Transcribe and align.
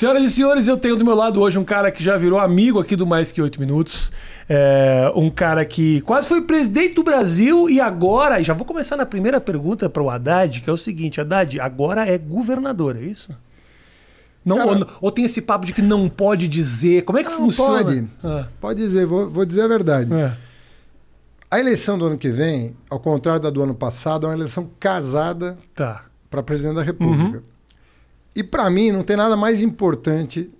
Senhoras 0.00 0.22
e 0.22 0.30
senhores, 0.30 0.66
eu 0.66 0.78
tenho 0.78 0.96
do 0.96 1.04
meu 1.04 1.14
lado 1.14 1.42
hoje 1.42 1.58
um 1.58 1.62
cara 1.64 1.92
que 1.92 2.02
já 2.02 2.16
virou 2.16 2.38
amigo 2.38 2.80
aqui 2.80 2.96
do 2.96 3.06
Mais 3.06 3.30
Que 3.30 3.42
Oito 3.42 3.60
Minutos. 3.60 4.10
É, 4.48 5.12
um 5.14 5.28
cara 5.28 5.62
que 5.62 6.00
quase 6.00 6.26
foi 6.26 6.40
presidente 6.40 6.94
do 6.94 7.02
Brasil 7.04 7.68
e 7.68 7.82
agora, 7.82 8.42
já 8.42 8.54
vou 8.54 8.64
começar 8.64 8.96
na 8.96 9.04
primeira 9.04 9.38
pergunta 9.42 9.90
para 9.90 10.02
o 10.02 10.08
Haddad, 10.08 10.62
que 10.62 10.70
é 10.70 10.72
o 10.72 10.76
seguinte: 10.78 11.20
Haddad, 11.20 11.60
agora 11.60 12.06
é 12.06 12.16
governador, 12.16 12.96
é 12.96 13.02
isso? 13.02 13.28
Não, 14.42 14.56
Cara, 14.56 14.70
ou, 14.70 14.86
ou 15.02 15.10
tem 15.12 15.26
esse 15.26 15.42
papo 15.42 15.66
de 15.66 15.74
que 15.74 15.82
não 15.82 16.08
pode 16.08 16.48
dizer? 16.48 17.02
Como 17.02 17.18
é 17.18 17.22
que 17.22 17.28
Não, 17.28 17.36
funciona? 17.36 17.84
pode. 17.84 18.08
Ah, 18.24 18.46
Pode 18.58 18.80
dizer, 18.80 19.04
vou, 19.04 19.28
vou 19.28 19.44
dizer 19.44 19.60
a 19.64 19.68
verdade. 19.68 20.10
é. 20.14 20.32
A 21.50 21.60
eleição 21.60 21.98
do 21.98 22.06
ano 22.06 22.16
que 22.16 22.30
vem, 22.30 22.74
ao 22.88 22.98
contrário 22.98 23.42
da 23.42 23.50
do 23.50 23.62
ano 23.62 23.74
passado, 23.74 24.24
é 24.24 24.30
uma 24.30 24.34
eleição 24.34 24.66
casada 24.80 25.58
Tá. 25.74 26.04
para 26.30 26.42
presidente 26.42 26.76
da 26.76 26.82
República. 26.82 27.36
Uhum. 27.36 27.49
E 28.34 28.42
para 28.42 28.68
mim 28.70 28.92
não 28.92 29.02
tem 29.02 29.16
nada 29.16 29.36
mais 29.36 29.60
importante 29.62 30.50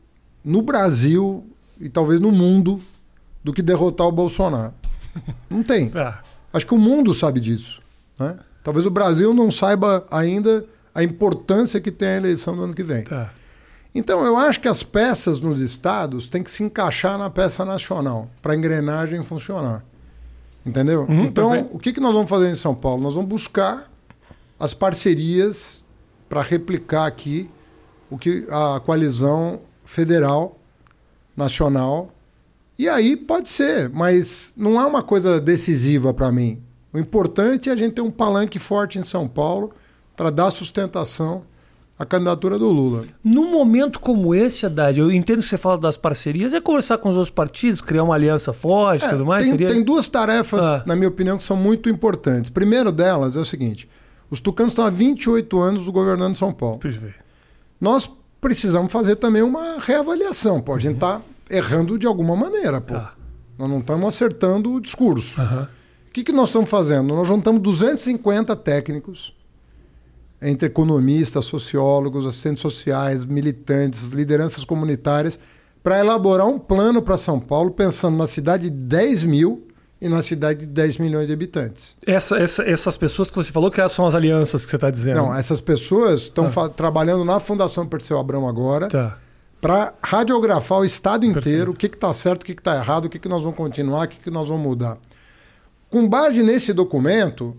no 0.45 0.63
Brasil 0.63 1.45
e 1.81 1.89
talvez 1.89 2.21
no 2.21 2.33
mundo 2.33 2.81
do 3.43 3.53
que 3.53 3.63
derrotar 3.63 4.07
o 4.07 4.13
Bolsonaro. 4.13 4.75
Não 5.49 5.63
tem. 5.63 5.89
Tá. 5.89 6.23
Acho 6.53 6.67
que 6.67 6.75
o 6.75 6.79
mundo 6.79 7.13
sabe 7.13 7.41
disso. 7.41 7.83
né? 8.19 8.39
Talvez 8.63 8.85
o 8.87 8.91
Brasil 8.91 9.33
não 9.35 9.51
saiba 9.51 10.07
ainda 10.11 10.65
a 10.95 11.03
importância 11.03 11.81
que 11.81 11.91
tem 11.91 12.09
a 12.09 12.17
eleição 12.17 12.55
do 12.55 12.63
ano 12.63 12.75
que 12.75 12.83
vem. 12.83 13.05
Tá. 13.05 13.33
Então, 13.95 14.25
eu 14.25 14.37
acho 14.37 14.61
que 14.61 14.69
as 14.69 14.83
peças 14.83 15.41
nos 15.41 15.59
estados 15.59 16.29
têm 16.29 16.43
que 16.43 16.51
se 16.51 16.63
encaixar 16.63 17.19
na 17.19 17.29
peça 17.29 17.65
nacional, 17.65 18.31
para 18.41 18.53
a 18.53 18.57
engrenagem 18.57 19.21
funcionar. 19.23 19.83
Entendeu? 20.65 21.07
Uhum, 21.09 21.25
então, 21.25 21.51
perfeito. 21.51 21.77
o 21.77 21.79
que, 21.79 21.93
que 21.93 22.01
nós 22.01 22.13
vamos 22.13 22.29
fazer 22.29 22.51
em 22.51 22.55
São 22.55 22.75
Paulo? 22.75 23.03
Nós 23.03 23.15
vamos 23.15 23.29
buscar 23.29 23.91
as 24.59 24.75
parcerias 24.75 25.85
para 26.29 26.43
replicar 26.43 27.07
aqui 27.07 27.51
o 28.11 28.19
que 28.19 28.47
a 28.51 28.81
coalizão 28.85 29.61
federal, 29.85 30.59
nacional. 31.37 32.11
E 32.79 32.89
aí 32.89 33.17
pode 33.17 33.49
ser, 33.51 33.89
mas 33.91 34.53
não 34.57 34.81
é 34.81 34.85
uma 34.85 35.03
coisa 35.03 35.41
decisiva 35.41 36.13
para 36.15 36.33
mim. 36.33 36.59
O 36.93 36.99
importante 36.99 37.69
é 37.69 37.73
a 37.73 37.77
gente 37.77 37.93
ter 37.95 38.01
um 38.01 38.11
palanque 38.11 38.59
forte 38.59 38.99
em 38.99 39.03
São 39.05 39.29
Paulo 39.29 39.71
para 40.17 40.31
dar 40.31 40.51
sustentação 40.51 41.43
à 41.99 42.05
candidatura 42.07 42.59
do 42.59 42.69
Lula. 42.71 43.05
Num 43.23 43.51
momento 43.51 44.01
como 44.01 44.35
esse, 44.35 44.65
Haddad, 44.67 44.99
eu 44.99 45.13
entendo 45.13 45.43
que 45.43 45.49
você 45.49 45.59
fala 45.59 45.79
das 45.79 45.97
parcerias, 45.99 46.53
é 46.55 46.61
conversar 46.61 46.99
com 46.99 47.11
os 47.11 47.17
outros 47.17 47.33
partidos, 47.33 47.81
criar 47.83 48.03
uma 48.03 48.15
aliança 48.15 48.53
forte 48.53 49.03
e 49.03 49.07
É, 49.07 49.11
tudo 49.11 49.27
mais? 49.27 49.43
tem, 49.45 49.51
seria... 49.53 49.69
tem 49.69 49.85
duas 49.85 50.09
tarefas, 50.09 50.63
Ah. 50.69 50.83
na 50.87 50.97
minha 50.97 51.09
opinião, 51.09 51.37
que 51.39 51.45
são 51.45 51.57
muito 51.57 51.89
importantes. 51.89 52.51
Primeiro 52.51 52.91
delas 52.91 53.37
é 53.37 53.41
o 53.41 53.45
seguinte: 53.45 53.89
os 54.31 54.41
tucanos 54.41 54.73
estão 54.73 54.87
há 54.87 54.91
28 54.91 55.61
anos 55.61 55.87
governando 55.89 56.35
São 56.37 56.51
Paulo. 56.51 56.79
Perfeito. 56.79 57.15
Nós 57.81 58.11
precisamos 58.41 58.93
fazer 58.93 59.17
também 59.17 59.43
uma 59.43 59.79
reavaliação. 59.79 60.61
Pô, 60.61 60.75
a 60.75 60.79
gente 60.79 60.95
está 60.95 61.23
errando 61.49 61.99
de 61.99 62.07
alguma 62.07 62.37
maneira. 62.37 62.81
Pô. 62.81 62.95
Tá. 62.95 63.15
Nós 63.59 63.69
não 63.69 63.81
estamos 63.81 64.09
acertando 64.09 64.73
o 64.73 64.81
discurso. 64.81 65.41
Aham. 65.41 65.69
O 66.09 66.13
que, 66.13 66.25
que 66.25 66.33
nós 66.33 66.49
estamos 66.49 66.69
fazendo? 66.69 67.15
Nós 67.15 67.29
juntamos 67.29 67.63
250 67.63 68.57
técnicos, 68.57 69.33
entre 70.43 70.67
economistas, 70.67 71.45
sociólogos, 71.45 72.27
assistentes 72.27 72.61
sociais, 72.63 73.25
militantes, 73.25 74.09
lideranças 74.09 74.65
comunitárias, 74.65 75.39
para 75.85 76.01
elaborar 76.01 76.49
um 76.49 76.59
plano 76.59 77.01
para 77.01 77.17
São 77.17 77.39
Paulo, 77.39 77.71
pensando 77.71 78.17
na 78.17 78.27
cidade 78.27 78.65
de 78.65 78.71
10 78.71 79.23
mil 79.23 79.69
e 80.01 80.09
na 80.09 80.23
cidade 80.23 80.61
de 80.61 80.67
10 80.67 80.99
milhões 80.99 81.27
de 81.27 81.33
habitantes. 81.33 81.97
Essa, 82.07 82.37
essa- 82.39 82.63
essas 82.69 82.97
pessoas 82.97 83.29
que 83.29 83.37
você 83.37 83.53
falou 83.53 83.71
que 83.71 83.87
são 83.91 84.07
as 84.07 84.15
alianças 84.15 84.65
que 84.65 84.71
você 84.71 84.77
está 84.77 84.91
dizendo. 84.91 85.17
Não, 85.17 85.35
essas 85.35 85.61
pessoas 85.61 86.23
estão 86.23 86.47
Ah. 86.57 86.69
trabalhando 86.69 87.25
na 87.25 87.39
Fundação 87.39 87.87
Perseu 87.87 88.19
Abrão 88.19 88.49
agora 88.49 88.89
Tá. 88.89 89.19
para 89.61 89.93
radiografar 90.03 90.79
o 90.79 90.85
estado 90.87 91.25
inteiro, 91.27 91.43
Perfeito. 91.43 91.71
o 91.73 91.77
que 91.77 91.87
está 91.87 92.13
certo, 92.15 92.43
o 92.43 92.47
que 92.47 92.53
está 92.53 92.77
errado, 92.77 93.05
o 93.05 93.09
que, 93.11 93.19
que 93.19 93.29
nós 93.29 93.43
vamos 93.43 93.57
continuar, 93.59 94.07
o 94.07 94.09
que, 94.09 94.19
que 94.19 94.31
nós 94.31 94.49
vamos 94.49 94.63
mudar. 94.67 94.97
Com 95.91 96.09
base 96.09 96.43
nesse 96.43 96.73
documento, 96.73 97.55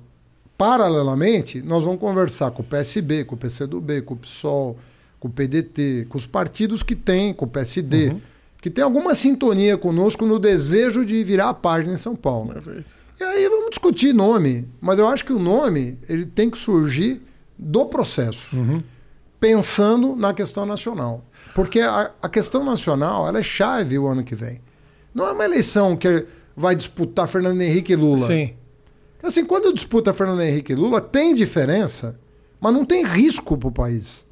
paralelamente, 0.57 1.61
nós 1.61 1.83
vamos 1.83 1.99
conversar 1.99 2.51
com 2.51 2.61
o 2.61 2.65
PSB, 2.65 3.23
com 3.25 3.35
o 3.35 3.37
PCdoB, 3.37 4.01
com 4.03 4.13
o 4.13 4.17
PSOL, 4.17 4.77
com 5.19 5.27
o 5.27 5.31
PDT, 5.31 6.05
com 6.09 6.17
os 6.17 6.25
partidos 6.25 6.81
que 6.83 6.95
têm, 6.95 7.33
com 7.33 7.45
o 7.45 7.47
PSD, 7.47 8.09
Uhum. 8.09 8.21
Que 8.61 8.69
tem 8.69 8.83
alguma 8.83 9.13
sintonia 9.15 9.75
conosco 9.77 10.25
no 10.25 10.37
desejo 10.39 11.03
de 11.03 11.21
virar 11.23 11.49
a 11.49 11.53
página 11.53 11.93
em 11.95 11.97
São 11.97 12.15
Paulo. 12.15 12.53
Perfeito. 12.53 12.87
E 13.19 13.23
aí 13.23 13.49
vamos 13.49 13.71
discutir 13.71 14.13
nome, 14.13 14.69
mas 14.79 14.97
eu 14.99 15.07
acho 15.07 15.25
que 15.25 15.33
o 15.33 15.39
nome 15.39 15.97
ele 16.07 16.25
tem 16.25 16.49
que 16.49 16.57
surgir 16.57 17.21
do 17.57 17.85
processo, 17.87 18.55
Uhum. 18.57 18.81
pensando 19.39 20.15
na 20.15 20.33
questão 20.33 20.65
nacional. 20.65 21.23
Porque 21.53 21.79
a, 21.81 22.11
a 22.21 22.29
questão 22.29 22.63
nacional 22.63 23.27
ela 23.27 23.39
é 23.39 23.43
chave 23.43 23.97
o 23.99 24.07
ano 24.07 24.23
que 24.23 24.35
vem. 24.35 24.61
Não 25.13 25.27
é 25.27 25.31
uma 25.33 25.43
eleição 25.43 25.95
que 25.97 26.25
vai 26.55 26.75
disputar 26.75 27.27
Fernando 27.27 27.61
Henrique 27.61 27.93
e 27.93 27.95
Lula. 27.95 28.25
Sim. 28.27 28.53
Assim, 29.21 29.43
quando 29.45 29.73
disputa 29.73 30.13
Fernando 30.13 30.41
Henrique 30.41 30.71
e 30.71 30.75
Lula, 30.75 30.99
tem 31.01 31.35
diferença, 31.35 32.19
mas 32.59 32.73
não 32.73 32.85
tem 32.85 33.05
risco 33.05 33.57
para 33.57 33.69
o 33.69 33.71
país. 33.71 34.25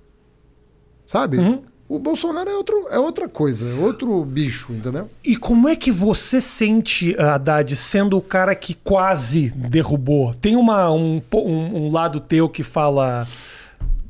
Sabe? 1.05 1.37
Uhum. 1.37 1.61
O 1.89 1.97
Bolsonaro 1.97 2.47
é, 2.47 2.55
outro, 2.55 2.87
é 2.91 2.99
outra 2.99 3.27
coisa, 3.27 3.67
é 3.67 3.73
outro 3.73 4.23
bicho, 4.23 4.71
entendeu? 4.71 5.09
E 5.25 5.35
como 5.35 5.67
é 5.67 5.75
que 5.75 5.91
você 5.91 6.39
sente, 6.39 7.15
Haddad, 7.19 7.75
sendo 7.75 8.15
o 8.15 8.21
cara 8.21 8.53
que 8.53 8.75
quase 8.75 9.49
derrubou? 9.49 10.35
Tem 10.35 10.55
uma, 10.55 10.91
um, 10.91 11.19
um, 11.33 11.85
um 11.87 11.91
lado 11.91 12.19
teu 12.19 12.47
que 12.47 12.61
fala. 12.61 13.27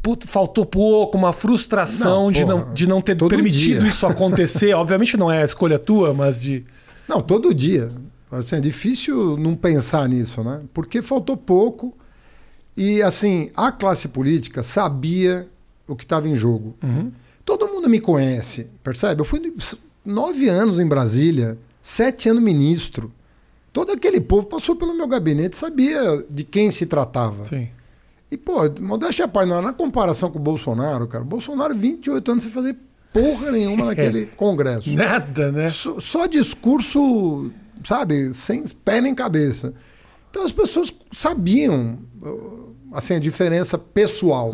"Puta, 0.04 0.28
faltou 0.28 0.66
pouco, 0.66 1.18
uma 1.18 1.32
frustração 1.32 2.26
Não, 2.26 2.32
de, 2.34 2.42
porra, 2.42 2.66
não, 2.66 2.74
de 2.74 2.86
não 2.86 3.02
ter 3.02 3.16
permitido 3.16 3.80
dia. 3.80 3.90
isso 3.90 4.06
acontecer. 4.06 4.74
Obviamente 4.76 5.16
não 5.16 5.32
é 5.32 5.42
a 5.42 5.46
escolha 5.46 5.80
tua, 5.80 6.14
mas 6.14 6.42
de. 6.42 6.66
Não, 7.08 7.22
todo 7.22 7.54
dia. 7.54 7.94
Assim, 8.30 8.58
é 8.58 8.60
difícil 8.60 9.38
não 9.38 9.56
pensar 9.56 10.08
nisso, 10.10 10.44
né? 10.44 10.62
Porque 10.74 11.02
faltou 11.02 11.38
pouco. 11.38 11.96
E, 12.76 13.02
assim, 13.02 13.52
a 13.56 13.72
classe 13.72 14.10
política 14.10 14.64
sabia 14.64 15.48
o 15.88 15.96
que 15.96 16.04
estava 16.04 16.28
em 16.28 16.36
jogo. 16.36 16.76
Uhum. 16.84 17.12
Todo 17.50 17.68
mundo 17.68 17.90
me 17.90 18.00
conhece, 18.00 18.68
percebe? 18.84 19.22
Eu 19.22 19.26
fui 19.26 19.52
nove 20.06 20.48
anos 20.48 20.80
em 20.80 20.88
Brasília, 20.88 21.58
sete 21.82 22.30
anos 22.30 22.44
ministro. 22.44 23.12
Todo 23.74 23.92
aquele 23.92 24.22
povo 24.22 24.46
passou 24.46 24.76
pelo 24.76 24.94
meu 24.94 25.08
gabinete, 25.08 25.58
sabia 25.58 26.24
de 26.30 26.44
quem 26.44 26.70
se 26.70 26.86
tratava. 26.86 27.48
Sim. 27.48 27.68
E, 28.30 28.38
pô, 28.38 28.58
modéstia 28.80 29.26
à 29.26 29.28
parte, 29.28 29.50
não, 29.50 29.64
na 29.64 29.74
comparação 29.74 30.30
com 30.30 30.38
o 30.38 30.42
Bolsonaro, 30.42 31.08
cara, 31.08 31.24
o 31.24 31.28
Bolsonaro, 31.28 31.76
28 31.76 32.32
anos 32.32 32.44
sem 32.44 32.52
fazer 32.52 32.76
porra 33.12 33.52
nenhuma 33.52 33.86
naquele 33.90 34.28
congresso. 34.28 34.96
Nada, 34.96 35.52
né? 35.52 35.72
Só, 35.72 36.00
só 36.00 36.28
discurso, 36.28 37.52
sabe, 37.84 38.32
sem 38.32 38.64
pé 38.68 39.02
nem 39.02 39.16
cabeça. 39.16 39.74
Então 40.30 40.46
as 40.46 40.52
pessoas 40.52 40.94
sabiam 41.12 41.98
uh, 42.22 42.76
assim 42.94 43.16
a 43.16 43.20
diferença 43.20 43.76
pessoal. 43.76 44.54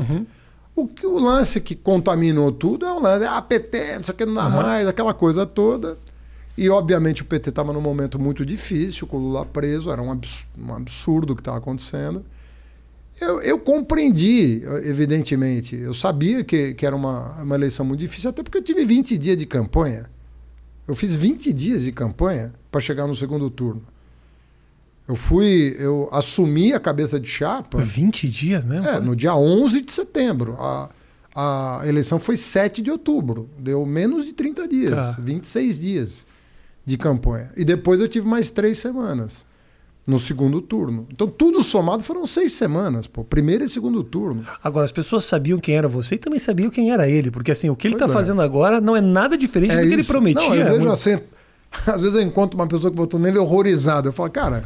O 0.75 0.87
que 0.87 1.07
o 1.07 1.17
lance 1.17 1.61
que 1.61 1.73
contaminou 1.75 2.51
tudo 2.51 2.85
é 2.85 2.91
o 2.91 2.99
lance, 2.99 3.25
ah, 3.25 3.41
PT, 3.41 3.95
não 3.97 4.03
sei 4.03 4.13
o 4.13 4.17
que, 4.17 4.25
não 4.25 4.33
dá 4.33 4.45
Uhum. 4.47 4.51
mais, 4.51 4.87
aquela 4.87 5.13
coisa 5.13 5.45
toda. 5.45 5.97
E 6.57 6.69
obviamente 6.69 7.21
o 7.21 7.25
PT 7.25 7.49
estava 7.49 7.71
num 7.73 7.81
momento 7.81 8.17
muito 8.19 8.45
difícil, 8.45 9.07
com 9.07 9.17
o 9.17 9.19
Lula 9.21 9.45
preso, 9.45 9.89
era 9.91 10.01
um 10.01 10.11
abs- 10.11 10.45
um 10.57 10.73
absurdo 10.73 11.33
o 11.33 11.35
que 11.35 11.41
estava 11.41 11.57
acontecendo. 11.57 12.25
Eu, 13.19 13.41
eu 13.41 13.57
compreendi, 13.59 14.63
evidentemente. 14.83 15.75
Eu 15.75 15.93
sabia 15.93 16.43
que, 16.43 16.73
que 16.73 16.85
era 16.85 16.95
uma, 16.95 17.41
uma 17.41 17.55
eleição 17.55 17.85
muito 17.85 17.99
difícil, 18.01 18.29
até 18.29 18.43
porque 18.43 18.57
eu 18.57 18.61
tive 18.63 18.83
20 18.85 19.17
dias 19.17 19.37
de 19.37 19.45
campanha. 19.45 20.09
Eu 20.87 20.93
fiz 20.95 21.15
20 21.15 21.51
dias 21.53 21.81
de 21.81 21.91
campanha 21.93 22.53
para 22.69 22.81
chegar 22.81 23.07
no 23.07 23.15
segundo 23.15 23.49
turno. 23.49 23.81
Eu 25.07 25.15
fui, 25.15 25.75
eu 25.77 26.09
assumi 26.11 26.73
a 26.73 26.79
cabeça 26.79 27.19
de 27.19 27.27
chapa 27.27 27.77
20 27.79 28.27
dias 28.27 28.65
mesmo? 28.65 28.87
é, 28.87 28.99
no 28.99 29.15
dia 29.15 29.35
11 29.35 29.81
de 29.81 29.91
setembro. 29.91 30.55
A, 30.59 30.89
a 31.35 31.81
eleição 31.85 32.17
foi 32.17 32.37
7 32.37 32.81
de 32.81 32.89
outubro. 32.89 33.47
Deu 33.59 33.85
menos 33.85 34.25
de 34.25 34.33
30 34.33 34.67
dias, 34.67 34.91
Tá. 34.91 35.17
26 35.19 35.79
dias 35.79 36.25
de 36.85 36.97
campanha. 36.97 37.51
E 37.55 37.63
depois 37.63 37.99
eu 37.99 38.07
tive 38.09 38.27
mais 38.27 38.49
três 38.49 38.79
semanas 38.79 39.45
no 40.07 40.17
segundo 40.19 40.61
turno. 40.61 41.07
Então, 41.11 41.27
tudo 41.27 41.61
somado 41.63 42.03
foram 42.03 42.25
seis 42.27 42.53
semanas, 42.53 43.07
pô. 43.07 43.23
Primeiro 43.23 43.63
e 43.65 43.69
segundo 43.69 44.03
turno. 44.03 44.45
Agora, 44.63 44.85
as 44.85 44.91
pessoas 44.91 45.25
sabiam 45.25 45.59
quem 45.59 45.75
era 45.75 45.87
você 45.87 46.13
e 46.15 46.17
também 46.19 46.39
sabiam 46.39 46.69
quem 46.69 46.91
era 46.91 47.07
ele. 47.09 47.29
Porque 47.31 47.51
assim, 47.51 47.69
o 47.71 47.75
que 47.75 47.87
ele 47.87 47.95
está 47.95 48.05
é. 48.05 48.09
fazendo 48.09 48.39
agora 48.41 48.79
não 48.81 48.95
é 48.95 49.01
nada 49.01 49.35
diferente 49.37 49.71
do 49.75 49.81
que 49.81 49.87
ele 49.93 50.01
isso. 50.01 50.11
prometia. 50.11 50.47
Não, 50.47 50.55
eu 50.55 50.61
É 50.61 50.63
vejo 50.65 50.77
muito- 50.77 50.91
assim, 50.93 51.19
às 51.87 52.01
vezes 52.01 52.13
eu 52.15 52.21
encontro 52.21 52.55
uma 52.57 52.67
pessoa 52.67 52.91
que 52.91 52.97
votou 52.97 53.19
nele 53.19 53.39
horrorizada. 53.39 54.09
Eu 54.09 54.13
falo, 54.13 54.29
cara, 54.29 54.63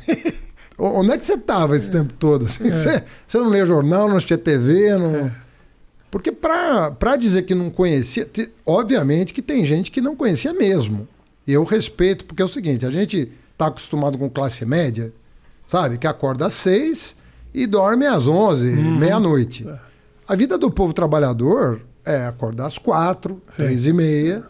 onde 0.79 1.11
é 1.11 1.17
que 1.17 1.25
você 1.25 1.33
estava 1.33 1.75
esse 1.75 1.89
tempo 1.91 2.13
todo? 2.13 2.45
Assim, 2.45 2.69
você, 2.69 3.03
você 3.27 3.37
não 3.37 3.51
lia 3.51 3.65
jornal, 3.65 4.07
não 4.07 4.15
assistia 4.17 4.37
TV, 4.37 4.97
não... 4.97 5.15
É. 5.27 5.31
Porque 6.11 6.31
para 6.31 7.15
dizer 7.19 7.43
que 7.43 7.53
não 7.53 7.69
conhecia, 7.69 8.25
te- 8.25 8.49
obviamente 8.65 9.31
que 9.33 9.41
tem 9.43 9.63
gente 9.63 9.91
que 9.91 10.01
não 10.01 10.15
conhecia 10.15 10.51
mesmo. 10.53 11.07
E 11.45 11.53
eu 11.53 11.63
respeito, 11.63 12.25
porque 12.25 12.41
é 12.41 12.45
o 12.45 12.47
seguinte, 12.47 12.83
a 12.85 12.89
gente 12.89 13.31
está 13.51 13.67
acostumado 13.67 14.17
com 14.17 14.27
classe 14.29 14.65
média, 14.65 15.13
sabe? 15.67 15.97
Que 15.99 16.07
acorda 16.07 16.47
às 16.47 16.55
seis 16.55 17.15
e 17.53 17.67
dorme 17.67 18.07
às 18.07 18.25
onze, 18.25 18.69
Uhum. 18.69 18.97
meia-noite. 18.97 19.67
É. 19.67 19.79
A 20.27 20.35
vida 20.35 20.57
do 20.57 20.71
povo 20.71 20.93
trabalhador 20.93 21.81
É, 22.05 22.25
acordar 22.25 22.65
às 22.67 22.77
quatro, 22.79 23.39
três 23.55 23.85
e 23.85 23.93
meia. 23.93 24.43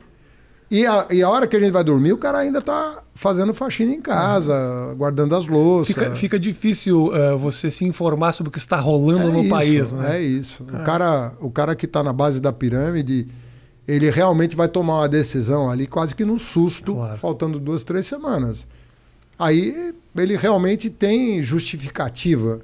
E 0.71 0.86
a, 0.86 1.07
e 1.10 1.24
a 1.24 1.30
hora 1.30 1.48
que 1.48 1.56
a 1.56 1.60
gente 1.60 1.71
vai 1.71 1.83
dormir, 1.83 2.13
o 2.13 2.18
cara 2.18 2.38
ainda 2.39 2.62
tá 2.62 3.01
fazendo 3.16 3.54
faxina 3.56 3.92
em 3.92 4.00
casa, 4.01 4.54
guardando 4.95 5.36
as 5.36 5.48
louças. 5.48 5.88
Fica, 5.95 6.16
fica 6.16 6.39
difícil 6.39 7.07
uh, 7.07 7.38
você 7.39 7.71
se 7.71 7.86
informar 7.86 8.33
sobre 8.33 8.50
o 8.50 8.51
que 8.51 8.60
está 8.60 8.77
rolando 8.80 9.30
É 9.30 9.31
no 9.31 9.39
isso, 9.42 9.50
país, 9.50 9.94
né? 9.94 10.18
É 10.18 10.21
isso. 10.21 10.63
O, 10.63 10.83
cara, 10.83 11.33
o 11.39 11.50
cara 11.50 11.75
que 11.75 11.86
está 11.86 12.04
na 12.04 12.13
base 12.13 12.39
da 12.39 12.54
pirâmide, 12.54 13.27
ele 13.88 14.12
realmente 14.12 14.56
vai 14.56 14.68
tomar 14.68 15.00
uma 15.00 15.10
decisão 15.10 15.68
ali 15.71 15.88
quase 15.88 16.13
que 16.13 16.24
no 16.24 16.38
susto, 16.38 16.94
Claro. 16.94 17.18
faltando 17.18 17.60
duas, 17.60 17.83
três 17.83 18.06
semanas. 18.06 18.68
Aí 19.39 19.94
ele 20.15 20.38
realmente 20.38 20.88
tem 20.89 21.42
justificativa 21.42 22.60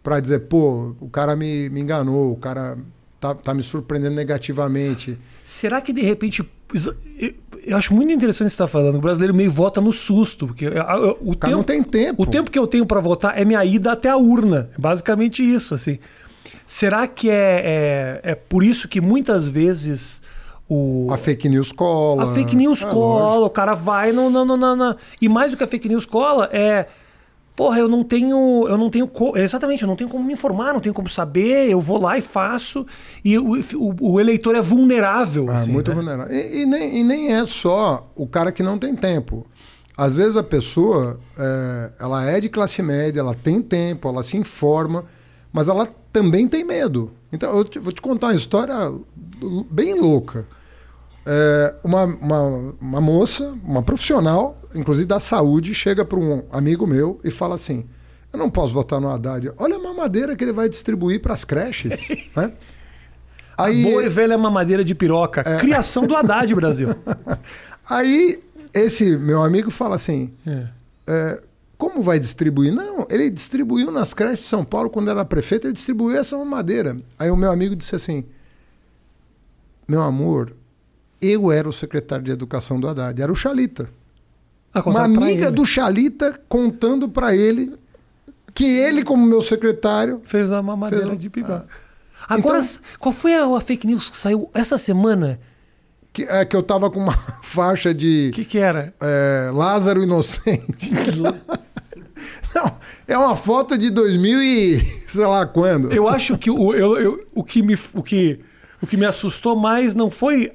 para 0.00 0.20
dizer, 0.20 0.40
pô, 0.40 0.94
o 1.00 1.08
cara 1.08 1.34
me, 1.34 1.68
me 1.70 1.80
enganou, 1.80 2.32
o 2.32 2.36
cara 2.36 2.78
tá, 3.18 3.34
tá 3.34 3.52
me 3.52 3.64
surpreendendo 3.64 4.14
negativamente. 4.14 5.18
Será 5.44 5.80
que 5.80 5.92
de 5.92 6.02
repente. 6.02 6.48
Eu- 7.68 7.72
Eu 7.72 7.76
acho 7.76 7.94
muito 7.94 8.12
interessante 8.12 8.48
você 8.50 8.54
está 8.54 8.66
falando. 8.66 8.96
O 8.96 9.00
brasileiro 9.00 9.34
meio 9.34 9.50
vota 9.50 9.80
no 9.80 9.92
susto. 9.92 10.46
Porque 10.46 10.66
a- 10.66 10.92
a- 10.92 11.00
o, 11.12 11.30
O 11.32 11.36
cara 11.36 11.54
não 11.54 11.62
tem 11.62 11.82
tempo. 11.82 12.22
O 12.22 12.26
tempo 12.26 12.50
que 12.50 12.58
eu 12.58 12.66
tenho 12.66 12.84
para 12.86 13.00
votar 13.00 13.38
é 13.38 13.44
minha 13.44 13.64
ida 13.64 13.92
até 13.92 14.08
a 14.08 14.16
urna. 14.16 14.70
É 14.76 14.80
basicamente 14.80 15.42
isso, 15.42 15.74
assim. 15.74 15.98
Será 16.66 17.06
que 17.06 17.30
é, 17.30 18.20
é, 18.24 18.30
é 18.32 18.34
por 18.34 18.62
isso 18.62 18.88
que 18.88 19.00
muitas 19.00 19.46
vezes 19.46 20.22
o. 20.68 21.06
A 21.10 21.16
fake 21.16 21.48
news 21.48 21.72
cola. 21.72 22.24
A 22.24 22.34
fake 22.34 22.54
news 22.56 22.82
É, 22.82 22.86
cola, 22.86 23.24
lógico. 23.24 23.44
o 23.46 23.50
cara 23.50 23.74
vai 23.74 24.12
no, 24.12 24.28
no, 24.30 24.44
no, 24.44 24.56
no- 24.56 24.76
no- 24.76 24.96
E 25.20 25.28
mais 25.28 25.50
do 25.50 25.56
que 25.56 25.64
a 25.64 25.66
fake 25.66 25.88
news 25.88 26.04
cola, 26.06 26.48
é. 26.52 26.86
Porra, 27.58 27.80
eu 27.80 27.88
não 27.88 28.04
tenho. 28.04 28.68
Eu 28.68 28.78
não 28.78 28.88
tenho. 28.88 29.10
Exatamente, 29.34 29.82
eu 29.82 29.88
não 29.88 29.96
tenho 29.96 30.08
como 30.08 30.22
me 30.22 30.32
informar, 30.32 30.72
não 30.72 30.78
tenho 30.78 30.94
como 30.94 31.08
saber. 31.08 31.68
Eu 31.68 31.80
vou 31.80 32.00
lá 32.00 32.16
e 32.16 32.20
faço. 32.20 32.86
E 33.24 33.36
o, 33.36 33.52
o, 33.74 34.12
o 34.12 34.20
eleitor 34.20 34.54
é 34.54 34.60
vulnerável. 34.60 35.50
É, 35.50 35.54
assim, 35.56 35.72
muito 35.72 35.90
né? 35.90 35.96
vulnerável. 35.96 36.32
E, 36.32 36.62
e 36.62 36.66
nem, 36.66 37.00
e 37.00 37.02
nem 37.02 37.34
é 37.34 37.44
só 37.46 38.04
o 38.14 38.28
cara 38.28 38.52
que 38.52 38.62
não 38.62 38.78
tem 38.78 38.94
tempo. 38.94 39.44
Às 39.96 40.14
vezes 40.14 40.36
a 40.36 40.42
pessoa, 40.44 41.18
é, 41.36 41.90
ela 41.98 42.24
é 42.24 42.40
de 42.40 42.48
classe 42.48 42.80
média, 42.80 43.18
ela 43.18 43.34
tem 43.34 43.60
tempo, 43.60 44.06
ela 44.06 44.22
se 44.22 44.36
informa, 44.36 45.04
mas 45.52 45.66
ela 45.66 45.88
também 46.12 46.46
tem 46.46 46.62
medo. 46.62 47.10
Então, 47.32 47.58
eu 47.58 47.64
te- 47.64 47.80
vou 47.80 47.92
te 47.92 48.00
contar 48.00 48.28
uma 48.28 48.36
história 48.36 48.72
bem 49.68 50.00
louca. 50.00 50.46
É, 51.26 51.74
uma, 51.82 52.04
uma, 52.04 52.74
uma 52.80 53.00
moça, 53.00 53.52
uma 53.64 53.82
profissional, 53.82 54.57
inclusive 54.74 55.06
da 55.06 55.20
saúde, 55.20 55.74
chega 55.74 56.04
para 56.04 56.18
um 56.18 56.44
amigo 56.50 56.86
meu 56.86 57.20
e 57.24 57.30
fala 57.30 57.54
assim: 57.54 57.84
Eu 58.32 58.38
não 58.38 58.50
posso 58.50 58.74
votar 58.74 59.00
no 59.00 59.08
Haddad. 59.10 59.52
Olha 59.56 59.76
a 59.76 59.78
mamadeira 59.78 60.36
que 60.36 60.44
ele 60.44 60.52
vai 60.52 60.68
distribuir 60.68 61.20
para 61.20 61.34
as 61.34 61.44
creches. 61.44 62.08
né? 62.36 62.52
Aí, 63.56 63.82
Boa 63.82 64.04
e 64.04 64.08
velha 64.08 64.38
mamadeira 64.38 64.84
de 64.84 64.94
piroca. 64.94 65.42
É. 65.44 65.56
Criação 65.58 66.06
do 66.06 66.14
Haddad, 66.14 66.54
Brasil. 66.54 66.88
Aí 67.90 68.40
esse 68.72 69.16
meu 69.16 69.42
amigo 69.42 69.70
fala 69.70 69.96
assim: 69.96 70.32
É. 70.46 70.66
é, 71.08 71.42
como 71.76 72.02
vai 72.02 72.18
distribuir? 72.18 72.72
Não, 72.72 73.06
ele 73.10 73.30
distribuiu 73.30 73.90
nas 73.90 74.14
creches 74.14 74.40
de 74.40 74.44
São 74.44 74.64
Paulo 74.64 74.90
quando 74.90 75.10
era 75.10 75.24
prefeito, 75.24 75.66
ele 75.66 75.74
distribuiu 75.74 76.18
essa 76.18 76.36
madeira. 76.44 76.96
Aí 77.18 77.30
o 77.30 77.36
meu 77.36 77.50
amigo 77.50 77.74
disse 77.74 77.94
assim: 77.96 78.24
Meu 79.88 80.02
amor, 80.02 80.54
eu 81.20 81.50
era 81.50 81.68
o 81.68 81.72
secretário 81.72 82.24
de 82.24 82.30
educação 82.30 82.78
do 82.78 82.88
Haddad, 82.88 83.20
era 83.20 83.32
o 83.32 83.36
Chalita. 83.36 83.88
Uma 84.84 85.04
amiga 85.04 85.50
do 85.50 85.64
Chalita 85.64 86.38
contando 86.48 87.08
para 87.08 87.34
ele 87.34 87.74
que 88.54 88.64
ele, 88.64 89.04
como 89.04 89.24
meu 89.26 89.40
secretário, 89.42 90.20
Fez 90.24 90.50
a 90.50 90.60
mamadeira 90.62 91.08
Fez- 91.08 91.18
de 91.20 91.30
piroca. 91.30 91.66
Ah. 92.28 92.34
Agora, 92.34 92.58
Então- 92.58 92.80
qual 92.98 93.12
foi 93.12 93.34
a, 93.34 93.44
a 93.46 93.60
fake 93.60 93.86
news 93.86 94.10
que 94.10 94.16
saiu 94.16 94.50
essa 94.52 94.76
semana? 94.76 95.38
que, 96.12 96.22
é, 96.24 96.44
que 96.44 96.56
eu 96.56 96.62
tava 96.62 96.90
com 96.90 96.98
uma 96.98 97.16
faixa 97.44 97.94
de 97.94 98.30
O 98.32 98.34
que, 98.34 98.44
que 98.44 98.58
era? 98.58 98.92
é, 99.00 99.50
Lázaro 99.54 100.02
Inocente. 100.02 100.90
Não, 102.54 102.76
é 103.06 103.16
uma 103.16 103.36
foto 103.36 103.76
de 103.78 103.90
2000 103.90 104.42
e 104.42 104.80
sei 105.08 105.24
lá 105.26 105.46
quando. 105.46 105.92
Eu 105.92 106.08
acho 106.08 106.36
que 106.36 106.50
o, 106.50 106.74
eu, 106.74 106.96
eu- 106.98 107.26
o, 107.34 107.44
que 107.44 107.62
me, 107.62 107.76
o, 107.94 108.02
que, 108.02 108.40
o 108.82 108.86
que 108.86 108.96
me 108.96 109.04
assustou 109.06 109.54
mais 109.54 109.94
não 109.94 110.10
foi 110.10 110.52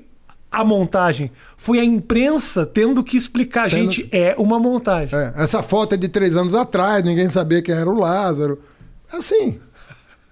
a 0.54 0.64
montagem, 0.64 1.32
foi 1.58 1.80
a 1.80 1.84
imprensa 1.84 2.66
tendo 2.66 3.04
que 3.04 3.18
explicar. 3.18 3.70
Tendo- 3.70 3.92
Gente, 3.92 4.08
é 4.12 4.36
uma 4.38 4.60
montagem. 4.60 5.18
É, 5.18 5.34
essa 5.38 5.62
foto 5.64 5.96
é 5.96 5.98
de 5.98 6.08
três 6.08 6.38
anos 6.38 6.54
atrás, 6.56 7.04
ninguém 7.04 7.30
sabia 7.30 7.62
quem 7.62 7.74
era 7.76 7.90
o 7.90 7.98
Lázaro. 8.00 8.60
Assim. 9.12 9.60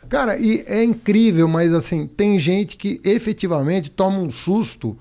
Cara, 0.09 0.37
e 0.37 0.63
é 0.67 0.83
incrível, 0.83 1.47
mas 1.47 1.73
assim, 1.73 2.05
tem 2.05 2.37
gente 2.37 2.75
que 2.77 2.99
efetivamente 3.03 3.89
toma 3.89 4.17
um 4.19 4.29
susto. 4.29 4.97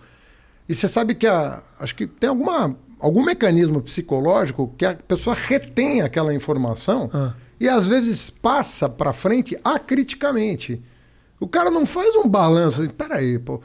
E 0.69 0.75
você 0.75 0.87
sabe 0.87 1.15
que 1.17 1.27
a, 1.27 1.61
acho 1.81 1.95
que 1.97 2.07
tem 2.07 2.31
alguma, 2.31 2.77
algum 3.01 3.25
mecanismo 3.25 3.81
psicológico 3.83 4.73
que 4.79 4.85
a 4.87 4.95
pessoa 4.95 5.35
retém 5.35 6.01
aquela 6.01 6.33
informação 6.33 7.11
Ah. 7.13 7.33
e 7.59 7.69
às 7.69 7.89
vezes 7.89 8.31
passa 8.31 8.89
para 8.89 9.13
frente 9.13 9.59
acriticamente. 9.65 10.81
O 11.41 11.49
cara 11.49 11.71
não 11.71 11.85
faz 11.87 12.15
um 12.15 12.29
balanço. 12.29 12.83
assim, 12.83 12.91
Peraí, 12.91 13.39
pô, 13.39 13.61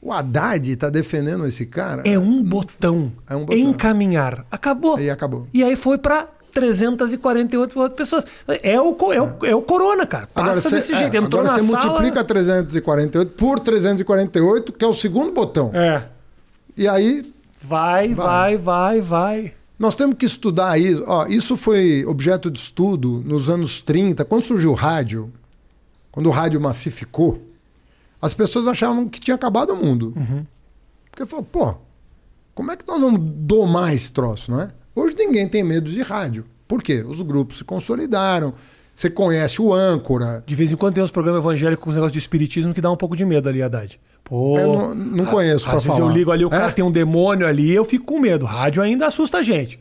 o 0.00 0.12
Haddad 0.12 0.76
tá 0.76 0.88
defendendo 0.90 1.46
esse 1.46 1.66
cara? 1.66 2.02
É 2.04 2.18
um 2.18 2.42
botão. 2.42 3.12
É 3.28 3.34
um 3.34 3.44
botão. 3.44 3.58
Encaminhar. 3.58 4.46
Acabou. 4.50 4.96
Aí 4.96 5.10
acabou. 5.10 5.46
E 5.52 5.62
aí 5.62 5.74
foi 5.76 5.98
para 5.98 6.28
348 6.52 7.78
outras 7.78 7.96
pessoas. 7.96 8.24
É 8.62 8.80
o, 8.80 8.96
é 9.12 9.20
o, 9.20 9.46
é 9.46 9.54
o 9.54 9.62
corona, 9.62 10.06
cara. 10.06 10.26
Passa 10.26 10.68
cê- 10.68 10.76
desse 10.76 10.92
é, 10.92 10.96
jeito. 10.98 11.16
Entrou 11.16 11.40
agora 11.40 11.58
você 11.58 11.66
sala... 11.66 11.84
multiplica 11.84 12.24
348 12.24 13.32
por 13.32 13.60
348, 13.60 14.72
que 14.72 14.84
é 14.84 14.88
o 14.88 14.92
segundo 14.92 15.32
botão. 15.32 15.70
É. 15.74 16.04
E 16.76 16.86
aí 16.86 17.32
Vai, 17.60 18.14
vai, 18.14 18.56
vai, 18.56 19.00
vai. 19.00 19.52
nós 19.78 19.96
temos 19.96 20.16
que 20.16 20.24
estudar 20.24 20.80
isso. 20.80 21.04
Ó, 21.06 21.26
isso 21.26 21.56
foi 21.56 22.04
objeto 22.06 22.50
de 22.50 22.58
estudo 22.58 23.22
nos 23.26 23.50
anos 23.50 23.82
30, 23.82 24.24
quando 24.24 24.44
surgiu 24.44 24.70
o 24.70 24.74
rádio, 24.74 25.30
quando 26.10 26.26
o 26.26 26.32
rádio 26.32 26.60
massificou, 26.60 27.42
as 28.20 28.34
pessoas 28.34 28.66
achavam 28.66 29.08
que 29.08 29.20
tinha 29.20 29.34
acabado 29.34 29.72
o 29.72 29.76
mundo. 29.76 30.12
Uhum. 30.16 30.44
Porque 31.10 31.26
falou, 31.26 31.44
pô, 31.44 31.74
como 32.54 32.70
é 32.72 32.76
que 32.76 32.86
nós 32.86 33.00
vamos 33.00 33.20
domar 33.22 33.94
esse 33.94 34.12
troço, 34.12 34.50
não 34.50 34.60
é? 34.60 34.68
Hoje 34.94 35.14
ninguém 35.16 35.48
tem 35.48 35.62
medo 35.62 35.90
de 35.90 36.02
rádio. 36.02 36.44
Por 36.66 36.82
quê? 36.82 37.04
Os 37.06 37.22
grupos 37.22 37.58
se 37.58 37.64
consolidaram. 37.64 38.52
Você 38.94 39.08
conhece 39.08 39.62
o 39.62 39.72
âncora. 39.72 40.42
De 40.44 40.54
vez 40.56 40.72
em 40.72 40.76
quando 40.76 40.94
tem 40.94 41.04
uns 41.04 41.10
programas 41.12 41.40
evangélicos 41.40 41.82
com 41.84 41.90
os 41.90 41.94
negócios 41.96 42.12
de 42.12 42.18
espiritismo 42.18 42.74
que 42.74 42.80
dá 42.80 42.90
um 42.90 42.96
pouco 42.96 43.14
de 43.16 43.24
medo 43.24 43.48
ali, 43.48 43.62
Haddad. 43.62 43.98
Pô, 44.24 44.58
Eu 44.58 44.72
não- 44.74 44.94
não 44.94 45.24
a- 45.24 45.28
conheço 45.28 45.64
pra 45.66 45.74
Às 45.76 45.84
vezes 45.84 45.96
falar. 45.98 46.10
eu 46.10 46.16
ligo 46.16 46.32
ali, 46.32 46.44
o 46.44 46.48
É? 46.48 46.50
cara 46.50 46.72
tem 46.72 46.84
um 46.84 46.90
demônio 46.90 47.46
ali, 47.46 47.72
eu 47.72 47.84
fico 47.84 48.04
com 48.04 48.18
medo. 48.18 48.44
Rádio 48.44 48.82
ainda 48.82 49.06
assusta 49.06 49.38
a 49.38 49.42
gente. 49.42 49.78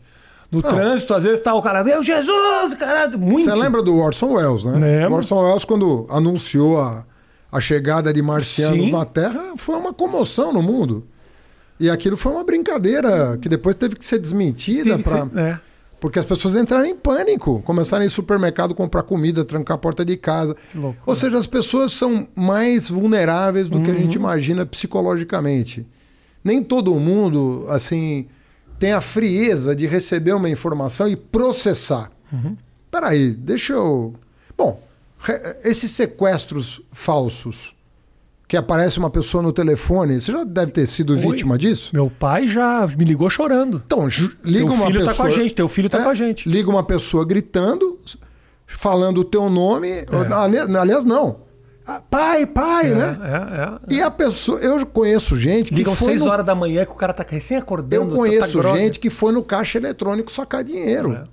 No 0.51 0.61
trânsito, 0.61 1.13
às 1.15 1.23
vezes 1.23 1.41
tá 1.41 1.53
o 1.53 1.61
cara, 1.61 1.83
meu 1.83 2.01
Jesus, 2.03 2.73
caralho, 2.79 3.17
muito. 3.19 3.43
Você 3.49 3.55
lembra 3.55 3.81
do 3.81 3.97
Orson 3.97 4.33
Welles, 4.33 4.63
né? 4.63 4.77
Lembro. 4.79 5.15
O 5.15 5.17
Orson 5.17 5.43
Welles, 5.43 5.65
quando 5.65 6.05
anunciou 6.09 6.79
a, 6.79 7.03
a 7.51 7.59
chegada 7.61 8.13
de 8.13 8.21
marcianos 8.21 8.85
Sim. 8.87 8.91
na 8.91 9.05
Terra, 9.05 9.53
foi 9.57 9.75
uma 9.75 9.93
comoção 9.93 10.51
no 10.53 10.61
mundo. 10.61 11.05
E 11.79 11.89
aquilo 11.89 12.17
foi 12.17 12.31
uma 12.31 12.43
brincadeira 12.43 13.37
que 13.41 13.47
depois 13.47 13.75
teve 13.75 13.95
que 13.95 14.05
ser 14.05 14.17
desmentida 14.19 14.97
ser- 14.97 15.37
é. 15.39 15.59
porque 15.99 16.17
as 16.19 16.25
pessoas 16.25 16.55
entraram 16.55 16.85
em 16.85 16.95
pânico, 16.95 17.61
começaram 17.63 18.01
a 18.01 18.05
ir 18.05 18.07
em 18.07 18.11
supermercado 18.11 18.73
comprar 18.75 19.03
comida, 19.03 19.45
trancar 19.45 19.75
a 19.75 19.77
porta 19.77 20.03
de 20.03 20.17
casa. 20.17 20.55
Ou 21.05 21.15
seja, 21.15 21.37
as 21.37 21.45
pessoas 21.47 21.91
são 21.91 22.27
mais 22.35 22.89
vulneráveis 22.89 23.69
do 23.69 23.79
que 23.81 23.89
a 23.91 23.93
Uhum. 23.93 23.99
gente 24.01 24.15
imagina 24.15 24.65
psicologicamente. 24.65 25.85
Nem 26.43 26.63
todo 26.63 26.93
mundo, 26.99 27.65
assim, 27.69 28.27
tem 28.79 28.91
a 28.91 29.01
frieza 29.01 29.75
de 29.75 29.85
receber 29.87 30.33
uma 30.33 30.49
informação 30.49 31.07
e 31.07 31.15
processar. 31.15 32.11
Uhum. 32.31 32.55
Peraí, 32.91 33.31
deixa 33.31 33.73
eu. 33.73 34.13
Bom, 34.57 34.81
esses 35.63 35.91
sequestros 35.91 36.81
falsos 36.91 37.75
que 38.47 38.55
aparece 38.55 38.97
uma 38.97 39.09
pessoa 39.09 39.43
no 39.43 39.51
telefone, 39.51 40.19
você 40.21 40.31
já 40.31 40.43
deve 40.45 40.71
ter 40.71 40.85
sido 40.85 41.13
Oi. 41.13 41.19
vítima 41.19 41.57
disso? 41.57 41.89
Meu 41.93 42.09
pai 42.09 42.47
já 42.47 42.87
me 42.97 43.03
ligou 43.03 43.29
chorando. 43.29 43.83
Então, 43.85 44.07
liga 44.43 44.65
Teu 44.65 44.73
uma 44.73 44.85
filho 44.87 44.99
tá 45.01 45.07
pessoa. 45.11 45.27
com 45.27 45.33
a 45.33 45.37
gente, 45.37 45.55
teu 45.55 45.67
filho 45.67 45.89
tá 45.89 45.99
É, 45.99 46.03
com 46.03 46.09
a 46.09 46.13
gente. 46.13 46.47
Liga 46.49 46.69
uma 46.69 46.83
pessoa 46.83 47.25
gritando, 47.25 47.99
falando 48.65 49.17
o 49.19 49.23
teu 49.25 49.49
nome. 49.49 50.05
Ali- 50.33 50.77
Aliás, 50.77 51.03
não. 51.03 51.45
Ah, 51.85 52.01
Pai, 52.01 52.45
pai, 52.45 52.91
É, 52.91 52.95
né? 52.95 53.17
é, 53.89 53.93
é. 53.93 53.95
E 53.97 54.01
a 54.01 54.11
pessoa. 54.11 54.59
Eu 54.59 54.85
conheço 54.85 55.37
gente 55.37 55.69
que 55.69 55.75
Ligam 55.75 55.95
foi. 55.95 56.09
6 56.13 56.21
no- 56.23 56.29
horas 56.31 56.45
da 56.45 56.53
manhã 56.53 56.85
que 56.85 56.91
o 56.91 56.95
cara 56.95 57.13
tá 57.13 57.25
recém 57.27 57.57
acordando. 57.57 57.95
eu 58.05 58.09
tá- 58.09 58.15
conheço 58.15 58.61
tá 58.61 58.75
gente 58.75 58.99
que 58.99 59.09
foi 59.09 59.31
no 59.31 59.41
caixa 59.41 59.77
eletrônico 59.77 60.29
sacar 60.31 60.63
dinheiro. 60.65 61.13
É. 61.13 61.23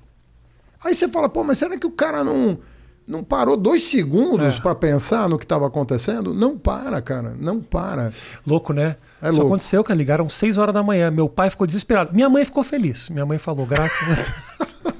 Aí 0.84 0.94
você 0.94 1.08
fala, 1.08 1.28
pô, 1.28 1.42
mas 1.42 1.58
será 1.58 1.76
que 1.76 1.86
o 1.86 1.90
cara 1.90 2.22
não, 2.22 2.56
não 3.06 3.22
parou 3.22 3.56
dois 3.56 3.82
segundos 3.84 4.56
É. 4.56 4.60
pra 4.60 4.74
pensar 4.74 5.28
no 5.28 5.38
que 5.38 5.44
estava 5.44 5.66
acontecendo? 5.66 6.32
Não 6.32 6.56
para, 6.56 7.00
cara. 7.02 7.34
Não 7.38 7.60
para. 7.60 8.12
Louco, 8.46 8.72
né? 8.72 8.96
É 9.20 9.26
Isso 9.28 9.36
louco. 9.38 9.46
aconteceu, 9.54 9.84
cara. 9.84 9.96
Ligaram 9.96 10.28
6 10.28 10.56
horas 10.58 10.72
da 10.74 10.82
manhã. 10.82 11.10
Meu 11.10 11.28
pai 11.28 11.50
ficou 11.50 11.66
desesperado. 11.66 12.14
Minha 12.14 12.28
mãe 12.28 12.44
ficou 12.44 12.64
feliz. 12.64 13.08
Minha 13.10 13.26
mãe 13.26 13.38
falou, 13.38 13.66
graças 13.66 14.10
a 14.10 14.14
Deus. 14.14 14.28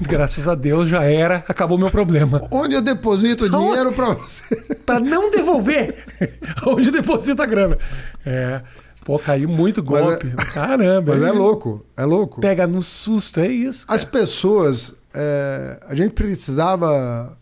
Graças 0.00 0.48
a 0.48 0.54
Deus 0.54 0.88
já 0.88 1.04
era, 1.04 1.44
acabou 1.48 1.78
meu 1.78 1.90
problema. 1.90 2.40
Onde 2.50 2.74
eu 2.74 2.82
deposito 2.82 3.44
o 3.44 3.48
dinheiro 3.48 3.92
para 3.92 4.14
você? 4.14 4.56
para 4.84 4.98
não 5.00 5.30
devolver, 5.30 6.04
onde 6.66 6.88
eu 6.88 6.92
deposito 6.92 7.40
a 7.40 7.46
grana. 7.46 7.78
É. 8.26 8.60
Pô, 9.04 9.18
caiu 9.18 9.48
muito 9.48 9.82
golpe. 9.82 10.32
Mas 10.36 10.48
é, 10.48 10.52
Caramba. 10.52 11.14
Mas 11.14 11.22
é 11.22 11.32
louco, 11.32 11.84
é 11.96 12.04
louco. 12.04 12.40
Pega 12.40 12.66
no 12.66 12.82
susto, 12.82 13.40
é 13.40 13.48
isso. 13.48 13.86
Cara. 13.86 13.96
As 13.96 14.04
pessoas, 14.04 14.94
é, 15.14 15.80
a 15.86 15.94
gente 15.94 16.14
precisava 16.14 17.38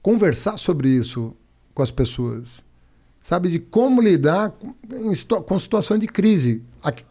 conversar 0.00 0.58
sobre 0.58 0.88
isso 0.88 1.36
com 1.74 1.82
as 1.82 1.90
pessoas. 1.90 2.64
Sabe, 3.20 3.48
de 3.50 3.60
como 3.60 4.02
lidar 4.02 4.50
com, 4.50 4.74
com 5.42 5.58
situação 5.58 5.96
de 5.96 6.08
crise, 6.08 6.60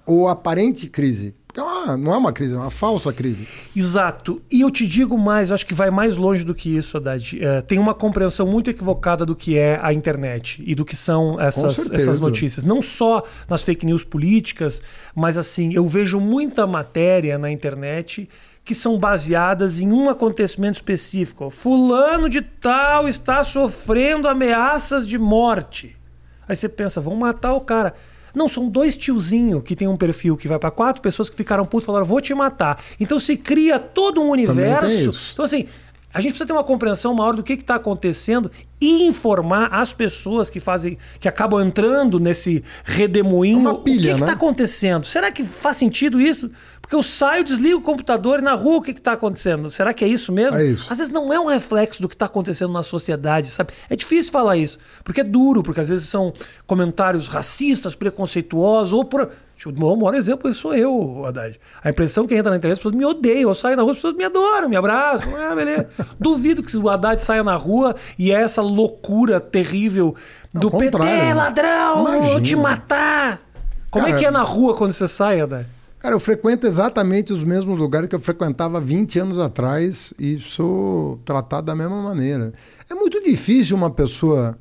ou 0.06 0.28
aparente 0.28 0.90
crise. 0.90 1.34
Porque 1.52 1.60
é 1.60 1.64
uma, 1.64 1.98
não 1.98 2.14
é 2.14 2.18
uma 2.18 2.32
crise, 2.32 2.54
é 2.54 2.58
uma 2.58 2.70
falsa 2.70 3.12
crise. 3.12 3.46
Exato. 3.76 4.42
E 4.50 4.62
eu 4.62 4.72
te 4.72 4.88
digo 4.88 5.18
mais, 5.18 5.50
eu 5.50 5.56
acho 5.56 5.66
que 5.66 5.74
vai 5.74 5.92
mais 5.92 6.16
longe 6.16 6.46
do 6.46 6.56
que 6.56 6.78
isso, 6.78 6.96
Haddad. 6.96 7.44
É, 7.44 7.62
tem 7.62 7.78
uma 7.78 7.94
compreensão 7.94 8.48
muito 8.48 8.70
equivocada 8.70 9.26
do 9.26 9.36
que 9.36 9.58
é 9.58 9.78
a 9.82 9.94
internet 9.94 10.64
e 10.66 10.74
do 10.74 10.86
que 10.86 10.96
são 10.96 11.40
essas, 11.40 11.92
essas 11.92 12.20
notícias. 12.20 12.64
Não 12.64 12.82
só 12.82 13.26
nas 13.50 13.64
fake 13.64 13.86
news 13.86 14.06
políticas, 14.06 14.82
mas 15.14 15.38
assim, 15.38 15.74
eu 15.74 15.86
vejo 15.88 16.22
muita 16.22 16.66
matéria 16.66 17.38
na 17.38 17.52
internet 17.52 18.30
que 18.64 18.76
são 18.76 18.98
baseadas 18.98 19.80
em 19.80 19.92
um 19.92 20.10
acontecimento 20.10 20.76
específico. 20.76 21.50
Fulano 21.50 22.30
de 22.30 22.42
tal 22.42 23.08
está 23.08 23.44
sofrendo 23.44 24.28
ameaças 24.28 25.08
de 25.08 25.18
morte. 25.18 25.98
Aí 26.48 26.56
você 26.56 26.70
pensa, 26.70 27.02
vão 27.02 27.16
matar 27.16 27.54
o 27.54 27.62
cara. 27.62 27.94
Não, 28.34 28.48
são 28.48 28.70
dois 28.70 28.96
tiozinhos 28.96 29.64
que 29.64 29.76
tem 29.76 29.88
um 29.88 29.98
perfil 29.98 30.38
que 30.38 30.48
vai 30.48 30.58
para 30.58 30.72
quatro 30.72 31.02
pessoas 31.02 31.30
que 31.30 31.36
ficaram 31.36 31.66
putos 31.66 31.86
e 31.86 31.88
falaram, 31.88 32.06
vou 32.06 32.22
te 32.22 32.34
matar. 32.34 32.82
Então 33.00 33.20
se 33.20 33.36
cria 33.36 33.78
todo 33.78 34.22
um 34.22 34.30
universo. 34.30 35.32
Então, 35.34 35.44
assim, 35.44 35.68
a 36.14 36.20
gente 36.20 36.32
precisa 36.32 36.48
ter 36.48 36.54
uma 36.54 36.64
compreensão 36.64 37.14
maior 37.14 37.34
do 37.34 37.44
que 37.44 37.54
está 37.54 37.76
acontecendo 37.76 38.52
e 38.80 39.04
informar 39.04 39.70
as 39.72 39.94
pessoas 39.94 40.50
que 40.50 40.60
fazem, 40.60 40.98
que 41.20 41.28
acabam 41.28 41.62
entrando 41.62 42.20
nesse 42.20 42.64
redemoinho. 42.84 43.60
Uma 43.60 43.76
pilha, 43.76 44.00
o 44.00 44.02
que 44.02 44.12
está 44.12 44.26
né? 44.26 44.34
acontecendo? 44.34 45.06
Será 45.06 45.32
que 45.32 45.44
faz 45.44 45.78
sentido 45.78 46.20
isso? 46.20 46.50
Porque 46.82 46.96
eu 46.96 47.04
saio, 47.04 47.44
desligo 47.44 47.80
o 47.80 47.82
computador 47.82 48.40
e 48.40 48.42
na 48.42 48.54
rua 48.54 48.78
o 48.78 48.82
que 48.82 48.92
está 48.92 49.14
acontecendo? 49.14 49.70
Será 49.70 49.94
que 49.94 50.04
é 50.04 50.08
isso 50.08 50.32
mesmo? 50.32 50.58
É 50.58 50.66
isso. 50.66 50.92
Às 50.92 50.98
vezes 50.98 51.14
não 51.14 51.32
é 51.32 51.40
um 51.40 51.46
reflexo 51.46 52.02
do 52.02 52.10
que 52.10 52.16
está 52.16 52.26
acontecendo 52.26 52.74
na 52.74 52.84
sociedade, 52.84 53.50
sabe? 53.50 53.72
É 53.90 53.96
difícil 53.96 54.32
falar 54.32 54.58
isso, 54.58 54.78
porque 55.04 55.22
é 55.22 55.24
duro, 55.24 55.64
porque 55.64 55.80
às 55.80 55.88
vezes 55.88 56.10
são 56.10 56.34
comentários 56.68 57.28
racistas, 57.28 57.96
preconceituosos, 57.96 58.92
ou 58.92 59.06
por 59.06 59.32
o 59.70 59.96
maior 59.96 60.16
exemplo 60.16 60.54
sou 60.54 60.74
eu, 60.76 61.26
Haddad. 61.26 61.60
A 61.84 61.90
impressão 61.90 62.26
que 62.26 62.36
entra 62.36 62.50
na 62.50 62.58
internet, 62.58 62.74
as 62.74 62.80
pessoas 62.80 62.96
me 62.96 63.06
odeiam. 63.06 63.50
Eu 63.50 63.56
saio 63.56 63.76
na 63.76 63.84
rua, 63.84 63.92
as 63.92 63.98
pessoas 63.98 64.16
me 64.16 64.24
adoram, 64.24 64.70
me 64.70 64.76
abraçam. 64.76 65.30
Ah, 65.42 65.56
beleza. 65.56 65.90
Duvido 66.20 66.62
que 66.64 66.76
o 66.78 66.90
Haddad 66.90 67.22
saia 67.22 67.44
na 67.44 67.56
rua 67.56 67.96
e 68.18 68.32
é 68.32 68.36
essa 68.42 68.62
loucura 68.62 69.40
terrível 69.40 70.16
do 70.54 70.68
Ao 70.68 70.78
PT, 70.80 70.98
né? 71.00 71.34
ladrão, 71.34 72.02
Imagina. 72.02 72.28
vou 72.34 72.42
te 72.42 72.56
matar. 72.56 73.42
Como 73.90 74.06
Cara, 74.06 74.16
é 74.16 74.20
que 74.20 74.26
é 74.26 74.32
na 74.32 74.44
rua 74.44 74.76
quando 74.76 74.94
você 74.94 75.08
sai, 75.08 75.42
Haddad? 75.42 75.68
Cara, 76.00 76.16
eu 76.16 76.20
frequento 76.20 76.66
exatamente 76.66 77.32
os 77.32 77.44
mesmos 77.44 77.78
lugares 77.78 78.10
que 78.10 78.16
eu 78.16 78.20
frequentava 78.20 78.80
20 78.82 79.20
anos 79.20 79.38
atrás 79.38 80.12
e 80.18 80.38
sou 80.38 81.20
tratado 81.24 81.68
da 81.68 81.76
mesma 81.76 82.02
maneira. 82.02 82.54
É 82.90 82.96
muito 82.96 83.22
difícil 83.24 83.78
uma 83.78 83.90
pessoa. 83.92 84.58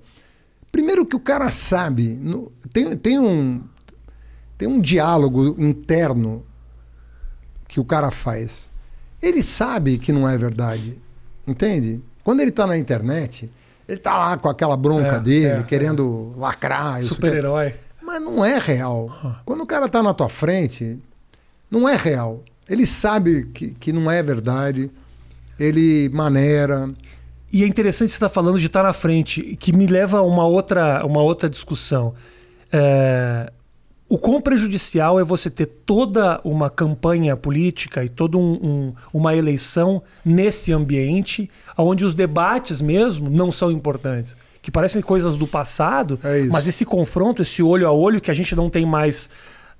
Primeiro 0.70 1.06
que 1.06 1.16
o 1.16 1.20
cara 1.20 1.50
sabe, 1.50 2.20
tem, 2.72 2.96
tem 2.96 3.18
um, 3.18 3.62
tem 4.60 4.68
um 4.68 4.78
diálogo 4.78 5.56
interno 5.58 6.44
que 7.66 7.80
o 7.80 7.84
cara 7.84 8.10
faz. 8.10 8.68
Ele 9.22 9.42
sabe 9.42 9.96
que 9.96 10.12
não 10.12 10.28
é 10.28 10.36
verdade, 10.36 11.02
entende? 11.48 12.02
Quando 12.22 12.40
ele 12.40 12.50
está 12.50 12.66
na 12.66 12.76
internet, 12.76 13.50
ele 13.88 13.96
está 13.96 14.18
lá 14.18 14.36
com 14.36 14.50
aquela 14.50 14.76
bronca 14.76 15.16
é, 15.16 15.20
dele, 15.20 15.60
é, 15.60 15.62
querendo 15.62 16.34
é. 16.36 16.40
lacrar. 16.40 17.02
Super-herói. 17.02 17.74
Mas 18.02 18.20
não 18.20 18.44
é 18.44 18.58
real. 18.58 19.40
Quando 19.46 19.62
o 19.62 19.66
cara 19.66 19.86
está 19.86 20.02
na 20.02 20.12
tua 20.12 20.28
frente, 20.28 20.98
não 21.70 21.88
é 21.88 21.96
real. 21.96 22.44
Ele 22.68 22.84
sabe 22.84 23.44
que, 23.54 23.70
que 23.70 23.94
não 23.94 24.10
é 24.10 24.22
verdade, 24.22 24.90
ele 25.58 26.10
maneira. 26.10 26.86
E 27.50 27.64
é 27.64 27.66
interessante 27.66 28.10
você 28.10 28.16
estar 28.16 28.28
tá 28.28 28.34
falando 28.34 28.58
de 28.58 28.66
estar 28.66 28.80
tá 28.82 28.88
na 28.88 28.92
frente, 28.92 29.56
que 29.58 29.72
me 29.72 29.86
leva 29.86 30.18
a 30.18 30.22
uma 30.22 30.46
outra, 30.46 31.02
uma 31.06 31.22
outra 31.22 31.48
discussão. 31.48 32.12
É, 32.70 33.50
o 34.10 34.18
quão 34.18 34.40
prejudicial 34.40 35.20
é 35.20 35.24
você 35.24 35.48
ter 35.48 35.66
toda 35.66 36.40
uma 36.42 36.68
campanha 36.68 37.36
política 37.36 38.04
e 38.04 38.08
toda 38.08 38.36
um, 38.36 38.54
um, 38.54 38.94
uma 39.14 39.36
eleição 39.36 40.02
nesse 40.24 40.72
ambiente, 40.72 41.48
onde 41.78 42.04
os 42.04 42.12
debates 42.12 42.82
mesmo 42.82 43.30
não 43.30 43.52
são 43.52 43.70
importantes. 43.70 44.34
Que 44.60 44.68
parecem 44.68 45.00
coisas 45.00 45.36
do 45.36 45.46
passado, 45.46 46.18
é 46.24 46.42
mas 46.46 46.66
esse 46.66 46.84
confronto, 46.84 47.40
esse 47.40 47.62
olho 47.62 47.86
a 47.86 47.92
olho 47.92 48.20
que 48.20 48.32
a 48.32 48.34
gente 48.34 48.54
não 48.56 48.68
tem 48.68 48.84
mais 48.84 49.30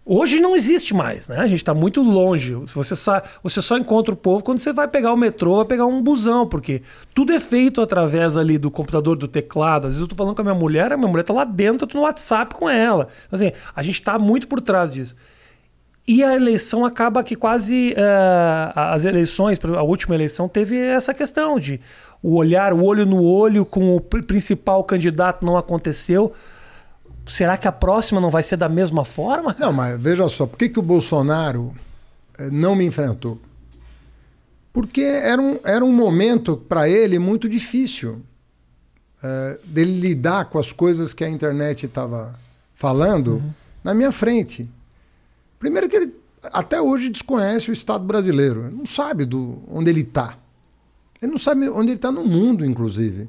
Hoje 0.04 0.40
não 0.40 0.56
existe 0.56 0.94
mais, 0.94 1.28
né? 1.28 1.36
A 1.38 1.46
gente 1.46 1.58
está 1.58 1.74
muito 1.74 2.02
longe. 2.02 2.54
Você, 2.54 2.96
sa... 2.96 3.22
você 3.42 3.60
só 3.60 3.76
encontra 3.76 4.12
o 4.12 4.16
povo 4.16 4.42
quando 4.42 4.58
você 4.58 4.72
vai 4.72 4.88
pegar 4.88 5.12
o 5.12 5.16
metrô, 5.16 5.56
vai 5.56 5.64
pegar 5.66 5.86
um 5.86 6.02
busão, 6.02 6.46
porque 6.46 6.82
tudo 7.14 7.32
é 7.32 7.38
feito 7.38 7.80
através 7.80 8.36
ali 8.36 8.58
do 8.58 8.70
computador, 8.70 9.16
do 9.16 9.28
teclado. 9.28 9.86
Às 9.86 9.94
vezes 9.94 10.00
eu 10.00 10.06
estou 10.06 10.16
falando 10.16 10.34
com 10.34 10.40
a 10.40 10.44
minha 10.44 10.54
mulher, 10.54 10.92
a 10.92 10.96
minha 10.96 11.08
mulher 11.08 11.20
está 11.20 11.34
lá 11.34 11.44
dentro, 11.44 11.84
eu 11.84 11.88
tô 11.88 11.98
no 11.98 12.04
WhatsApp 12.04 12.54
com 12.54 12.68
ela. 12.68 13.08
Então, 13.26 13.36
assim, 13.36 13.52
a 13.76 13.82
gente 13.82 14.00
está 14.00 14.18
muito 14.18 14.48
por 14.48 14.60
trás 14.60 14.92
disso. 14.92 15.14
E 16.08 16.24
a 16.24 16.34
eleição 16.34 16.84
acaba 16.84 17.22
que 17.22 17.36
quase. 17.36 17.92
Uh, 17.92 18.72
as 18.74 19.04
eleições, 19.04 19.60
a 19.62 19.82
última 19.82 20.14
eleição, 20.14 20.48
teve 20.48 20.76
essa 20.76 21.14
questão 21.14 21.58
de 21.58 21.80
o 22.22 22.34
olhar, 22.34 22.72
o 22.72 22.82
olho 22.84 23.06
no 23.06 23.22
olho 23.22 23.64
com 23.64 23.94
o 23.94 24.00
principal 24.00 24.82
candidato 24.82 25.44
não 25.44 25.56
aconteceu. 25.56 26.32
Será 27.30 27.56
que 27.56 27.68
a 27.68 27.72
próxima 27.72 28.20
não 28.20 28.28
vai 28.28 28.42
ser 28.42 28.56
da 28.56 28.68
mesma 28.68 29.04
forma? 29.04 29.54
Não, 29.58 29.72
mas 29.72 30.00
veja 30.00 30.28
só, 30.28 30.46
por 30.46 30.58
que, 30.58 30.68
que 30.68 30.80
o 30.80 30.82
Bolsonaro 30.82 31.72
eh, 32.36 32.50
não 32.50 32.74
me 32.74 32.84
enfrentou? 32.84 33.40
Porque 34.72 35.00
era 35.00 35.40
um, 35.40 35.58
era 35.64 35.84
um 35.84 35.92
momento 35.92 36.56
para 36.56 36.88
ele 36.88 37.18
muito 37.18 37.48
difícil 37.48 38.20
é, 39.22 39.58
dele 39.64 40.00
lidar 40.00 40.46
com 40.46 40.58
as 40.58 40.72
coisas 40.72 41.12
que 41.12 41.24
a 41.24 41.28
internet 41.28 41.86
estava 41.86 42.34
falando 42.74 43.34
uhum. 43.34 43.50
na 43.84 43.94
minha 43.94 44.10
frente. 44.10 44.68
Primeiro 45.58 45.88
que 45.88 45.96
ele 45.96 46.14
até 46.52 46.80
hoje 46.80 47.10
desconhece 47.10 47.70
o 47.70 47.72
Estado 47.72 48.04
brasileiro, 48.04 48.66
ele 48.66 48.76
não 48.76 48.86
sabe 48.86 49.24
do, 49.24 49.62
onde 49.68 49.90
ele 49.90 50.00
está. 50.00 50.38
Ele 51.20 51.30
não 51.30 51.38
sabe 51.38 51.68
onde 51.68 51.90
ele 51.90 51.96
está 51.96 52.10
no 52.10 52.24
mundo, 52.24 52.64
inclusive. 52.64 53.28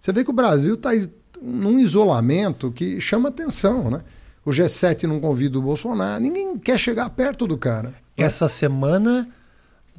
Você 0.00 0.12
vê 0.12 0.24
que 0.24 0.30
o 0.30 0.34
Brasil 0.34 0.74
está 0.74 0.90
num 1.40 1.78
isolamento 1.78 2.70
que 2.70 3.00
chama 3.00 3.28
atenção, 3.28 3.90
né? 3.90 4.00
O 4.44 4.50
G7 4.50 5.04
não 5.04 5.18
convida 5.18 5.58
o 5.58 5.62
Bolsonaro, 5.62 6.22
ninguém 6.22 6.56
quer 6.56 6.78
chegar 6.78 7.10
perto 7.10 7.46
do 7.46 7.58
cara. 7.58 7.94
Essa 8.16 8.46
semana 8.46 9.28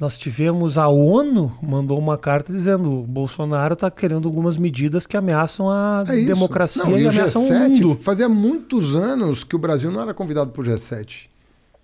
nós 0.00 0.16
tivemos 0.16 0.78
a 0.78 0.88
ONU 0.88 1.52
mandou 1.60 1.98
uma 1.98 2.16
carta 2.16 2.52
dizendo 2.52 3.00
o 3.00 3.02
Bolsonaro 3.02 3.74
está 3.74 3.90
querendo 3.90 4.28
algumas 4.28 4.56
medidas 4.56 5.06
que 5.06 5.16
ameaçam 5.16 5.68
a 5.68 6.04
é 6.06 6.24
democracia 6.24 6.84
não, 6.84 6.96
e, 6.96 7.02
e 7.02 7.08
ameaçam 7.08 7.42
G7, 7.42 7.50
o 7.50 7.88
mundo. 7.88 7.98
Fazia 8.00 8.28
muitos 8.28 8.94
anos 8.94 9.42
que 9.42 9.56
o 9.56 9.58
Brasil 9.58 9.90
não 9.90 10.00
era 10.00 10.14
convidado 10.14 10.50
para 10.50 10.62
o 10.62 10.64
G7. 10.64 11.28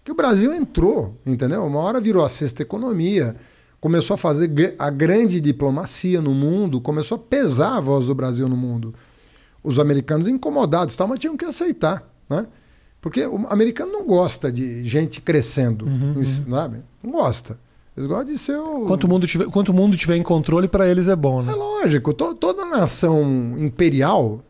Que 0.04 0.12
o 0.12 0.14
Brasil 0.14 0.54
entrou, 0.54 1.16
entendeu? 1.26 1.64
Uma 1.64 1.80
hora 1.80 2.00
virou 2.00 2.25
a 2.25 2.28
sexta 2.28 2.62
economia, 2.62 3.34
começou 3.80 4.14
a 4.14 4.18
fazer 4.18 4.75
a 4.78 4.90
grande 4.90 5.40
diplomacia 5.40 6.23
no 6.23 6.34
mundo, 6.34 6.80
começou 6.80 7.16
a 7.16 7.18
pesar 7.18 7.76
a 7.76 7.80
voz 7.80 8.06
do 8.06 8.14
Brasil 8.14 8.49
no 8.49 8.56
mundo 8.56 8.94
os 9.64 9.78
americanos 9.78 10.28
incomodados, 10.28 10.94
tal, 10.94 11.09
mas 11.09 11.18
tinham 11.18 11.37
que 11.37 11.44
aceitar, 11.44 12.06
né? 12.28 12.47
Porque 13.00 13.26
o 13.26 13.47
americano 13.49 13.90
não 13.92 14.06
gosta 14.06 14.52
de 14.52 14.87
gente 14.87 15.21
crescendo, 15.21 15.87
uhum, 15.87 16.23
sabe? 16.49 16.83
Não 17.02 17.11
gosta. 17.11 17.59
Eles 17.97 18.09
gostam 18.09 18.33
de 18.33 18.38
ser 18.38 18.56
o... 18.56 18.87
Quanto 18.87 19.04
o 19.04 19.09
mundo 19.09 19.26
tiver, 19.26 19.47
quanto 19.47 19.68
o 19.71 19.75
mundo 19.75 19.97
tiver 19.97 20.16
em 20.16 20.23
controle, 20.23 20.68
para 20.68 20.88
eles 20.88 21.06
é 21.09 21.14
bom, 21.14 21.42
né? 21.42 21.52
É 21.52 21.54
lógico. 21.54 22.12
To, 22.12 22.35
toda 22.35 22.64
nação 22.64 23.23
imperial? 23.59 24.40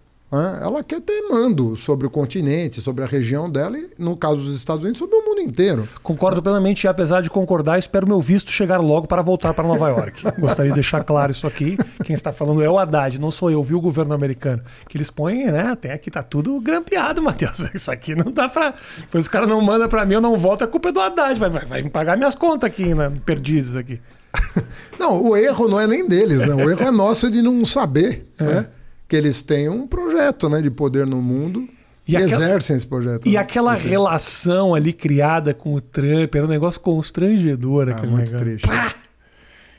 Ela 0.63 0.83
quer 0.83 1.01
ter 1.01 1.23
mando 1.29 1.77
sobre 1.77 2.07
o 2.07 2.11
continente, 2.11 2.81
sobre 2.81 3.05
a 3.05 3.07
região 3.07 3.51
dela 3.51 3.79
e, 3.79 3.91
no 3.99 4.17
caso 4.17 4.37
dos 4.37 4.55
Estados 4.55 4.83
Unidos, 4.83 4.99
sobre 4.99 5.17
o 5.17 5.25
mundo 5.25 5.41
inteiro. 5.41 5.89
Concordo 6.03 6.43
plenamente 6.43 6.85
e, 6.85 6.89
apesar 6.89 7.21
de 7.23 7.31
concordar, 7.31 7.79
espero 7.79 8.07
meu 8.07 8.21
visto 8.21 8.51
chegar 8.51 8.79
logo 8.79 9.07
para 9.07 9.23
voltar 9.23 9.55
para 9.55 9.65
Nova 9.65 9.89
York. 9.89 10.23
Gostaria 10.39 10.71
de 10.71 10.75
deixar 10.75 11.05
claro 11.05 11.33
isso 11.33 11.47
aqui. 11.47 11.77
Quem 12.05 12.15
está 12.15 12.33
falando 12.33 12.63
é 12.63 12.69
o 12.69 12.79
Haddad, 12.79 13.21
não 13.21 13.31
sou 13.31 13.51
eu, 13.51 13.63
viu 13.63 13.79
o 13.79 13.81
governo 13.81 14.15
americano. 14.15 14.63
Que 14.89 14.97
eles 14.97 15.11
põem, 15.11 15.45
né? 15.51 15.69
Até 15.73 15.93
aqui 15.93 16.11
tá 16.11 16.23
tudo 16.23 16.61
grampeado, 16.61 17.23
Matheus. 17.23 17.59
Isso 17.75 17.91
aqui 17.91 18.15
não 18.15 18.33
dá 18.33 18.49
para. 18.49 18.75
Depois 18.99 19.25
os 19.25 19.29
caras 19.29 19.49
não 19.49 19.61
mandam 19.61 19.89
para 19.89 20.05
mim, 20.05 20.15
eu 20.15 20.21
não 20.21 20.37
volto, 20.37 20.63
a 20.63 20.67
culpa 20.67 20.89
é 20.89 20.93
do 20.93 21.01
Haddad. 21.01 21.39
Vai, 21.39 21.51
vai, 21.51 21.65
vai 21.65 21.83
me 21.83 21.91
pagar 21.91 22.17
minhas 22.17 22.35
contas 22.35 22.71
aqui, 22.71 22.95
né? 22.95 23.13
Perdizes 23.25 23.77
aqui. 23.77 24.01
Não, 24.99 25.23
o 25.23 25.37
erro 25.37 25.69
não 25.69 25.79
é 25.79 25.87
nem 25.87 26.07
deles, 26.07 26.39
né? 26.39 26.55
O 26.55 26.71
erro 26.71 26.83
é 26.83 26.91
nosso 26.91 27.31
de 27.31 27.43
não 27.43 27.65
saber, 27.65 28.27
é. 28.39 28.45
né? 28.45 28.67
Que 29.15 29.19
eles 29.19 29.43
têm 29.43 29.69
um 29.69 29.87
projeto 29.87 30.49
né, 30.49 30.61
de 30.61 30.73
poder 30.73 31.07
no 31.07 31.23
mundo 31.23 31.69
e, 32.07 32.17
aquela, 32.17 32.33
exercem 32.33 32.77
esse 32.77 32.87
projeto. 32.87 33.29
E 33.29 33.35
né? 33.35 33.39
aquela 33.39 33.73
relação 33.73 34.75
ali 34.75 34.93
criada 34.93 35.55
com 35.55 35.73
o 35.73 35.81
Trump 35.81 36.35
era 36.35 36.45
um 36.45 36.49
negócio 36.49 36.81
constrangedor. 36.81 37.91
Ah, 37.91 38.05
muito 38.05 38.33
negócio. 38.33 38.39
triste. 38.39 38.67
Pá! 38.67 38.93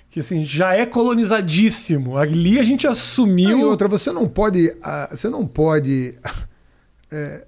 que 0.10 0.22
assim, 0.22 0.46
já 0.46 0.74
é 0.74 0.86
colonizadíssimo. 0.86 2.18
Ali 2.18 2.58
a 2.58 2.64
gente 2.64 2.88
assumiu. 2.88 3.60
E 3.60 3.66
outra, 3.66 3.90
você 3.90 4.14
não 4.14 4.30
pode, 4.30 4.74
ah, 4.82 5.10
você 5.12 5.28
não 5.28 5.46
pode 5.46 6.18
é, 7.12 7.46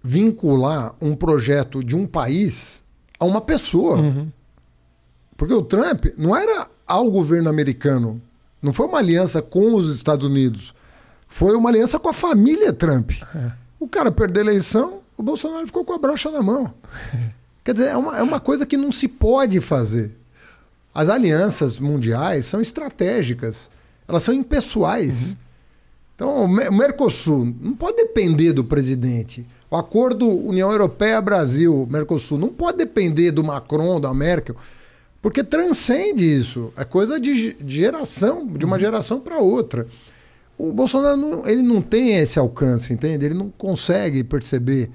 vincular 0.00 0.94
um 1.00 1.16
projeto 1.16 1.82
de 1.82 1.96
um 1.96 2.06
país 2.06 2.84
a 3.18 3.24
uma 3.24 3.40
pessoa. 3.40 3.96
Uhum. 3.96 4.28
Porque 5.36 5.52
o 5.52 5.62
Trump 5.62 6.04
não 6.16 6.36
era 6.36 6.68
ao 6.86 7.10
governo 7.10 7.48
americano. 7.48 8.22
Não 8.62 8.72
foi 8.72 8.86
uma 8.86 8.98
aliança 8.98 9.42
com 9.42 9.74
os 9.74 9.90
Estados 9.90 10.24
Unidos. 10.24 10.72
Foi 11.28 11.54
uma 11.54 11.68
aliança 11.68 11.98
com 11.98 12.08
a 12.08 12.12
família 12.12 12.72
Trump. 12.72 13.12
É. 13.34 13.52
O 13.78 13.86
cara 13.86 14.10
perdeu 14.10 14.42
a 14.42 14.46
eleição, 14.46 15.02
o 15.16 15.22
Bolsonaro 15.22 15.66
ficou 15.66 15.84
com 15.84 15.92
a 15.92 15.98
brocha 15.98 16.30
na 16.30 16.42
mão. 16.42 16.72
Quer 17.62 17.72
dizer, 17.74 17.88
é 17.88 17.96
uma, 17.96 18.18
é 18.18 18.22
uma 18.22 18.40
coisa 18.40 18.64
que 18.66 18.76
não 18.76 18.90
se 18.90 19.06
pode 19.06 19.60
fazer. 19.60 20.16
As 20.94 21.08
alianças 21.08 21.78
mundiais 21.78 22.46
são 22.46 22.60
estratégicas, 22.60 23.70
elas 24.08 24.22
são 24.22 24.32
impessoais. 24.34 25.36
Então, 26.14 26.44
o 26.44 26.48
Me- 26.48 26.68
o 26.68 26.72
Mercosul 26.72 27.54
não 27.60 27.74
pode 27.74 27.98
depender 27.98 28.52
do 28.52 28.64
presidente. 28.64 29.46
O 29.70 29.76
acordo 29.76 30.26
União 30.28 30.72
Europeia-Brasil, 30.72 31.86
Mercosul, 31.90 32.38
não 32.38 32.48
pode 32.48 32.78
depender 32.78 33.30
do 33.30 33.44
Macron, 33.44 34.00
da 34.00 34.12
Merkel, 34.14 34.56
porque 35.20 35.44
transcende 35.44 36.24
isso. 36.24 36.72
É 36.76 36.84
coisa 36.84 37.20
de, 37.20 37.52
de 37.52 37.76
geração, 37.76 38.46
de 38.46 38.64
uma 38.64 38.78
geração 38.78 39.20
para 39.20 39.38
outra. 39.38 39.86
O 40.58 40.72
Bolsonaro 40.72 41.16
não, 41.16 41.46
ele 41.48 41.62
não 41.62 41.80
tem 41.80 42.16
esse 42.16 42.38
alcance, 42.38 42.92
entende? 42.92 43.24
Ele 43.24 43.34
não 43.34 43.48
consegue 43.48 44.24
perceber. 44.24 44.90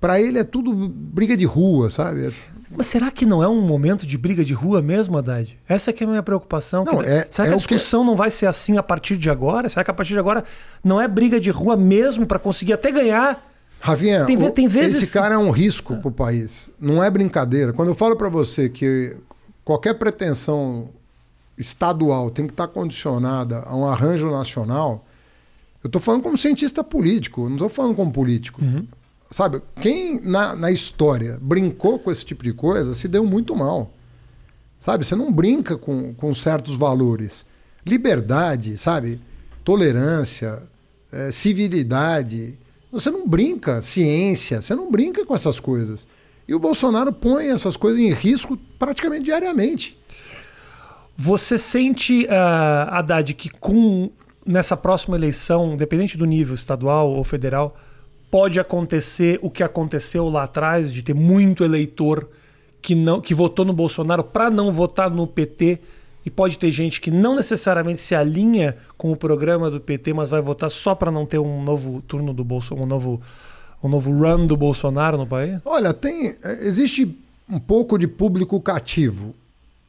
Para 0.00 0.20
ele 0.20 0.38
é 0.38 0.44
tudo 0.44 0.72
briga 0.72 1.36
de 1.36 1.44
rua, 1.44 1.90
sabe? 1.90 2.26
É- 2.26 2.32
Mas 2.76 2.86
será 2.86 3.10
que 3.10 3.24
não 3.26 3.42
é 3.42 3.48
um 3.48 3.60
momento 3.60 4.06
de 4.06 4.16
briga 4.16 4.44
de 4.44 4.52
rua 4.52 4.80
mesmo, 4.82 5.16
Haddad? 5.18 5.58
Essa 5.68 5.92
que 5.92 6.04
é 6.04 6.06
a 6.06 6.10
minha 6.10 6.22
preocupação. 6.22 6.84
Não, 6.84 6.98
Que- 6.98 7.06
é- 7.06 7.26
será 7.30 7.46
é 7.46 7.50
que 7.50 7.54
a 7.54 7.56
o 7.56 7.60
que- 7.60 7.74
discussão 7.74 8.04
não 8.04 8.14
vai 8.14 8.30
ser 8.30 8.46
assim 8.46 8.76
a 8.76 8.82
partir 8.82 9.16
de 9.16 9.28
agora? 9.30 9.68
Será 9.68 9.82
que 9.82 9.90
a 9.90 9.94
partir 9.94 10.12
de 10.12 10.18
agora 10.20 10.44
não 10.84 11.00
é 11.00 11.08
briga 11.08 11.40
de 11.40 11.50
rua 11.50 11.76
mesmo 11.76 12.26
para 12.26 12.38
conseguir 12.38 12.74
até 12.74 12.92
ganhar? 12.92 13.44
Rafinha, 13.80 14.24
Tem 14.24 14.36
o- 14.36 14.50
tem 14.50 14.68
vezes- 14.68 15.02
esse 15.02 15.12
cara 15.12 15.34
é 15.34 15.38
um 15.38 15.50
risco 15.50 15.96
pro 15.96 16.10
país. 16.12 16.70
Não 16.80 17.02
é 17.02 17.10
brincadeira. 17.10 17.72
Quando 17.72 17.88
eu 17.88 17.94
falo 17.94 18.16
para 18.16 18.28
você 18.28 18.68
que 18.68 19.16
qualquer 19.64 19.94
pretensão 19.94 20.88
estadual 21.58 22.30
tem 22.30 22.46
que 22.46 22.52
estar 22.52 22.68
condicionada 22.68 23.60
a 23.60 23.74
um 23.76 23.86
arranjo 23.86 24.30
nacional, 24.30 25.04
eu 25.82 25.88
estou 25.88 26.00
falando 26.00 26.22
como 26.22 26.36
cientista 26.36 26.82
político, 26.82 27.44
não 27.44 27.54
estou 27.54 27.68
falando 27.68 27.94
como 27.94 28.12
político. 28.12 28.60
Sabe, 29.30 29.60
quem 29.80 30.20
na, 30.20 30.54
na 30.54 30.70
história 30.70 31.38
brincou 31.40 31.98
com 31.98 32.10
esse 32.10 32.24
tipo 32.24 32.44
de 32.44 32.52
coisa 32.52 32.94
se 32.94 33.08
deu 33.08 33.24
muito 33.24 33.54
mal. 33.56 33.92
Sabe, 34.80 35.04
você 35.04 35.16
não 35.16 35.32
brinca 35.32 35.76
com, 35.76 36.14
com 36.14 36.34
certos 36.34 36.76
valores. 36.76 37.44
Liberdade, 37.84 38.78
sabe? 38.78 39.20
Tolerância, 39.64 40.62
eh, 41.12 41.30
civilidade. 41.32 42.58
Você 42.92 43.10
não 43.10 43.26
brinca, 43.26 43.82
ciência, 43.82 44.62
você 44.62 44.74
não 44.74 44.90
brinca 44.90 45.24
com 45.24 45.34
essas 45.34 45.58
coisas. 45.58 46.06
E 46.46 46.54
o 46.54 46.58
Bolsonaro 46.58 47.12
põe 47.12 47.46
essas 47.48 47.76
coisas 47.76 48.00
em 48.00 48.12
risco 48.12 48.56
praticamente 48.78 49.24
diariamente. 49.24 49.98
Você 51.16 51.58
sente, 51.58 52.26
uh, 52.26 52.90
Haddad, 52.90 53.32
que 53.34 53.48
com 53.48 54.10
nessa 54.44 54.76
próxima 54.76 55.16
eleição, 55.16 55.72
independente 55.72 56.16
do 56.16 56.24
nível 56.24 56.54
estadual 56.54 57.10
ou 57.10 57.24
federal, 57.24 57.76
pode 58.30 58.60
acontecer 58.60 59.38
o 59.42 59.50
que 59.50 59.62
aconteceu 59.62 60.28
lá 60.28 60.44
atrás, 60.44 60.92
de 60.92 61.02
ter 61.02 61.14
muito 61.14 61.64
eleitor 61.64 62.28
que, 62.80 62.94
não, 62.94 63.20
que 63.20 63.34
votou 63.34 63.64
no 63.64 63.72
Bolsonaro 63.72 64.22
para 64.22 64.50
não 64.50 64.72
votar 64.72 65.10
no 65.10 65.26
PT, 65.26 65.80
e 66.26 66.30
pode 66.30 66.58
ter 66.58 66.72
gente 66.72 67.00
que 67.00 67.08
não 67.08 67.36
necessariamente 67.36 68.00
se 68.00 68.12
alinha 68.12 68.76
com 68.98 69.12
o 69.12 69.16
programa 69.16 69.70
do 69.70 69.80
PT, 69.80 70.12
mas 70.12 70.28
vai 70.28 70.40
votar 70.40 70.68
só 70.68 70.92
para 70.92 71.08
não 71.08 71.24
ter 71.24 71.38
um 71.38 71.62
novo 71.62 72.02
turno 72.02 72.34
do 72.34 72.42
Bolsonaro, 72.42 72.84
um 72.84 72.88
novo, 72.88 73.22
um 73.80 73.88
novo 73.88 74.10
run 74.10 74.44
do 74.44 74.56
Bolsonaro 74.56 75.16
no 75.16 75.26
país? 75.26 75.60
Olha, 75.64 75.94
tem 75.94 76.30
eh, 76.42 76.58
existe 76.62 77.16
um 77.48 77.60
pouco 77.60 77.96
de 77.96 78.08
público 78.08 78.60
cativo, 78.60 79.36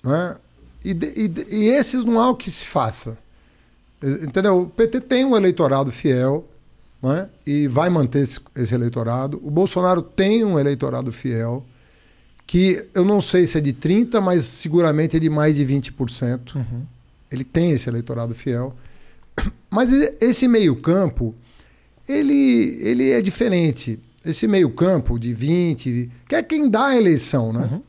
né? 0.04 0.36
E, 0.88 0.92
e 0.92 1.56
e 1.56 1.70
esses 1.70 2.06
não 2.06 2.20
há 2.20 2.30
o 2.30 2.36
que 2.36 2.50
se 2.50 2.66
faça. 2.66 3.18
Entendeu? 4.02 4.62
O 4.62 4.66
PT 4.68 5.02
tem 5.02 5.26
um 5.26 5.36
eleitorado 5.36 5.92
fiel, 5.92 6.48
né? 7.02 7.30
E 7.46 7.68
vai 7.68 7.90
manter 7.90 8.20
esse, 8.20 8.40
esse 8.56 8.74
eleitorado. 8.74 9.42
O 9.44 9.52
Bolsonaro 9.52 10.02
tem 10.02 10.46
um 10.46 10.60
eleitorado 10.60 11.12
fiel, 11.12 11.66
que 12.46 12.88
eu 12.94 13.04
não 13.04 13.20
sei 13.20 13.46
se 13.46 13.58
é 13.58 13.62
de 13.62 13.74
30, 13.74 14.22
mas 14.22 14.46
seguramente 14.46 15.18
é 15.18 15.20
de 15.20 15.30
mais 15.30 15.56
de 15.56 15.66
20%. 15.66 16.56
Ele 17.30 17.44
tem 17.44 17.72
esse 17.72 17.90
eleitorado 17.90 18.34
fiel. 18.34 18.74
Mas 19.70 19.92
esse 20.22 20.48
meio-campo, 20.48 21.36
ele, 22.08 22.80
ele 22.82 23.12
é 23.12 23.22
diferente. 23.22 24.00
Esse 24.26 24.48
meio-campo 24.48 25.20
de 25.20 25.34
20, 25.34 26.10
que 26.28 26.36
é 26.36 26.42
quem 26.42 26.70
dá 26.70 26.88
a 26.88 26.98
eleição, 26.98 27.52
né? 27.52 27.82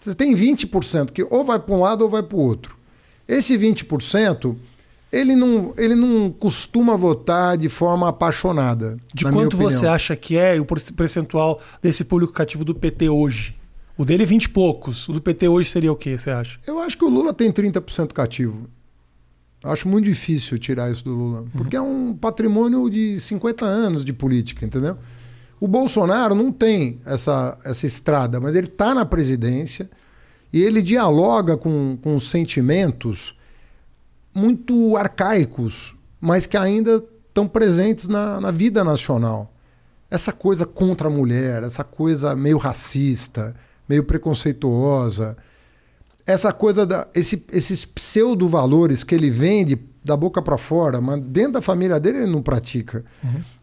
Você 0.00 0.14
tem 0.14 0.34
20% 0.34 1.10
que 1.10 1.22
ou 1.24 1.44
vai 1.44 1.58
para 1.58 1.74
um 1.74 1.80
lado 1.80 2.02
ou 2.02 2.10
vai 2.10 2.22
para 2.22 2.36
o 2.36 2.40
outro. 2.40 2.76
Esse 3.26 3.58
20%, 3.58 4.56
ele 5.12 5.34
não, 5.34 5.74
ele 5.76 5.94
não 5.94 6.30
costuma 6.30 6.96
votar 6.96 7.56
de 7.56 7.68
forma 7.68 8.08
apaixonada. 8.08 8.96
De 9.12 9.24
quanto 9.24 9.56
você 9.56 9.86
acha 9.86 10.16
que 10.16 10.36
é 10.36 10.58
o 10.60 10.64
percentual 10.64 11.60
desse 11.82 12.04
público 12.04 12.32
cativo 12.32 12.64
do 12.64 12.74
PT 12.74 13.08
hoje? 13.08 13.56
O 13.96 14.04
dele 14.04 14.22
é 14.22 14.26
20 14.26 14.44
e 14.44 14.48
poucos. 14.50 15.08
O 15.08 15.12
do 15.12 15.20
PT 15.20 15.48
hoje 15.48 15.68
seria 15.68 15.92
o 15.92 15.96
quê, 15.96 16.16
você 16.16 16.30
acha? 16.30 16.58
Eu 16.66 16.78
acho 16.78 16.96
que 16.96 17.04
o 17.04 17.08
Lula 17.08 17.34
tem 17.34 17.50
30% 17.50 18.12
cativo. 18.12 18.68
Acho 19.64 19.88
muito 19.88 20.04
difícil 20.04 20.56
tirar 20.58 20.90
isso 20.90 21.04
do 21.04 21.14
Lula. 21.14 21.44
Porque 21.52 21.74
é 21.74 21.80
um 21.80 22.14
patrimônio 22.14 22.88
de 22.88 23.18
50 23.18 23.66
anos 23.66 24.04
de 24.04 24.12
política, 24.12 24.64
entendeu? 24.64 24.96
O 25.60 25.66
Bolsonaro 25.66 26.34
não 26.34 26.52
tem 26.52 27.00
essa, 27.04 27.58
essa 27.64 27.86
estrada, 27.86 28.40
mas 28.40 28.54
ele 28.54 28.68
está 28.68 28.94
na 28.94 29.04
presidência 29.04 29.90
e 30.52 30.62
ele 30.62 30.80
dialoga 30.80 31.56
com, 31.56 31.98
com 32.00 32.18
sentimentos 32.18 33.36
muito 34.34 34.96
arcaicos, 34.96 35.96
mas 36.20 36.46
que 36.46 36.56
ainda 36.56 37.02
estão 37.28 37.46
presentes 37.46 38.08
na, 38.08 38.40
na 38.40 38.50
vida 38.50 38.84
nacional. 38.84 39.52
Essa 40.10 40.32
coisa 40.32 40.64
contra 40.64 41.08
a 41.08 41.10
mulher, 41.10 41.62
essa 41.62 41.84
coisa 41.84 42.34
meio 42.34 42.56
racista, 42.56 43.54
meio 43.88 44.04
preconceituosa, 44.04 45.36
essa 46.24 46.52
coisa 46.52 46.86
da 46.86 47.08
esse, 47.14 47.44
esses 47.52 47.84
pseudo 47.84 48.48
valores 48.48 49.02
que 49.02 49.14
ele 49.14 49.30
vende 49.30 49.78
da 50.04 50.16
boca 50.16 50.40
para 50.40 50.56
fora, 50.56 51.00
mas 51.00 51.20
dentro 51.20 51.54
da 51.54 51.62
família 51.62 51.98
dele 51.98 52.18
ele 52.18 52.30
não 52.30 52.42
pratica. 52.42 53.04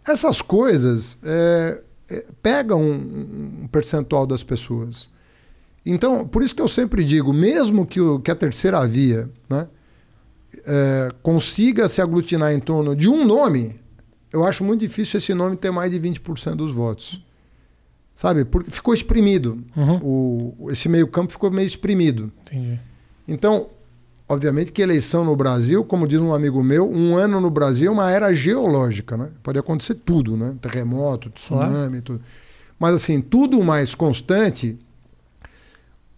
Essas 0.08 0.41
coisas 0.41 1.18
é, 1.24 1.84
é, 2.10 2.26
pegam 2.41 2.82
um, 2.82 3.63
um 3.63 3.68
percentual 3.68 4.28
das 4.28 4.44
pessoas. 4.44 5.10
Então, 5.86 6.28
por 6.28 6.41
isso 6.41 6.56
que 6.56 6.62
eu 6.62 6.68
sempre 6.68 7.04
digo, 7.04 7.32
mesmo 7.34 7.86
que, 7.86 8.02
o, 8.02 8.20
que 8.20 8.32
a 8.32 8.36
terceira 8.36 8.86
via 8.88 9.30
né, 9.50 9.68
é, 10.65 11.10
consiga 11.22 11.88
se 11.88 12.02
aglutinar 12.02 12.54
em 12.54 12.60
torno 12.60 12.96
de 12.96 13.08
um 13.10 13.26
nome, 13.26 13.80
eu 14.32 14.44
acho 14.46 14.63
muito 14.63 14.82
difícil 14.82 15.18
esse 15.18 15.34
nome 15.34 15.56
ter 15.56 15.72
mais 15.72 15.91
de 15.91 16.00
20% 16.00 16.56
dos 16.56 16.72
votos. 16.72 17.24
Sabe? 18.15 18.46
Porque 18.46 18.72
ficou 18.72 18.94
exprimido. 18.94 19.58
Uhum. 19.76 20.00
O, 20.02 20.72
esse 20.72 20.88
meio-campo 20.88 21.32
ficou 21.32 21.52
meio 21.52 21.68
exprimido. 21.68 22.32
Entendi. 22.46 22.80
Então, 23.28 23.70
obviamente 24.28 24.72
que 24.72 24.82
eleição 24.82 25.24
no 25.24 25.36
Brasil, 25.36 25.84
como 25.84 26.08
diz 26.08 26.20
um 26.20 26.34
amigo 26.34 26.64
meu, 26.64 26.90
um 26.90 27.16
ano 27.16 27.40
no 27.40 27.50
Brasil 27.50 27.90
é 27.90 27.94
uma 27.94 28.12
era 28.12 28.34
geológica, 28.34 29.16
né? 29.18 29.30
Pode 29.44 29.60
acontecer 29.60 29.96
tudo, 29.96 30.36
né? 30.36 30.56
Terremoto, 30.62 31.30
tsunami, 31.30 32.02
tudo. 32.02 32.22
Mas 32.80 32.94
assim, 32.96 33.22
tudo 33.22 33.64
mais 33.64 33.96
constante 33.96 34.78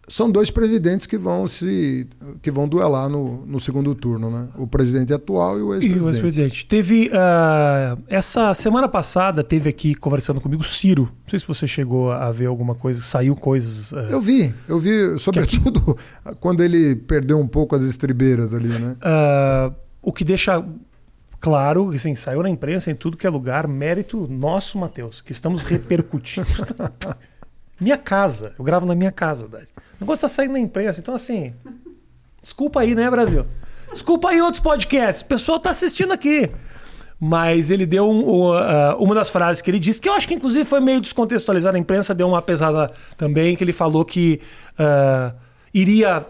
são 0.10 0.32
dois 0.32 0.50
presidentes 0.50 1.06
que 1.06 1.18
vão 1.18 1.48
se 1.48 2.08
que 2.42 2.50
vão 2.50 2.68
duelar 2.68 3.10
no, 3.10 3.46
no 3.46 3.60
segundo 3.60 3.94
turno, 3.94 4.30
né? 4.32 4.48
O 4.58 4.66
presidente 4.66 5.14
atual 5.14 5.60
e 5.60 5.62
o 5.62 5.66
E 5.66 5.68
o 5.68 5.74
ex-presidente. 5.76 6.10
ex-presidente. 6.10 6.66
Teve. 6.66 7.12
ah, 7.14 7.98
essa 8.08 8.54
semana 8.54 8.88
passada 8.88 9.44
teve 9.44 9.70
aqui 9.70 9.94
conversando 9.94 10.40
comigo 10.40 10.64
Ciro. 10.64 11.04
Não 11.04 11.30
sei 11.30 11.40
se 11.40 11.48
você 11.48 11.68
chegou 11.68 12.12
a 12.12 12.32
ver 12.32 12.46
alguma 12.46 12.74
coisa, 12.74 13.02
saiu 13.02 13.36
coisas. 13.36 13.94
ah, 13.94 14.08
Eu 14.10 14.22
vi, 14.22 14.54
eu 14.68 14.80
vi, 14.80 15.20
sobretudo 15.20 15.98
quando 16.40 16.64
ele 16.64 16.96
perdeu 16.96 17.38
um 17.38 17.48
pouco 17.48 17.76
as 17.76 17.84
estribeiras 17.84 18.54
ali, 18.54 18.70
né? 18.70 18.96
Ah, 19.02 19.72
o 20.02 20.14
que 20.14 20.24
deixa 20.24 20.64
claro, 21.40 21.90
assim, 21.90 22.16
saiu 22.16 22.42
na 22.42 22.50
imprensa 22.50 22.90
em 22.90 22.96
tudo 22.96 23.18
que 23.18 23.28
é 23.28 23.30
lugar, 23.30 23.68
mérito 23.68 24.26
nosso, 24.30 24.78
Matheus, 24.78 25.20
que 25.22 25.34
estamos 25.34 25.62
repercutindo. 25.64 26.48
minha 27.80 27.98
casa, 27.98 28.54
eu 28.58 28.64
gravo 28.64 28.86
na 28.86 28.96
minha 28.96 29.12
casa, 29.12 29.48
Dad. 29.48 29.68
O 29.98 30.02
negócio 30.04 30.22
tá 30.22 30.28
saindo 30.28 30.54
na 30.54 30.60
imprensa, 30.60 31.00
então 31.00 31.14
assim. 31.16 31.54
Desculpa 32.42 32.82
aí, 32.82 32.94
né, 32.96 33.10
Brasil? 33.10 33.46
Desculpa 33.92 34.30
aí 34.30 34.42
outros 34.42 34.62
podcasts, 34.62 35.22
o 35.22 35.26
pessoal 35.26 35.60
tá 35.60 35.70
assistindo 35.72 36.12
aqui. 36.12 36.50
Mas 37.20 37.72
ele 37.72 37.86
deu 37.86 38.08
um- 38.08 38.30
um, 38.50 38.54
ah, 38.54 38.96
uma 39.00 39.16
das 39.16 39.30
frases 39.30 39.62
que 39.62 39.72
ele 39.72 39.80
disse, 39.80 40.00
que 40.00 40.08
eu 40.08 40.14
acho 40.14 40.28
que 40.28 40.36
inclusive 40.36 40.66
foi 40.66 40.80
meio 40.80 41.02
descontextualizada, 41.02 41.76
a 41.76 41.80
imprensa 41.80 42.14
deu 42.14 42.28
uma 42.28 42.42
pesada 42.42 42.92
também, 43.18 43.56
que 43.56 43.64
ele 43.64 43.74
falou 43.74 44.06
que. 44.06 44.40
ah, 44.78 45.34
iria 45.74 46.26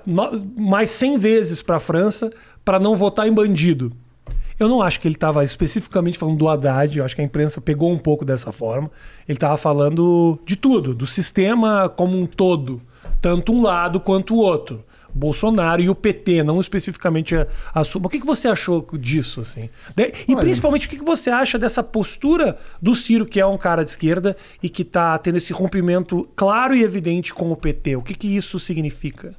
mais 0.58 0.90
100 0.90 1.18
vezes 1.20 1.62
para 1.62 1.78
a 1.78 1.80
França 1.80 2.30
para 2.66 2.80
não 2.80 2.96
votar 2.96 3.28
em 3.28 3.32
bandido. 3.32 3.94
Eu 4.60 4.68
não 4.68 4.82
acho 4.82 5.00
que 5.00 5.08
ele 5.08 5.16
estava 5.16 5.42
especificamente 5.44 6.18
falando 6.18 6.38
do 6.38 6.50
Haddad, 6.50 6.98
eu 6.98 7.06
acho 7.06 7.16
que 7.16 7.22
a 7.22 7.24
imprensa 7.24 7.62
pegou 7.62 7.92
um 7.92 7.98
pouco 7.98 8.26
dessa 8.26 8.52
forma. 8.52 8.90
Ele 9.28 9.38
estava 9.38 9.56
falando 9.56 10.38
de 10.46 10.56
tudo, 10.56 10.94
do 10.94 11.06
sistema 11.06 11.88
como 11.88 12.20
um 12.20 12.26
todo, 12.26 12.82
tanto 13.22 13.52
um 13.54 13.62
lado 13.62 14.00
quanto 14.00 14.34
o 14.36 14.38
outro. 14.38 14.84
Bolsonaro 15.14 15.82
e 15.82 15.90
o 15.90 15.96
PT, 15.96 16.44
não 16.44 16.60
especificamente 16.60 17.36
a, 17.36 17.48
a 17.74 17.84
sua. 17.84 18.02
O 18.06 18.10
que, 18.10 18.20
que 18.20 18.26
você 18.26 18.48
achou 18.48 18.86
disso, 19.00 19.42
assim? 19.42 19.68
De- 19.96 20.14
e 20.28 20.34
Olha- 20.34 20.42
principalmente 20.42 20.86
o 20.86 20.90
que, 20.90 20.98
que 20.98 21.04
você 21.06 21.32
acha 21.32 21.58
dessa 21.58 21.82
postura 21.82 22.58
do 22.80 22.94
Ciro, 22.96 23.26
que 23.26 23.40
é 23.40 23.46
um 23.46 23.58
cara 23.58 23.84
de 23.84 23.90
esquerda 23.90 24.38
e 24.62 24.70
que 24.70 24.84
está 24.84 25.18
tendo 25.18 25.38
esse 25.38 25.52
rompimento 25.54 26.28
claro 26.36 26.76
e 26.76 26.84
evidente 26.84 27.34
com 27.34 27.52
o 27.52 27.56
PT? 27.56 27.96
O 27.96 28.02
que, 28.04 28.14
que 28.14 28.28
isso 28.36 28.60
significa? 28.60 29.34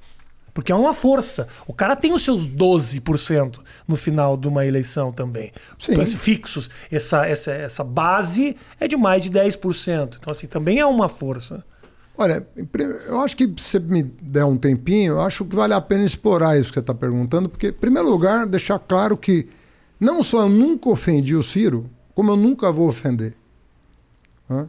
Porque 0.52 0.72
é 0.72 0.74
uma 0.74 0.92
força. 0.94 1.46
O 1.64 1.72
cara 1.72 1.94
tem 1.94 2.12
os 2.12 2.22
seus 2.24 2.44
12% 2.48 3.60
no 3.86 3.94
final 3.94 4.36
de 4.36 4.48
uma 4.48 4.66
eleição 4.66 5.12
também. 5.12 5.52
Sim. 5.78 6.04
Fixos. 6.04 6.68
Essa, 6.90 7.24
essa, 7.26 7.52
essa 7.52 7.84
base 7.84 8.56
é 8.80 8.88
de 8.88 8.96
mais 8.96 9.22
de 9.22 9.30
10%. 9.30 10.16
Então, 10.18 10.30
assim, 10.32 10.48
também 10.48 10.80
é 10.80 10.86
uma 10.86 11.08
força. 11.08 11.64
Olha, 12.20 12.44
eu 13.06 13.20
acho 13.20 13.36
que 13.36 13.44
se 13.44 13.78
você 13.78 13.78
me 13.78 14.02
der 14.02 14.44
um 14.44 14.56
tempinho, 14.56 15.12
eu 15.12 15.20
acho 15.20 15.44
que 15.44 15.54
vale 15.54 15.72
a 15.72 15.80
pena 15.80 16.04
explorar 16.04 16.58
isso 16.58 16.70
que 16.70 16.74
você 16.74 16.80
está 16.80 16.92
perguntando, 16.92 17.48
porque, 17.48 17.68
em 17.68 17.72
primeiro 17.72 18.10
lugar, 18.10 18.44
deixar 18.44 18.80
claro 18.80 19.16
que 19.16 19.46
não 20.00 20.20
só 20.20 20.42
eu 20.42 20.48
nunca 20.48 20.88
ofendi 20.88 21.36
o 21.36 21.44
Ciro, 21.44 21.88
como 22.16 22.32
eu 22.32 22.36
nunca 22.36 22.72
vou 22.72 22.88
ofender. 22.88 23.36
Hã? 24.50 24.68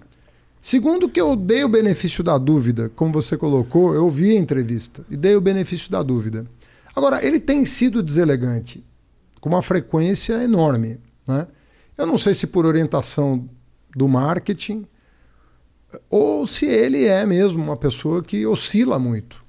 Segundo, 0.61 1.09
que 1.09 1.19
eu 1.19 1.35
dei 1.35 1.63
o 1.63 1.69
benefício 1.69 2.23
da 2.23 2.37
dúvida, 2.37 2.91
como 2.95 3.11
você 3.11 3.35
colocou, 3.35 3.95
eu 3.95 4.07
vi 4.11 4.37
a 4.37 4.39
entrevista 4.39 5.03
e 5.09 5.17
dei 5.17 5.35
o 5.35 5.41
benefício 5.41 5.89
da 5.89 6.03
dúvida. 6.03 6.45
Agora, 6.95 7.25
ele 7.25 7.39
tem 7.39 7.65
sido 7.65 8.03
deselegante 8.03 8.85
com 9.41 9.49
uma 9.49 9.63
frequência 9.63 10.43
enorme. 10.43 10.99
Né? 11.25 11.47
Eu 11.97 12.05
não 12.05 12.17
sei 12.17 12.35
se 12.35 12.45
por 12.45 12.67
orientação 12.67 13.49
do 13.95 14.07
marketing 14.07 14.85
ou 16.09 16.45
se 16.45 16.65
ele 16.65 17.05
é 17.05 17.25
mesmo 17.25 17.61
uma 17.61 17.77
pessoa 17.77 18.23
que 18.23 18.45
oscila 18.45 18.99
muito. 18.99 19.43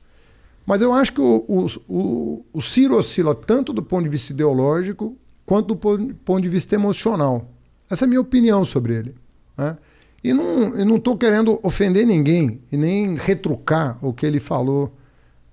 Mas 0.66 0.80
eu 0.80 0.92
acho 0.92 1.12
que 1.12 1.20
o, 1.20 1.44
o, 1.48 1.66
o, 1.88 2.44
o 2.52 2.60
Ciro 2.60 2.96
oscila 2.96 3.34
tanto 3.34 3.72
do 3.72 3.82
ponto 3.82 4.04
de 4.04 4.08
vista 4.10 4.32
ideológico 4.32 5.16
quanto 5.44 5.68
do 5.68 5.76
pon- 5.76 6.12
ponto 6.24 6.42
de 6.42 6.48
vista 6.48 6.74
emocional. 6.74 7.48
Essa 7.88 8.04
é 8.04 8.06
a 8.06 8.08
minha 8.08 8.20
opinião 8.20 8.64
sobre 8.64 8.94
ele. 8.94 9.14
né? 9.58 9.76
E 10.22 10.32
não 10.32 10.96
estou 10.96 11.16
querendo 11.16 11.58
ofender 11.62 12.06
ninguém 12.06 12.60
e 12.70 12.76
nem 12.76 13.16
retrucar 13.16 13.98
o 14.04 14.12
que 14.12 14.24
ele 14.26 14.38
falou 14.38 14.92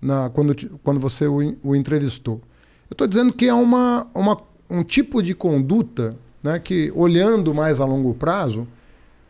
na, 0.01 0.29
quando, 0.29 0.53
quando 0.83 0.99
você 0.99 1.25
o, 1.25 1.37
o 1.63 1.75
entrevistou. 1.75 2.41
Eu 2.89 2.93
estou 2.93 3.07
dizendo 3.07 3.33
que 3.33 3.47
é 3.47 3.53
uma, 3.53 4.07
uma, 4.13 4.37
um 4.69 4.83
tipo 4.83 5.23
de 5.23 5.33
conduta 5.33 6.15
né, 6.43 6.59
que, 6.59 6.91
olhando 6.95 7.53
mais 7.53 7.79
a 7.81 7.85
longo 7.85 8.13
prazo, 8.13 8.67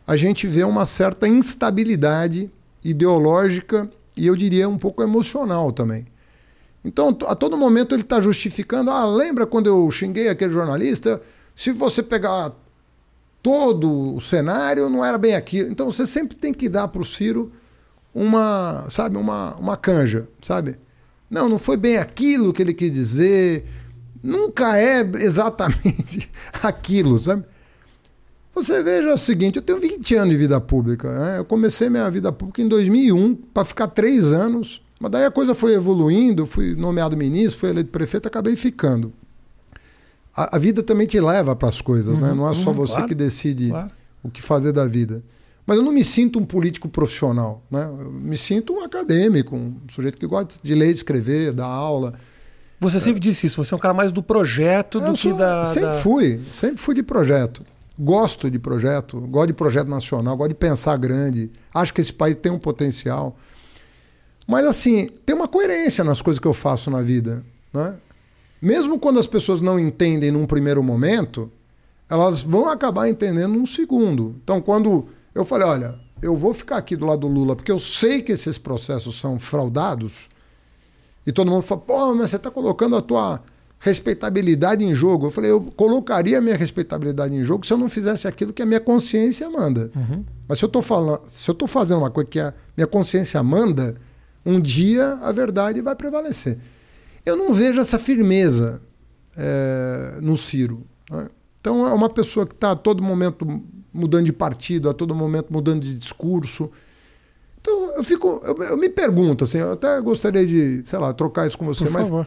a 0.08 0.16
gente 0.16 0.46
vê 0.46 0.64
uma 0.64 0.86
certa 0.86 1.28
instabilidade 1.28 2.50
ideológica 2.82 3.90
e 4.16 4.26
eu 4.26 4.34
diria 4.34 4.66
um 4.66 4.78
pouco 4.78 5.02
emocional 5.02 5.70
também. 5.70 6.06
Então, 6.82 7.14
a 7.26 7.34
todo 7.34 7.58
momento 7.58 7.94
ele 7.94 8.00
está 8.00 8.18
justificando. 8.18 8.90
Ah, 8.90 9.04
lembra 9.04 9.46
quando 9.46 9.66
eu 9.66 9.90
xinguei 9.90 10.30
aquele 10.30 10.50
jornalista? 10.50 11.20
Se 11.54 11.72
você 11.72 12.02
pegar 12.02 12.52
todo 13.42 14.16
o 14.16 14.20
cenário, 14.22 14.88
não 14.88 15.04
era 15.04 15.18
bem 15.18 15.34
aquilo. 15.34 15.70
Então, 15.70 15.92
você 15.92 16.06
sempre 16.06 16.38
tem 16.38 16.54
que 16.54 16.70
dar 16.70 16.88
para 16.88 17.02
o 17.02 17.04
Ciro 17.04 17.52
uma, 18.14 18.86
sabe, 18.88 19.18
uma, 19.18 19.56
uma 19.56 19.76
canja, 19.76 20.26
sabe? 20.40 20.78
Não, 21.28 21.50
não 21.50 21.58
foi 21.58 21.76
bem 21.76 21.98
aquilo 21.98 22.54
que 22.54 22.62
ele 22.62 22.72
quis 22.72 22.90
dizer. 22.90 23.66
Nunca 24.22 24.78
é 24.78 25.02
exatamente 25.16 26.30
aquilo, 26.62 27.18
sabe? 27.18 27.44
Você 28.62 28.82
veja 28.82 29.12
o 29.14 29.16
seguinte, 29.16 29.56
eu 29.56 29.62
tenho 29.62 29.78
20 29.78 30.14
anos 30.16 30.30
de 30.30 30.36
vida 30.36 30.60
pública. 30.60 31.12
Né? 31.12 31.38
Eu 31.38 31.44
comecei 31.44 31.88
minha 31.88 32.10
vida 32.10 32.30
pública 32.32 32.60
em 32.62 32.68
2001 32.68 33.34
para 33.54 33.64
ficar 33.64 33.88
três 33.88 34.32
anos. 34.32 34.82
Mas 35.00 35.10
daí 35.12 35.24
a 35.24 35.30
coisa 35.30 35.54
foi 35.54 35.74
evoluindo, 35.74 36.44
fui 36.44 36.74
nomeado 36.74 37.16
ministro, 37.16 37.60
fui 37.60 37.70
eleito 37.70 37.90
prefeito, 37.90 38.26
acabei 38.26 38.56
ficando. 38.56 39.12
A, 40.36 40.56
a 40.56 40.58
vida 40.58 40.82
também 40.82 41.06
te 41.06 41.20
leva 41.20 41.54
para 41.54 41.68
as 41.68 41.80
coisas, 41.80 42.18
né? 42.18 42.30
Uhum, 42.30 42.36
Não 42.36 42.50
é 42.50 42.54
só 42.54 42.70
uhum, 42.70 42.76
você 42.76 42.94
claro, 42.94 43.08
que 43.08 43.14
decide 43.14 43.68
claro. 43.70 43.90
o 44.22 44.28
que 44.30 44.42
fazer 44.42 44.72
da 44.72 44.86
vida. 44.86 45.22
Mas 45.66 45.76
eu 45.76 45.82
não 45.84 45.92
me 45.92 46.02
sinto 46.02 46.38
um 46.38 46.44
político 46.44 46.88
profissional, 46.88 47.62
né? 47.70 47.84
Eu 47.84 48.10
me 48.10 48.36
sinto 48.36 48.72
um 48.72 48.82
acadêmico, 48.84 49.54
um 49.54 49.76
sujeito 49.88 50.16
que 50.18 50.26
gosta 50.26 50.54
de 50.62 50.74
ler, 50.74 50.90
escrever, 50.90 51.52
dar 51.52 51.66
aula. 51.66 52.14
Você 52.80 52.98
sempre 53.00 53.20
disse 53.20 53.46
isso, 53.46 53.62
você 53.62 53.74
é 53.74 53.76
um 53.76 53.80
cara 53.80 53.92
mais 53.94 54.10
do 54.12 54.22
projeto 54.22 54.98
do 55.00 55.06
Eu 55.06 55.12
que 55.12 55.18
sou- 55.20 55.34
da. 55.36 55.64
sempre 55.64 55.90
da- 55.90 55.92
fui, 55.92 56.40
sempre 56.52 56.78
fui 56.78 56.94
de 56.94 57.02
projeto. 57.02 57.64
Gosto 57.98 58.50
de 58.50 58.58
projeto, 58.58 59.20
gosto 59.22 59.48
de 59.48 59.54
projeto 59.54 59.88
nacional, 59.88 60.36
gosto 60.36 60.50
de 60.50 60.54
pensar 60.54 60.96
grande. 60.96 61.50
Acho 61.74 61.92
que 61.92 62.00
esse 62.00 62.12
país 62.12 62.36
tem 62.36 62.52
um 62.52 62.58
potencial. 62.58 63.36
Mas 64.46 64.64
assim, 64.64 65.08
tem 65.26 65.34
uma 65.34 65.48
coerência 65.48 66.04
nas 66.04 66.22
coisas 66.22 66.38
que 66.38 66.46
eu 66.46 66.54
faço 66.54 66.90
na 66.90 67.02
vida, 67.02 67.44
né? 67.72 67.96
Mesmo 68.60 68.98
quando 68.98 69.20
as 69.20 69.26
pessoas 69.26 69.60
não 69.60 69.78
entendem 69.78 70.30
num 70.30 70.46
primeiro 70.46 70.82
momento, 70.82 71.50
elas 72.08 72.42
vão 72.42 72.68
acabar 72.68 73.08
entendendo 73.08 73.52
num 73.52 73.66
segundo. 73.66 74.34
Então, 74.42 74.60
quando 74.60 75.06
eu 75.34 75.44
falei, 75.44 75.66
olha, 75.66 75.94
eu 76.20 76.36
vou 76.36 76.52
ficar 76.52 76.76
aqui 76.76 76.96
do 76.96 77.06
lado 77.06 77.20
do 77.20 77.28
Lula 77.28 77.54
porque 77.54 77.70
eu 77.70 77.78
sei 77.78 78.22
que 78.22 78.32
esses 78.32 78.58
processos 78.58 79.20
são 79.20 79.38
fraudados, 79.38 80.28
e 81.26 81.32
todo 81.32 81.50
mundo 81.50 81.62
fala, 81.62 81.80
pô, 81.82 82.14
mas 82.14 82.30
você 82.30 82.36
está 82.36 82.50
colocando 82.50 82.96
a 82.96 83.02
tua 83.02 83.42
respeitabilidade 83.78 84.84
em 84.84 84.92
jogo. 84.94 85.26
Eu 85.26 85.30
falei, 85.30 85.50
eu 85.50 85.60
colocaria 85.76 86.38
a 86.38 86.40
minha 86.40 86.56
respeitabilidade 86.56 87.34
em 87.34 87.44
jogo 87.44 87.66
se 87.66 87.72
eu 87.72 87.78
não 87.78 87.88
fizesse 87.88 88.26
aquilo 88.26 88.52
que 88.52 88.62
a 88.62 88.66
minha 88.66 88.80
consciência 88.80 89.48
manda. 89.48 89.90
Uhum. 89.94 90.24
Mas 90.48 90.58
se 90.58 90.64
eu 90.64 90.68
estou 90.68 90.82
falando, 90.82 91.22
se 91.26 91.48
eu 91.48 91.52
estou 91.52 91.68
fazendo 91.68 91.98
uma 91.98 92.10
coisa 92.10 92.28
que 92.28 92.40
a 92.40 92.52
minha 92.76 92.86
consciência 92.86 93.42
manda, 93.42 93.94
um 94.44 94.60
dia 94.60 95.18
a 95.22 95.30
verdade 95.30 95.80
vai 95.80 95.94
prevalecer. 95.94 96.58
Eu 97.24 97.36
não 97.36 97.52
vejo 97.52 97.80
essa 97.80 97.98
firmeza 97.98 98.80
eh, 99.36 100.18
no 100.20 100.36
Ciro. 100.36 100.86
né? 101.10 101.28
Então 101.60 101.86
é 101.86 101.92
uma 101.92 102.08
pessoa 102.08 102.46
que 102.46 102.54
está 102.54 102.72
a 102.72 102.76
todo 102.76 103.02
momento 103.02 103.46
mudando 103.92 104.24
de 104.24 104.32
partido, 104.32 104.88
a 104.88 104.94
todo 104.94 105.14
momento 105.14 105.52
mudando 105.52 105.82
de 105.82 105.94
discurso. 105.94 106.70
Então 107.60 107.96
eu 107.96 108.04
fico, 108.04 108.40
eu, 108.44 108.62
eu 108.64 108.76
me 108.76 108.88
pergunto 108.88 109.44
assim, 109.44 109.58
eu 109.58 109.72
até 109.72 110.00
gostaria 110.00 110.46
de, 110.46 110.82
sei 110.84 110.98
lá, 110.98 111.12
trocar 111.12 111.46
isso 111.46 111.58
com 111.58 111.66
você, 111.66 111.84
Por 111.84 111.92
mas 111.92 112.02
favor. 112.08 112.26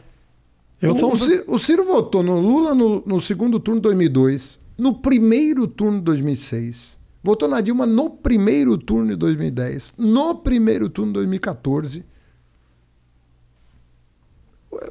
Eu 0.81 0.93
o, 0.95 0.99
sou 0.99 1.09
um 1.11 1.13
o 1.13 1.17
Ci- 1.17 1.43
o 1.47 1.59
Ciro 1.59 1.85
votou 1.85 2.23
no 2.23 2.39
Lula 2.39 2.73
no, 2.73 3.03
no 3.05 3.19
segundo 3.21 3.59
turno 3.59 3.79
de 3.79 3.83
2002, 3.83 4.59
no 4.77 4.95
primeiro 4.95 5.67
turno 5.67 5.99
de 5.99 6.03
2006, 6.05 6.97
votou 7.23 7.47
na 7.47 7.61
Dilma 7.61 7.85
no 7.85 8.09
primeiro 8.09 8.77
turno 8.77 9.09
de 9.09 9.15
2010, 9.15 9.93
no 9.97 10.35
primeiro 10.35 10.89
turno 10.89 11.11
de 11.11 11.19
2014. 11.19 12.03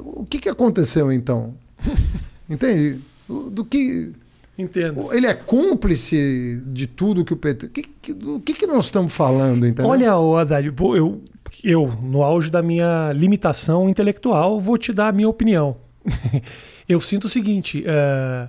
O 0.01 0.25
que, 0.27 0.39
que 0.39 0.49
aconteceu 0.49 1.11
então? 1.11 1.55
Entende? 2.49 3.01
Do 3.29 3.65
que 3.65 4.13
Entendo. 4.59 5.13
ele 5.15 5.27
é 5.27 5.35
cúmplice 5.35 6.63
de 6.67 6.87
tudo 6.87 7.25
que 7.25 7.33
o 7.33 7.37
PT. 7.37 7.69
Que, 7.69 7.83
que, 7.83 8.13
do 8.13 8.41
que, 8.41 8.53
que 8.53 8.67
nós 8.67 8.87
estamos 8.87 9.13
falando, 9.13 9.67
entendeu? 9.67 9.91
Olha, 9.91 10.13
Haddad, 10.13 10.67
eu, 10.97 11.21
eu, 11.65 11.87
no 12.03 12.23
auge 12.23 12.51
da 12.51 12.63
minha 12.63 13.13
limitação 13.13 13.89
intelectual, 13.89 14.61
vou 14.61 14.77
te 14.79 14.93
dar 14.93 15.09
a 15.09 15.13
minha 15.13 15.29
opinião. 15.29 15.77
eu 16.89 17.01
sinto 17.01 17.25
o 17.25 17.29
seguinte. 17.29 17.83
eh, 17.87 18.49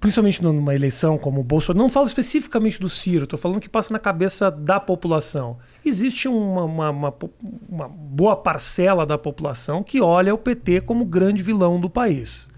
Principalmente 0.00 0.40
numa 0.44 0.76
eleição 0.76 1.18
como 1.18 1.40
o 1.40 1.44
Bolsonaro, 1.44 1.82
não 1.82 1.90
falo 1.90 2.06
especificamente 2.06 2.78
do 2.80 2.88
Ciro, 2.88 3.24
estou 3.24 3.36
falando 3.36 3.58
que 3.58 3.68
passa 3.68 3.92
na 3.92 3.98
cabeça 3.98 4.48
da 4.48 4.78
população. 4.78 5.58
Existe 5.84 6.28
uma, 6.28 6.62
uma- 6.62 6.90
uma 6.90 7.14
uma 7.68 7.88
boa 7.88 8.36
parcela 8.36 9.04
da 9.04 9.18
população 9.18 9.82
que 9.82 10.00
olha 10.00 10.32
o 10.32 10.38
PT 10.38 10.82
como 10.82 11.04
grande 11.04 11.42
vilão 11.42 11.80
do 11.80 11.90
país. 11.90 12.48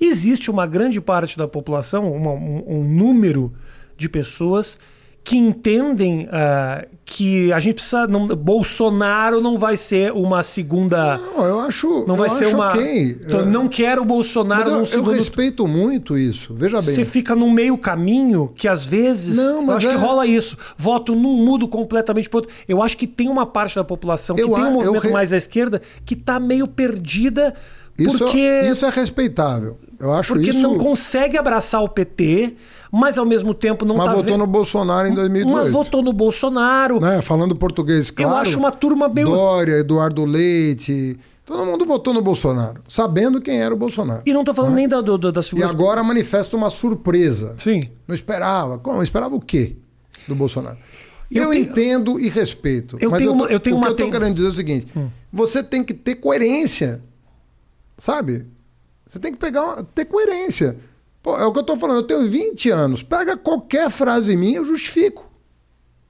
Existe 0.00 0.50
uma 0.50 0.66
grande 0.66 1.02
parte 1.02 1.36
da 1.36 1.46
população, 1.46 2.10
um, 2.10 2.64
um 2.78 2.82
número 2.82 3.52
de 3.94 4.08
pessoas 4.08 4.80
que 5.22 5.36
entendem 5.36 6.28
ah, 6.32 6.86
que 7.12 7.52
a 7.52 7.58
gente 7.58 7.74
precisa. 7.74 8.06
Não, 8.06 8.28
Bolsonaro 8.28 9.40
não 9.40 9.58
vai 9.58 9.76
ser 9.76 10.12
uma 10.12 10.44
segunda. 10.44 11.18
Não, 11.18 11.44
eu 11.44 11.58
acho. 11.60 11.88
Não 12.06 12.14
eu 12.14 12.16
vai 12.16 12.30
ser 12.30 12.54
uma. 12.54 12.68
ok. 12.68 13.18
Então, 13.26 13.44
não 13.46 13.68
quero 13.68 14.02
o 14.02 14.04
Bolsonaro 14.04 14.68
eu, 14.70 14.74
no 14.76 14.82
eu 14.82 14.86
segundo. 14.86 15.10
respeito 15.10 15.66
muito 15.66 16.16
isso. 16.16 16.54
Veja 16.54 16.80
bem. 16.80 16.94
Você 16.94 17.04
fica 17.04 17.34
no 17.34 17.50
meio 17.50 17.76
caminho 17.76 18.52
que 18.54 18.68
às 18.68 18.86
vezes. 18.86 19.36
Não, 19.36 19.56
eu 19.56 19.62
mas 19.62 19.76
acho 19.76 19.88
é- 19.88 19.90
que 19.90 19.96
rola 19.98 20.24
isso. 20.26 20.56
Voto 20.78 21.14
num 21.16 21.44
mudo 21.44 21.66
completamente 21.66 22.28
pro 22.28 22.38
outro. 22.38 22.54
Eu 22.68 22.80
acho 22.80 22.96
que 22.96 23.08
tem 23.08 23.28
uma 23.28 23.44
parte 23.44 23.74
da 23.74 23.82
população 23.82 24.36
que 24.36 24.42
Eu 24.42 24.54
tem 24.54 24.62
a- 24.64 24.68
um 24.68 24.80
eu 24.80 24.92
movimento 24.92 25.12
mais 25.12 25.32
à 25.32 25.36
esquerda 25.36 25.82
que 26.06 26.14
tá 26.14 26.38
meio 26.38 26.66
perdida 26.68 27.54
Isso, 27.98 28.16
Porque- 28.18 28.60
isso 28.70 28.86
é 28.86 28.88
respeitável. 28.88 29.76
Eu 29.98 30.10
acho 30.12 30.32
Porque 30.32 30.48
isso. 30.50 30.62
não 30.62 30.78
consegue 30.78 31.36
abraçar 31.36 31.82
o 31.82 31.88
PT, 31.88 32.54
mas 32.90 33.18
ao 33.18 33.24
mesmo 33.26 33.54
tempo 33.54 33.84
não 33.84 33.96
mas 33.96 34.06
tá 34.06 34.10
votou 34.12 34.24
vendo- 34.32 34.38
no 34.38 34.46
Bolsonaro 34.46 35.08
em 35.08 35.14
2018. 35.14 35.56
Mas 35.56 35.68
votou 35.72 36.02
no 36.02 36.12
Bolsonaro. 36.12 37.00
Né? 37.00 37.20
Falando 37.22 37.54
português, 37.56 38.10
claro. 38.10 38.36
acho 38.36 38.58
uma 38.58 38.70
turma 38.72 39.08
meio- 39.08 39.28
Dória, 39.28 39.74
Eduardo 39.78 40.24
Leite. 40.24 41.18
Todo 41.44 41.66
mundo 41.66 41.84
votou 41.84 42.14
no 42.14 42.22
Bolsonaro, 42.22 42.80
sabendo 42.88 43.40
quem 43.40 43.60
era 43.60 43.74
o 43.74 43.76
Bolsonaro. 43.76 44.22
E 44.24 44.32
não 44.32 44.44
tô 44.44 44.54
falando 44.54 44.74
nem 44.74 44.86
da, 44.86 45.00
do, 45.00 45.18
das 45.32 45.50
E 45.52 45.62
agora 45.64 46.02
manifesta 46.04 46.56
uma 46.56 46.70
surpresa. 46.70 47.54
Sim. 47.58 47.80
Não 48.06 48.14
esperava. 48.14 48.78
Como? 48.78 49.02
Esperava 49.02 49.34
o 49.34 49.40
quê 49.40 49.74
do 50.28 50.34
Bolsonaro? 50.36 50.76
Eu 51.28 51.44
Eu, 51.44 51.50
tenho- 51.50 51.62
entendo 51.64 52.20
e 52.20 52.28
respeito. 52.28 52.96
Eu 53.00 53.10
mas 53.10 53.18
tenho 53.18 53.30
eu 53.30 53.32
tô, 53.36 53.42
uma- 53.44 53.46
eu 53.50 53.60
tenho 53.60 53.76
o 53.76 53.78
uma 53.78 53.86
que 53.88 53.92
eu 53.92 53.96
ten- 53.96 54.10
querendo 54.10 54.34
dizer 54.34 54.46
é 54.46 54.50
o 54.50 54.54
seguinte: 54.54 54.86
você 55.32 55.60
tem 55.62 55.82
que 55.82 55.92
ter 55.94 56.16
coerência. 56.16 57.02
Sabe? 57.98 58.46
Você 59.06 59.18
tem 59.18 59.32
que 59.32 59.38
pegar 59.38 59.64
uma- 59.64 59.82
ter 59.82 60.04
coerência. 60.04 60.76
Pô, 61.22 61.36
é 61.36 61.44
o 61.44 61.52
que 61.52 61.58
eu 61.58 61.62
tô 61.62 61.76
falando, 61.76 61.98
eu 61.98 62.06
tenho 62.06 62.28
20 62.28 62.70
anos. 62.70 63.02
Pega 63.02 63.36
qualquer 63.36 63.90
frase 63.90 64.34
minha, 64.36 64.58
eu 64.58 64.64
justifico. 64.64 65.28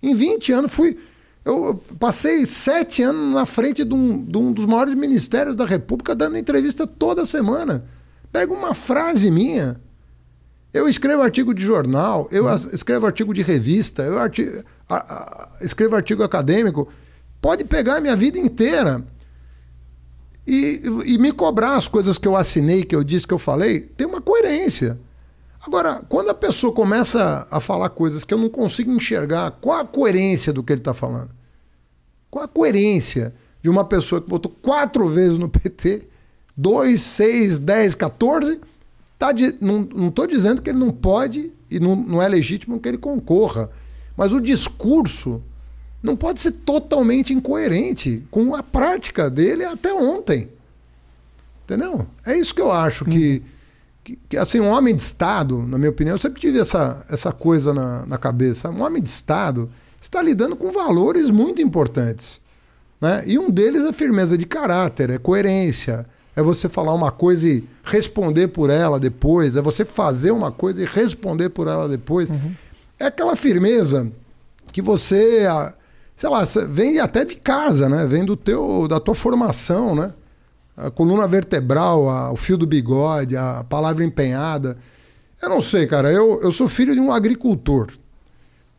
Em 0.02 0.14
20 0.14 0.52
anos 0.52 0.72
fui. 0.72 0.96
Eu 1.44 1.82
passei 1.98 2.44
sete 2.46 3.02
anos 3.02 3.34
na 3.34 3.44
frente 3.46 3.82
de 3.84 3.94
um, 3.94 4.22
de 4.24 4.36
um 4.36 4.52
dos 4.52 4.66
maiores 4.66 4.94
ministérios 4.94 5.56
da 5.56 5.64
República, 5.64 6.14
dando 6.14 6.36
entrevista 6.38 6.86
toda 6.86 7.24
semana. 7.24 7.84
Pega 8.30 8.52
uma 8.52 8.74
frase 8.74 9.30
minha. 9.30 9.80
Eu 10.72 10.88
escrevo 10.88 11.22
artigo 11.22 11.52
de 11.52 11.62
jornal, 11.62 12.28
eu 12.30 12.46
as- 12.46 12.66
escrevo 12.72 13.04
artigo 13.06 13.34
de 13.34 13.42
revista, 13.42 14.02
eu 14.04 14.18
arti- 14.18 14.48
a- 14.88 14.96
a- 14.96 15.48
escrevo 15.64 15.96
artigo 15.96 16.22
acadêmico. 16.22 16.86
Pode 17.40 17.64
pegar 17.64 17.96
a 17.96 18.00
minha 18.00 18.14
vida 18.14 18.38
inteira 18.38 19.02
e, 20.50 21.14
e 21.14 21.18
me 21.18 21.30
cobrar 21.30 21.76
as 21.76 21.86
coisas 21.86 22.18
que 22.18 22.26
eu 22.26 22.34
assinei, 22.34 22.82
que 22.82 22.96
eu 22.96 23.04
disse, 23.04 23.24
que 23.24 23.32
eu 23.32 23.38
falei, 23.38 23.80
tem 23.80 24.04
uma 24.04 24.20
coerência. 24.20 24.98
Agora, 25.64 26.02
quando 26.08 26.30
a 26.30 26.34
pessoa 26.34 26.72
começa 26.72 27.46
a 27.48 27.60
falar 27.60 27.88
coisas 27.90 28.24
que 28.24 28.34
eu 28.34 28.38
não 28.38 28.48
consigo 28.48 28.90
enxergar, 28.90 29.52
qual 29.60 29.78
a 29.78 29.84
coerência 29.84 30.52
do 30.52 30.64
que 30.64 30.72
ele 30.72 30.80
está 30.80 30.92
falando? 30.92 31.30
Qual 32.28 32.44
a 32.44 32.48
coerência 32.48 33.32
de 33.62 33.68
uma 33.68 33.84
pessoa 33.84 34.20
que 34.20 34.28
votou 34.28 34.50
quatro 34.60 35.08
vezes 35.08 35.38
no 35.38 35.48
PT, 35.48 36.08
2, 36.56 37.00
6, 37.00 37.58
10, 37.60 37.94
14, 37.94 38.60
tá 39.16 39.30
de, 39.30 39.54
não 39.60 40.08
estou 40.08 40.26
dizendo 40.26 40.62
que 40.62 40.70
ele 40.70 40.78
não 40.78 40.90
pode 40.90 41.52
e 41.70 41.78
não, 41.78 41.94
não 41.94 42.20
é 42.20 42.28
legítimo 42.28 42.80
que 42.80 42.88
ele 42.88 42.98
concorra, 42.98 43.70
mas 44.16 44.32
o 44.32 44.40
discurso 44.40 45.40
não 46.02 46.16
pode 46.16 46.40
ser 46.40 46.52
totalmente 46.52 47.32
incoerente 47.32 48.22
com 48.30 48.54
a 48.54 48.62
prática 48.62 49.28
dele 49.28 49.64
até 49.64 49.92
ontem. 49.92 50.48
Entendeu? 51.64 52.06
É 52.26 52.36
isso 52.36 52.54
que 52.54 52.60
eu 52.60 52.72
acho 52.72 53.04
que, 53.04 53.42
que, 54.02 54.18
que, 54.28 54.36
assim, 54.36 54.58
um 54.60 54.68
homem 54.68 54.94
de 54.94 55.02
Estado, 55.02 55.58
na 55.66 55.78
minha 55.78 55.90
opinião, 55.90 56.14
eu 56.14 56.18
sempre 56.18 56.40
tive 56.40 56.58
essa, 56.58 57.04
essa 57.08 57.32
coisa 57.32 57.72
na, 57.72 58.06
na 58.06 58.18
cabeça. 58.18 58.70
Um 58.70 58.82
homem 58.82 59.02
de 59.02 59.08
Estado 59.08 59.70
está 60.00 60.20
lidando 60.22 60.56
com 60.56 60.72
valores 60.72 61.30
muito 61.30 61.62
importantes. 61.62 62.40
Né? 63.00 63.22
E 63.26 63.38
um 63.38 63.50
deles 63.50 63.82
é 63.82 63.92
firmeza 63.92 64.36
de 64.36 64.44
caráter, 64.44 65.10
é 65.10 65.18
coerência, 65.18 66.06
é 66.34 66.42
você 66.42 66.68
falar 66.68 66.94
uma 66.94 67.10
coisa 67.10 67.48
e 67.48 67.64
responder 67.84 68.48
por 68.48 68.70
ela 68.70 68.98
depois, 68.98 69.56
é 69.56 69.62
você 69.62 69.84
fazer 69.84 70.30
uma 70.30 70.50
coisa 70.50 70.82
e 70.82 70.86
responder 70.86 71.50
por 71.50 71.68
ela 71.68 71.88
depois. 71.88 72.30
Uhum. 72.30 72.52
É 72.98 73.06
aquela 73.06 73.36
firmeza 73.36 74.10
que 74.72 74.82
você, 74.82 75.46
ah, 75.48 75.72
sei 76.20 76.28
lá, 76.28 76.44
vem 76.68 76.98
até 77.00 77.24
de 77.24 77.34
casa, 77.36 77.88
né? 77.88 78.04
Vem 78.06 78.26
do 78.26 78.36
teu, 78.36 78.86
da 78.86 79.00
tua 79.00 79.14
formação, 79.14 79.94
né? 79.94 80.12
A 80.76 80.90
coluna 80.90 81.26
vertebral, 81.26 82.10
a- 82.10 82.30
o 82.30 82.36
fio 82.36 82.58
do 82.58 82.66
bigode, 82.66 83.38
a 83.38 83.64
palavra 83.66 84.04
empenhada. 84.04 84.76
Eu 85.40 85.48
não 85.48 85.62
sei, 85.62 85.86
cara. 85.86 86.12
Eu, 86.12 86.38
eu 86.42 86.52
sou 86.52 86.68
filho 86.68 86.92
de 86.92 87.00
um 87.00 87.10
agricultor. 87.10 87.86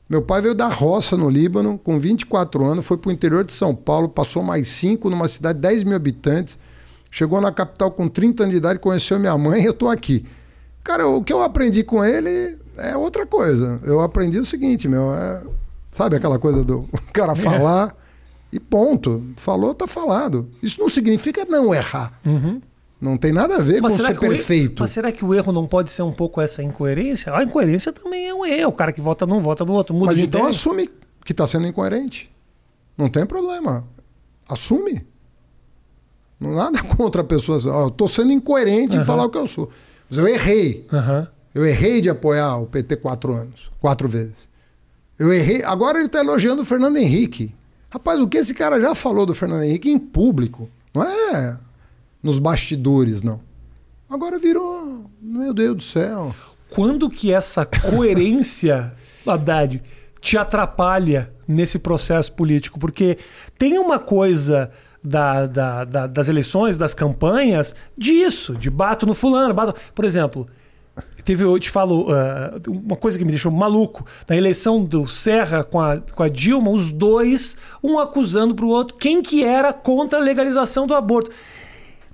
Meu 0.07 0.21
pai 0.21 0.39
veio 0.43 0.53
da 0.53 0.67
roça 0.67 1.17
no 1.17 1.27
Líbano, 1.31 1.79
com 1.83 1.97
24 1.97 2.63
anos, 2.63 2.85
foi 2.85 2.95
para 2.97 3.09
o 3.09 3.11
interior 3.11 3.43
de 3.43 3.53
São 3.53 3.73
Paulo, 3.73 4.07
passou 4.07 4.43
mais 4.43 4.69
5 4.69 5.09
numa 5.09 5.27
cidade 5.27 5.55
de 5.57 5.61
10 5.67 5.83
mil 5.83 5.95
habitantes, 5.95 6.59
chegou 7.09 7.41
na 7.41 7.51
capital 7.51 7.89
com 7.89 8.07
30 8.07 8.43
anos 8.43 8.51
de 8.51 8.57
idade, 8.57 8.77
conheceu 8.77 9.17
minha 9.17 9.35
mãe 9.35 9.63
e 9.63 9.65
eu 9.65 9.73
tô 9.73 9.87
aqui. 9.89 10.23
Cara, 10.83 11.07
o 11.07 11.23
que 11.23 11.33
eu 11.33 11.41
aprendi 11.41 11.83
com 11.83 12.05
ele 12.05 12.55
é 12.77 12.95
outra 12.95 13.25
coisa. 13.25 13.79
Eu 13.83 13.99
aprendi 13.99 14.37
o 14.37 14.45
seguinte, 14.45 14.87
meu, 14.87 15.11
é, 15.11 15.41
sabe 15.91 16.15
aquela 16.15 16.39
coisa 16.39 16.63
do 16.63 16.87
cara 17.13 17.35
falar 17.35 17.95
e 18.51 18.59
ponto. 18.59 19.23
Falou, 19.37 19.73
tá 19.73 19.87
falado. 19.87 20.49
Isso 20.61 20.79
não 20.79 20.89
significa 20.89 21.45
não 21.45 21.73
errar. 21.73 22.19
Não 22.99 23.17
tem 23.17 23.31
nada 23.33 23.55
a 23.55 23.59
ver 23.59 23.81
com 23.81 23.89
ser 23.89 24.11
erro- 24.11 24.19
perfeito. 24.19 24.81
mas 24.83 24.91
será 24.91 25.11
que 25.11 25.25
o 25.25 25.33
erro 25.33 25.51
não 25.51 25.65
pode 25.65 25.89
ser 25.91 26.03
um 26.03 26.11
pouco 26.13 26.39
essa 26.39 26.61
incoerência? 26.61 27.33
A 27.35 27.43
incoerência 27.43 27.91
também 27.91 28.27
é 28.27 28.33
um 28.33 28.45
erro. 28.45 28.69
O 28.69 28.73
cara 28.73 28.91
que 28.93 29.01
vota 29.01 29.25
num 29.25 29.39
vota 29.39 29.65
no 29.65 29.73
outro, 29.73 29.95
muda 29.95 30.11
Mas 30.11 30.19
então 30.21 30.41
ideia. 30.41 30.51
assume 30.53 30.87
que 31.25 31.31
está 31.31 31.47
sendo 31.47 31.65
incoerente. 31.65 32.31
Não 32.97 33.09
tem 33.09 33.25
problema. 33.25 33.85
Assume. 34.47 35.03
Não 36.39 36.53
nada 36.53 36.81
contra 36.95 37.21
a 37.21 37.25
pessoa. 37.25 37.57
assim, 37.57 37.69
Ó, 37.69 37.83
eu 37.83 37.87
estou 37.87 38.07
sendo 38.07 38.31
incoerente 38.31 38.95
em 38.95 39.03
falar 39.03 39.25
o 39.25 39.29
que 39.29 39.37
eu 39.37 39.47
sou. 39.47 39.69
Mas 40.09 40.19
eu 40.19 40.27
errei. 40.27 40.85
Aham. 40.93 41.27
Eu 41.55 41.65
errei 41.65 42.01
de 42.01 42.09
apoiar 42.09 42.57
o 42.57 42.65
PT 42.67 42.97
quatro 42.97 43.33
anos. 43.33 43.71
Quatro 43.79 44.07
vezes. 44.07 44.47
Eu 45.21 45.31
errei. 45.31 45.63
Agora 45.63 45.97
ele 45.99 46.07
está 46.07 46.19
elogiando 46.19 46.63
o 46.63 46.65
Fernando 46.65 46.97
Henrique. 46.97 47.53
Rapaz, 47.91 48.19
o 48.19 48.27
que 48.27 48.37
esse 48.37 48.53
cara 48.53 48.81
já 48.81 48.95
falou 48.95 49.25
do 49.25 49.35
Fernando 49.35 49.63
Henrique 49.63 49.89
em 49.91 49.99
público? 49.99 50.67
Não 50.93 51.03
é 51.03 51.57
nos 52.23 52.39
bastidores, 52.39 53.21
não. 53.21 53.39
Agora 54.09 54.39
virou. 54.39 55.05
Meu 55.21 55.53
Deus 55.53 55.75
do 55.75 55.83
céu. 55.83 56.33
Quando 56.71 57.09
que 57.09 57.31
essa 57.33 57.65
coerência, 57.65 58.93
Haddad, 59.27 59.81
te 60.19 60.37
atrapalha 60.37 61.31
nesse 61.47 61.77
processo 61.77 62.31
político? 62.33 62.79
Porque 62.79 63.17
tem 63.57 63.77
uma 63.77 63.99
coisa 63.99 64.71
da- 65.03 65.45
da- 65.45 65.85
da- 65.85 66.07
das 66.07 66.29
eleições, 66.29 66.77
das 66.77 66.93
campanhas, 66.93 67.75
disso, 67.97 68.55
de 68.55 68.69
bato 68.69 69.05
no 69.05 69.13
fulano, 69.13 69.53
bato... 69.53 69.75
Por 69.93 70.05
exemplo, 70.05 70.47
teve, 71.23 71.43
eu 71.43 71.59
te 71.59 71.69
falo, 71.69 72.07
ah, 72.11 72.59
uma 72.67 72.95
coisa 72.95 73.17
que 73.17 73.25
me 73.25 73.31
deixou 73.31 73.51
maluco. 73.51 74.05
Na 74.27 74.35
eleição 74.35 74.83
do 74.83 75.07
Serra 75.07 75.63
com 75.63 75.79
a, 75.79 75.97
com 75.97 76.23
a 76.23 76.29
Dilma, 76.29 76.71
os 76.71 76.91
dois, 76.91 77.55
um 77.83 77.99
acusando 77.99 78.55
pro 78.55 78.67
outro 78.67 78.97
quem 78.97 79.21
que 79.21 79.43
era 79.43 79.73
contra 79.73 80.19
a 80.19 80.21
legalização 80.21 80.85
do 80.87 80.93
aborto. 80.93 81.31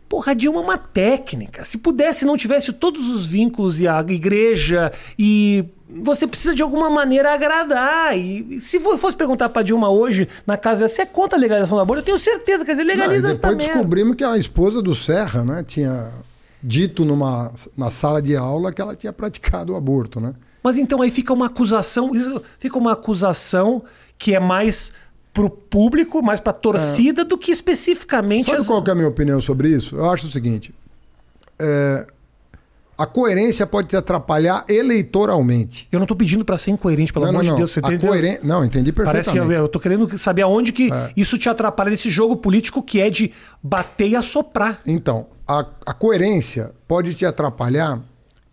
Porra, 0.10 0.32
a 0.32 0.36
Dilma 0.36 0.60
é 0.60 0.63
uma 0.63 0.78
técnica. 0.78 1.65
Se 1.65 1.78
pudesse, 1.78 2.26
não 2.26 2.38
tivesse 2.38 2.72
todos 2.72 3.10
os 3.10 3.26
vínculos 3.26 3.80
e 3.80 3.88
a 3.88 4.00
igreja 4.00 4.91
e 5.20 5.65
você 5.89 6.28
precisa 6.28 6.54
de 6.54 6.62
alguma 6.62 6.89
maneira 6.89 7.34
agradar. 7.34 8.17
E 8.17 8.60
se 8.60 8.80
fosse 8.80 9.15
perguntar 9.15 9.50
pra 9.50 9.62
Dilma 9.62 9.89
hoje, 9.89 10.28
na 10.46 10.58
casa, 10.58 10.88
você 10.88 11.02
é 11.02 11.06
contra 11.06 11.38
a 11.38 11.41
legalização 11.41 11.78
do 11.78 11.82
aborto? 11.82 12.02
Eu 12.02 12.06
tenho 12.06 12.20
certeza, 12.20 12.65
quer 12.65 12.72
dizer, 12.72 12.84
Não, 12.84 12.93
e 12.93 12.96
legaliza 12.96 13.30
essa 13.30 13.39
depois 13.39 13.58
descobrimos 13.58 14.15
que 14.15 14.24
a 14.24 14.38
esposa 14.38 14.82
do 14.82 14.96
Serra, 14.96 15.43
né, 15.43 15.63
tinha 15.65 16.10
dito 16.67 17.06
numa 17.06 17.51
na 17.77 17.89
sala 17.89 18.21
de 18.21 18.36
aula 18.36 18.73
que 18.73 18.82
ela 18.82 18.93
tinha 18.93 19.13
praticado 19.13 19.71
o 19.71 19.75
aborto, 19.77 20.19
né? 20.19 20.34
Mas 20.62 20.77
então 20.77 21.01
aí 21.01 21.10
fica 21.10 21.32
uma 21.34 21.45
acusação, 21.45 22.12
fica 22.60 22.77
uma 22.77 22.91
acusação 22.91 23.84
que 24.17 24.36
é 24.36 24.39
mais 24.39 24.91
pro 25.32 25.49
público, 25.49 26.21
mais 26.21 26.39
pra 26.41 26.51
torcida, 26.51 27.23
do 27.23 27.38
que 27.38 27.51
especificamente 27.51 28.45
Sabe 28.47 28.58
as- 28.58 28.67
qual 28.67 28.84
é 28.86 28.91
a 28.91 28.95
minha 28.95 29.08
opinião 29.08 29.39
sobre 29.39 29.69
isso? 29.69 29.95
Eu 29.95 30.10
acho 30.10 30.27
o 30.27 30.30
seguinte: 30.30 30.73
é, 31.58 32.06
a 32.98 33.06
coerência 33.06 33.68
pode 33.68 33.90
te 33.90 33.96
atrapalhar 33.96 34.66
eleitoralmente. 34.68 35.88
Eu 35.92 36.00
não 36.00 36.08
tô 36.08 36.16
pedindo 36.16 36.44
pra 36.44 36.58
ser 36.58 36.72
incoerente, 36.72 37.14
pelo 37.14 37.26
não, 37.26 37.30
amor 37.32 37.44
não, 37.44 37.52
de. 37.52 37.58
Deus. 37.60 37.72
Você 37.72 37.80
a 37.84 37.88
entendeu? 37.88 38.10
coeren- 38.10 38.40
Não, 38.44 38.66
entendi 38.66 38.92
Parece 38.92 39.12
perfeitamente. 39.30 39.54
que 39.56 39.60
eu, 39.62 39.68
tô 39.68 39.80
querendo 39.80 40.18
saber 40.18 40.42
aonde 40.42 40.72
que 40.72 40.92
É. 40.92 41.12
isso 41.16 41.38
te 41.38 41.48
atrapalha 41.48 41.92
nesse 41.92 42.10
jogo 42.10 42.36
político 42.38 42.82
que 42.82 43.00
é 43.00 43.10
de 43.10 43.32
bater 43.62 44.10
e 44.10 44.16
assoprar. 44.16 44.80
Então, 44.86 45.28
a, 45.48 45.66
a 45.86 45.94
coerência 45.94 46.74
pode 46.88 47.14
te 47.14 47.26
atrapalhar 47.26 48.02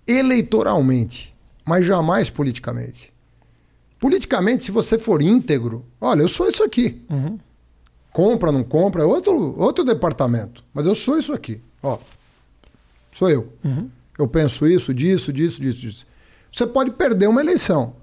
eleitoralmente, 0.07 1.35
mas 1.67 1.87
jamais 1.87 2.29
politicamente. 2.31 3.13
Politicamente, 3.99 4.65
se 4.65 4.71
você 4.71 4.99
for 4.99 5.23
íntegro, 5.23 5.85
olha, 6.01 6.21
eu 6.23 6.29
sou 6.29 6.49
isso 6.49 6.63
aqui. 6.63 7.03
Compra, 8.13 8.53
não 8.53 8.63
compra, 8.63 9.03
é 9.03 9.05
outro, 9.07 9.59
outro 9.59 9.85
departamento. 9.85 10.63
Mas 10.75 10.85
eu 10.87 10.95
sou 10.95 11.19
isso 11.19 11.33
aqui. 11.33 11.61
Ó, 11.83 11.99
sou 13.11 13.31
eu. 13.31 13.49
Eu 14.19 14.29
penso 14.29 14.67
isso, 14.67 14.95
disso, 14.95 15.33
disso, 15.33 15.61
disso, 15.61 15.81
disso. 15.81 16.07
Você 16.51 16.67
pode 16.67 16.93
perder 16.93 17.29
uma 17.29 17.41
eleição, 17.41 17.97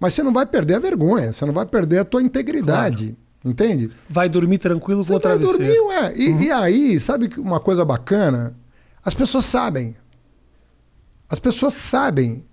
mas 0.00 0.14
você 0.14 0.22
não 0.22 0.32
vai 0.32 0.46
perder 0.46 0.74
a 0.74 0.78
vergonha, 0.78 1.32
você 1.32 1.44
não 1.44 1.52
vai 1.52 1.66
perder 1.66 1.98
a 1.98 2.04
tua 2.04 2.22
integridade. 2.22 3.16
Entende? 3.44 3.90
Vai 4.08 4.28
dormir 4.28 4.58
tranquilo 4.58 5.04
com 5.04 5.14
o 5.14 5.18
vai 5.18 5.20
travesseiro. 5.20 5.58
dormir, 5.58 5.80
ué. 5.80 6.14
E, 6.16 6.44
e 6.44 6.50
aí, 6.52 7.00
sabe 7.00 7.28
uma 7.38 7.58
coisa 7.58 7.84
bacana? 7.84 8.56
As 9.04 9.14
pessoas 9.14 9.44
sabem. 9.44 9.96
As 11.28 11.40
pessoas 11.40 11.74
sabem. 11.74 12.44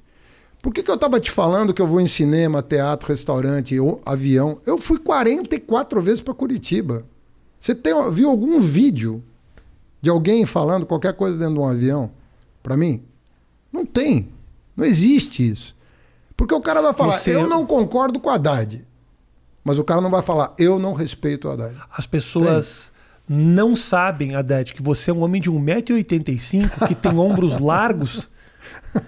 Por 0.61 0.73
que, 0.73 0.81
que 0.81 0.89
eu 0.89 0.95
estava 0.95 1.19
te 1.19 1.31
falando 1.31 1.73
que 1.73 1.81
eu 1.81 1.87
vou 1.87 2.01
em 2.01 2.07
cinema, 2.07 2.61
teatro, 2.61 3.07
restaurante, 3.07 3.79
ou 3.79 4.01
avião? 4.05 4.59
Eu 4.65 4.77
fui 4.77 4.97
44 4.97 6.01
vezes 6.01 6.21
para 6.21 6.33
Curitiba. 6.33 7.05
Você 7.59 7.75
tem, 7.75 7.93
viu 8.11 8.29
algum 8.29 8.59
vídeo 8.59 9.23
de 10.01 10.09
alguém 10.09 10.45
falando 10.45 10.85
qualquer 10.85 11.13
coisa 11.13 11.37
dentro 11.37 11.53
de 11.55 11.59
um 11.59 11.67
avião, 11.67 12.11
para 12.61 12.75
mim, 12.77 13.03
não 13.71 13.85
tem. 13.85 14.29
Não 14.75 14.85
existe 14.85 15.47
isso. 15.49 15.75
Porque 16.37 16.53
o 16.53 16.61
cara 16.61 16.81
vai 16.81 16.93
falar, 16.93 17.13
Você- 17.13 17.35
eu 17.35 17.47
não 17.47 17.65
concordo 17.65 18.19
com 18.19 18.29
a 18.29 18.35
Haddad. 18.35 18.85
Mas 19.63 19.77
o 19.77 19.83
cara 19.83 19.99
não 20.01 20.09
vai 20.09 20.21
falar, 20.21 20.53
eu 20.57 20.79
não 20.79 20.93
respeito 20.93 21.47
o 21.47 21.51
Haddad. 21.51 21.75
As 21.91 22.07
pessoas 22.07 22.91
não 23.27 23.75
sabem, 23.75 24.35
Haddad, 24.35 24.73
que 24.73 24.81
você 24.81 25.11
é 25.11 25.13
um 25.13 25.21
homem 25.21 25.41
de 25.41 25.51
1,85m, 25.51 26.87
que 26.87 26.95
tem 26.95 27.15
ombros 27.19 27.59
largos. 27.59 28.29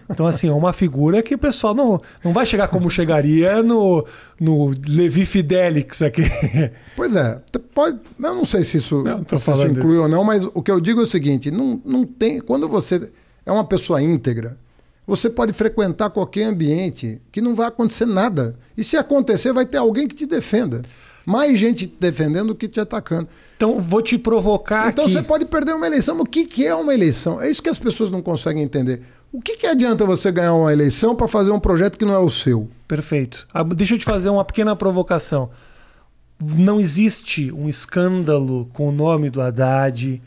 Então, 0.09 0.25
assim, 0.27 0.47
é 0.47 0.51
uma 0.53 0.71
figura 0.73 1.21
que 1.21 1.35
o 1.35 1.37
pessoal 1.37 1.73
não, 1.73 1.99
não 2.23 2.31
vai 2.31 2.45
chegar 2.45 2.67
como 2.67 2.89
chegaria 2.89 3.61
no, 3.63 4.05
no 4.39 4.73
Levi 4.87 5.25
Fidelix 5.25 6.01
aqui. 6.01 6.23
Pois 6.95 7.15
é, 7.15 7.41
pode, 7.73 7.99
eu 8.19 8.35
não 8.35 8.45
sei 8.45 8.63
se 8.63 8.77
isso, 8.77 9.03
Não, 9.03 9.25
se 9.27 9.35
isso 9.35 9.67
inclui 9.67 9.97
ou 9.97 10.07
não, 10.07 10.23
mas 10.23 10.45
o 10.45 10.61
que 10.61 10.71
eu 10.71 10.79
digo 10.79 10.99
é 11.01 11.03
o 11.03 11.07
seguinte: 11.07 11.49
não, 11.51 11.81
não 11.83 12.05
tem. 12.05 12.39
Quando 12.39 12.67
você 12.69 13.11
é 13.51 13.53
uma 13.55 13.63
pessoa 13.63 14.01
íntegra, 14.01 14.57
você 15.05 15.29
pode 15.29 15.51
frequentar 15.53 16.09
qualquer 16.09 16.43
ambiente 16.45 17.21
que 17.31 17.41
não 17.41 17.53
vai 17.53 17.67
acontecer 17.67 18.05
nada. 18.05 18.55
E 18.77 18.83
se 18.83 18.95
acontecer, 18.97 19.51
vai 19.51 19.65
ter 19.65 19.77
alguém 19.77 20.07
que 20.07 20.15
te 20.15 20.25
defenda. 20.25 20.83
Mais 21.25 21.59
gente 21.59 21.85
te 21.85 21.95
defendendo 21.99 22.47
do 22.47 22.55
que 22.55 22.67
te 22.67 22.79
atacando. 22.79 23.27
Então, 23.55 23.79
vou 23.79 24.01
te 24.01 24.17
provocar 24.17 24.89
Então 24.89 25.05
aqui. 25.05 25.13
você 25.13 25.21
pode 25.21 25.45
perder 25.45 25.73
uma 25.75 25.85
eleição. 25.85 26.15
Mas 26.15 26.23
o 26.23 26.29
que, 26.29 26.45
que 26.45 26.65
é 26.65 26.73
uma 26.73 26.93
eleição? 26.93 27.39
É 27.41 27.49
isso 27.49 27.61
que 27.61 27.69
as 27.69 27.77
pessoas 27.77 28.09
não 28.09 28.21
conseguem 28.21 28.63
entender. 28.63 29.01
O 29.31 29.39
que, 29.41 29.55
que 29.57 29.67
adianta 29.67 30.03
você 30.05 30.31
ganhar 30.31 30.53
uma 30.55 30.73
eleição 30.73 31.15
para 31.15 31.27
fazer 31.27 31.51
um 31.51 31.59
projeto 31.59 31.97
que 31.97 32.05
não 32.05 32.13
é 32.13 32.19
o 32.19 32.29
seu? 32.29 32.67
Perfeito. 32.87 33.47
Ah, 33.53 33.63
Deixa 33.63 33.93
eu 33.95 33.99
te 33.99 34.05
fazer 34.05 34.29
uma 34.29 34.43
pequena 34.43 34.75
provocação. 34.75 35.49
Não 36.43 36.79
existe 36.79 37.51
um 37.51 37.69
escândalo 37.69 38.67
com 38.73 38.89
o 38.89 38.91
nome 38.91 39.29
do 39.29 39.41
Haddad. 39.41 40.21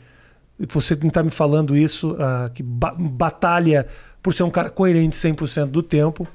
Você 0.69 0.93
está 0.93 1.21
me 1.21 1.31
falando 1.31 1.75
isso, 1.75 2.15
ah, 2.19 2.49
que 2.53 2.63
ba- 2.63 2.95
batalha 2.97 3.85
por 4.23 4.33
ser 4.33 4.43
um 4.43 4.49
cara 4.49 4.69
coerente 4.69 5.15
100% 5.15 5.65
do 5.67 5.83
tempo. 5.83 6.27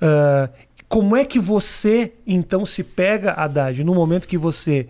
Ah, 0.00 0.50
como 0.88 1.14
é 1.14 1.24
que 1.24 1.38
você, 1.38 2.14
então, 2.26 2.66
se 2.66 2.82
pega, 2.82 3.30
Haddad, 3.32 3.84
no 3.84 3.94
momento 3.94 4.26
que 4.26 4.36
você 4.36 4.88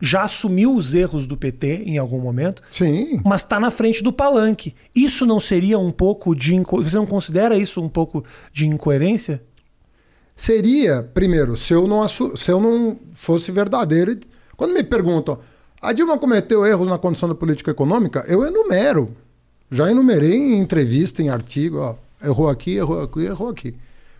já 0.00 0.22
assumiu 0.22 0.74
os 0.74 0.94
erros 0.94 1.26
do 1.26 1.36
PT 1.36 1.82
em 1.84 1.98
algum 1.98 2.20
momento, 2.20 2.62
Sim. 2.70 3.20
mas 3.24 3.42
está 3.42 3.58
na 3.60 3.70
frente 3.70 4.02
do 4.02 4.12
palanque? 4.12 4.74
Isso 4.94 5.26
não 5.26 5.38
seria 5.40 5.78
um 5.78 5.90
pouco 5.92 6.34
de. 6.34 6.54
inco- 6.54 6.82
Você 6.82 6.96
não 6.96 7.04
considera 7.06 7.56
isso 7.56 7.82
um 7.82 7.88
pouco 7.88 8.24
de 8.52 8.66
incoerência? 8.66 9.42
Seria, 10.34 11.02
primeiro, 11.02 11.56
se 11.56 11.74
eu 11.74 11.86
não, 11.86 12.08
se 12.08 12.50
eu 12.50 12.60
não 12.60 12.96
fosse 13.12 13.52
verdadeiro. 13.52 14.18
Quando 14.56 14.72
me 14.72 14.82
perguntam, 14.82 15.38
a 15.80 15.92
Dilma 15.92 16.18
cometeu 16.18 16.66
erros 16.66 16.88
na 16.88 16.98
condição 16.98 17.28
da 17.28 17.34
política 17.34 17.70
econômica, 17.70 18.24
eu 18.28 18.44
enumero. 18.44 19.14
Já 19.70 19.90
enumerei 19.90 20.34
em 20.34 20.58
entrevista, 20.58 21.22
em 21.22 21.28
artigo, 21.28 21.78
ó, 21.78 21.94
errou 22.22 22.48
aqui, 22.48 22.72
errou 22.76 23.02
aqui, 23.02 23.20
errou 23.20 23.48
aqui. 23.48 23.74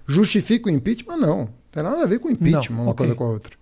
Justifica 0.06 0.68
o 0.68 0.72
impeachment? 0.72 1.16
Não. 1.16 1.38
Não 1.38 1.48
tem 1.72 1.82
nada 1.82 2.02
a 2.02 2.06
ver 2.06 2.18
com 2.18 2.30
impeachment, 2.30 2.76
Não, 2.76 2.82
uma 2.84 2.90
ok. 2.92 3.06
coisa 3.06 3.14
com 3.14 3.24
a 3.24 3.28
outra. 3.28 3.52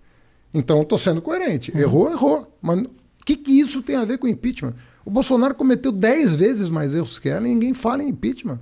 Então, 0.53 0.81
estou 0.81 0.97
sendo 0.97 1.21
coerente. 1.21 1.75
Errou, 1.77 2.09
errou. 2.11 2.51
Mas 2.61 2.79
o 2.81 2.91
que, 3.25 3.35
que 3.35 3.51
isso 3.59 3.81
tem 3.83 3.95
a 3.95 4.05
ver 4.05 4.17
com 4.17 4.27
impeachment? 4.27 4.73
O 5.05 5.11
Bolsonaro 5.11 5.53
cometeu 5.55 5.91
10 5.91 6.35
vezes 6.35 6.69
mais 6.69 6.95
erros 6.95 7.19
que 7.19 7.29
ela 7.29 7.47
e 7.47 7.51
ninguém 7.53 7.73
fala 7.73 8.03
em 8.03 8.09
impeachment. 8.09 8.59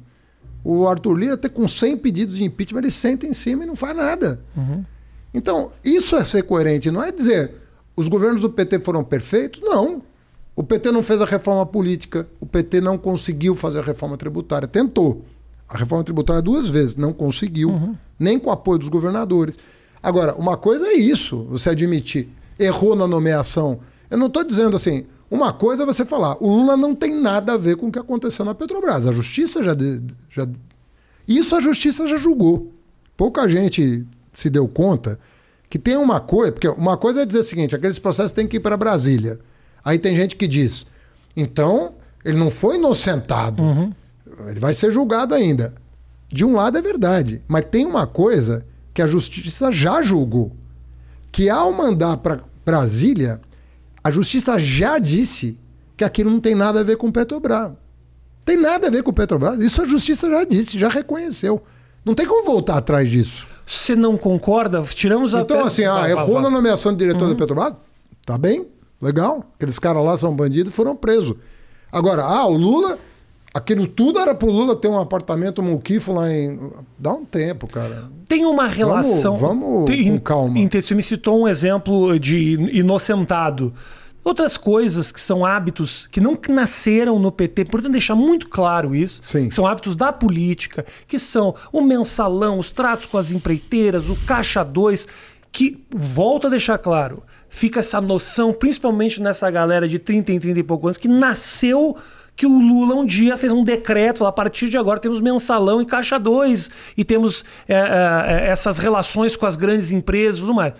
O 0.63 0.87
Arthur 0.87 1.13
Lira, 1.13 1.33
até 1.35 1.47
com 1.47 1.65
100 1.67 1.97
pedidos 1.97 2.35
de 2.37 2.43
impeachment, 2.43 2.79
ele 2.81 2.91
senta 2.91 3.25
em 3.25 3.31
cima 3.33 3.63
e 3.63 3.67
não 3.67 3.75
faz 3.75 3.95
nada. 3.95 4.41
Então, 5.33 5.71
isso 5.83 6.15
é 6.15 6.25
ser 6.25 6.43
coerente, 6.43 6.89
não 6.91 7.03
é 7.03 7.11
dizer 7.11 7.51
os 7.97 8.07
governos 8.07 8.41
do 8.41 8.49
PT 8.49 8.79
foram 8.79 9.03
perfeitos? 9.03 9.59
Não. 9.61 10.03
O 10.55 10.63
PT 10.63 10.91
não 10.91 11.03
fez 11.03 11.19
a 11.19 11.25
reforma 11.25 11.65
política, 11.65 12.27
o 12.39 12.45
PT 12.45 12.79
não 12.79 12.97
conseguiu 12.97 13.55
fazer 13.55 13.79
a 13.79 13.83
reforma 13.83 14.15
tributária. 14.15 14.67
Tentou. 14.67 15.25
A 15.67 15.77
reforma 15.77 16.03
tributária 16.03 16.41
duas 16.41 16.69
vezes, 16.69 16.95
não 16.95 17.11
conseguiu, 17.11 17.97
nem 18.17 18.39
com 18.39 18.49
o 18.49 18.53
apoio 18.53 18.79
dos 18.79 18.87
governadores. 18.87 19.59
Agora, 20.01 20.33
uma 20.35 20.55
coisa 20.55 20.87
é 20.87 20.93
isso, 20.93 21.43
você 21.49 21.71
admitir, 21.71 22.29
errou 22.57 22.95
na 22.95 23.05
nomeação. 23.05 23.79
Eu 24.09 24.17
não 24.17 24.27
estou 24.27 24.43
dizendo 24.43 24.75
assim, 24.75 25.05
uma 25.29 25.51
coisa 25.51 25.83
é 25.83 25.85
você 25.85 26.05
falar, 26.05 26.41
o 26.41 26.47
Lula 26.47 26.77
não 26.77 26.95
tem 26.95 27.13
nada 27.13 27.53
a 27.53 27.57
ver 27.57 27.75
com 27.75 27.87
o 27.87 27.91
que 27.91 27.99
aconteceu 27.99 28.45
na 28.45 28.55
Petrobras. 28.55 29.05
A 29.05 29.11
justiça 29.11 29.61
já, 29.63 29.75
já 30.31 30.47
isso 31.27 31.55
a 31.55 31.59
justiça 31.59 32.07
já 32.07 32.17
julgou. 32.17 32.71
Pouca 33.17 33.49
gente 33.49 34.05
se 34.31 34.49
deu 34.49 34.67
conta 34.67 35.19
que 35.69 35.77
tem 35.77 35.97
uma 35.97 36.19
coisa, 36.19 36.51
porque 36.51 36.67
uma 36.67 36.97
coisa 36.97 37.21
é 37.21 37.25
dizer 37.25 37.39
o 37.39 37.43
seguinte, 37.43 37.75
aqueles 37.75 37.99
processos 37.99 38.31
têm 38.31 38.47
que 38.47 38.57
ir 38.57 38.59
para 38.59 38.77
Brasília. 38.77 39.39
Aí 39.83 39.99
tem 39.99 40.15
gente 40.15 40.35
que 40.35 40.47
diz, 40.47 40.85
então 41.35 41.95
ele 42.23 42.37
não 42.37 42.49
foi 42.49 42.75
inocentado, 42.75 43.63
ele 44.47 44.59
vai 44.59 44.73
ser 44.73 44.91
julgado 44.91 45.33
ainda. 45.33 45.73
De 46.29 46.43
um 46.43 46.53
lado 46.53 46.77
é 46.77 46.81
verdade, 46.81 47.41
mas 47.47 47.65
tem 47.65 47.85
uma 47.85 48.05
coisa 48.05 48.65
que 48.93 49.01
a 49.01 49.07
justiça 49.07 49.71
já 49.71 50.01
julgou, 50.01 50.55
que 51.31 51.49
ao 51.49 51.71
mandar 51.71 52.17
para 52.17 52.41
Brasília, 52.65 53.39
a 54.03 54.11
justiça 54.11 54.57
já 54.59 54.99
disse 54.99 55.57
que 55.95 56.03
aquilo 56.03 56.29
não 56.29 56.39
tem 56.39 56.53
nada 56.53 56.81
a 56.81 56.83
ver 56.83 56.97
com 56.97 57.11
Petrobras. 57.11 57.71
Tem 58.45 58.55
nada 58.55 58.87
a 58.87 58.89
ver 58.89 59.03
com 59.03 59.11
Petrobras. 59.11 59.59
Isso 59.59 59.81
a 59.81 59.85
justiça 59.85 60.29
já 60.29 60.43
disse, 60.43 60.79
já 60.79 60.87
reconheceu. 60.87 61.61
Não 62.05 62.13
tem 62.13 62.25
como 62.25 62.45
voltar 62.45 62.77
atrás 62.77 63.09
disso. 63.09 63.47
Você 63.67 63.97
não 63.97 64.17
concorda? 64.17 64.81
Tiramos 64.81 65.35
a. 65.35 65.41
Então, 65.41 65.65
assim, 65.65 65.83
ah, 65.83 66.15
vai. 66.15 66.41
na 66.41 66.49
nomeação 66.49 66.93
de 66.93 66.99
diretor 66.99 67.27
da 67.27 67.35
Petrobras? 67.35 67.73
Tá 68.25 68.37
bem, 68.37 68.65
legal. 69.01 69.43
Aqueles 69.55 69.77
caras 69.77 70.03
lá 70.03 70.17
são 70.17 70.33
bandidos 70.33 70.71
e 70.71 70.75
foram 70.75 70.95
presos. 70.95 71.35
Agora, 71.91 72.23
ah, 72.23 72.47
o 72.47 72.55
Lula, 72.55 72.97
aquilo 73.53 73.85
tudo 73.85 74.19
era 74.19 74.33
pro 74.33 74.49
Lula 74.49 74.73
ter 74.73 74.87
um 74.87 74.97
apartamento 74.97 75.61
muquifo 75.61 76.13
lá 76.13 76.31
em. 76.33 76.71
Dá 76.97 77.11
um 77.11 77.25
tempo, 77.25 77.67
cara. 77.67 78.05
Tem 78.25 78.45
uma 78.45 78.67
relação. 78.67 79.35
vamos 79.37 79.83
Tem- 79.85 80.11
com 80.11 80.19
calma. 80.19 80.55
Você 80.71 80.95
me 80.95 81.03
citou 81.03 81.41
um 81.41 81.47
exemplo 81.47 82.17
de 82.17 82.53
inocentado. 82.71 83.73
Outras 84.27 84.57
coisas 84.57 85.09
que 85.09 85.21
são 85.21 85.45
hábitos 85.45 86.05
que 86.11 86.19
não 86.19 86.37
nasceram 86.49 87.17
no 87.17 87.31
PT, 87.31 87.63
portanto 87.63 87.93
deixar 87.93 88.13
muito 88.13 88.49
claro 88.49 88.93
isso, 88.93 89.21
Sim. 89.23 89.49
são 89.49 89.65
hábitos 89.65 89.95
da 89.95 90.11
política, 90.11 90.85
que 91.07 91.17
são 91.17 91.55
o 91.71 91.81
mensalão, 91.81 92.59
os 92.59 92.69
tratos 92.69 93.05
com 93.05 93.17
as 93.17 93.31
empreiteiras, 93.31 94.09
o 94.09 94.17
caixa 94.25 94.65
2, 94.65 95.07
que, 95.49 95.81
volto 95.89 96.47
a 96.47 96.49
deixar 96.49 96.77
claro, 96.77 97.23
fica 97.47 97.79
essa 97.79 98.01
noção, 98.01 98.51
principalmente 98.51 99.21
nessa 99.21 99.49
galera 99.49 99.87
de 99.87 99.97
30 99.97 100.33
em 100.33 100.39
30 100.41 100.59
e 100.59 100.63
poucos 100.63 100.87
anos, 100.87 100.97
que 100.97 101.07
nasceu 101.07 101.95
que 102.35 102.45
o 102.45 102.59
Lula 102.59 102.95
um 102.95 103.05
dia 103.05 103.37
fez 103.37 103.53
um 103.53 103.63
decreto, 103.63 104.25
a 104.25 104.31
partir 104.33 104.67
de 104.67 104.77
agora 104.77 104.99
temos 104.99 105.21
mensalão 105.21 105.81
e 105.81 105.85
caixa 105.85 106.19
2, 106.19 106.69
e 106.97 107.05
temos 107.05 107.45
é, 107.65 107.75
é, 107.75 108.49
essas 108.49 108.77
relações 108.77 109.37
com 109.37 109.45
as 109.45 109.55
grandes 109.55 109.93
empresas 109.93 110.39
e 110.39 110.41
tudo 110.41 110.53
mais. 110.53 110.73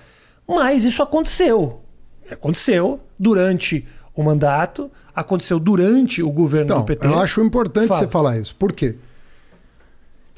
Mas 0.46 0.84
isso 0.84 1.02
aconteceu. 1.02 1.87
Aconteceu 2.32 3.00
durante 3.18 3.86
o 4.16 4.24
mandato, 4.24 4.90
aconteceu 5.16 5.60
durante 5.60 6.22
o 6.24 6.30
governo 6.32 6.66
Então, 6.66 6.80
do 6.80 6.86
PT. 6.86 7.06
eu 7.08 7.20
acho 7.20 7.42
importante 7.42 7.88
Fala. 7.88 8.02
você 8.02 8.08
falar 8.08 8.38
isso. 8.38 8.56
Por 8.56 8.72
quê? 8.74 8.96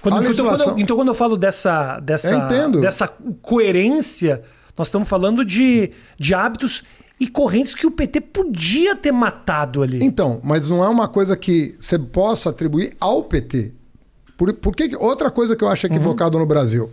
Quando- 0.01 0.15
A 0.15 0.17
então, 0.19 0.33
quando 0.33 0.39
eu, 0.39 0.45
legislação- 0.45 0.79
então, 0.79 0.95
quando 0.95 1.07
eu 1.09 1.13
falo 1.13 1.35
dessa, 1.37 1.99
dessa, 1.99 2.33
Eu 2.33 2.81
dessa 2.81 3.07
coerência, 3.41 4.41
nós 4.77 4.87
estamos 4.87 5.09
falando 5.09 5.43
de, 5.43 5.91
de 6.17 6.33
hábitos 6.33 6.83
e 7.19 7.27
correntes 7.27 7.75
que 7.75 7.85
o 7.85 7.91
PT 7.91 8.21
podia 8.21 8.95
ter 8.95 9.11
matado 9.11 9.81
ali. 9.83 9.99
Então, 10.01 10.39
mas 10.41 10.69
não 10.69 10.81
é 10.83 10.87
uma 10.87 11.07
coisa 11.09 11.35
que 11.35 11.75
você 11.79 11.99
possa 11.99 12.49
atribuir 12.49 12.95
ao 12.99 13.23
PT. 13.23 13.73
Por, 14.37 14.53
por 14.53 14.73
que, 14.73 14.95
outra 14.95 15.29
coisa 15.29 15.53
que 15.53 15.63
eu 15.63 15.67
acho 15.67 15.85
equivocado 15.85 16.39
no 16.39 16.45
Brasil. 16.45 16.89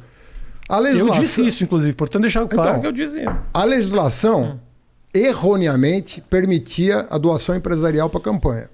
A 0.69 0.79
eu 0.79 0.83
legislação, 0.83 1.21
disse 1.23 1.47
isso, 1.47 1.63
inclusive, 1.63 1.95
portanto, 1.95 2.23
deixar 2.23 2.45
claro 2.49 2.71
Então, 2.71 2.81
que 2.81 2.87
eu 2.89 2.93
dizia. 2.93 3.41
A 3.55 3.63
legislação 3.63 4.61
erroneamente 5.19 6.21
permitia 6.21 7.07
a 7.11 7.19
doação 7.19 7.55
empresarial 7.57 8.09
para 8.11 8.21
campanha. 8.21 8.71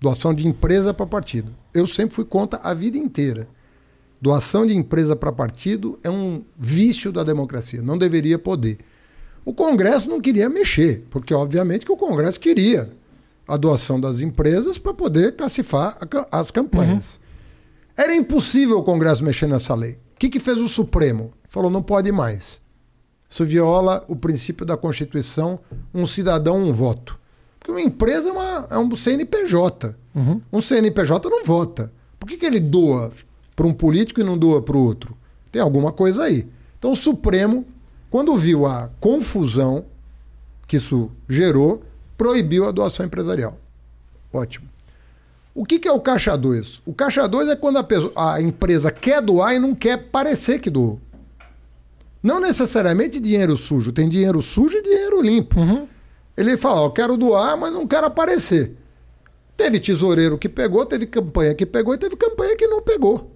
Doação 0.00 0.34
de 0.34 0.46
empresa 0.46 0.92
para 0.92 1.06
partido. 1.06 1.52
Eu 1.72 1.86
sempre 1.86 2.14
fui 2.14 2.24
contra 2.24 2.58
a 2.62 2.74
vida 2.74 2.98
inteira. 2.98 3.46
Doação 4.20 4.66
de 4.66 4.74
empresa 4.76 5.16
para 5.16 5.32
partido 5.32 5.98
é 6.02 6.10
um 6.10 6.44
vício 6.58 7.10
da 7.10 7.24
democracia, 7.24 7.82
não 7.82 7.98
deveria 7.98 8.38
poder. 8.38 8.78
O 9.44 9.52
Congresso 9.52 10.08
não 10.08 10.20
queria 10.20 10.48
mexer, 10.48 11.04
porque 11.10 11.34
obviamente 11.34 11.84
que 11.84 11.90
o 11.90 11.96
Congresso 11.96 12.38
queria 12.38 12.90
a 13.48 13.56
doação 13.56 14.00
das 14.00 14.20
empresas 14.20 14.78
para 14.78 14.94
poder 14.94 15.34
classificar 15.34 15.96
a 16.00 16.06
ca- 16.06 16.28
as 16.30 16.50
campanhas. 16.52 17.20
Era 17.96 18.14
impossível 18.14 18.78
o 18.78 18.82
Congresso 18.84 19.24
mexer 19.24 19.48
nessa 19.48 19.74
lei. 19.74 19.92
O 20.14 20.18
que, 20.18 20.28
que 20.28 20.38
fez 20.38 20.58
o 20.58 20.68
Supremo? 20.68 21.32
Falou, 21.48 21.68
não 21.70 21.82
pode 21.82 22.10
mais. 22.12 22.60
Isso 23.32 23.46
viola 23.46 24.04
o 24.08 24.14
princípio 24.14 24.66
da 24.66 24.76
Constituição, 24.76 25.58
um 25.94 26.04
cidadão, 26.04 26.58
um 26.58 26.70
voto. 26.70 27.18
Porque 27.58 27.70
uma 27.70 27.80
empresa 27.80 28.28
é, 28.28 28.32
uma- 28.32 28.66
é 28.70 28.76
um 28.76 28.94
CNPJ. 28.94 29.96
Um 30.52 30.60
CNPJ 30.60 31.30
não 31.30 31.42
vota. 31.42 31.90
Por 32.20 32.28
que, 32.28 32.36
que 32.36 32.44
ele 32.44 32.60
doa 32.60 33.10
para 33.56 33.66
um 33.66 33.72
político 33.72 34.20
e 34.20 34.22
não 34.24 34.36
doa 34.36 34.60
para 34.60 34.76
o 34.76 34.84
outro? 34.84 35.16
Tem 35.50 35.62
alguma 35.62 35.90
coisa 35.92 36.24
aí. 36.24 36.46
Então 36.78 36.92
o 36.92 36.96
Supremo, 36.96 37.64
quando 38.10 38.36
viu 38.36 38.66
a 38.66 38.90
confusão 39.00 39.86
que 40.68 40.76
isso 40.76 41.10
gerou, 41.26 41.82
proibiu 42.18 42.68
a 42.68 42.70
doação 42.70 43.06
empresarial. 43.06 43.56
Ótimo. 44.30 44.66
O 45.54 45.64
que, 45.64 45.78
que 45.78 45.88
é 45.88 45.92
o 45.92 46.00
caixa 46.00 46.36
2? 46.36 46.82
O 46.84 46.92
caixa 46.92 47.26
2 47.26 47.48
é 47.48 47.56
quando 47.56 47.78
a, 47.78 47.82
pessoa, 47.82 48.12
a 48.34 48.42
empresa 48.42 48.90
quer 48.90 49.22
doar 49.22 49.54
e 49.54 49.58
não 49.58 49.74
quer 49.74 49.96
parecer 50.10 50.58
que 50.58 50.68
doou. 50.68 51.00
Não 52.22 52.40
necessariamente 52.40 53.18
dinheiro 53.18 53.56
sujo, 53.56 53.92
tem 53.92 54.08
dinheiro 54.08 54.40
sujo 54.40 54.76
e 54.78 54.82
dinheiro 54.82 55.20
limpo. 55.20 55.58
Uhum. 55.58 55.88
Ele 56.36 56.56
fala, 56.56 56.82
ó, 56.82 56.90
quero 56.90 57.16
doar, 57.16 57.56
mas 57.56 57.72
não 57.72 57.86
quero 57.86 58.06
aparecer. 58.06 58.76
Teve 59.56 59.80
tesoureiro 59.80 60.38
que 60.38 60.48
pegou, 60.48 60.86
teve 60.86 61.06
campanha 61.06 61.54
que 61.54 61.66
pegou 61.66 61.94
e 61.94 61.98
teve 61.98 62.16
campanha 62.16 62.56
que 62.56 62.66
não 62.66 62.80
pegou. 62.80 63.30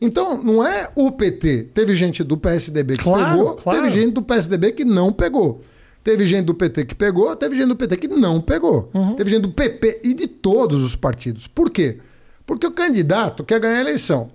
Então, 0.00 0.42
não 0.42 0.64
é 0.66 0.90
o 0.96 1.10
PT. 1.12 1.70
Teve 1.72 1.94
gente 1.94 2.22
do 2.22 2.36
PSDB 2.36 2.96
que 2.96 3.04
Claro, 3.04 3.38
pegou, 3.38 3.54
claro. 3.54 3.80
teve 3.80 3.94
gente 4.00 4.12
do 4.12 4.22
PSDB 4.22 4.72
que 4.72 4.84
não 4.84 5.12
pegou. 5.12 5.62
Teve 6.02 6.26
gente 6.26 6.44
do 6.44 6.54
PT 6.54 6.84
que 6.84 6.94
pegou, 6.94 7.34
teve 7.34 7.56
gente 7.56 7.68
do 7.68 7.76
PT 7.76 7.96
que 7.96 8.08
não 8.08 8.38
pegou. 8.40 8.90
Uhum. 8.92 9.14
Teve 9.16 9.30
gente 9.30 9.42
do 9.42 9.52
PP 9.52 10.00
e 10.04 10.12
de 10.12 10.26
todos 10.26 10.82
os 10.82 10.94
partidos. 10.94 11.46
Por 11.46 11.70
quê? 11.70 11.98
Porque 12.44 12.66
o 12.66 12.72
candidato 12.72 13.42
quer 13.42 13.58
ganhar 13.58 13.78
a 13.78 13.80
eleição. 13.80 14.30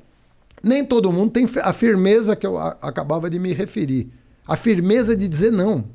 Nem 0.64 0.84
todo 0.86 1.12
mundo 1.12 1.32
tem 1.32 1.48
a 1.64 1.74
firmeza 1.74 2.36
que 2.36 2.46
eu 2.46 2.58
acabava 2.58 3.30
de 3.30 3.40
me 3.40 3.54
referir. 3.54 4.10
A 4.48 4.56
firmeza 4.56 5.16
de 5.16 5.28
dizer 5.28 5.52
não. 5.52 5.86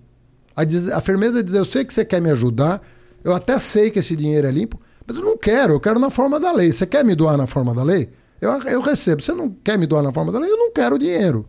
A, 0.57 0.65
dizer- 0.65 0.93
a 0.93 1.01
firmeza 1.01 1.39
de 1.39 1.43
dizer, 1.43 1.59
eu 1.59 1.65
sei 1.65 1.85
que 1.85 1.93
você 1.93 2.05
quer 2.05 2.21
me 2.21 2.31
ajudar, 2.31 2.81
eu 3.23 3.35
até 3.35 3.59
sei 3.59 3.91
que 3.91 3.99
esse 3.99 4.15
dinheiro 4.17 4.47
é 4.47 4.51
limpo, 4.51 4.81
mas 5.07 5.17
eu 5.17 5.23
não 5.23 5.37
quero, 5.37 5.75
eu 5.75 5.81
quero 5.81 5.99
na 5.99 6.09
forma 6.11 6.39
da 6.41 6.53
lei. 6.53 6.73
Você 6.73 6.87
quer 6.87 7.05
me 7.05 7.15
doar 7.15 7.37
na 7.37 7.47
forma 7.47 7.75
da 7.75 7.83
lei? 7.83 8.11
Eu, 8.41 8.51
eu 8.63 8.81
recebo. 8.81 9.23
Você 9.23 9.33
não 9.33 9.51
quer 9.51 9.79
me 9.79 9.87
doar 9.87 10.03
na 10.03 10.13
forma 10.13 10.31
da 10.33 10.39
lei? 10.39 10.51
Eu 10.51 10.57
não 10.57 10.73
quero 10.73 10.97
o 10.97 10.99
dinheiro. 10.99 11.47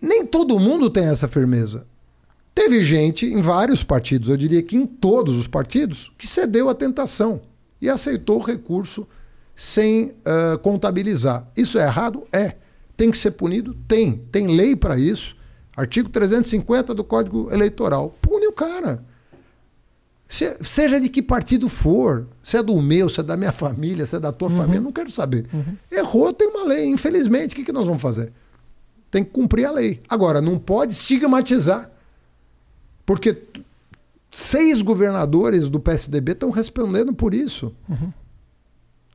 Nem 0.00 0.26
todo 0.26 0.58
mundo 0.60 0.90
tem 0.90 1.04
essa 1.06 1.26
firmeza. 1.26 1.86
Teve 2.54 2.82
gente 2.82 3.26
em 3.26 3.42
vários 3.42 3.84
partidos, 3.84 4.28
eu 4.30 4.36
diria 4.36 4.62
que 4.62 4.76
em 4.76 4.86
todos 4.86 5.36
os 5.36 5.46
partidos, 5.46 6.10
que 6.16 6.26
cedeu 6.26 6.70
à 6.70 6.74
tentação 6.74 7.42
e 7.82 7.88
aceitou 7.88 8.38
o 8.38 8.42
recurso 8.42 9.06
sem 9.56 10.12
ah, 10.24 10.58
contabilizar. 10.58 11.48
Isso 11.56 11.78
é 11.78 11.82
errado? 11.86 12.24
É. 12.30 12.54
Tem 12.96 13.10
que 13.10 13.18
ser 13.18 13.32
punido? 13.32 13.74
Tem. 13.88 14.18
Tem 14.30 14.46
lei 14.54 14.76
para 14.76 14.98
isso. 14.98 15.34
Artigo 15.76 16.08
350 16.10 16.94
do 16.94 17.02
Código 17.02 17.50
Eleitoral. 17.52 18.14
Pune 18.22 18.46
o 18.46 18.52
cara. 18.52 19.02
Se- 20.28 20.56
seja 20.62 20.98
de 21.00 21.08
que 21.08 21.22
partido 21.22 21.68
for, 21.68 22.26
se 22.42 22.56
é 22.56 22.62
do 22.62 22.80
meu, 22.80 23.08
se 23.08 23.20
é 23.20 23.22
da 23.22 23.36
minha 23.36 23.52
família, 23.52 24.04
se 24.06 24.16
é 24.16 24.20
da 24.20 24.32
tua 24.32 24.48
família, 24.50 24.80
não 24.80 24.90
quero 24.92 25.10
saber. 25.10 25.46
Errou, 25.90 26.32
tem 26.32 26.48
uma 26.48 26.64
lei. 26.64 26.86
Infelizmente, 26.86 27.52
o 27.52 27.56
que, 27.56 27.64
que 27.64 27.72
nós 27.72 27.86
vamos 27.86 28.02
fazer? 28.02 28.32
Tem 29.10 29.22
que 29.22 29.30
cumprir 29.30 29.66
a 29.66 29.70
lei. 29.70 30.02
Agora, 30.08 30.40
não 30.40 30.58
pode 30.58 30.92
estigmatizar. 30.92 31.90
Porque 33.04 33.42
seis 34.32 34.82
governadores 34.82 35.68
do 35.68 35.78
PSDB 35.78 36.32
estão 36.32 36.50
respondendo 36.50 37.14
por 37.14 37.32
isso. 37.32 37.72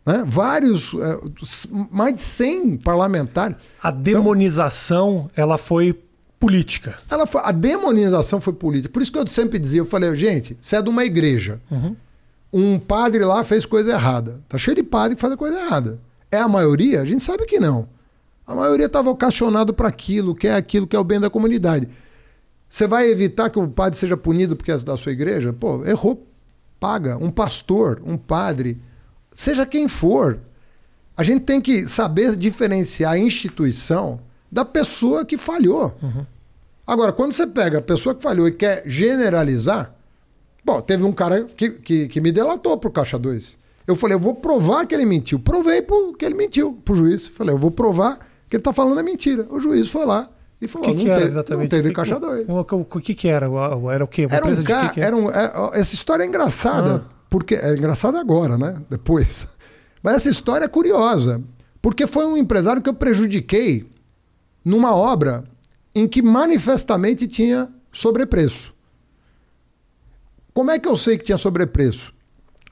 Né? 0.05 0.23
Vários, 0.25 0.93
s- 1.41 1.67
mais 1.91 2.15
de 2.15 2.21
100 2.21 2.77
parlamentares. 2.77 3.55
A 3.81 3.91
demonização, 3.91 5.29
ela 5.35 5.57
foi 5.57 5.97
política. 6.39 6.95
Ela 7.09 7.25
foi- 7.27 7.41
a 7.43 7.51
demonização 7.51 8.41
foi 8.41 8.53
política. 8.53 8.91
Por 8.91 9.01
isso 9.01 9.11
que 9.11 9.19
eu 9.19 9.27
sempre 9.27 9.59
dizia, 9.59 9.81
eu 9.81 9.85
falei, 9.85 10.15
gente, 10.15 10.57
você 10.59 10.75
é 10.77 10.81
de 10.81 10.89
uma 10.89 11.05
igreja. 11.05 11.61
Um 12.51 12.79
padre 12.79 13.23
lá 13.23 13.43
fez 13.43 13.65
coisa 13.65 13.91
errada. 13.91 14.41
Tá 14.49 14.57
cheio 14.57 14.75
de 14.75 14.83
padre 14.83 15.15
que 15.15 15.21
faz 15.21 15.35
coisa 15.35 15.57
errada. 15.59 15.99
É 16.31 16.37
a 16.37 16.47
maioria? 16.47 17.01
A 17.01 17.05
gente 17.05 17.23
sabe 17.23 17.45
que 17.45 17.59
não. 17.59 17.87
A 18.45 18.55
maioria 18.55 18.87
está 18.87 19.01
vocacionado 19.01 19.73
para 19.73 19.87
aquilo, 19.87 20.35
que 20.35 20.47
é 20.47 20.55
aquilo 20.55 20.87
que 20.87 20.95
é 20.95 20.99
o 20.99 21.03
bem 21.03 21.19
da 21.19 21.29
comunidade. 21.29 21.87
Você 22.67 22.87
vai 22.87 23.07
evitar 23.09 23.49
que 23.49 23.59
o 23.59 23.67
padre 23.67 23.97
seja 23.99 24.17
punido 24.17 24.55
porque 24.55 24.71
é 24.71 24.77
da 24.79 24.97
sua 24.97 25.11
igreja? 25.11 25.53
Pô, 25.53 25.85
errou, 25.85 26.25
paga. 26.79 27.17
Um 27.17 27.29
pastor, 27.29 28.01
um 28.05 28.17
padre, 28.17 28.77
seja 29.31 29.65
quem 29.65 29.87
for. 29.87 30.39
A 31.15 31.23
gente 31.23 31.41
tem 31.43 31.59
que 31.61 31.87
saber 31.87 32.35
diferenciar 32.35 33.13
a 33.13 33.17
instituição 33.17 34.19
da 34.51 34.65
pessoa 34.65 35.23
que 35.25 35.37
falhou. 35.37 35.95
Agora, 36.85 37.11
quando 37.11 37.31
você 37.31 37.45
pega 37.47 37.77
a 37.79 37.81
pessoa 37.81 38.13
que 38.15 38.21
falhou 38.23 38.47
e 38.47 38.51
quer 38.51 38.83
generalizar, 38.85 39.93
bom, 40.65 40.81
teve 40.81 41.03
um 41.03 41.11
cara 41.11 41.43
que, 41.43 41.69
que, 41.69 42.07
que 42.07 42.19
me 42.21 42.31
delatou 42.31 42.77
pro 42.77 42.91
Caixa 42.91 43.17
2. 43.19 43.57
Eu 43.87 43.95
falei, 43.95 44.15
eu 44.15 44.19
vou 44.19 44.35
provar 44.35 44.85
que 44.85 44.93
ele 44.95 45.05
mentiu. 45.05 45.39
Provei 45.39 45.81
pro, 45.81 46.13
que 46.13 46.25
ele 46.25 46.35
mentiu 46.35 46.73
pro 46.85 46.95
juiz. 46.95 47.27
Falei, 47.27 47.53
eu 47.53 47.57
vou 47.57 47.71
provar 47.71 48.19
que 48.49 48.55
ele 48.55 48.63
tá 48.63 48.71
falando 48.73 48.99
a 48.99 49.03
mentira. 49.03 49.45
O 49.49 49.59
juiz 49.59 49.89
foi 49.89 50.05
lá 50.05 50.29
e 50.61 50.67
falou, 50.67 50.87
que, 50.89 50.93
não, 50.95 51.03
que 51.03 51.09
era 51.09 51.19
teve, 51.19 51.31
exatamente? 51.31 51.61
não 51.63 51.69
teve 51.69 51.89
que- 51.89 51.95
Caixa 51.95 52.19
2. 52.19 52.47
O, 52.49 52.53
o, 52.53 52.81
o 52.81 52.85
que, 53.01 53.15
que 53.15 53.27
era? 53.27 53.47
Era 53.91 54.03
o 54.03 54.07
quê? 54.07 54.25
Uma 54.25 54.35
Era 54.35 54.45
um 54.45 54.49
empresa 54.51 54.61
de 54.61 54.67
cara, 54.67 54.89
quê 54.89 54.99
que 54.99 55.05
era 55.05 55.15
um, 55.15 55.29
é, 55.31 55.79
essa 55.79 55.95
história 55.95 56.23
é 56.23 56.27
engraçada, 56.27 57.05
porque 57.31 57.55
é 57.55 57.71
engraçada 57.71 58.19
agora, 58.19 58.57
né? 58.57 58.75
Depois. 58.89 59.47
Mas 60.03 60.15
essa 60.15 60.29
história 60.29 60.65
é 60.65 60.67
curiosa, 60.67 61.41
porque 61.81 62.05
foi 62.05 62.25
um 62.25 62.35
empresário 62.35 62.81
que 62.81 62.89
eu 62.89 62.93
prejudiquei 62.93 63.89
numa 64.65 64.93
obra 64.93 65.45
em 65.95 66.07
que 66.07 66.21
manifestamente 66.21 67.27
tinha 67.27 67.69
sobrepreço. 67.91 68.73
Como 70.53 70.71
é 70.71 70.77
que 70.77 70.89
eu 70.89 70.97
sei 70.97 71.17
que 71.17 71.23
tinha 71.23 71.37
sobrepreço? 71.37 72.13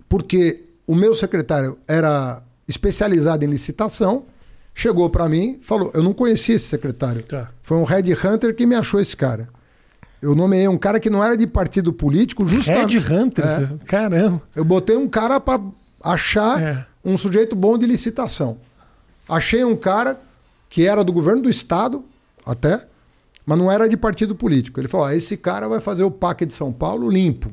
Porque 0.09 0.65
o 0.85 0.93
meu 0.93 1.15
secretário 1.15 1.79
era 1.87 2.43
especializado 2.67 3.45
em 3.45 3.47
licitação, 3.47 4.25
chegou 4.73 5.09
para 5.09 5.29
mim, 5.29 5.59
falou, 5.61 5.89
eu 5.93 6.03
não 6.03 6.13
conhecia 6.13 6.55
esse 6.55 6.67
secretário. 6.67 7.23
Tá. 7.23 7.49
Foi 7.63 7.77
um 7.77 7.85
Red 7.85 8.13
Hunter 8.13 8.53
que 8.53 8.65
me 8.65 8.75
achou 8.75 8.99
esse 8.99 9.15
cara. 9.15 9.47
Eu 10.21 10.35
nomeei 10.35 10.67
um 10.67 10.77
cara 10.77 10.99
que 10.99 11.09
não 11.09 11.23
era 11.23 11.35
de 11.37 11.47
partido 11.47 11.93
político, 11.93 12.45
justamente. 12.45 12.97
Red 12.99 13.15
Hunter? 13.15 13.45
É. 13.45 13.85
Caramba. 13.85 14.41
Eu 14.55 14.65
botei 14.65 14.97
um 14.97 15.07
cara 15.07 15.39
para 15.39 15.61
achar 16.03 16.61
É. 16.61 16.85
um 17.03 17.15
sujeito 17.17 17.55
bom 17.55 17.77
de 17.77 17.85
licitação. 17.85 18.57
Achei 19.27 19.63
um 19.63 19.75
cara 19.75 20.19
que 20.69 20.85
era 20.85 21.03
do 21.03 21.13
governo 21.13 21.43
do 21.43 21.49
estado, 21.49 22.03
até, 22.45 22.85
mas 23.45 23.57
não 23.57 23.71
era 23.71 23.87
de 23.87 23.95
partido 23.95 24.35
político. 24.35 24.79
Ele 24.79 24.87
falou: 24.87 25.05
"Ó, 25.07 25.09
esse 25.11 25.37
cara 25.37 25.67
vai 25.67 25.79
fazer 25.79 26.03
o 26.03 26.11
PAC 26.11 26.45
de 26.45 26.53
São 26.53 26.71
Paulo 26.73 27.09
limpo. 27.09 27.51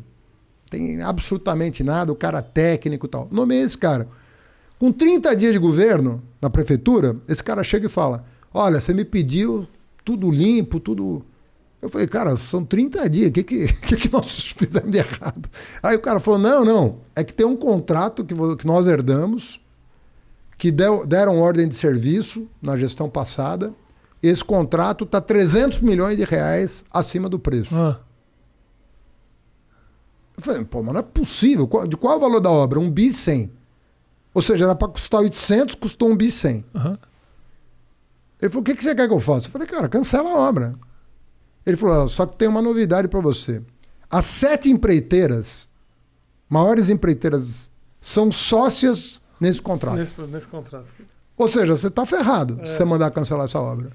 Tem 0.69 1.01
absolutamente 1.03 1.85
nada, 1.85 2.11
o 2.11 2.17
cara 2.17 2.43
técnico 2.43 3.07
e 3.07 3.09
tal. 3.09 3.29
Nomeei 3.31 3.63
esse 3.63 3.79
cara. 3.79 4.09
Com 4.79 4.91
30 4.91 5.35
dias 5.37 5.53
de 5.53 5.59
governo 5.59 6.21
na 6.43 6.51
prefeitura, 6.51 7.17
esse 7.29 7.43
cara 7.43 7.63
chega 7.63 7.87
e 7.87 7.89
fala: 7.91 8.25
Olha, 8.53 8.81
você 8.81 8.93
me 8.93 9.05
pediu 9.05 9.67
tudo 10.05 10.31
limpo, 10.31 10.81
tudo. 10.81 11.25
Eu 11.87 11.91
falei, 11.91 12.07
cara, 12.09 12.37
são 12.37 12.65
30 12.65 13.09
dias, 13.09 13.29
o 13.29 13.33
que, 13.33 13.43
que, 13.45 13.67
que, 13.81 13.97
que 13.97 14.13
nós 14.13 14.53
fizemos 14.59 14.91
de 14.91 14.99
errado? 14.99 15.49
Aí 15.83 15.95
o 15.97 16.01
cara 16.01 16.19
falou: 16.19 16.39
Não, 16.41 16.65
não, 16.65 16.99
é 17.15 17.23
que 17.23 17.33
tem 17.33 17.47
um 17.47 17.57
contrato 17.57 18.25
que, 18.25 18.35
que 18.57 18.67
nós 18.67 18.87
herdamos, 18.89 19.61
que 20.59 20.71
deu- 20.73 21.07
deram 21.07 21.39
ordem 21.39 21.69
de 21.69 21.75
serviço 21.77 22.49
na 22.61 22.77
gestão 22.77 23.09
passada. 23.09 23.73
Esse 24.23 24.43
contrato 24.45 25.05
está 25.05 25.21
300 25.21 25.81
milhões 25.81 26.17
de 26.17 26.25
reais 26.25 26.85
acima 26.93 27.29
do 27.29 27.39
preço. 27.39 27.77
Ah, 27.77 28.01
Eu 30.37 30.43
falei, 30.43 30.65
pô, 30.65 30.83
mas 30.83 30.93
não 30.93 31.01
é 31.01 31.03
possível. 31.05 31.69
De 31.89 31.97
qual 31.97 32.15
é 32.15 32.17
o 32.17 32.21
valor 32.21 32.41
da 32.41 32.51
obra? 32.51 32.79
Um 32.81 32.91
bi 32.91 33.13
100. 33.13 33.51
Ou 34.35 34.43
seja, 34.43 34.65
era 34.65 34.75
para 34.75 34.89
custar 34.89 35.21
800, 35.21 35.75
custou 35.77 36.09
um 36.11 36.17
bi 36.17 36.31
100. 36.31 36.65
aham. 36.75 36.99
Ele 38.43 38.51
falou, 38.51 38.61
o 38.61 38.65
que, 38.65 38.75
que 38.75 38.83
você 38.85 38.95
quer 38.95 39.09
que 39.09 39.15
eu 39.15 39.19
faça? 39.21 39.47
Eu 39.47 39.51
falei, 39.51 39.67
cara, 39.67 39.89
cancela 39.89 40.29
a 40.29 40.37
obra. 40.49 40.75
Ele 41.67 41.77
falou, 41.77 42.05
"Ó, 42.05 42.09
só 42.09 42.25
que 42.25 42.37
tem 42.37 42.49
uma 42.49 42.63
novidade 42.63 43.09
para 43.09 43.21
você. 43.21 43.61
As 44.09 44.25
sete 44.25 44.71
empreiteiras, 44.71 45.69
maiores 46.49 46.89
empreiteiras, 46.89 47.71
são 48.01 48.31
sócias 48.31 49.21
nesse 49.41 49.61
contrato. 49.61 49.97
Nesse, 49.97 50.21
nesse 50.23 50.49
contrato. 50.49 50.87
Ou 51.37 51.49
seja, 51.49 51.77
você 51.77 51.89
está 51.89 52.07
ferrado 52.07 52.61
se 52.65 52.77
você 52.77 52.85
mandar 52.85 53.11
cancelar 53.11 53.45
essa 53.45 53.61
obra. 53.61 53.91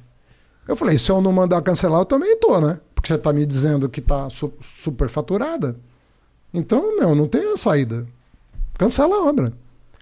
Eu 0.67 0.75
falei, 0.75 0.97
se 0.97 1.09
eu 1.09 1.21
não 1.21 1.31
mandar 1.31 1.61
cancelar, 1.61 2.01
eu 2.01 2.05
também 2.05 2.37
tô, 2.37 2.59
né? 2.59 2.79
Porque 2.93 3.07
você 3.07 3.15
está 3.15 3.33
me 3.33 3.45
dizendo 3.45 3.89
que 3.89 3.99
está 3.99 4.29
su 4.29 4.53
superfaturada. 4.61 5.75
Então, 6.53 6.97
meu, 6.97 7.15
não 7.15 7.27
tem 7.27 7.51
a 7.51 7.57
saída. 7.57 8.05
Cancela 8.77 9.15
a 9.15 9.23
obra. 9.23 9.53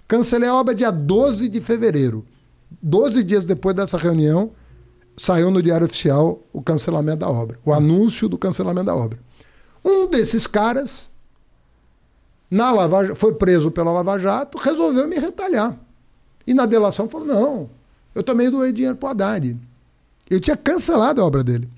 Cancelei 0.06 0.48
a 0.48 0.54
obra 0.54 0.74
dia 0.74 0.90
12 0.90 1.48
de 1.48 1.60
fevereiro. 1.60 2.26
12 2.82 3.22
dias 3.22 3.44
depois 3.44 3.74
dessa 3.74 3.96
reunião, 3.96 4.50
saiu 5.20 5.50
no 5.50 5.62
Diário 5.62 5.84
Oficial 5.84 6.42
o 6.50 6.62
cancelamento 6.62 7.18
da 7.18 7.28
obra. 7.28 7.58
O 7.64 7.74
anúncio 7.74 8.26
do 8.26 8.38
cancelamento 8.38 8.86
da 8.86 8.94
obra. 8.94 9.18
Um 9.84 10.06
desses 10.06 10.46
caras, 10.46 11.10
na 12.50 12.72
Lava, 12.72 13.14
foi 13.14 13.34
preso 13.34 13.70
pela 13.70 13.92
Lava 13.92 14.18
Jato, 14.18 14.56
resolveu 14.56 15.06
me 15.06 15.18
retalhar. 15.18 15.78
E 16.46 16.54
na 16.54 16.64
delação 16.64 17.06
falou: 17.06 17.26
não, 17.26 17.70
eu 18.14 18.22
também 18.22 18.50
doei 18.50 18.72
dinheiro 18.72 18.96
para 18.96 19.08
o 19.08 19.10
Haddad. 19.10 19.56
Eu 20.28 20.40
tinha 20.40 20.56
cancelado 20.56 21.20
a 21.20 21.24
obra 21.24 21.44
dele. 21.44 21.68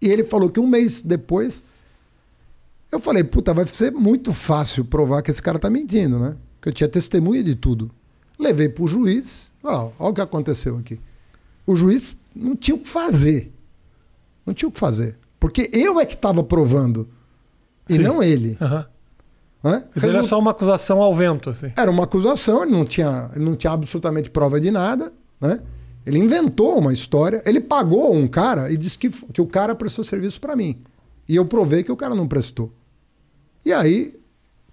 E 0.00 0.08
ele 0.08 0.24
falou 0.24 0.50
que 0.50 0.58
um 0.58 0.66
mês 0.66 1.00
depois. 1.00 1.62
Eu 2.90 2.98
falei: 2.98 3.22
puta, 3.22 3.54
vai 3.54 3.64
ser 3.64 3.92
muito 3.92 4.32
fácil 4.32 4.84
provar 4.84 5.22
que 5.22 5.30
esse 5.30 5.40
cara 5.40 5.58
tá 5.58 5.70
mentindo, 5.70 6.18
né? 6.18 6.36
Que 6.60 6.68
eu 6.68 6.72
tinha 6.72 6.88
testemunha 6.88 7.44
de 7.44 7.54
tudo. 7.54 7.92
Levei 8.38 8.68
para 8.68 8.82
o 8.82 8.88
juiz. 8.88 9.52
Olha 9.62 9.92
o 9.98 10.12
que 10.12 10.20
aconteceu 10.20 10.76
aqui. 10.76 10.98
O 11.64 11.76
juiz 11.76 12.16
não 12.34 12.56
tinha 12.56 12.74
o 12.74 12.78
que 12.78 12.88
fazer. 12.88 13.52
Não 14.44 14.52
tinha 14.54 14.68
o 14.68 14.72
que 14.72 14.80
fazer. 14.80 15.18
Porque 15.38 15.70
eu 15.72 16.00
é 16.00 16.06
que 16.06 16.14
estava 16.14 16.42
provando. 16.42 17.08
E 17.88 17.96
Sim. 17.96 18.02
não 18.02 18.22
ele. 18.22 18.56
Aham. 18.60 18.86
Né? 19.62 19.84
Era 20.02 20.24
só 20.24 20.38
uma 20.38 20.50
acusação 20.50 21.00
ao 21.00 21.14
vento, 21.14 21.50
assim. 21.50 21.72
Era 21.76 21.90
uma 21.90 22.04
acusação, 22.04 22.64
ele 22.64 22.72
não 22.72 22.84
tinha, 22.84 23.30
ele 23.34 23.44
não 23.44 23.54
tinha 23.54 23.72
absolutamente 23.72 24.28
prova 24.28 24.60
de 24.60 24.72
nada, 24.72 25.12
né? 25.40 25.60
Ele 26.04 26.18
inventou 26.18 26.78
uma 26.78 26.92
história, 26.92 27.40
ele 27.46 27.60
pagou 27.60 28.12
um 28.12 28.26
cara 28.26 28.72
e 28.72 28.76
disse 28.76 28.98
que, 28.98 29.08
que 29.08 29.40
o 29.40 29.46
cara 29.46 29.72
prestou 29.72 30.02
serviço 30.02 30.40
para 30.40 30.56
mim. 30.56 30.82
E 31.28 31.36
eu 31.36 31.44
provei 31.44 31.84
que 31.84 31.92
o 31.92 31.96
cara 31.96 32.12
não 32.12 32.26
prestou. 32.26 32.72
E 33.64 33.72
aí 33.72 34.18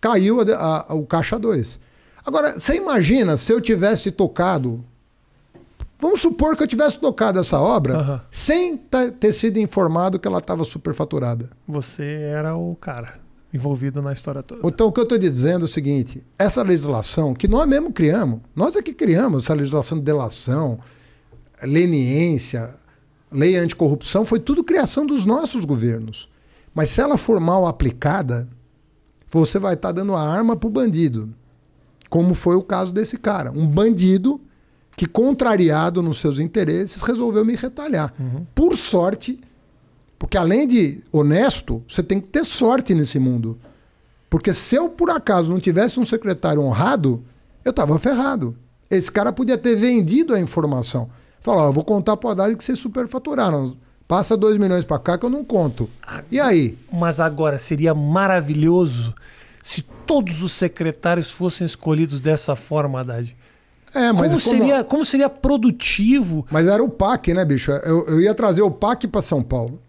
caiu 0.02 0.42
a, 0.42 0.92
a, 0.92 0.96
o 0.96 1.06
caixa 1.06 1.38
2. 1.38 1.80
Agora, 2.26 2.60
você 2.60 2.76
imagina 2.76 3.38
se 3.38 3.54
eu 3.54 3.62
tivesse 3.62 4.12
tocado. 4.12 4.84
Vamos 6.00 6.22
supor 6.22 6.56
que 6.56 6.64
eu 6.64 6.68
tivesse 6.68 6.98
tocado 6.98 7.40
essa 7.40 7.60
obra 7.60 8.00
uhum. 8.00 8.20
sem 8.32 8.78
ter 8.78 9.34
sido 9.34 9.58
informado 9.60 10.18
que 10.18 10.28
ela 10.28 10.38
estava 10.38 10.64
superfaturada. 10.64 11.50
Você 11.68 12.04
era 12.04 12.56
o 12.56 12.74
cara 12.76 13.20
envolvido 13.54 14.02
na 14.02 14.14
história 14.14 14.42
toda. 14.42 14.62
Então, 14.66 14.88
o 14.88 14.92
que 14.94 15.00
eu 15.00 15.04
estou 15.04 15.18
dizendo 15.18 15.64
é 15.64 15.66
o 15.66 15.68
seguinte: 15.68 16.26
essa 16.38 16.64
legislação, 16.64 17.34
que 17.34 17.50
nós 17.50 17.68
mesmo 17.68 17.92
criamos, 17.92 18.40
nós 18.56 18.76
é 18.78 18.82
que 18.82 18.94
criamos 18.94 19.44
essa 19.44 19.54
legislação 19.54 19.98
de 19.98 20.06
delação, 20.06 20.80
leniência, 21.62 22.74
lei 23.30 23.58
anticorrupção, 23.58 24.24
foi 24.24 24.40
tudo 24.40 24.64
criação 24.64 25.06
dos 25.06 25.26
nossos 25.26 25.66
governos. 25.66 26.30
Mas 26.74 26.92
se 26.92 27.02
ela 27.02 27.18
for 27.18 27.42
mal 27.42 27.68
aplicada, 27.68 28.48
você 29.30 29.60
vai 29.60 29.74
estar 29.74 29.90
tá 29.90 29.94
dando 29.94 30.16
a 30.16 30.22
arma 30.22 30.56
para 30.56 30.68
o 30.68 30.72
bandido. 30.72 31.34
Como 32.10 32.34
foi 32.34 32.56
o 32.56 32.64
caso 32.64 32.94
desse 32.94 33.18
cara. 33.18 33.52
Um 33.52 33.68
bandido 33.68 34.42
que, 35.00 35.06
contrariado 35.06 36.04
nos 36.04 36.18
seus 36.18 36.40
interesses, 36.40 37.02
resolveu 37.04 37.46
me 37.46 37.56
retalhar. 37.56 38.14
Uhum. 38.20 38.46
Por 38.54 38.76
sorte, 38.76 39.40
porque 40.18 40.38
além 40.38 40.68
de 40.68 41.02
honesto, 41.10 41.82
você 41.88 42.04
tem 42.04 42.20
que 42.20 42.28
ter 42.28 42.44
sorte 42.44 42.94
nesse 42.94 43.18
mundo. 43.18 43.58
Porque 44.30 44.54
se 44.54 44.76
eu, 44.76 44.90
por 44.90 45.10
acaso, 45.10 45.54
não 45.54 45.58
tivesse 45.58 46.02
um 46.02 46.06
secretário 46.06 46.62
honrado, 46.62 47.24
eu 47.64 47.70
estava 47.70 47.98
ferrado. 47.98 48.58
Esse 48.92 49.10
cara 49.10 49.32
podia 49.32 49.58
ter 49.58 49.78
vendido 49.78 50.36
a 50.36 50.40
informação. 50.42 51.10
Falar, 51.40 51.70
ó, 51.70 51.72
vou 51.72 51.86
contar 51.86 52.18
para 52.18 52.28
o 52.28 52.32
Haddad 52.32 52.58
que 52.58 52.64
vocês 52.66 52.78
superfaturaram. 52.78 53.78
Passa 54.06 54.36
2 54.36 54.58
milhões 54.58 54.84
para 54.84 55.00
cá 55.00 55.18
que 55.18 55.26
eu 55.26 55.30
não 55.30 55.46
conto. 55.46 55.90
E 56.30 56.42
aí? 56.42 56.78
Mas 56.92 57.22
agora 57.22 57.58
seria 57.58 57.94
maravilhoso 57.94 59.16
se 59.64 59.82
todos 59.82 60.44
os 60.44 60.52
secretários 60.52 61.32
fossem 61.32 61.64
escolhidos 61.64 62.20
dessa 62.20 62.54
forma, 62.54 63.00
Haddad. 63.00 63.34
É, 63.94 64.12
mas 64.12 64.28
como, 64.28 64.30
como, 64.30 64.40
seria, 64.40 64.84
como 64.84 65.06
seria 65.06 65.30
produtivo? 65.30 66.46
Mas 66.52 66.68
era 66.68 66.84
o 66.84 66.90
PAC, 66.90 67.34
né, 67.34 67.44
bicho? 67.44 67.72
Eu, 67.72 68.08
eu 68.08 68.22
ia 68.22 68.34
trazer 68.34 68.62
o 68.62 68.72
PAC 68.72 69.08
para 69.08 69.22
São 69.22 69.42
Paulo. 69.42 69.82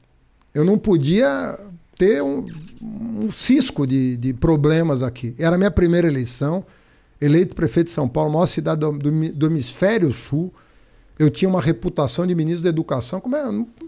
Eu 0.55 0.65
não 0.65 0.79
podia 0.79 1.59
ter 1.99 2.23
um, 2.23 2.45
um 2.81 3.31
cisco 3.31 3.87
de, 3.87 4.17
de, 4.17 4.33
problemas 4.33 5.03
aqui. 5.03 5.35
Era 5.39 5.57
a 5.57 5.59
minha 5.59 5.71
primeira 5.71 6.09
eleição, 6.09 6.65
eleito 7.21 7.55
prefeito 7.55 7.89
de 7.89 7.93
São 7.93 8.09
Paulo, 8.09 8.33
maior 8.33 8.47
cidade 8.47 8.81
do, 8.81 8.93
do, 8.93 9.33
do 9.33 9.47
hemisfério 9.47 10.13
sul 10.13 10.53
eu 11.21 11.29
tinha 11.29 11.51
uma 11.51 11.61
reputação 11.61 12.27
de 12.27 12.35
ministro 12.35 12.63
da 12.63 12.71
educação. 12.71 13.21
Como 13.21 13.37
é? 13.37 13.43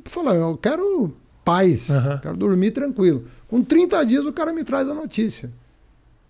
Falar, 0.04 0.34
eu 0.34 0.54
quero 0.58 1.16
paz, 1.42 1.88
uhum. 1.88 2.18
quero 2.18 2.36
dormir 2.36 2.72
tranquilo. 2.72 3.24
Com 3.48 3.62
30 3.62 4.04
dias 4.04 4.26
o 4.26 4.32
cara 4.34 4.52
me 4.52 4.62
traz 4.62 4.86
a 4.86 4.92
notícia. 4.92 5.50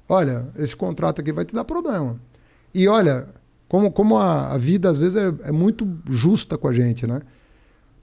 Olha, 0.08 0.46
esse 0.56 0.76
contrato 0.76 1.20
aqui 1.20 1.32
vai 1.32 1.44
te 1.44 1.52
dar 1.52 1.64
problema. 1.64 2.20
E 2.72 2.86
olha, 2.86 3.26
como, 3.72 3.90
como 3.90 4.18
a, 4.18 4.52
a 4.52 4.58
vida 4.58 4.90
às 4.90 4.98
vezes 4.98 5.16
é, 5.16 5.32
é, 5.44 5.50
muito 5.50 5.88
justa 6.10 6.58
com 6.58 6.68
a 6.68 6.74
gente, 6.74 7.06
né? 7.06 7.22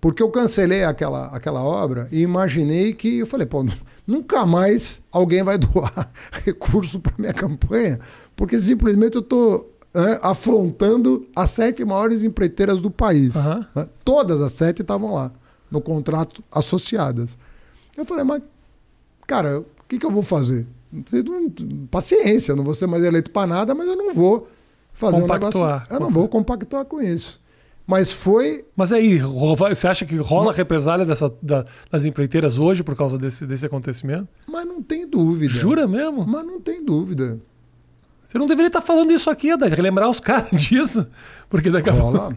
Porque 0.01 0.23
eu 0.23 0.31
cancelei 0.31 0.83
aquela, 0.83 1.27
aquela 1.27 1.61
obra 1.61 2.07
e 2.11 2.21
imaginei 2.21 2.91
que 2.91 3.19
eu 3.19 3.27
falei, 3.27 3.45
pô, 3.45 3.63
nunca 4.07 4.47
mais 4.47 4.99
alguém 5.11 5.43
vai 5.43 5.59
doar 5.61 6.11
recurso 6.43 6.99
para 6.99 7.13
minha 7.19 7.33
campanha, 7.33 7.99
porque 8.35 8.59
simplesmente 8.59 9.13
eu 9.13 9.21
estou 9.21 9.71
né, 9.93 10.19
afrontando 10.23 11.27
as 11.35 11.51
sete 11.51 11.85
maiores 11.85 12.23
empreiteiras 12.23 12.81
do 12.81 12.89
país. 12.89 13.35
Uhum. 13.35 13.63
Né? 13.75 13.87
Todas 14.03 14.41
as 14.41 14.53
sete 14.53 14.81
estavam 14.81 15.13
lá, 15.13 15.31
no 15.69 15.79
contrato 15.79 16.43
associadas. 16.51 17.37
Eu 17.95 18.05
falei, 18.05 18.23
mas, 18.23 18.41
cara, 19.27 19.59
o 19.59 19.65
que, 19.87 19.99
que 19.99 20.05
eu 20.07 20.11
vou 20.11 20.23
fazer? 20.23 20.65
Paciência, 21.91 22.53
eu 22.53 22.55
não 22.55 22.63
vou 22.63 22.73
ser 22.73 22.87
mais 22.87 23.03
eleito 23.03 23.29
para 23.29 23.45
nada, 23.45 23.75
mas 23.75 23.87
eu 23.87 23.95
não 23.95 24.15
vou 24.15 24.47
fazer 24.99 25.21
compactuar. 25.21 25.53
um 25.53 25.73
negócio. 25.73 25.93
Eu 25.93 25.99
não 25.99 26.09
vou 26.09 26.27
compactuar 26.27 26.85
com 26.85 27.01
isso. 27.01 27.41
Mas 27.87 28.11
foi. 28.11 28.65
Mas 28.75 28.91
aí, 28.91 29.17
você 29.17 29.87
acha 29.87 30.05
que 30.05 30.15
rola 30.17 30.53
represália 30.53 31.05
dessa, 31.05 31.33
da, 31.41 31.65
das 31.89 32.05
empreiteiras 32.05 32.59
hoje 32.59 32.83
por 32.83 32.95
causa 32.95 33.17
desse, 33.17 33.47
desse 33.47 33.65
acontecimento? 33.65 34.27
Mas 34.47 34.65
não 34.65 34.83
tem 34.83 35.07
dúvida. 35.07 35.51
Jura 35.51 35.87
mesmo? 35.87 36.25
Mas 36.27 36.45
não 36.45 36.59
tem 36.59 36.83
dúvida. 36.83 37.39
Você 38.25 38.37
não 38.37 38.45
deveria 38.45 38.67
estar 38.67 38.81
falando 38.81 39.11
isso 39.11 39.29
aqui, 39.29 39.49
Haddad, 39.49 39.73
relembrar 39.73 40.07
os 40.07 40.19
caras 40.19 40.51
disso. 40.53 41.07
Porque 41.49 41.71
daqui 41.71 41.89
a 41.89 41.93
pouco 41.93 42.35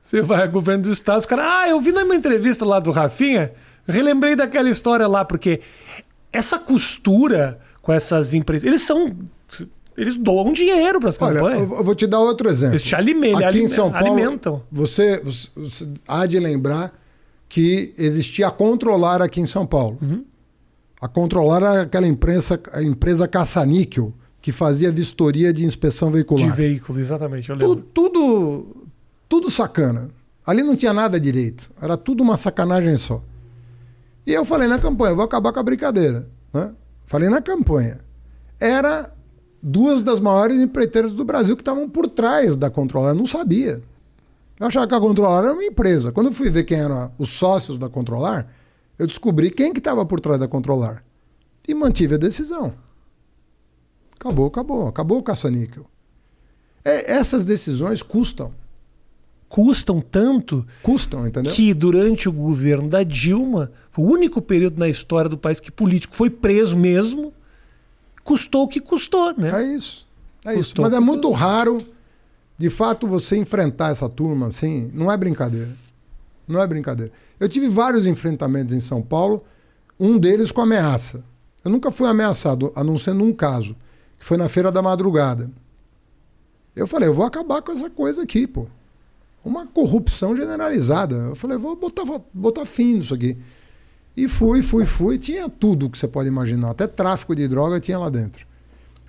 você 0.00 0.22
vai 0.22 0.42
ao 0.42 0.50
governo 0.50 0.84
do 0.84 0.90
estado, 0.90 1.18
os 1.18 1.26
caras, 1.26 1.44
ah, 1.46 1.68
eu 1.68 1.80
vi 1.80 1.90
na 1.90 2.04
minha 2.04 2.16
entrevista 2.16 2.64
lá 2.64 2.78
do 2.78 2.90
Rafinha, 2.90 3.52
relembrei 3.86 4.36
daquela 4.36 4.70
história 4.70 5.06
lá, 5.06 5.24
porque 5.24 5.60
essa 6.32 6.58
costura 6.58 7.58
com 7.82 7.92
essas 7.92 8.32
empresas, 8.32 8.64
eles 8.64 8.82
são 8.82 9.14
eles 9.96 10.16
doam 10.16 10.52
dinheiro 10.52 10.98
para 10.98 11.08
as 11.08 11.18
campanhas. 11.18 11.70
Eu 11.70 11.84
vou 11.84 11.94
te 11.94 12.06
dar 12.06 12.20
outro 12.20 12.48
exemplo. 12.48 12.74
Eles 12.74 12.82
te 12.82 12.96
alimentam. 12.96 13.48
Aqui 13.48 13.58
em 13.60 13.68
São 13.68 13.90
Paulo, 13.90 14.06
alimentam. 14.06 14.62
Você, 14.70 15.20
você, 15.20 15.48
você, 15.54 15.88
há 16.06 16.26
de 16.26 16.38
lembrar 16.38 16.92
que 17.48 17.94
existia 17.96 18.48
a 18.48 18.50
Controlar 18.50 19.22
aqui 19.22 19.40
em 19.40 19.46
São 19.46 19.64
Paulo. 19.64 19.98
Uhum. 20.02 20.24
A 21.00 21.06
Controlar 21.06 21.56
era 21.56 21.82
aquela 21.82 22.06
empresa, 22.06 22.60
a 22.72 22.82
empresa 22.82 23.28
caça-níquel, 23.28 24.12
que 24.40 24.50
fazia 24.50 24.90
vistoria 24.90 25.52
de 25.52 25.64
inspeção 25.64 26.10
veicular. 26.10 26.50
De 26.50 26.56
veículo, 26.56 26.98
exatamente. 27.00 27.48
Eu 27.48 27.56
lembro. 27.56 27.76
Tudo, 27.76 28.10
tudo, 28.10 28.76
tudo 29.28 29.50
sacana. 29.50 30.08
Ali 30.46 30.62
não 30.62 30.76
tinha 30.76 30.92
nada 30.92 31.18
direito. 31.18 31.70
Era 31.80 31.96
tudo 31.96 32.22
uma 32.22 32.36
sacanagem 32.36 32.96
só. 32.96 33.22
E 34.26 34.32
eu 34.32 34.44
falei 34.44 34.68
na 34.68 34.78
campanha, 34.78 35.14
vou 35.14 35.24
acabar 35.24 35.52
com 35.52 35.60
a 35.60 35.62
brincadeira. 35.62 36.28
Né? 36.52 36.72
Falei 37.06 37.28
na 37.28 37.40
campanha. 37.40 37.98
Era 38.58 39.12
duas 39.64 40.02
das 40.02 40.20
maiores 40.20 40.60
empreiteiras 40.60 41.14
do 41.14 41.24
Brasil 41.24 41.56
que 41.56 41.62
estavam 41.62 41.88
por 41.88 42.06
trás 42.06 42.54
da 42.54 42.68
Controlar. 42.68 43.10
Eu 43.10 43.14
não 43.14 43.26
sabia. 43.26 43.82
Eu 44.60 44.66
achava 44.66 44.86
que 44.86 44.94
a 44.94 45.00
Controlar 45.00 45.42
era 45.42 45.54
uma 45.54 45.64
empresa. 45.64 46.12
Quando 46.12 46.26
eu 46.26 46.32
fui 46.32 46.50
ver 46.50 46.64
quem 46.64 46.78
eram 46.78 47.10
os 47.18 47.30
sócios 47.30 47.78
da 47.78 47.88
Controlar, 47.88 48.46
eu 48.98 49.06
descobri 49.06 49.50
quem 49.50 49.72
que 49.72 49.78
estava 49.78 50.04
por 50.04 50.20
trás 50.20 50.38
da 50.38 50.46
Controlar. 50.46 51.02
E 51.66 51.72
mantive 51.72 52.16
a 52.16 52.18
decisão. 52.18 52.74
Acabou, 54.20 54.46
acabou. 54.46 54.86
Acabou 54.86 55.18
o 55.18 55.22
caça-níquel. 55.22 55.86
É, 56.84 57.12
essas 57.12 57.44
decisões 57.46 58.02
custam. 58.02 58.52
Custam 59.48 60.02
tanto. 60.02 60.66
Custam, 60.82 61.26
entendeu? 61.26 61.52
Que 61.52 61.72
durante 61.72 62.28
o 62.28 62.32
governo 62.32 62.88
da 62.88 63.02
Dilma, 63.02 63.72
o 63.96 64.02
único 64.02 64.42
período 64.42 64.78
na 64.78 64.88
história 64.88 65.30
do 65.30 65.38
país 65.38 65.58
que 65.58 65.72
político 65.72 66.14
foi 66.14 66.28
preso 66.28 66.76
mesmo, 66.76 67.32
custou 68.24 68.64
o 68.64 68.68
que 68.68 68.80
custou, 68.80 69.34
né? 69.36 69.50
É 69.50 69.62
isso. 69.62 70.06
É 70.44 70.54
isso. 70.54 70.74
Mas 70.78 70.92
é 70.92 71.00
muito 71.00 71.30
raro, 71.30 71.78
de 72.58 72.70
fato, 72.70 73.06
você 73.06 73.36
enfrentar 73.36 73.90
essa 73.90 74.08
turma 74.08 74.48
assim. 74.48 74.90
Não 74.92 75.12
é 75.12 75.16
brincadeira. 75.16 75.70
Não 76.48 76.60
é 76.60 76.66
brincadeira. 76.66 77.12
Eu 77.38 77.48
tive 77.48 77.68
vários 77.68 78.06
enfrentamentos 78.06 78.74
em 78.74 78.80
São 78.80 79.00
Paulo, 79.00 79.44
um 80.00 80.18
deles 80.18 80.50
com 80.50 80.60
ameaça. 80.60 81.22
Eu 81.64 81.70
nunca 81.70 81.90
fui 81.90 82.08
ameaçado, 82.08 82.72
a 82.74 82.82
não 82.82 82.98
ser 82.98 83.14
num 83.14 83.32
caso 83.32 83.76
que 84.18 84.24
foi 84.24 84.36
na 84.36 84.48
feira 84.48 84.70
da 84.72 84.82
madrugada. 84.82 85.50
Eu 86.74 86.86
falei, 86.86 87.08
eu 87.08 87.14
vou 87.14 87.24
acabar 87.24 87.62
com 87.62 87.72
essa 87.72 87.88
coisa 87.88 88.22
aqui, 88.22 88.46
pô. 88.46 88.66
Uma 89.44 89.66
corrupção 89.66 90.36
generalizada. 90.36 91.14
Eu 91.14 91.36
falei, 91.36 91.56
vou 91.56 91.76
botar, 91.76 92.04
botar 92.32 92.66
fim 92.66 92.94
nisso 92.94 93.14
aqui. 93.14 93.36
E 94.16 94.28
fui, 94.28 94.62
fui, 94.62 94.84
fui. 94.84 95.18
Tinha 95.18 95.48
tudo 95.48 95.90
que 95.90 95.98
você 95.98 96.06
pode 96.06 96.28
imaginar. 96.28 96.70
Até 96.70 96.86
tráfico 96.86 97.34
de 97.34 97.48
droga 97.48 97.80
tinha 97.80 97.98
lá 97.98 98.08
dentro. 98.08 98.46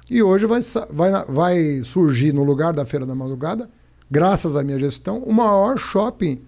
E 0.10 0.22
hoje 0.22 0.46
vai, 0.46 0.62
vai, 0.92 1.26
vai 1.28 1.82
surgir 1.84 2.34
no 2.34 2.44
lugar 2.44 2.74
da 2.74 2.86
Feira 2.86 3.06
da 3.06 3.16
Madrugada, 3.16 3.70
graças 4.10 4.56
à 4.56 4.64
minha 4.64 4.78
gestão, 4.78 5.20
o 5.20 5.34
maior 5.34 5.78
shopping 5.78 6.42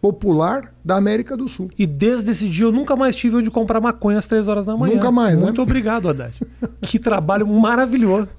popular 0.00 0.74
da 0.84 0.96
América 0.96 1.36
do 1.36 1.46
Sul. 1.46 1.70
E 1.78 1.86
desde 1.86 2.30
esse 2.30 2.48
dia 2.48 2.64
eu 2.64 2.72
nunca 2.72 2.96
mais 2.96 3.14
tive 3.14 3.36
onde 3.36 3.50
comprar 3.50 3.80
maconha 3.80 4.18
às 4.18 4.26
três 4.26 4.48
horas 4.48 4.66
da 4.66 4.76
manhã. 4.76 4.94
Nunca 4.94 5.12
mais, 5.12 5.40
Muito 5.42 5.58
né? 5.58 5.62
obrigado, 5.62 6.08
Haddad. 6.08 6.34
que 6.80 6.98
trabalho 6.98 7.46
maravilhoso. 7.46 8.30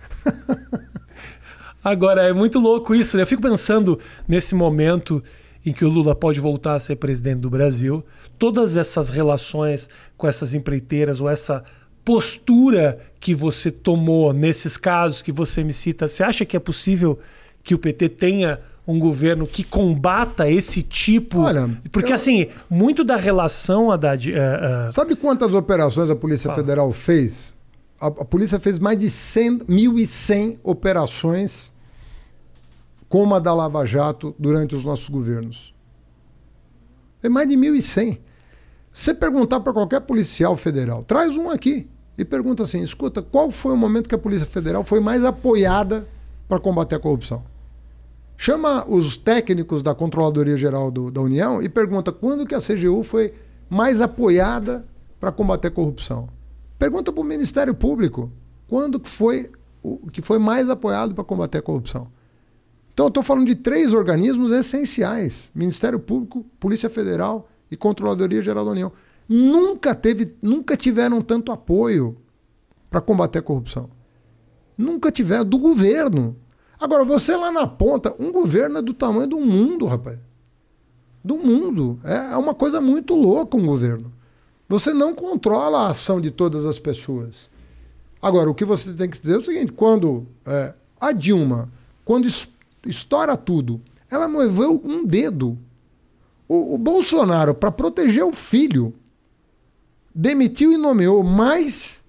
Agora, 1.84 2.24
é 2.24 2.34
muito 2.34 2.60
louco 2.60 2.96
isso, 2.96 3.16
né? 3.18 3.24
Eu 3.24 3.28
fico 3.28 3.42
pensando 3.42 4.00
nesse 4.28 4.56
momento 4.56 5.24
em 5.66 5.72
que 5.72 5.86
o 5.86 5.90
Lula 5.90 6.16
pode 6.16 6.40
voltar 6.40 6.76
a 6.76 6.80
ser 6.80 6.96
presidente 6.96 7.40
do 7.40 7.50
Brasil, 7.50 8.04
todas 8.38 8.78
essas 8.78 9.10
relações 9.10 9.90
com 10.18 10.28
essas 10.28 10.54
empreiteiras 10.54 11.22
ou 11.22 11.30
essa 11.30 11.64
postura 12.04 13.00
que 13.20 13.34
você 13.34 13.72
tomou 13.72 14.34
nesses 14.34 14.76
casos 14.76 15.22
que 15.22 15.32
você 15.32 15.64
me 15.64 15.74
cita, 15.74 16.08
você 16.08 16.24
acha 16.24 16.46
que 16.46 16.58
é 16.58 16.60
possível 16.60 17.20
que 17.64 17.74
o 17.74 17.80
PT 17.80 18.10
tenha 18.10 18.60
um 18.86 19.00
governo 19.00 19.48
que 19.48 19.64
combata 19.64 20.50
esse 20.50 20.82
tipo. 20.82 21.40
Olha, 21.40 21.70
porque 21.92 22.12
eu... 22.12 22.16
assim, 22.16 22.48
muito 22.70 23.04
da 23.04 23.16
relação, 23.16 23.90
Haddad. 23.90 24.30
Uh, 24.30 24.36
uh... 24.36 24.94
Sabe 24.94 25.16
quantas 25.16 25.54
operações 25.54 26.10
a 26.10 26.16
Polícia 26.16 26.50
Fala. 26.50 26.58
Federal 26.58 26.92
fez 26.92 27.56
a, 28.04 28.08
a 28.08 28.26
polícia 28.26 28.60
fez 28.60 28.80
mais 28.80 28.98
de 28.98 29.10
100, 29.10 29.60
1.100 29.60 30.58
operações 30.62 31.72
como 33.08 33.34
a 33.34 33.40
da 33.40 33.54
Lava 33.54 33.86
Jato 33.86 34.36
durante 34.38 34.76
os 34.76 34.84
nossos 34.84 35.08
governos. 35.08 35.73
É 37.24 37.30
mais 37.30 37.48
de 37.48 37.56
1.100. 37.56 38.20
Você 38.92 39.14
perguntar 39.14 39.62
para 39.62 39.74
qualquer 39.74 40.02
policial 40.02 40.56
federal, 40.56 41.04
traz 41.04 41.36
um 41.36 41.50
aqui 41.50 41.90
e 42.18 42.24
pergunta 42.24 42.62
assim: 42.64 42.84
escuta, 42.84 43.24
qual 43.24 43.50
foi 43.50 43.74
o 43.74 43.78
momento 43.78 44.08
que 44.08 44.14
a 44.14 44.20
Polícia 44.20 44.46
Federal 44.46 44.84
foi 44.84 45.00
mais 45.00 45.26
apoiada 45.26 46.08
para 46.48 46.60
combater 46.60 46.96
a 46.96 47.00
corrupção? 47.00 47.44
Chama 48.38 48.86
os 48.88 49.16
técnicos 49.16 49.82
da 49.82 49.96
Controladoria 49.96 50.58
Geral 50.58 50.92
do, 50.92 51.10
da 51.10 51.22
União 51.22 51.62
e 51.62 51.70
pergunta 51.70 52.12
quando 52.12 52.46
que 52.46 52.54
a 52.54 52.60
CGU 52.60 53.04
foi 53.04 53.34
mais 53.70 54.02
apoiada 54.02 54.86
para 55.20 55.32
combater 55.32 55.70
a 55.70 55.72
corrupção. 55.72 56.28
Pergunta 56.78 57.12
para 57.12 57.22
o 57.22 57.26
Ministério 57.26 57.74
Público 57.74 58.32
quando 58.68 59.00
que 59.00 59.10
foi 59.10 59.50
o 59.82 60.10
que 60.10 60.22
foi 60.22 60.40
mais 60.40 60.70
apoiado 60.70 61.16
para 61.16 61.24
combater 61.24 61.60
a 61.60 61.62
corrupção. 61.62 62.08
Então 62.94 63.08
eu 63.08 63.10
estou 63.10 63.24
falando 63.24 63.48
de 63.48 63.56
três 63.56 63.94
organismos 63.94 64.52
essenciais: 64.52 65.52
Ministério 65.54 66.00
Público, 66.00 66.46
Polícia 66.60 66.90
Federal 66.90 67.50
e 67.70 67.76
Controladoria 67.76 68.42
Geral 68.42 68.64
da 68.64 68.72
União. 68.72 68.92
Nunca 69.28 69.96
teve, 69.96 70.36
nunca 70.42 70.78
tiveram 70.78 71.22
tanto 71.22 71.52
apoio 71.52 72.18
para 72.90 73.02
combater 73.02 73.40
a 73.40 73.42
corrupção. 73.42 73.90
Nunca 74.78 75.12
tiveram 75.12 75.46
do 75.46 75.58
governo. 75.58 76.36
Agora, 76.80 77.04
você 77.04 77.36
lá 77.36 77.52
na 77.52 77.66
ponta, 77.66 78.14
um 78.20 78.32
governo 78.32 78.80
é 78.80 78.82
do 78.82 78.94
tamanho 78.94 79.28
do 79.28 79.40
mundo, 79.40 79.86
rapaz. 79.86 80.20
Do 81.24 81.38
mundo. 81.38 82.00
É, 82.04 82.34
é 82.34 82.38
uma 82.38 82.54
coisa 82.54 82.82
muito 82.82 83.16
louca 83.16 83.58
um 83.58 83.66
governo. 83.66 84.12
Você 84.68 84.94
não 84.94 85.16
controla 85.16 85.88
a 85.88 85.90
ação 85.90 86.20
de 86.20 86.30
todas 86.30 86.66
as 86.66 86.80
pessoas. 86.80 87.50
Agora, 88.22 88.50
o 88.50 88.56
que 88.56 88.66
você 88.66 88.94
tem 88.94 89.10
que 89.10 89.20
dizer 89.20 89.36
é 89.36 89.38
o 89.38 89.46
seguinte: 89.46 89.72
quando 89.72 90.28
é, 90.46 90.74
a 91.00 91.12
Dilma, 91.12 91.72
quando 92.04 92.28
estoura 92.86 93.36
tudo, 93.38 93.82
ela 94.10 94.28
moveu 94.28 94.82
um 94.84 95.06
dedo. 95.06 95.58
O, 96.48 96.76
o 96.76 96.78
Bolsonaro, 96.78 97.54
para 97.54 97.72
proteger 97.72 98.24
o 98.24 98.34
filho, 98.34 98.94
demitiu 100.14 100.72
e 100.72 100.78
nomeou 100.78 101.24
mais 101.24 102.04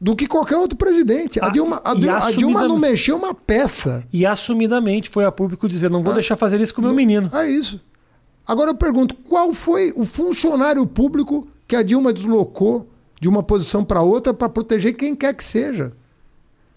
do 0.00 0.14
que 0.14 0.26
qualquer 0.26 0.56
outro 0.56 0.76
presidente. 0.76 1.40
A, 1.40 1.46
ah, 1.46 1.50
Dilma, 1.50 1.80
a, 1.84 1.94
Dilma, 1.94 2.18
a 2.18 2.30
Dilma 2.30 2.68
não 2.68 2.78
mexeu 2.78 3.16
uma 3.16 3.34
peça. 3.34 4.04
E 4.12 4.24
assumidamente 4.24 5.10
foi 5.10 5.24
a 5.24 5.32
público 5.32 5.68
dizer: 5.68 5.90
não 5.90 6.02
vou 6.02 6.12
ah, 6.12 6.14
deixar 6.14 6.36
fazer 6.36 6.60
isso 6.60 6.74
com 6.74 6.80
o 6.80 6.84
meu 6.84 6.94
menino. 6.94 7.30
É 7.32 7.50
isso. 7.50 7.80
Agora 8.46 8.70
eu 8.70 8.74
pergunto: 8.74 9.14
qual 9.14 9.52
foi 9.52 9.92
o 9.96 10.04
funcionário 10.04 10.86
público 10.86 11.48
que 11.66 11.74
a 11.74 11.82
Dilma 11.82 12.12
deslocou 12.12 12.88
de 13.20 13.28
uma 13.28 13.42
posição 13.42 13.84
para 13.84 14.00
outra 14.00 14.32
para 14.32 14.48
proteger 14.48 14.94
quem 14.94 15.16
quer 15.16 15.34
que 15.34 15.42
seja? 15.42 15.92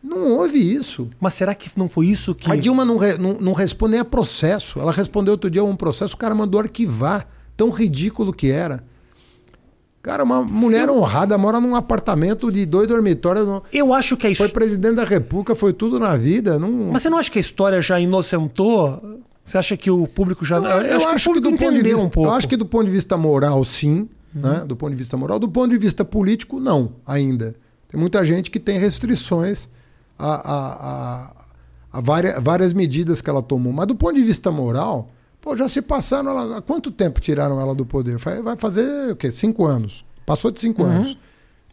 Não 0.04 0.34
houve 0.34 0.58
isso. 0.58 1.10
Mas 1.20 1.36
será 1.36 1.54
que 1.54 1.70
não 1.78 1.88
foi 1.88 2.08
isso 2.08 2.34
que. 2.34 2.52
A 2.52 2.56
Dilma 2.56 2.84
não, 2.84 2.98
re, 2.98 3.18
não, 3.18 3.34
não 3.34 3.54
responde 3.54 3.98
a 3.98 4.06
processo. 4.06 4.80
Ela 4.80 4.92
respondeu 4.92 5.34
outro 5.34 5.50
dia 5.50 5.62
a 5.62 5.66
um 5.66 5.76
processo, 5.76 6.16
o 6.16 6.18
cara 6.18 6.34
mandou 6.34 6.60
arquivar. 6.60 7.28
Tão 7.56 7.70
ridículo 7.70 8.34
que 8.34 8.50
era. 8.50 8.84
Cara, 10.02 10.24
uma 10.24 10.42
mulher 10.42 10.88
eu... 10.88 10.96
honrada 10.96 11.38
mora 11.38 11.60
num 11.60 11.76
apartamento 11.76 12.52
de 12.52 12.66
dois 12.66 12.88
dormitórios. 12.88 13.46
No... 13.46 13.62
Eu 13.72 13.94
acho 13.94 14.18
que 14.18 14.26
a 14.26 14.36
Foi 14.36 14.50
presidente 14.50 14.96
da 14.96 15.04
República, 15.04 15.54
foi 15.54 15.74
tudo 15.74 16.00
na 16.00 16.18
vida. 16.18 16.58
Não... 16.58 16.72
Mas 16.92 17.04
você 17.04 17.10
não 17.10 17.20
acha 17.20 17.30
que 17.30 17.38
a 17.38 17.42
história 17.42 17.80
já 17.82 18.00
inocentou? 18.00 19.20
Você 19.44 19.58
acha 19.58 19.78
que 19.78 19.92
o 19.92 20.08
público 20.08 20.44
já. 20.44 20.60
Não, 20.60 20.70
eu, 20.70 20.82
eu, 20.82 20.98
acho, 20.98 21.08
acho 21.10 21.34
que, 21.34 21.40
do 21.40 21.52
ponto 21.52 21.74
de 21.74 21.84
vista, 21.84 22.06
um 22.06 22.10
pouco. 22.10 22.30
Eu 22.30 22.34
acho 22.34 22.48
que 22.48 22.58
do 22.58 22.66
ponto 22.66 22.86
de 22.86 22.92
vista 22.92 23.16
moral, 23.16 23.64
sim. 23.64 24.10
Uhum. 24.34 24.42
Né? 24.42 24.64
Do 24.66 24.76
ponto 24.76 24.92
de 24.92 24.96
vista 24.96 25.16
moral. 25.16 25.38
Do 25.38 25.50
ponto 25.50 25.70
de 25.70 25.78
vista 25.78 26.04
político, 26.04 26.60
não, 26.60 26.94
ainda. 27.06 27.56
Tem 27.88 28.00
muita 28.00 28.26
gente 28.26 28.50
que 28.50 28.60
tem 28.60 28.80
restrições 28.80 29.68
a, 30.18 30.34
a, 30.34 31.24
a, 31.24 31.32
a 31.94 32.02
várias, 32.02 32.42
várias 32.42 32.74
medidas 32.74 33.22
que 33.22 33.30
ela 33.30 33.42
tomou. 33.42 33.74
Mas 33.74 33.88
do 33.88 33.96
ponto 33.96 34.16
de 34.16 34.24
vista 34.24 34.52
moral, 34.52 35.10
pô, 35.40 35.56
já 35.58 35.68
se 35.68 35.82
passaram. 35.82 36.32
Ela, 36.32 36.58
há 36.58 36.62
quanto 36.62 36.92
tempo 36.92 37.20
tiraram 37.20 37.60
ela 37.60 37.76
do 37.76 37.86
poder? 37.86 38.18
Vai 38.18 38.56
fazer 38.56 39.12
o 39.12 39.16
quê? 39.16 39.32
Cinco 39.32 39.66
anos. 39.66 40.06
Passou 40.26 40.52
de 40.52 40.60
cinco 40.60 40.84
uhum. 40.84 40.90
anos. 40.90 41.18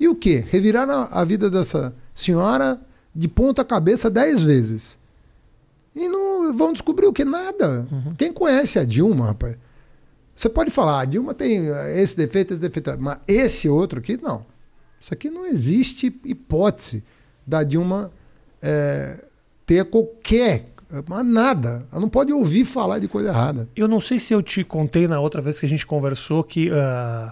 E 0.01 0.09
o 0.09 0.15
quê? 0.15 0.45
Reviraram 0.49 1.09
a 1.11 1.25
vida 1.25 1.51
dessa 1.51 1.95
senhora 2.15 2.81
de 3.15 3.29
ponta 3.29 3.65
cabeça 3.65 4.09
dez 4.09 4.45
vezes. 4.45 4.99
E 5.95 6.09
não 6.09 6.57
vão 6.57 6.73
descobrir 6.73 7.07
o 7.07 7.13
que? 7.13 7.25
Nada. 7.25 7.87
Uhum. 7.91 8.15
Quem 8.17 8.33
conhece 8.33 8.79
a 8.79 8.85
Dilma, 8.85 9.27
rapaz? 9.27 9.57
Você 10.37 10.49
pode 10.49 10.71
falar, 10.71 11.01
a 11.01 11.05
Dilma 11.05 11.35
tem 11.35 11.67
esse 11.97 12.17
defeito, 12.17 12.53
esse 12.53 12.63
defeito, 12.63 12.97
mas 13.01 13.19
esse 13.27 13.69
outro 13.69 13.99
aqui, 13.99 14.17
não. 14.23 14.47
Isso 15.01 15.13
aqui 15.13 15.29
não 15.29 15.45
existe 15.45 16.17
hipótese 16.25 17.03
da 17.45 17.65
Dilma 17.65 18.13
é, 18.63 19.23
ter 19.67 19.85
qualquer. 19.85 20.67
Mas 21.07 21.27
nada. 21.27 21.85
Ela 21.93 22.01
não 22.01 22.09
pode 22.09 22.33
ouvir 22.33 22.65
falar 22.65 22.99
de 22.99 23.09
coisa 23.09 23.29
errada. 23.29 23.69
Eu 23.77 23.87
não 23.87 24.01
sei 24.01 24.19
se 24.19 24.33
eu 24.33 24.43
te 24.43 24.65
contei 24.65 25.07
na 25.07 25.21
outra 25.21 25.43
vez 25.43 25.61
que 25.61 25.67
a 25.67 25.69
gente 25.69 25.87
conversou 25.87 26.43
que 26.43 26.71
uh, 26.71 27.31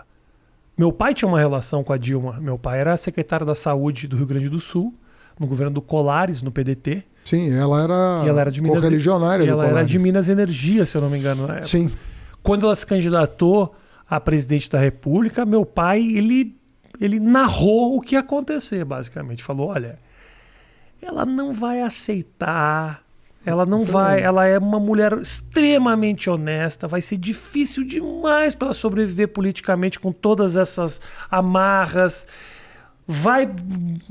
meu 0.77 0.93
pai 0.93 1.15
tinha 1.15 1.27
uma 1.27 1.39
relação 1.39 1.83
com 1.83 1.93
a 1.93 1.97
Dilma. 1.97 2.39
Meu 2.39 2.59
pai 2.59 2.81
era 2.81 2.97
secretário 2.99 3.47
da 3.47 3.55
Saúde 3.55 4.07
do 4.07 4.17
Rio 4.17 4.27
Grande 4.27 4.51
do 4.51 4.61
Sul, 4.61 4.93
no 5.41 5.47
governo 5.47 5.73
do 5.73 5.81
Colares, 5.81 6.43
no 6.43 6.53
PDT. 6.53 7.03
Sim, 7.25 7.51
ela 7.53 7.83
era, 7.83 8.23
e 8.25 8.29
ela 8.29 8.41
era 8.43 8.51
de 8.53 8.61
Minas, 8.61 8.85
religionária 8.85 9.43
e 9.43 9.49
ela 9.49 9.67
era 9.67 9.85
de 9.85 9.99
Minas 9.99 10.29
Energia, 10.29 10.87
se 10.87 10.97
eu 10.97 11.01
não 11.01 11.11
me 11.11 11.19
engano. 11.19 11.49
Sim. 11.63 11.91
Quando 12.43 12.67
ela 12.67 12.77
se 12.77 12.87
candidatou 12.87 13.75
a 14.09 14.21
presidente 14.21 14.71
da 14.71 14.79
República, 14.79 15.45
meu 15.45 15.65
pai 15.65 16.01
ele, 16.01 16.55
ele 17.01 17.19
narrou 17.19 17.97
o 17.97 18.01
que 18.01 18.15
ia 18.15 18.21
acontecer, 18.21 18.85
basicamente. 18.85 19.43
Falou: 19.43 19.71
olha, 19.71 19.99
ela 21.07 21.25
não 21.25 21.53
vai 21.53 21.81
aceitar. 21.81 23.03
Ela 23.45 23.65
não 23.65 23.79
Você 23.79 23.91
vai, 23.93 24.21
ela 24.21 24.45
é 24.45 24.59
uma 24.59 24.81
mulher 24.81 25.13
extremamente 25.13 26.29
honesta, 26.29 26.89
vai 26.89 27.01
ser 27.01 27.17
difícil 27.17 27.85
demais 27.85 28.57
para 28.57 28.67
ela 28.67 28.75
sobreviver 28.75 29.29
politicamente 29.29 30.01
com 30.01 30.11
todas 30.11 30.57
essas 30.57 31.01
amarras. 31.31 32.27
Vai 33.07 33.49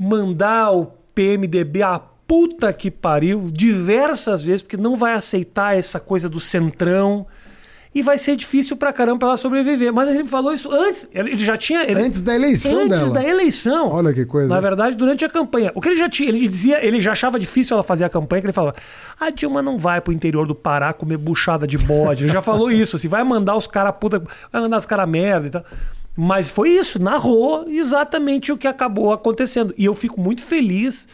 mandar 0.00 0.70
o 0.70 0.86
PMDB 1.14 1.82
a 1.82 1.98
puta 1.98 2.72
que 2.72 2.90
pariu 2.90 3.50
diversas 3.52 4.42
vezes, 4.42 4.62
porque 4.62 4.78
não 4.78 4.96
vai 4.96 5.12
aceitar 5.12 5.76
essa 5.76 6.00
coisa 6.00 6.30
do 6.30 6.40
centrão 6.40 7.26
e 7.96 8.02
vai 8.02 8.18
ser 8.18 8.36
difícil 8.36 8.76
pra 8.76 8.92
caramba 8.92 9.26
ela 9.26 9.38
sobreviver. 9.38 9.90
Mas 9.90 10.14
ele 10.14 10.28
falou 10.28 10.52
isso 10.52 10.70
antes. 10.70 11.08
Ele 11.14 11.34
já 11.38 11.56
tinha. 11.56 11.82
Ele, 11.82 11.98
antes 11.98 12.20
da 12.20 12.34
eleição 12.34 12.80
antes 12.80 12.88
dela. 12.90 13.00
Antes 13.00 13.14
da 13.14 13.24
eleição. 13.24 13.88
Olha 13.88 14.12
que 14.12 14.26
coisa. 14.26 14.54
Na 14.54 14.60
verdade, 14.60 14.94
durante 14.96 15.24
a 15.24 15.30
campanha. 15.30 15.72
O 15.74 15.80
que 15.80 15.88
ele 15.88 15.96
já 15.96 16.06
tinha. 16.06 16.28
Ele 16.28 16.46
dizia, 16.46 16.84
ele 16.86 17.00
já 17.00 17.12
achava 17.12 17.38
difícil 17.38 17.72
ela 17.72 17.82
fazer 17.82 18.04
a 18.04 18.10
campanha, 18.10 18.42
que 18.42 18.46
ele 18.48 18.52
falava: 18.52 18.76
a 19.18 19.30
Dilma 19.30 19.62
não 19.62 19.78
vai 19.78 20.02
pro 20.02 20.12
interior 20.12 20.46
do 20.46 20.54
Pará 20.54 20.92
comer 20.92 21.16
buchada 21.16 21.66
de 21.66 21.78
bode. 21.78 22.24
Ele 22.24 22.32
já 22.34 22.42
falou 22.42 22.70
isso. 22.70 22.96
Assim, 22.96 23.08
vai 23.08 23.24
mandar 23.24 23.56
os 23.56 23.66
caras 23.66 23.94
puta. 23.98 24.22
Vai 24.52 24.60
mandar 24.60 24.76
os 24.76 24.84
caras 24.84 25.08
merda 25.08 25.46
e 25.46 25.50
tal. 25.50 25.64
Mas 26.14 26.50
foi 26.50 26.72
isso, 26.72 27.02
narrou 27.02 27.66
exatamente 27.66 28.52
o 28.52 28.58
que 28.58 28.66
acabou 28.66 29.10
acontecendo. 29.10 29.72
E 29.78 29.86
eu 29.86 29.94
fico 29.94 30.20
muito 30.20 30.42
feliz 30.42 31.08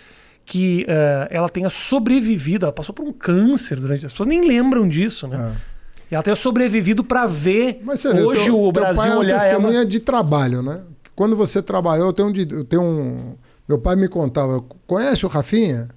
que 0.45 0.85
uh, 0.89 1.29
ela 1.31 1.49
tenha 1.49 1.71
sobrevivido. 1.71 2.67
Ela 2.67 2.73
passou 2.73 2.93
por 2.93 3.05
um 3.05 3.13
câncer 3.13 3.79
durante. 3.79 4.05
As 4.05 4.13
pessoas 4.13 4.29
nem 4.29 4.41
lembram 4.45 4.89
disso, 4.89 5.29
né? 5.29 5.55
É. 5.69 5.72
Ela 6.15 6.23
tenha 6.23 6.37
sobrevivido 6.37 7.03
para 7.03 7.27
ver 7.27 7.83
hoje 8.25 8.45
teu, 8.45 8.61
o 8.61 8.71
Brasil 8.71 9.03
teu 9.03 9.11
pai 9.11 9.17
olhar 9.17 9.31
é 9.31 9.35
uma 9.35 9.45
testemunha 9.45 9.79
ela... 9.79 9.87
de 9.87 9.99
trabalho, 10.01 10.63
né? 10.63 10.83
Quando 11.17 11.35
você 11.35 11.63
trabalhou, 11.63 12.09
eu 12.09 12.13
tenho, 12.13 12.29
um, 12.29 12.59
eu 12.59 12.65
tenho 12.65 12.83
um... 12.83 13.35
Meu 13.69 13.79
pai 13.79 13.97
me 13.97 14.09
contava, 14.09 14.63
conhece 14.87 15.25
o 15.25 15.29
Rafinha? 15.29 15.89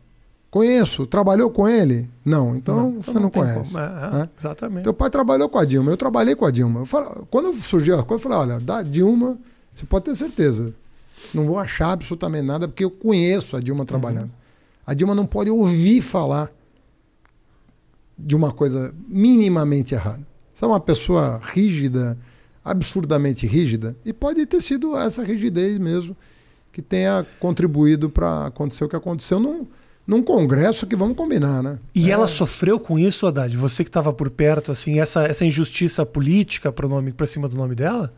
Conheço. 0.50 1.06
Trabalhou 1.06 1.50
com 1.50 1.68
ele? 1.68 2.10
Não, 2.24 2.56
então 2.56 2.76
não, 2.76 3.02
você 3.02 3.14
não, 3.16 3.24
não 3.24 3.30
conhece. 3.30 3.78
É, 3.78 3.82
né? 3.82 4.30
Exatamente. 4.40 4.84
Teu 4.84 4.94
pai 4.94 5.10
trabalhou 5.10 5.50
com 5.50 5.58
a 5.58 5.66
Dilma, 5.66 5.92
eu 5.92 5.98
trabalhei 5.98 6.34
com 6.34 6.46
a 6.46 6.52
Dilma. 6.52 6.80
Eu 6.80 6.86
falo, 6.86 7.28
quando 7.30 7.52
surgiu 7.62 8.00
a 8.00 8.04
coisa, 8.04 8.24
eu 8.24 8.30
falei, 8.30 8.54
olha, 8.54 8.60
da 8.62 8.82
Dilma, 8.82 9.38
você 9.74 9.86
pode 9.86 10.06
ter 10.06 10.16
certeza. 10.16 10.74
Não 11.34 11.46
vou 11.46 11.60
achar 11.60 11.92
absolutamente 11.92 12.46
nada, 12.46 12.70
porque 12.70 12.86
eu 12.86 12.92
conheço 12.92 13.58
a 13.58 13.60
Dilma 13.60 13.84
trabalhando. 13.84 14.26
Uhum. 14.26 14.86
A 14.88 14.94
Dilma 14.94 15.14
não 15.14 15.26
pode 15.26 15.50
ouvir 15.50 16.00
falar 16.00 16.50
de 18.18 18.36
uma 18.36 18.52
coisa 18.52 18.94
minimamente 19.08 19.94
errada. 19.94 20.26
Você 20.54 20.64
é 20.64 20.68
uma 20.68 20.80
pessoa 20.80 21.40
rígida, 21.44 22.18
absurdamente 22.64 23.46
rígida, 23.46 23.96
e 24.06 24.14
pode 24.14 24.46
ter 24.46 24.62
sido 24.62 24.98
essa 24.98 25.24
rigidez 25.24 25.78
mesmo 25.78 26.16
que 26.72 26.82
tenha 26.82 27.26
contribuído 27.40 28.10
para 28.10 28.48
acontecer 28.48 28.84
o 28.84 28.90
que 28.90 28.96
aconteceu 28.96 29.40
num, 29.40 29.66
num 30.06 30.22
congresso 30.22 30.86
que 30.86 30.96
vamos 30.96 31.16
combinar, 31.16 31.64
né? 31.64 31.80
E 31.94 32.10
é... 32.10 32.14
ela 32.14 32.28
sofreu 32.28 32.80
com 32.80 33.00
isso, 33.00 33.26
Haddad? 33.26 33.56
Você 33.56 33.84
que 33.84 33.90
estava 33.90 34.12
por 34.12 34.30
perto, 34.30 34.72
assim, 34.72 35.00
essa, 35.00 35.24
essa 35.24 35.46
injustiça 35.46 36.06
política 36.06 36.72
para 36.72 37.28
cima 37.28 37.48
do 37.48 37.56
nome 37.56 37.76
dela? 37.76 38.14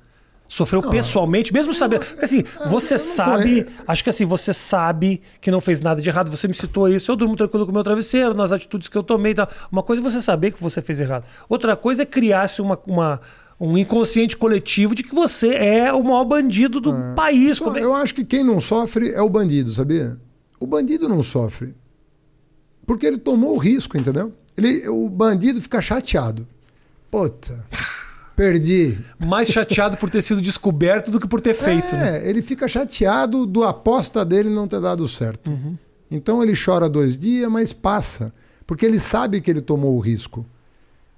Sofreu 0.50 0.82
não, 0.82 0.90
pessoalmente, 0.90 1.52
mesmo 1.54 1.74
sabendo. 1.74 2.06
Porque 2.06 2.24
assim, 2.26 2.44
é, 2.62 2.68
você 2.70 2.98
sabe. 2.98 3.66
Acho 3.88 4.04
que 4.04 4.10
assim, 4.10 4.24
você 4.26 4.54
sabe 4.54 5.22
que 5.42 5.52
não 5.52 5.60
fez 5.60 5.82
nada 5.82 6.02
de 6.02 6.08
errado. 6.10 6.32
Você 6.32 6.48
me 6.48 6.54
citou 6.54 6.88
isso. 6.88 7.12
Eu 7.12 7.16
durmo 7.18 7.36
tranquilo 7.36 7.66
com 7.66 7.72
o 7.72 7.74
meu 7.74 7.84
travesseiro, 7.84 8.34
nas 8.34 8.52
atitudes 8.52 8.88
que 8.88 8.98
eu 8.98 9.04
tomei 9.04 9.34
e 9.34 9.36
tal. 9.36 9.50
Uma 9.72 9.84
coisa 9.84 10.02
é 10.02 10.04
você 10.10 10.22
saber 10.22 10.52
que 10.52 10.62
você 10.64 10.82
fez 10.82 11.00
errado. 11.02 11.26
Outra 11.50 11.76
coisa 11.76 12.04
é 12.04 12.06
criar-se 12.06 12.62
uma, 12.62 12.80
uma, 12.88 13.20
um 13.60 13.78
inconsciente 13.78 14.38
coletivo 14.38 14.96
de 14.96 15.04
que 15.04 15.14
você 15.14 15.50
é 15.54 15.92
o 15.92 16.02
maior 16.02 16.24
bandido 16.24 16.80
do 16.80 16.94
É. 16.96 17.14
país. 17.14 17.60
É- 17.62 17.84
Eu 17.84 17.94
acho 17.94 18.14
que 18.16 18.24
quem 18.24 18.44
não 18.44 18.62
sofre 18.62 19.12
é 19.12 19.22
o 19.22 19.30
bandido, 19.30 19.74
sabia? 19.74 20.18
O 20.60 20.66
bandido 20.66 21.10
não 21.10 21.22
sofre. 21.22 21.76
Porque 22.86 23.06
ele 23.06 23.18
tomou 23.18 23.54
o 23.56 23.58
risco, 23.58 23.98
entendeu? 23.98 24.34
Ele, 24.56 24.88
o 24.88 25.10
bandido 25.10 25.62
fica 25.62 25.82
chateado. 25.82 26.48
Puta, 27.12 27.66
perdi. 28.38 29.00
Mais 29.20 29.50
chateado 29.50 29.98
por 29.98 30.12
ter 30.12 30.22
sido 30.22 30.40
descoberto 30.40 31.10
do 31.10 31.20
que 31.20 31.28
por 31.28 31.42
ter 31.42 31.56
feito. 31.56 31.96
é, 31.96 31.98
né? 31.98 32.30
ele 32.30 32.44
fica 32.44 32.68
chateado 32.68 33.48
do 33.48 33.64
aposta 33.64 34.24
dele 34.24 34.50
não 34.50 34.68
ter 34.68 34.80
dado 34.80 35.08
certo. 35.08 35.50
Uhum. 35.50 35.76
Então 36.10 36.44
ele 36.44 36.54
chora 36.54 36.88
dois 36.88 37.18
dias, 37.18 37.52
mas 37.52 37.74
passa. 37.74 38.32
Porque 38.66 38.86
ele 38.86 39.00
sabe 39.00 39.42
que 39.42 39.50
ele 39.50 39.62
tomou 39.62 39.96
o 39.96 40.00
risco. 40.00 40.46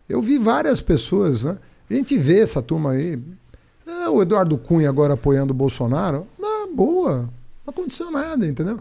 Eu 0.08 0.22
vi 0.22 0.38
várias 0.38 0.82
pessoas, 0.82 1.44
né? 1.44 1.58
A 1.90 1.94
gente 1.94 2.18
vê 2.18 2.40
essa 2.40 2.62
turma 2.62 2.92
aí. 2.92 3.20
É, 3.86 4.08
o 4.08 4.22
Eduardo 4.22 4.58
Cunha 4.58 4.88
agora 4.88 5.16
apoiando 5.16 5.52
o 5.52 5.56
Bolsonaro. 5.56 6.26
Na 6.40 6.68
boa. 6.74 7.30
Não 7.66 7.72
aconteceu 7.72 8.10
nada, 8.10 8.48
entendeu? 8.48 8.80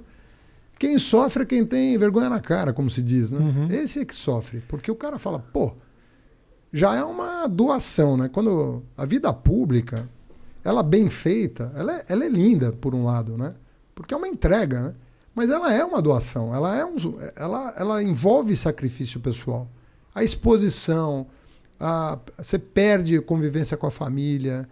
Quem 0.78 0.97
sofre 0.99 1.43
é 1.43 1.47
quem 1.47 1.66
tem 1.66 1.99
vergonha 1.99 2.30
na 2.30 2.39
cara, 2.39 2.72
como 2.72 2.89
se 2.89 3.03
diz, 3.03 3.32
né? 3.32 3.41
Uhum. 3.41 3.68
Esse 3.68 3.99
é 3.99 4.05
que 4.05 4.14
sofre. 4.14 4.62
Porque 4.68 4.91
o 4.91 4.95
cara 4.95 5.18
fala, 5.18 5.41
pô, 5.41 5.72
já 6.73 6.95
é 6.95 7.05
uma 7.05 7.47
doação, 7.47 8.16
né? 8.16 8.29
Quando 8.29 8.83
a 8.97 9.05
vida 9.05 9.33
pública, 9.33 10.09
ela 10.64 10.83
bem 10.83 11.09
feita, 11.09 11.73
ela 11.75 11.97
é, 11.97 12.05
ela 12.09 12.25
é 12.25 12.29
linda, 12.29 12.73
por 12.73 12.95
um 12.95 13.05
lado, 13.05 13.37
né? 13.37 13.55
Porque 13.95 14.12
é 14.12 14.16
uma 14.16 14.29
entrega, 14.29 14.81
né? 14.81 14.95
Mas 15.35 15.51
ela 15.51 15.73
é 15.73 15.85
uma 15.85 16.03
doação, 16.03 16.55
ela, 16.55 16.77
é 16.77 16.85
um, 16.85 16.97
ela, 17.37 17.75
ela 17.77 18.03
envolve 18.03 18.57
sacrifício 18.57 19.21
pessoal. 19.21 19.69
A 20.14 20.25
exposição, 20.25 21.27
a, 21.79 22.19
você 22.37 22.59
perde 22.59 23.21
convivência 23.21 23.77
com 23.77 23.87
a 23.87 23.91
família, 23.91 24.69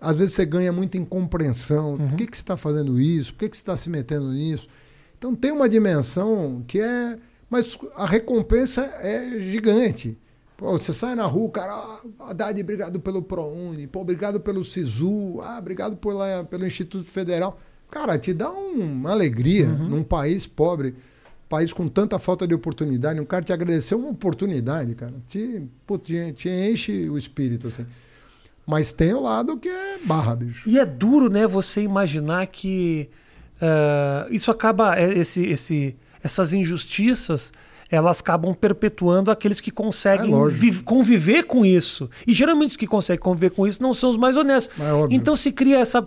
às 0.00 0.16
vezes 0.16 0.34
você 0.34 0.44
ganha 0.44 0.72
muita 0.72 0.96
incompreensão. 0.96 1.98
Por 1.98 2.16
que, 2.16 2.26
que 2.26 2.36
você 2.36 2.42
está 2.42 2.56
fazendo 2.56 3.00
isso? 3.00 3.32
Por 3.32 3.40
que, 3.40 3.48
que 3.50 3.56
você 3.56 3.62
está 3.62 3.76
se 3.76 3.90
metendo 3.90 4.32
nisso? 4.32 4.68
Então 5.18 5.34
tem 5.34 5.52
uma 5.52 5.68
dimensão 5.68 6.64
que 6.66 6.80
é. 6.80 7.18
Mas 7.48 7.76
a 7.96 8.06
recompensa 8.06 8.82
é 9.00 9.40
gigante. 9.40 10.16
Pô, 10.60 10.72
você 10.78 10.92
sai 10.92 11.14
na 11.14 11.24
rua, 11.24 11.48
cara, 11.50 11.72
ah, 11.72 12.00
Haddad, 12.28 12.60
obrigado 12.60 13.00
pelo 13.00 13.22
ProUni, 13.22 13.86
pô, 13.86 14.02
obrigado 14.02 14.38
pelo 14.38 14.62
SISU, 14.62 15.40
ah, 15.40 15.56
obrigado 15.58 15.96
pela, 15.96 16.44
pelo 16.44 16.66
Instituto 16.66 17.08
Federal. 17.10 17.58
Cara, 17.90 18.18
te 18.18 18.34
dá 18.34 18.52
um- 18.52 18.78
uma 18.82 19.10
alegria 19.10 19.66
num 19.66 20.02
país 20.02 20.46
pobre, 20.46 20.94
país 21.48 21.72
com 21.72 21.88
tanta 21.88 22.18
falta 22.18 22.46
de 22.46 22.54
oportunidade, 22.54 23.18
um 23.18 23.24
cara 23.24 23.42
te 23.42 23.54
agradecer 23.54 23.94
uma 23.94 24.10
oportunidade, 24.10 24.94
cara, 24.94 25.14
te, 25.26 25.66
pô, 25.86 25.96
te, 25.96 26.30
te 26.34 26.50
enche 26.50 27.08
o 27.08 27.16
espírito, 27.16 27.66
assim. 27.68 27.86
Mas 28.66 28.92
tem 28.92 29.14
o 29.14 29.20
lado 29.22 29.56
que 29.56 29.68
é 29.68 29.96
barra, 30.04 30.36
bicho. 30.36 30.68
E 30.68 30.78
é 30.78 30.84
duro, 30.84 31.30
né, 31.30 31.46
você 31.46 31.80
imaginar 31.80 32.46
que 32.48 33.08
ah, 33.62 34.26
isso 34.30 34.50
acaba, 34.50 34.94
é, 35.00 35.10
esse, 35.18 35.42
esse, 35.46 35.96
essas 36.22 36.52
injustiças, 36.52 37.50
elas 37.90 38.20
acabam 38.20 38.54
perpetuando 38.54 39.30
aqueles 39.30 39.60
que 39.60 39.70
conseguem 39.70 40.30
É 40.32 40.82
conviver 40.84 41.42
com 41.44 41.66
isso. 41.66 42.08
E 42.26 42.32
geralmente 42.32 42.70
os 42.70 42.76
que 42.76 42.86
conseguem 42.86 43.20
conviver 43.20 43.50
com 43.50 43.66
isso 43.66 43.82
não 43.82 43.92
são 43.92 44.10
os 44.10 44.16
mais 44.16 44.36
honestos. 44.36 44.74
É. 44.78 44.84
Então 45.14 45.34
se 45.34 45.50
cria 45.50 45.78
essa. 45.80 46.06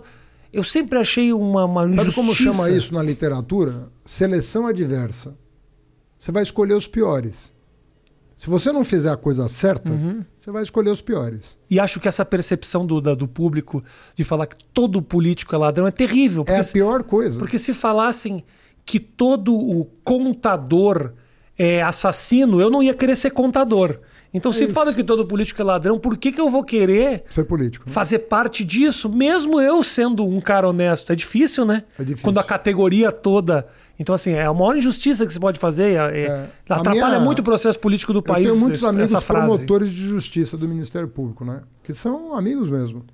Eu 0.52 0.62
sempre 0.64 0.98
achei 0.98 1.32
uma, 1.32 1.64
uma 1.64 1.82
Sabe 1.82 1.92
injustiça. 1.94 2.14
como 2.14 2.32
chama 2.34 2.70
isso 2.70 2.94
na 2.94 3.02
literatura? 3.02 3.88
Seleção 4.04 4.66
adversa. 4.66 5.36
Você 6.18 6.32
vai 6.32 6.42
escolher 6.42 6.74
os 6.74 6.86
piores. 6.86 7.52
Se 8.36 8.48
você 8.50 8.72
não 8.72 8.82
fizer 8.84 9.10
a 9.10 9.16
coisa 9.16 9.48
certa, 9.48 9.92
Uhum. 9.92 10.22
você 10.38 10.50
vai 10.50 10.62
escolher 10.62 10.90
os 10.90 11.00
piores. 11.02 11.58
E 11.70 11.78
acho 11.78 12.00
que 12.00 12.08
essa 12.08 12.24
percepção 12.24 12.84
do, 12.86 13.00
da- 13.00 13.14
do 13.14 13.28
público 13.28 13.82
de 14.14 14.24
falar 14.24 14.46
que 14.46 14.56
todo 14.72 15.00
político 15.02 15.54
é 15.54 15.58
ladrão 15.58 15.86
é 15.86 15.90
terrível. 15.90 16.44
É 16.48 16.58
a 16.60 16.64
pior 16.64 17.02
coisa. 17.04 17.38
porque 17.38 17.58
se 17.58 17.72
falassem 17.74 18.42
que 18.86 18.98
todo 18.98 19.54
o 19.54 19.84
contador 20.02 21.12
é 21.58 21.82
assassino, 21.82 22.60
eu 22.60 22.70
não 22.70 22.82
ia 22.82 22.94
querer 22.94 23.16
ser 23.16 23.30
contador. 23.30 23.98
Então, 24.36 24.50
se 24.50 24.62
É 24.62 24.66
isso. 24.66 24.74
fala 24.74 24.92
que 24.92 25.04
todo 25.04 25.24
político 25.24 25.62
é 25.62 25.64
ladrão, 25.64 25.96
por 25.96 26.16
que, 26.16 26.32
que 26.32 26.40
eu 26.40 26.50
vou 26.50 26.64
querer 26.64 27.22
Ser 27.30 27.44
político. 27.44 27.86
né? 27.86 27.92
fazer 27.92 28.18
parte 28.20 28.64
disso, 28.64 29.08
mesmo 29.08 29.60
eu 29.60 29.80
sendo 29.84 30.26
um 30.26 30.40
cara 30.40 30.68
honesto? 30.68 31.12
É 31.12 31.14
difícil, 31.16 31.64
né? 31.64 31.84
É 31.96 32.02
difícil. 32.02 32.24
Quando 32.24 32.38
a 32.38 32.42
categoria 32.42 33.12
toda. 33.12 33.64
Então, 33.96 34.12
assim, 34.12 34.32
é 34.32 34.44
a 34.44 34.52
maior 34.52 34.76
injustiça 34.76 35.24
que 35.24 35.32
se 35.32 35.38
pode 35.38 35.60
fazer. 35.60 35.84
É, 35.84 35.94
é- 35.94 36.26
É. 36.26 36.48
Atrapalha 36.68 37.06
minha- 37.10 37.20
muito 37.20 37.38
o 37.38 37.42
processo 37.44 37.78
político 37.78 38.12
do 38.12 38.18
Eu 38.18 38.22
país. 38.24 38.48
tenho 38.48 38.58
muitos 38.58 38.82
amigos 38.82 39.22
promotores 39.22 39.90
de 39.90 40.04
justiça 40.04 40.56
do 40.56 40.66
Ministério 40.66 41.06
Público, 41.06 41.44
né? 41.44 41.62
Que 41.84 41.92
são 41.92 42.34
amigos 42.34 42.68
mesmo. 42.68 43.04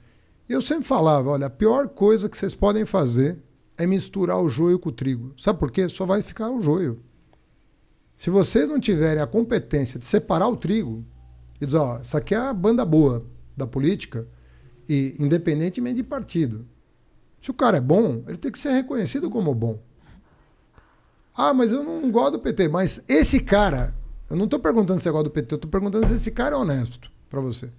E 0.48 0.54
eu 0.54 0.62
sempre 0.62 0.84
falava, 0.84 1.28
olha, 1.28 1.48
a 1.48 1.50
pior 1.50 1.86
coisa 1.88 2.30
que 2.30 2.36
vocês 2.38 2.54
podem 2.54 2.86
fazer 2.86 3.38
é 3.76 3.86
misturar 3.86 4.40
o 4.42 4.48
joio 4.48 4.78
com 4.78 4.88
o 4.88 4.92
trigo. 4.92 5.34
Sabe 5.36 5.58
por 5.58 5.70
quê? 5.70 5.86
Só 5.90 6.06
vai 6.06 6.22
ficar 6.22 6.48
o 6.50 6.62
joio. 6.62 6.98
Se 8.20 8.28
vocês 8.28 8.68
não 8.68 8.78
tiverem 8.78 9.22
a 9.22 9.26
competência 9.26 9.98
de 9.98 10.04
separar 10.04 10.46
o 10.46 10.54
trigo 10.54 11.02
e 11.58 11.64
dizer, 11.64 11.78
ó, 11.78 12.00
isso 12.02 12.14
aqui 12.14 12.34
é 12.34 12.38
a 12.38 12.52
banda 12.52 12.84
boa 12.84 13.24
da 13.56 13.66
política, 13.66 14.28
e 14.86 15.16
independentemente 15.18 15.96
de 15.96 16.02
partido. 16.02 16.66
Se 17.40 17.50
o 17.50 17.54
cara 17.54 17.78
é 17.78 17.80
bom, 17.80 18.22
ele 18.28 18.36
tem 18.36 18.52
que 18.52 18.58
ser 18.58 18.72
reconhecido 18.72 19.30
como 19.30 19.54
bom. 19.54 19.78
Ah, 21.34 21.54
mas 21.54 21.72
eu 21.72 21.82
não 21.82 22.10
gosto 22.10 22.32
do 22.32 22.40
PT. 22.40 22.68
Mas 22.68 23.02
esse 23.08 23.40
cara, 23.40 23.94
eu 24.28 24.36
não 24.36 24.44
estou 24.44 24.60
perguntando 24.60 25.00
se 25.00 25.04
você 25.04 25.10
gosta 25.10 25.24
do 25.24 25.30
PT, 25.30 25.54
eu 25.54 25.56
estou 25.56 25.70
perguntando 25.70 26.06
se 26.06 26.12
esse 26.12 26.30
cara 26.30 26.56
é 26.56 26.58
honesto 26.58 27.10
para 27.30 27.40
você. 27.40 27.70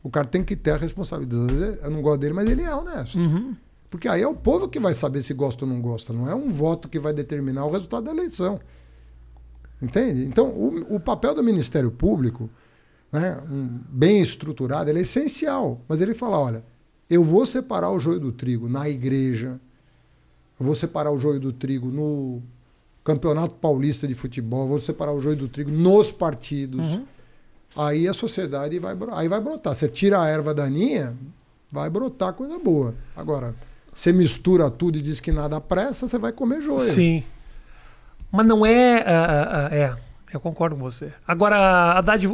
O 0.00 0.08
cara 0.08 0.28
tem 0.28 0.44
que 0.44 0.54
ter 0.54 0.70
a 0.70 0.76
responsabilidade. 0.76 1.80
Eu 1.82 1.90
não 1.90 2.02
gosto 2.02 2.20
dele, 2.20 2.34
mas 2.34 2.48
ele 2.48 2.62
é 2.62 2.72
honesto. 2.72 3.18
Uhum. 3.18 3.56
Porque 3.90 4.06
aí 4.06 4.22
é 4.22 4.28
o 4.28 4.34
povo 4.36 4.68
que 4.68 4.78
vai 4.78 4.94
saber 4.94 5.22
se 5.22 5.34
gosta 5.34 5.64
ou 5.64 5.68
não 5.68 5.82
gosta. 5.82 6.12
Não 6.12 6.30
é 6.30 6.36
um 6.36 6.50
voto 6.50 6.88
que 6.88 7.00
vai 7.00 7.12
determinar 7.12 7.66
o 7.66 7.72
resultado 7.72 8.04
da 8.04 8.12
eleição. 8.12 8.60
Entende? 9.80 10.24
Então, 10.24 10.48
o, 10.48 10.96
o 10.96 11.00
papel 11.00 11.34
do 11.34 11.42
Ministério 11.42 11.90
Público, 11.90 12.50
né, 13.12 13.40
um- 13.48 13.78
bem 13.88 14.20
estruturado, 14.20 14.90
ele 14.90 14.98
é 14.98 15.02
essencial. 15.02 15.80
Mas 15.88 16.00
ele 16.00 16.14
fala: 16.14 16.38
olha, 16.38 16.64
eu 17.08 17.22
vou 17.22 17.46
separar 17.46 17.90
o 17.90 18.00
joio 18.00 18.18
do 18.18 18.32
trigo 18.32 18.68
na 18.68 18.88
igreja, 18.88 19.60
eu 20.58 20.66
vou 20.66 20.74
separar 20.74 21.12
o 21.12 21.18
joio 21.20 21.38
do 21.38 21.52
trigo 21.52 21.88
no 21.88 22.42
Campeonato 23.04 23.54
Paulista 23.54 24.06
de 24.08 24.14
Futebol, 24.14 24.62
eu 24.62 24.68
vou 24.68 24.80
separar 24.80 25.12
o 25.12 25.20
joio 25.20 25.36
do 25.36 25.48
trigo 25.48 25.70
nos 25.70 26.10
partidos. 26.12 26.94
Uhum. 26.94 27.04
Aí 27.76 28.08
a 28.08 28.12
sociedade 28.14 28.78
vai, 28.78 28.96
aí 29.12 29.28
vai 29.28 29.40
brotar. 29.40 29.74
Você 29.74 29.88
tira 29.88 30.20
a 30.20 30.26
erva 30.26 30.52
daninha, 30.52 31.16
vai 31.70 31.88
brotar 31.88 32.32
coisa 32.32 32.58
boa. 32.58 32.94
Agora, 33.14 33.54
você 33.94 34.12
mistura 34.12 34.68
tudo 34.70 34.98
e 34.98 35.02
diz 35.02 35.20
que 35.20 35.30
nada 35.30 35.60
pressa, 35.60 36.08
você 36.08 36.18
vai 36.18 36.32
comer 36.32 36.60
joio. 36.60 36.80
Sim. 36.80 37.22
Mas 38.30 38.46
não 38.46 38.64
é. 38.64 39.02
ah, 39.06 39.68
é, 39.72 39.92
eu 40.32 40.40
concordo 40.40 40.76
com 40.76 40.82
você. 40.82 41.12
Agora, 41.26 41.56
Haddad, 41.98 42.26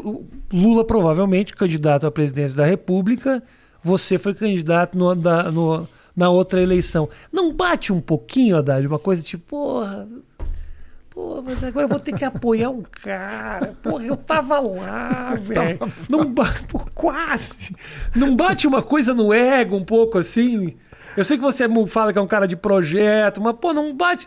Lula 0.52 0.84
provavelmente 0.84 1.54
candidato 1.54 2.06
à 2.06 2.10
presidência 2.10 2.56
da 2.56 2.64
República, 2.66 3.42
você 3.82 4.18
foi 4.18 4.34
candidato 4.34 4.96
no- 4.98 5.14
da- 5.14 5.50
no- 5.52 5.88
na 6.16 6.28
outra 6.30 6.60
eleição. 6.60 7.08
Não 7.32 7.52
bate 7.52 7.92
um 7.92 8.00
pouquinho, 8.00 8.56
Haddad, 8.56 8.86
uma 8.86 8.98
coisa 8.98 9.22
tipo, 9.22 9.44
porra. 9.48 10.08
Pô, 11.10 11.40
mas 11.42 11.62
agora 11.62 11.84
eu 11.84 11.88
vou 11.88 12.00
ter 12.00 12.12
que 12.16 12.24
apoiar 12.24 12.70
um 12.70 12.82
cara. 12.82 13.72
Porra, 13.80 14.04
eu 14.04 14.16
tava 14.16 14.58
lá, 14.58 15.34
velho. 15.40 15.78
Não 16.08 16.24
bate, 16.24 16.66
quase. 16.92 17.76
Não 18.16 18.34
bate 18.34 18.66
uma 18.66 18.82
coisa 18.82 19.14
no 19.14 19.32
ego 19.32 19.76
um 19.76 19.84
pouco 19.84 20.18
assim? 20.18 20.74
Eu 21.16 21.22
sei 21.24 21.36
que 21.36 21.42
você 21.44 21.68
fala 21.86 22.12
que 22.12 22.18
é 22.18 22.22
um 22.22 22.26
cara 22.26 22.48
de 22.48 22.56
projeto, 22.56 23.40
mas, 23.40 23.54
pô, 23.60 23.72
não 23.72 23.94
bate 23.94 24.26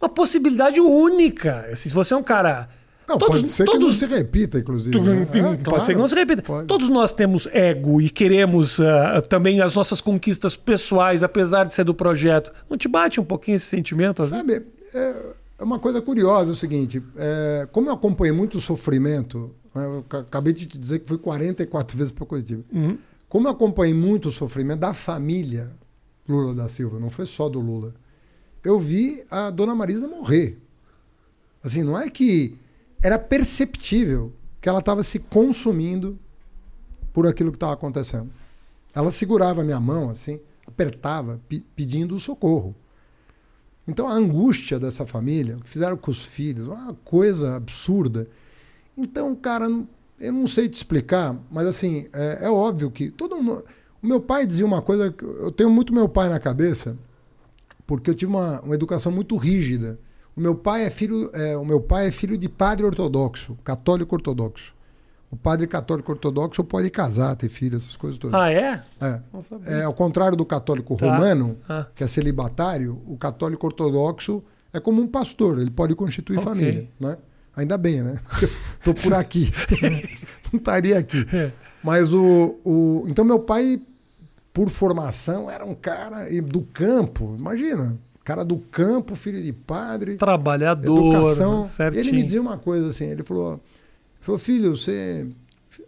uma 0.00 0.08
possibilidade 0.08 0.80
única. 0.80 1.68
Se 1.74 1.88
você 1.90 2.14
é 2.14 2.16
um 2.16 2.22
cara. 2.22 2.68
Não, 3.08 3.18
todos, 3.18 3.38
pode 3.38 3.50
ser 3.50 3.64
que 3.64 3.72
não 3.72 3.78
todos, 3.80 3.96
se 3.98 4.06
repita, 4.06 4.58
inclusive. 4.60 4.92
tu- 4.96 5.02
né? 5.02 5.22
É, 5.22 5.24
pode 5.42 5.64
claro, 5.64 5.84
ser 5.84 5.92
que 5.94 5.98
não 5.98 6.06
se 6.06 6.14
repita. 6.14 6.42
pode. 6.42 6.66
Todos 6.68 6.88
nós 6.88 7.12
temos 7.12 7.48
ego 7.52 8.00
e 8.00 8.08
queremos 8.08 8.78
ah, 8.80 9.20
também 9.28 9.60
as 9.60 9.74
nossas 9.74 10.00
conquistas 10.00 10.54
pessoais, 10.56 11.24
apesar 11.24 11.64
de 11.64 11.74
ser 11.74 11.82
do 11.84 11.92
projeto. 11.92 12.52
Não 12.70 12.78
te 12.78 12.86
bate 12.86 13.20
um 13.20 13.24
pouquinho 13.24 13.56
esse 13.56 13.66
sentimento? 13.66 14.24
Sabe, 14.24 14.62
é 14.94 15.14
é 15.58 15.62
uma 15.64 15.78
coisa 15.78 16.00
curiosa 16.00 16.50
é 16.50 16.52
o 16.52 16.56
seguinte: 16.56 17.02
é, 17.16 17.68
como 17.72 17.88
eu 17.90 17.92
acompanhei 17.94 18.32
muito 18.32 18.58
o 18.58 18.60
sofrimento, 18.60 19.50
né, 19.74 19.84
eu 19.84 20.04
ca- 20.08 20.20
acabei 20.20 20.52
de 20.54 20.64
te 20.66 20.78
dizer 20.78 21.00
que 21.00 21.06
fui 21.08 21.18
44 21.18 21.94
vezes 21.98 22.12
para 22.12 22.24
Curitiba. 22.24 22.62
Uhum. 22.72 22.96
Como 23.28 23.46
eu 23.48 23.52
acompanhei 23.52 23.92
muito 23.94 24.28
o 24.28 24.30
sofrimento 24.30 24.78
da 24.80 24.94
família 24.94 25.70
Lula 26.28 26.54
da 26.54 26.68
Silva, 26.68 26.98
não 27.00 27.10
foi 27.10 27.26
só 27.26 27.48
do 27.48 27.60
Lula, 27.60 27.92
eu 28.64 28.78
vi 28.78 29.24
a 29.30 29.50
dona 29.50 29.74
Marisa 29.74 30.06
morrer. 30.06 30.58
Assim, 31.62 31.82
não 31.82 31.98
é 31.98 32.08
que 32.08 32.56
era 33.02 33.18
perceptível 33.18 34.32
que 34.60 34.68
ela 34.68 34.80
estava 34.80 35.02
se 35.02 35.18
consumindo 35.18 36.18
por 37.12 37.26
aquilo 37.26 37.50
que 37.50 37.56
estava 37.56 37.72
acontecendo. 37.72 38.30
Ela 38.94 39.10
segurava 39.12 39.62
a 39.62 39.64
minha 39.64 39.80
mão 39.80 40.10
assim, 40.10 40.40
apertava, 40.66 41.40
pe- 41.48 41.64
pedindo 41.74 42.18
socorro. 42.18 42.74
Então 43.86 44.06
a 44.06 44.12
angústia 44.12 44.78
dessa 44.78 45.06
família, 45.06 45.56
o 45.56 45.60
que 45.60 45.68
fizeram 45.70 45.96
com 45.96 46.10
os 46.10 46.24
filhos, 46.24 46.66
uma 46.66 46.94
coisa 47.04 47.56
absurda. 47.56 48.28
Então, 48.96 49.34
cara, 49.34 49.66
eu 50.20 50.32
não 50.32 50.46
sei 50.46 50.68
te 50.68 50.74
explicar, 50.74 51.36
mas 51.50 51.66
assim, 51.66 52.06
é, 52.12 52.40
é 52.42 52.50
óbvio 52.50 52.90
que 52.90 53.10
todo 53.10 53.42
mundo. 53.42 53.64
O 54.02 54.06
meu 54.06 54.20
pai 54.20 54.46
dizia 54.46 54.64
uma 54.64 54.80
coisa, 54.80 55.14
eu 55.20 55.50
tenho 55.50 55.70
muito 55.70 55.92
meu 55.92 56.08
pai 56.08 56.28
na 56.28 56.38
cabeça, 56.38 56.96
porque 57.90 58.08
eu 58.08 58.14
tive 58.14 58.30
uma, 58.30 58.60
uma 58.60 58.76
educação 58.76 59.10
muito 59.10 59.36
rígida. 59.36 59.98
O 60.36 60.40
meu 60.40 60.54
pai 60.54 60.84
é 60.84 60.90
filho, 60.90 61.28
é, 61.34 61.56
o 61.56 61.64
meu 61.64 61.80
pai 61.80 62.06
é 62.06 62.10
filho 62.12 62.38
de 62.38 62.48
padre 62.48 62.86
ortodoxo, 62.86 63.58
católico 63.64 64.14
ortodoxo. 64.14 64.76
O 65.28 65.36
padre 65.36 65.66
católico 65.66 66.12
ortodoxo 66.12 66.62
pode 66.62 66.88
casar, 66.88 67.34
ter 67.34 67.48
filho, 67.48 67.76
essas 67.76 67.96
coisas 67.96 68.16
todas. 68.16 68.40
Ah, 68.40 68.48
é? 68.48 68.80
É. 69.00 69.20
é 69.80 69.82
ao 69.82 69.92
contrário 69.92 70.36
do 70.36 70.46
católico 70.46 70.94
tá. 70.94 71.04
romano, 71.04 71.58
ah. 71.68 71.84
que 71.92 72.04
é 72.04 72.06
celibatário, 72.06 73.02
o 73.08 73.16
católico 73.16 73.66
ortodoxo 73.66 74.40
é 74.72 74.78
como 74.78 75.02
um 75.02 75.08
pastor, 75.08 75.58
ele 75.58 75.72
pode 75.72 75.96
constituir 75.96 76.38
okay. 76.38 76.48
família, 76.48 76.88
né? 77.00 77.18
Ainda 77.56 77.76
bem, 77.76 78.04
né? 78.04 78.20
Estou 78.78 78.94
por 78.94 79.14
aqui. 79.14 79.52
não 80.52 80.60
estaria 80.60 80.96
aqui. 80.96 81.26
É. 81.32 81.50
Mas 81.82 82.12
o, 82.12 82.56
o. 82.64 83.04
Então, 83.08 83.24
meu 83.24 83.40
pai, 83.40 83.80
por 84.60 84.68
formação, 84.68 85.50
era 85.50 85.64
um 85.64 85.74
cara 85.74 86.26
do 86.42 86.60
campo. 86.60 87.34
Imagina. 87.38 87.98
Cara 88.22 88.44
do 88.44 88.58
campo, 88.58 89.16
filho 89.16 89.40
de 89.40 89.54
padre. 89.54 90.16
Trabalhador. 90.16 91.14
Educação. 91.14 91.64
Certinho. 91.64 92.00
Ele 92.02 92.12
me 92.12 92.22
dizia 92.22 92.42
uma 92.42 92.58
coisa 92.58 92.88
assim: 92.90 93.06
ele 93.06 93.22
falou, 93.22 93.52
ele 93.54 93.60
falou, 94.20 94.38
filho, 94.38 94.76
você. 94.76 95.26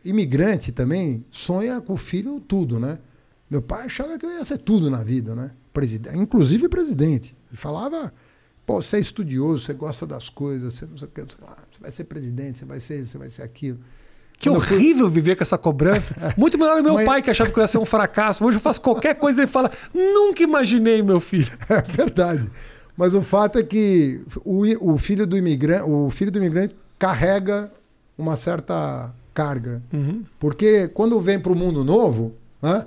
Imigrante 0.03 0.73
também 0.73 1.23
sonha 1.31 1.83
com 1.83 1.93
o 1.93 1.97
filho 1.99 2.41
tudo, 2.41 2.81
né? 2.81 2.99
Meu 3.51 3.61
pai 3.61 3.85
achava 3.85 4.19
que 4.19 4.25
eu 4.25 4.31
ia 4.31 4.45
ser 4.45 4.57
tudo 4.57 4.89
na 4.89 5.05
vida, 5.05 5.35
né? 5.35 5.51
Presidente, 5.71 6.17
inclusive 6.17 6.67
presidente. 6.67 7.37
Ele 7.51 7.59
falava 7.59 8.11
Pô, 8.65 8.81
você 8.81 8.97
é 8.97 9.01
estudioso, 9.01 9.65
você 9.65 9.75
gosta 9.75 10.07
das 10.07 10.31
coisas, 10.31 10.73
você 10.73 10.87
não 10.87 10.97
sei 10.97 11.09
o 11.09 11.11
que. 11.11 11.21
Você 11.21 11.37
vai 11.79 11.91
ser 11.91 12.05
presidente, 12.05 12.61
você 12.61 12.65
vai 12.65 12.81
ser 12.81 13.05
você 13.05 13.19
vai 13.19 13.29
ser 13.29 13.43
aquilo. 13.43 13.81
Que 14.39 14.51
horrível 14.51 15.07
fui... 15.07 15.15
viver 15.15 15.37
com 15.37 15.43
essa 15.43 15.57
cobrança. 15.57 16.15
Muito 16.37 16.59
melhor 16.59 16.81
o 16.81 16.83
meu 16.83 16.95
Mas... 16.95 17.07
pai, 17.07 17.23
que 17.23 17.31
achava 17.31 17.51
que 17.51 17.59
eu 17.59 17.63
ia 17.63 17.69
ser 17.69 17.79
um 17.79 17.85
fracasso. 17.85 18.45
Hoje 18.45 18.59
eu 18.59 18.61
faço 18.61 18.81
qualquer 18.81 19.15
coisa 19.15 19.41
e 19.41 19.45
ele 19.45 19.51
fala: 19.51 19.71
Nunca 19.95 20.43
imaginei, 20.43 21.03
meu 21.03 21.21
filho. 21.21 21.51
É 21.69 21.83
verdade. 21.83 22.51
Mas 22.97 23.15
o 23.15 23.23
fato 23.23 23.59
é 23.59 23.63
que 23.63 24.21
o, 24.45 24.93
o, 24.93 24.99
filho, 24.99 25.27
do 25.27 25.37
imigrante, 25.37 25.89
o 25.89 26.11
filho 26.11 26.31
do 26.31 26.39
imigrante 26.39 26.77
carrega 26.99 27.71
uma 28.19 28.37
certa 28.37 29.13
carga. 29.33 29.83
Uhum. 29.93 30.25
Porque 30.39 30.89
quando 30.89 31.19
vem 31.21 31.39
para 31.39 31.53
o 31.53 31.57
mundo 31.57 31.83
novo, 31.83 32.35
né, 32.61 32.87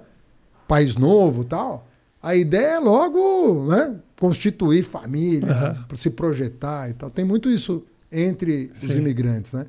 país 0.68 0.96
novo 0.96 1.44
tal, 1.44 1.88
a 2.22 2.36
ideia 2.36 2.76
é 2.76 2.80
logo 2.80 3.66
né, 3.68 3.96
constituir 4.20 4.84
família, 4.84 5.76
uhum. 5.92 5.98
se 5.98 6.10
projetar 6.10 6.90
e 6.90 6.94
tal. 6.94 7.10
Tem 7.10 7.26
muito 7.26 7.50
isso 7.50 7.84
entre 8.12 8.70
Sim. 8.74 8.88
os 8.88 8.96
imigrantes, 8.96 9.54
né? 9.54 9.66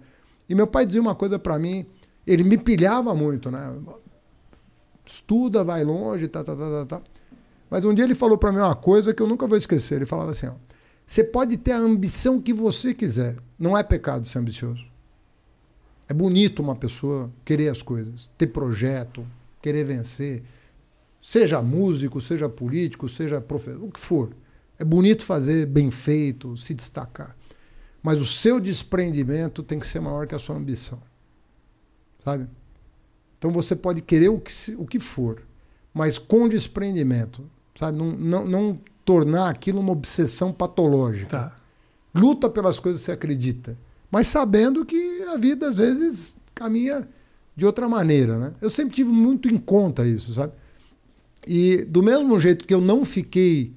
E 0.49 0.55
meu 0.55 0.67
pai 0.67 0.87
dizia 0.87 1.01
uma 1.01 1.15
coisa 1.15 1.39
para 1.39 1.59
mim, 1.59 1.87
ele 2.27 2.45
me 2.45 2.59
pilhava 2.59 3.15
muito, 3.15 3.51
né? 3.51 3.75
Estuda, 5.05 5.63
vai 5.63 5.85
longe, 5.85 6.29
tá, 6.29 6.43
tá, 6.43 6.55
tá, 6.55 6.71
tá, 6.71 6.87
tá. 6.87 7.03
Mas 7.71 7.85
um 7.85 7.95
dia 7.95 8.05
ele 8.05 8.15
falou 8.15 8.39
para 8.39 8.53
mim 8.53 8.59
uma 8.59 8.75
coisa 8.75 9.13
que 9.13 9.23
eu 9.23 9.27
nunca 9.27 9.47
vou 9.47 9.59
esquecer. 9.59 9.97
Ele 9.97 10.07
falava 10.07 10.31
assim: 10.31 10.49
você 11.07 11.23
pode 11.23 11.57
ter 11.57 11.73
a 11.73 11.79
ambição 11.79 12.41
que 12.41 12.53
você 12.53 12.93
quiser. 12.93 13.37
Não 13.59 13.77
é 13.77 13.83
pecado 13.83 14.27
ser 14.27 14.39
ambicioso. 14.39 14.85
É 16.09 16.15
bonito 16.15 16.63
uma 16.63 16.77
pessoa 16.77 17.31
querer 17.45 17.69
as 17.69 17.83
coisas, 17.83 18.31
ter 18.39 18.49
projeto, 18.49 19.27
querer 19.61 19.85
vencer. 19.85 20.43
Seja 21.21 21.61
músico, 21.61 22.21
seja 22.21 22.49
político, 22.49 23.09
seja 23.09 23.41
professor, 23.41 23.83
o 23.83 23.91
que 23.91 23.99
for. 23.99 24.31
É 24.79 24.85
bonito 24.85 25.25
fazer 25.25 25.67
bem 25.67 25.91
feito, 25.91 26.57
se 26.57 26.75
destacar. 26.75 27.37
Mas 28.07 28.21
o 28.21 28.25
seu 28.25 28.61
desprendimento 28.61 29.65
tem 29.65 29.81
que 29.81 29.87
ser 29.87 29.99
maior 29.99 30.29
que 30.29 30.35
a 30.37 30.39
sua 30.39 30.55
ambição. 30.55 31.03
Sabe? 32.21 32.47
Então 33.37 33.51
você 33.51 33.75
pode 33.75 34.01
querer 34.01 34.29
o 34.29 34.39
que, 34.39 34.53
o 34.79 34.87
que 34.87 35.01
for, 35.01 35.43
mas 35.93 36.17
com 36.17 36.49
desprendimento. 36.49 37.51
Sabe? 37.75 37.99
Não, 37.99 38.13
não, 38.13 38.47
não 38.47 38.81
tornar 39.05 39.51
aquilo 39.51 39.81
uma 39.81 39.91
obsessão 39.91 40.53
patológica. 40.53 41.37
Tá. 41.37 41.57
Luta 42.15 42.49
pelas 42.49 42.79
coisas 42.79 43.01
que 43.01 43.07
você 43.07 43.11
acredita, 43.13 43.77
mas 44.09 44.29
sabendo 44.29 44.85
que 44.85 45.23
a 45.25 45.37
vida 45.37 45.67
às 45.69 45.75
vezes 45.75 46.39
caminha 46.55 47.09
de 47.57 47.67
outra 47.67 47.89
maneira. 47.89 48.39
Né? 48.39 48.53
Eu 48.61 48.71
sempre 48.71 48.95
tive 48.95 49.11
muito 49.11 49.49
em 49.49 49.59
conta 49.59 50.07
isso, 50.07 50.33
sabe? 50.33 50.53
E 51.45 51.85
do 51.85 52.05
mesmo 52.05 52.39
jeito 52.39 52.65
que 52.67 52.73
eu 52.73 52.81
não 52.81 53.05
fiquei 53.05 53.75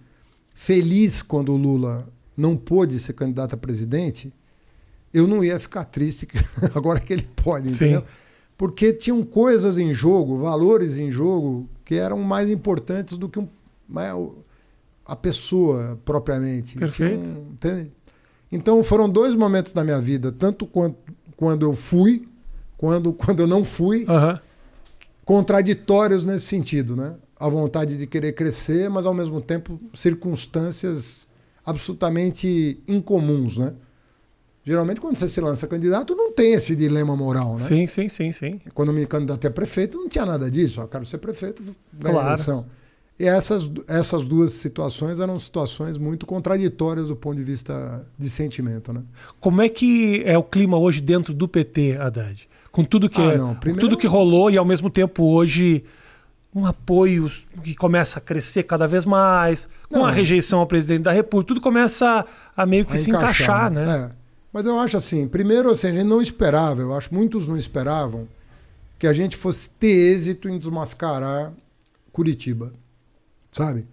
feliz 0.53 1.23
quando 1.23 1.51
o 1.51 1.57
Lula 1.57 2.07
não 2.39 2.55
pôde 2.55 2.99
ser 2.99 3.13
candidato 3.13 3.53
a 3.53 3.57
presidente, 3.57 4.31
eu 5.13 5.27
não 5.27 5.43
ia 5.43 5.59
ficar 5.59 5.83
triste 5.83 6.27
agora 6.73 6.99
que 6.99 7.11
ele 7.11 7.27
pode, 7.35 7.69
entendeu? 7.69 8.01
Sim. 8.01 8.07
Porque 8.57 8.91
tinham 8.93 9.23
coisas 9.23 9.77
em 9.77 9.93
jogo, 9.93 10.37
valores 10.37 10.97
em 10.97 11.09
jogo, 11.09 11.69
que 11.85 11.95
eram 11.95 12.19
mais 12.19 12.49
importantes 12.49 13.17
do 13.17 13.29
que 13.29 13.39
um, 13.39 13.47
né, 13.87 14.09
a 15.05 15.15
pessoa 15.15 15.99
propriamente. 16.03 16.77
Perfeito. 16.77 17.29
Um, 17.29 17.87
então 18.51 18.83
foram 18.83 19.09
dois 19.09 19.35
momentos 19.35 19.73
da 19.73 19.83
minha 19.83 19.99
vida, 19.99 20.31
tanto 20.31 20.65
quando, 20.65 20.95
quando 21.37 21.65
eu 21.65 21.73
fui, 21.73 22.27
quando, 22.77 23.13
quando 23.13 23.39
eu 23.39 23.47
não 23.47 23.63
fui, 23.63 24.05
uhum. 24.05 24.39
contraditórios 25.23 26.25
nesse 26.25 26.45
sentido, 26.45 26.95
né? 26.95 27.15
a 27.39 27.47
vontade 27.47 27.97
de 27.97 28.05
querer 28.05 28.33
crescer, 28.33 28.89
mas 28.89 29.05
ao 29.05 29.13
mesmo 29.13 29.41
tempo 29.41 29.79
circunstâncias 29.93 31.28
absolutamente 31.66 32.82
incomuns, 32.88 33.57
né? 33.57 33.74
Geralmente, 34.64 35.01
quando 35.01 35.16
você 35.16 35.28
se 35.28 35.41
lança 35.41 35.68
candidato, 35.68 36.14
não 36.16 36.32
tem 36.32 36.53
esse 36.53 36.76
dilema 36.76 37.16
moral, 37.16 37.51
né? 37.57 37.66
Sim, 37.66 37.88
sim, 37.88 38.10
sim, 38.10 38.32
sim. 38.32 38.62
Quando 38.74 38.89
eu 38.89 38.95
me 38.95 39.05
candidatei 39.05 39.49
a 39.49 39.53
prefeito, 39.53 39.97
não 39.97 40.07
tinha 40.07 40.26
nada 40.26 40.49
disso. 40.51 40.82
Eu 40.82 40.88
quero 40.88 41.05
ser 41.05 41.18
prefeito, 41.18 41.64
ganhar 41.93 42.14
claro. 42.14 42.28
eleição. 42.30 42.66
E 43.20 43.26
essas, 43.26 43.70
essas 43.88 44.24
duas 44.26 44.53
situações 44.53 45.20
eram 45.20 45.38
situações 45.39 45.97
muito 45.97 46.26
contraditórias 46.26 47.07
do 47.07 47.16
ponto 47.16 47.36
de 47.36 47.43
vista 47.43 48.07
de 48.18 48.30
sentimento, 48.30 48.93
né? 48.93 49.03
Como 49.39 49.62
é 49.62 49.68
que 49.68 50.24
é 50.26 50.38
o 50.38 50.43
clima 50.43 50.78
hoje 50.78 51.01
dentro 51.01 51.34
do 51.34 51.47
PT, 51.47 51.97
Haddad? 51.97 52.47
Com 52.72 52.84
tudo 52.84 53.10
que, 53.10 53.22
ah, 53.22 53.38
não, 53.38 53.55
primeiro... 53.55 53.82
tudo 53.82 53.97
que 53.97 54.07
rolou 54.07 54.49
e 54.49 54.57
ao 54.57 54.64
mesmo 54.64 54.89
tempo 54.89 55.24
hoje 55.24 55.84
um 56.54 56.66
apoio 56.66 57.32
que 57.64 57.76
começa 57.76 58.18
a 58.18 58.22
crescer 58.22 58.64
cada 58.64 58.88
vez 58.88 59.06
mais, 59.06 59.68
com 59.88 60.00
não, 60.00 60.06
a 60.06 60.12
rejeição 60.12 60.60
ao 60.60 60.68
presidente 60.68 61.04
da 61.04 61.12
República, 61.12 61.47
tudo 61.50 61.62
começa 61.62 62.26
a, 62.56 62.64
a 62.64 62.66
meio 62.66 62.86
que 62.86 62.95
a 62.95 63.00
se 63.00 63.12
encaixar, 63.12 63.72
encaixar 63.72 63.72
né? 63.72 64.12
É. 64.12 64.20
Mas 64.52 64.66
eu 64.66 64.80
acho 64.80 64.97
assim, 64.97 65.28
primeiro 65.28 65.70
assim, 65.70 65.88
a 65.88 65.91
gente 65.91 66.06
não 66.06 66.22
esperava, 66.22 66.82
eu 66.82 66.95
acho 66.95 67.14
muitos 67.14 67.47
não 67.47 67.56
esperavam 67.56 68.28
que 68.97 69.06
a 69.06 69.14
gente 69.14 69.38
fosse 69.38 69.70
ter 69.70 70.14
êxito 70.16 70.50
em 70.50 70.58
desmascarar 70.58 71.54
Curitiba, 72.12 72.74
sabe? 73.52 73.88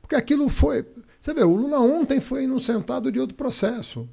Porque 0.00 0.14
aquilo 0.14 0.48
foi, 0.48 0.86
você 1.20 1.34
vê, 1.34 1.42
o 1.42 1.54
Lula 1.54 1.80
ontem 1.80 2.20
foi 2.20 2.44
inocentado 2.44 3.10
de 3.10 3.18
outro 3.18 3.36
processo. 3.36 4.08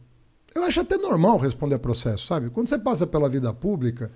Eu 0.54 0.64
acho 0.64 0.82
até 0.82 0.98
normal 0.98 1.38
responder 1.38 1.78
processo, 1.78 2.26
sabe? 2.26 2.50
Quando 2.50 2.68
você 2.68 2.80
passa 2.80 3.06
pela 3.06 3.30
vida 3.30 3.54
pública, 3.54 4.12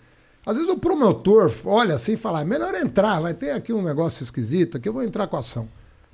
às 0.46 0.58
vezes 0.58 0.72
o 0.72 0.78
promotor 0.78 1.52
olha 1.66 1.96
assim 1.96 2.14
e 2.14 2.18
fala: 2.18 2.42
é 2.42 2.46
melhor 2.46 2.74
entrar, 2.76 3.20
vai 3.20 3.34
ter 3.34 3.52
aqui 3.52 3.72
um 3.72 3.82
negócio 3.82 4.24
esquisito, 4.24 4.78
aqui 4.78 4.90
eu 4.90 4.94
vou 4.94 5.04
entrar 5.04 5.28
com 5.28 5.36
a 5.36 5.40
ação. 5.40 5.68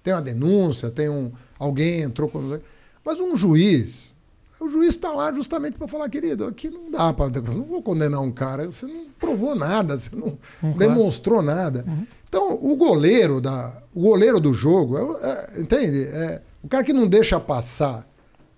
Tem 0.03 0.13
uma 0.13 0.21
denúncia, 0.21 0.89
tem 0.89 1.09
um. 1.09 1.32
Alguém 1.57 2.01
entrou 2.01 2.30
com. 2.30 2.59
Mas 3.03 3.19
um 3.19 3.36
juiz, 3.36 4.15
o 4.59 4.67
juiz 4.67 4.89
está 4.89 5.11
lá 5.11 5.34
justamente 5.34 5.78
para 5.78 5.88
falar, 5.88 6.09
querido, 6.09 6.45
aqui 6.45 6.69
não 6.69 6.91
dá 6.91 7.13
para. 7.13 7.30
Não 7.41 7.63
vou 7.63 7.82
condenar 7.82 8.21
um 8.21 8.32
cara, 8.32 8.65
você 8.65 8.86
não 8.86 9.05
provou 9.19 9.55
nada, 9.55 9.97
você 9.97 10.15
não 10.15 10.38
uhum. 10.61 10.73
demonstrou 10.73 11.41
nada. 11.41 11.86
Uhum. 11.88 12.07
Então, 12.28 12.59
o 12.61 12.75
goleiro, 12.75 13.39
da, 13.39 13.82
o 13.95 14.01
goleiro 14.01 14.39
do 14.39 14.53
jogo, 14.53 14.97
é, 14.97 15.30
é, 15.57 15.61
entende? 15.61 16.03
É, 16.03 16.41
o 16.61 16.67
cara 16.67 16.84
que 16.84 16.91
não 16.91 17.07
deixa 17.07 17.39
passar, 17.39 18.05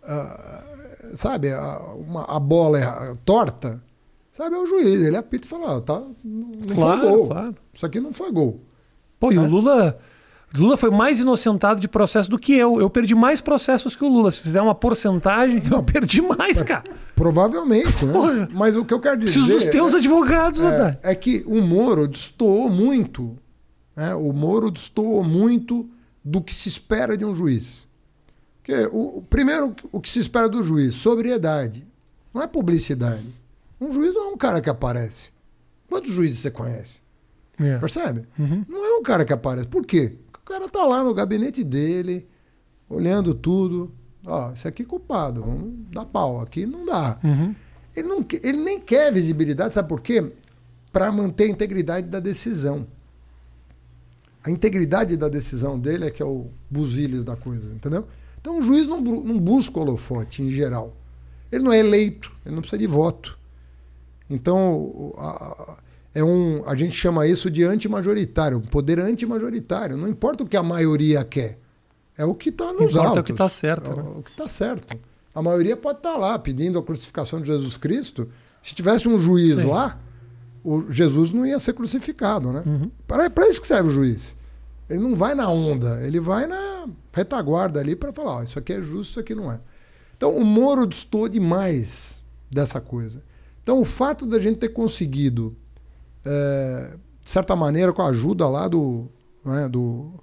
uh, 0.04 1.16
sabe, 1.16 1.52
a, 1.52 1.80
uma, 1.96 2.24
a 2.26 2.40
bola 2.40 2.80
é 2.80 3.16
torta, 3.24 3.80
Sabe, 4.40 4.56
é 4.56 4.58
o 4.58 4.66
juiz, 4.66 5.02
ele 5.02 5.18
apita 5.18 5.46
e 5.46 5.50
fala, 5.50 5.76
ah, 5.76 5.82
tá, 5.82 6.02
não 6.24 6.62
claro, 6.74 7.02
foi 7.02 7.10
gol. 7.10 7.28
Claro. 7.28 7.56
Isso 7.74 7.86
aqui 7.86 8.00
não 8.00 8.14
foi 8.14 8.32
gol. 8.32 8.62
Pô, 9.20 9.34
e 9.34 9.38
o 9.38 9.42
né? 9.42 9.48
Lula. 9.50 10.00
Lula 10.56 10.78
foi 10.78 10.90
mais 10.90 11.20
inocentado 11.20 11.82
de 11.82 11.90
processo 11.90 12.30
do 12.30 12.40
que 12.40 12.54
eu. 12.54 12.80
Eu 12.80 12.90
perdi 12.90 13.14
mais 13.14 13.42
processos 13.42 13.98
que 13.98 14.04
o 14.06 14.08
Lula. 14.08 14.32
Se 14.32 14.40
fizer 14.40 14.62
uma 14.62 14.74
porcentagem, 14.74 15.62
não, 15.70 15.80
eu 15.80 15.84
perdi 15.84 16.22
mais, 16.22 16.64
cara. 16.64 16.86
Provavelmente, 17.18 18.06
né? 18.06 18.48
Mas 18.54 18.78
o 18.78 18.86
que 18.86 18.94
eu 18.94 19.02
quero 19.02 19.20
dizer. 19.20 19.34
Preciso 19.34 19.58
dos 19.58 19.66
teus 19.66 19.94
é, 19.94 19.98
advogados, 19.98 20.64
é, 20.64 20.98
é 21.04 21.16
que 21.16 21.44
o 21.46 21.62
Moro 21.62 22.08
destoou 22.08 22.70
muito. 22.70 23.38
Né? 23.94 24.16
O 24.16 24.32
Moro 24.32 24.72
destoou 24.72 25.22
muito 25.22 25.90
do 26.24 26.42
que 26.42 26.56
se 26.56 26.70
espera 26.70 27.18
de 27.18 27.26
um 27.26 27.36
juiz. 27.36 27.90
Porque, 28.60 28.88
o, 28.94 29.22
primeiro, 29.30 29.76
o 29.92 30.00
que 30.00 30.10
se 30.10 30.20
espera 30.20 30.48
do 30.48 30.64
juiz? 30.64 30.96
Sobriedade. 30.96 31.86
Não 32.34 32.42
é 32.42 32.48
publicidade. 32.48 33.39
Um 33.80 33.92
juiz 33.92 34.14
não 34.14 34.30
é 34.30 34.34
um 34.34 34.38
cara 34.38 34.62
que 34.62 34.70
aparece. 34.70 35.32
Quantos 35.88 36.12
juízes 36.12 36.40
você 36.40 36.52
conhece? 36.52 37.02
É. 37.60 37.78
Percebe? 37.78 38.24
Uhum. 38.38 38.66
Não 38.68 38.86
é 38.86 38.98
um 38.98 39.04
cara 39.04 39.26
que 39.26 39.34
aparece. 39.34 39.68
Por 39.68 39.86
quê? 39.86 40.16
O 40.34 40.46
cara 40.46 40.68
tá 40.70 40.86
lá 40.86 41.04
no 41.04 41.14
gabinete 41.14 41.64
dele, 41.64 42.28
olhando 42.90 43.34
tudo. 43.34 43.92
Ó, 44.26 44.52
esse 44.52 44.68
aqui 44.68 44.84
é 44.84 44.86
culpado, 44.86 45.42
vamos 45.42 45.74
dar 45.92 46.06
pau. 46.06 46.42
Aqui 46.42 46.66
não 46.66 46.86
dá. 46.86 47.20
Uhum. 47.24 47.56
Ele, 47.96 48.08
não, 48.08 48.26
ele 48.44 48.58
nem 48.64 48.80
quer 48.80 49.12
visibilidade, 49.12 49.74
sabe 49.74 49.90
por 49.90 50.02
quê? 50.02 50.32
Para 50.92 51.12
manter 51.12 51.46
a 51.46 51.50
integridade 51.50 52.08
da 52.08 52.20
decisão. 52.20 52.88
A 54.44 54.50
integridade 54.50 55.18
da 55.18 55.28
decisão 55.28 55.78
dele 55.78 56.06
é 56.06 56.12
que 56.12 56.22
é 56.22 56.26
o 56.26 56.48
buziles 56.70 57.26
da 57.26 57.36
coisa, 57.36 57.74
entendeu? 57.74 58.08
Então 58.40 58.60
o 58.60 58.62
juiz 58.64 58.88
não, 58.88 59.02
não 59.02 59.38
busca 59.38 59.80
holofote 59.80 60.42
em 60.42 60.50
geral. 60.50 60.96
Ele 61.52 61.64
não 61.64 61.74
é 61.74 61.80
eleito, 61.80 62.32
ele 62.46 62.56
não 62.56 62.62
precisa 62.62 62.80
de 62.80 62.88
voto. 62.88 63.39
Então 64.30 65.14
a, 65.18 65.78
é 66.14 66.24
um, 66.24 66.64
a 66.68 66.76
gente 66.76 66.94
chama 66.94 67.28
isso 67.28 67.50
de 67.50 67.64
antimajoritário, 67.64 68.58
um 68.58 68.62
poder 68.62 69.00
antimajoritário. 69.00 69.98
Não 69.98 70.08
importa 70.08 70.44
o 70.44 70.48
que 70.48 70.58
a 70.58 70.64
maioria 70.64 71.24
quer, 71.24 71.60
é 72.18 72.26
o 72.26 72.36
que 72.36 72.50
está 72.50 72.74
nos 72.74 72.92
importa 72.92 73.08
autos. 73.08 73.20
o 73.20 73.24
que 73.24 73.32
está 73.32 73.50
certo. 73.50 73.92
É 73.92 73.96
né? 73.96 74.04
o 74.18 74.24
que 74.24 74.32
está 74.32 74.48
certo. 74.48 74.98
A 75.34 75.42
maioria 75.42 75.78
pode 75.78 76.00
estar 76.00 76.14
tá 76.14 76.18
lá 76.18 76.38
pedindo 76.38 76.78
a 76.78 76.84
crucificação 76.84 77.40
de 77.40 77.48
Jesus 77.48 77.78
Cristo. 77.78 78.30
Se 78.62 78.76
tivesse 78.76 79.08
um 79.08 79.18
juiz 79.18 79.60
Sim. 79.60 79.68
lá, 79.68 79.98
o 80.64 80.92
Jesus 80.92 81.32
não 81.32 81.46
ia 81.46 81.60
ser 81.60 81.74
crucificado, 81.74 82.52
né? 82.52 82.64
Uhum. 82.66 82.92
Para 83.08 83.48
isso 83.48 83.62
que 83.62 83.68
serve 83.68 83.90
o 83.90 83.92
juiz. 83.92 84.36
Ele 84.90 85.00
não 85.00 85.16
vai 85.16 85.36
na 85.36 85.48
onda, 85.48 86.02
ele 86.02 86.20
vai 86.20 86.48
na 86.48 86.88
retaguarda 87.14 87.80
ali 87.80 87.96
para 87.96 88.12
falar: 88.12 88.38
ó, 88.38 88.44
isso 88.44 88.58
aqui 88.58 88.74
é 88.74 88.82
justo, 88.82 89.12
isso 89.12 89.20
aqui 89.20 89.36
não 89.36 89.52
é. 89.52 89.60
Então 90.18 90.36
o 90.36 90.44
Moro 90.44 90.86
distou 90.86 91.30
demais 91.30 92.24
dessa 92.52 92.82
coisa. 92.82 93.22
Então 93.64 93.80
o 93.80 93.86
fato 93.86 94.26
da 94.26 94.40
gente 94.40 94.58
ter 94.58 94.70
conseguido, 94.70 95.56
é, 96.26 96.96
de 97.24 97.30
certa 97.30 97.56
maneira, 97.56 97.94
com 97.94 98.02
a 98.02 98.08
ajuda 98.08 98.48
lá 98.48 98.68
do, 98.68 99.08
né, 99.46 99.68
do 99.70 100.14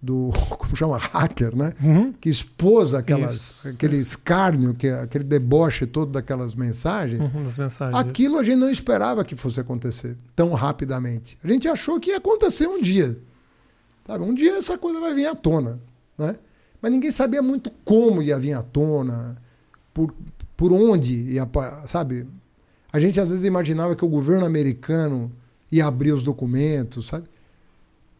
do 0.00 0.30
como 0.56 0.76
chama 0.76 0.96
hacker, 0.96 1.54
né? 1.56 1.74
Uhum. 1.82 2.12
Que 2.12 2.28
expôs 2.28 2.94
aquelas, 2.94 3.34
isso, 3.34 3.68
aquele 3.68 3.96
isso. 3.96 4.10
escárnio, 4.10 4.74
que 4.74 4.88
aquele 4.88 5.24
deboche 5.24 5.86
todo 5.86 6.12
daquelas 6.12 6.54
mensagens. 6.54 7.26
Uhum, 7.26 7.42
mensagens. 7.58 7.96
Aquilo 7.96 8.38
a 8.38 8.44
gente 8.44 8.56
não 8.56 8.70
esperava 8.70 9.24
que 9.24 9.34
fosse 9.34 9.60
acontecer 9.60 10.16
tão 10.34 10.52
rapidamente. 10.52 11.38
A 11.42 11.48
gente 11.48 11.66
achou 11.68 11.98
que 11.98 12.10
ia 12.10 12.18
acontecer 12.18 12.66
um 12.66 12.80
dia. 12.80 13.18
Sabe? 14.06 14.24
Um 14.24 14.34
dia 14.34 14.56
essa 14.56 14.78
coisa 14.78 15.00
vai 15.00 15.14
vir 15.14 15.26
à 15.26 15.34
tona, 15.34 15.80
né? 16.16 16.36
Mas 16.80 16.92
ninguém 16.92 17.10
sabia 17.10 17.42
muito 17.42 17.70
como 17.84 18.22
ia 18.22 18.38
vir 18.38 18.52
à 18.52 18.62
tona, 18.62 19.36
por, 19.92 20.14
por 20.56 20.72
onde 20.72 21.14
ia, 21.14 21.48
sabe? 21.86 22.26
A 22.92 22.98
gente 22.98 23.20
às 23.20 23.28
vezes 23.28 23.44
imaginava 23.44 23.94
que 23.94 24.04
o 24.04 24.08
governo 24.08 24.46
americano 24.46 25.30
ia 25.70 25.86
abrir 25.86 26.12
os 26.12 26.22
documentos, 26.22 27.06
sabe? 27.06 27.26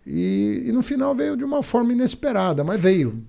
E, 0.07 0.64
e 0.66 0.73
no 0.73 0.83
final 0.83 1.14
veio 1.14 1.37
de 1.37 1.45
uma 1.45 1.62
forma 1.62 1.93
inesperada, 1.93 2.64
mas 2.64 2.81
veio. 2.81 3.23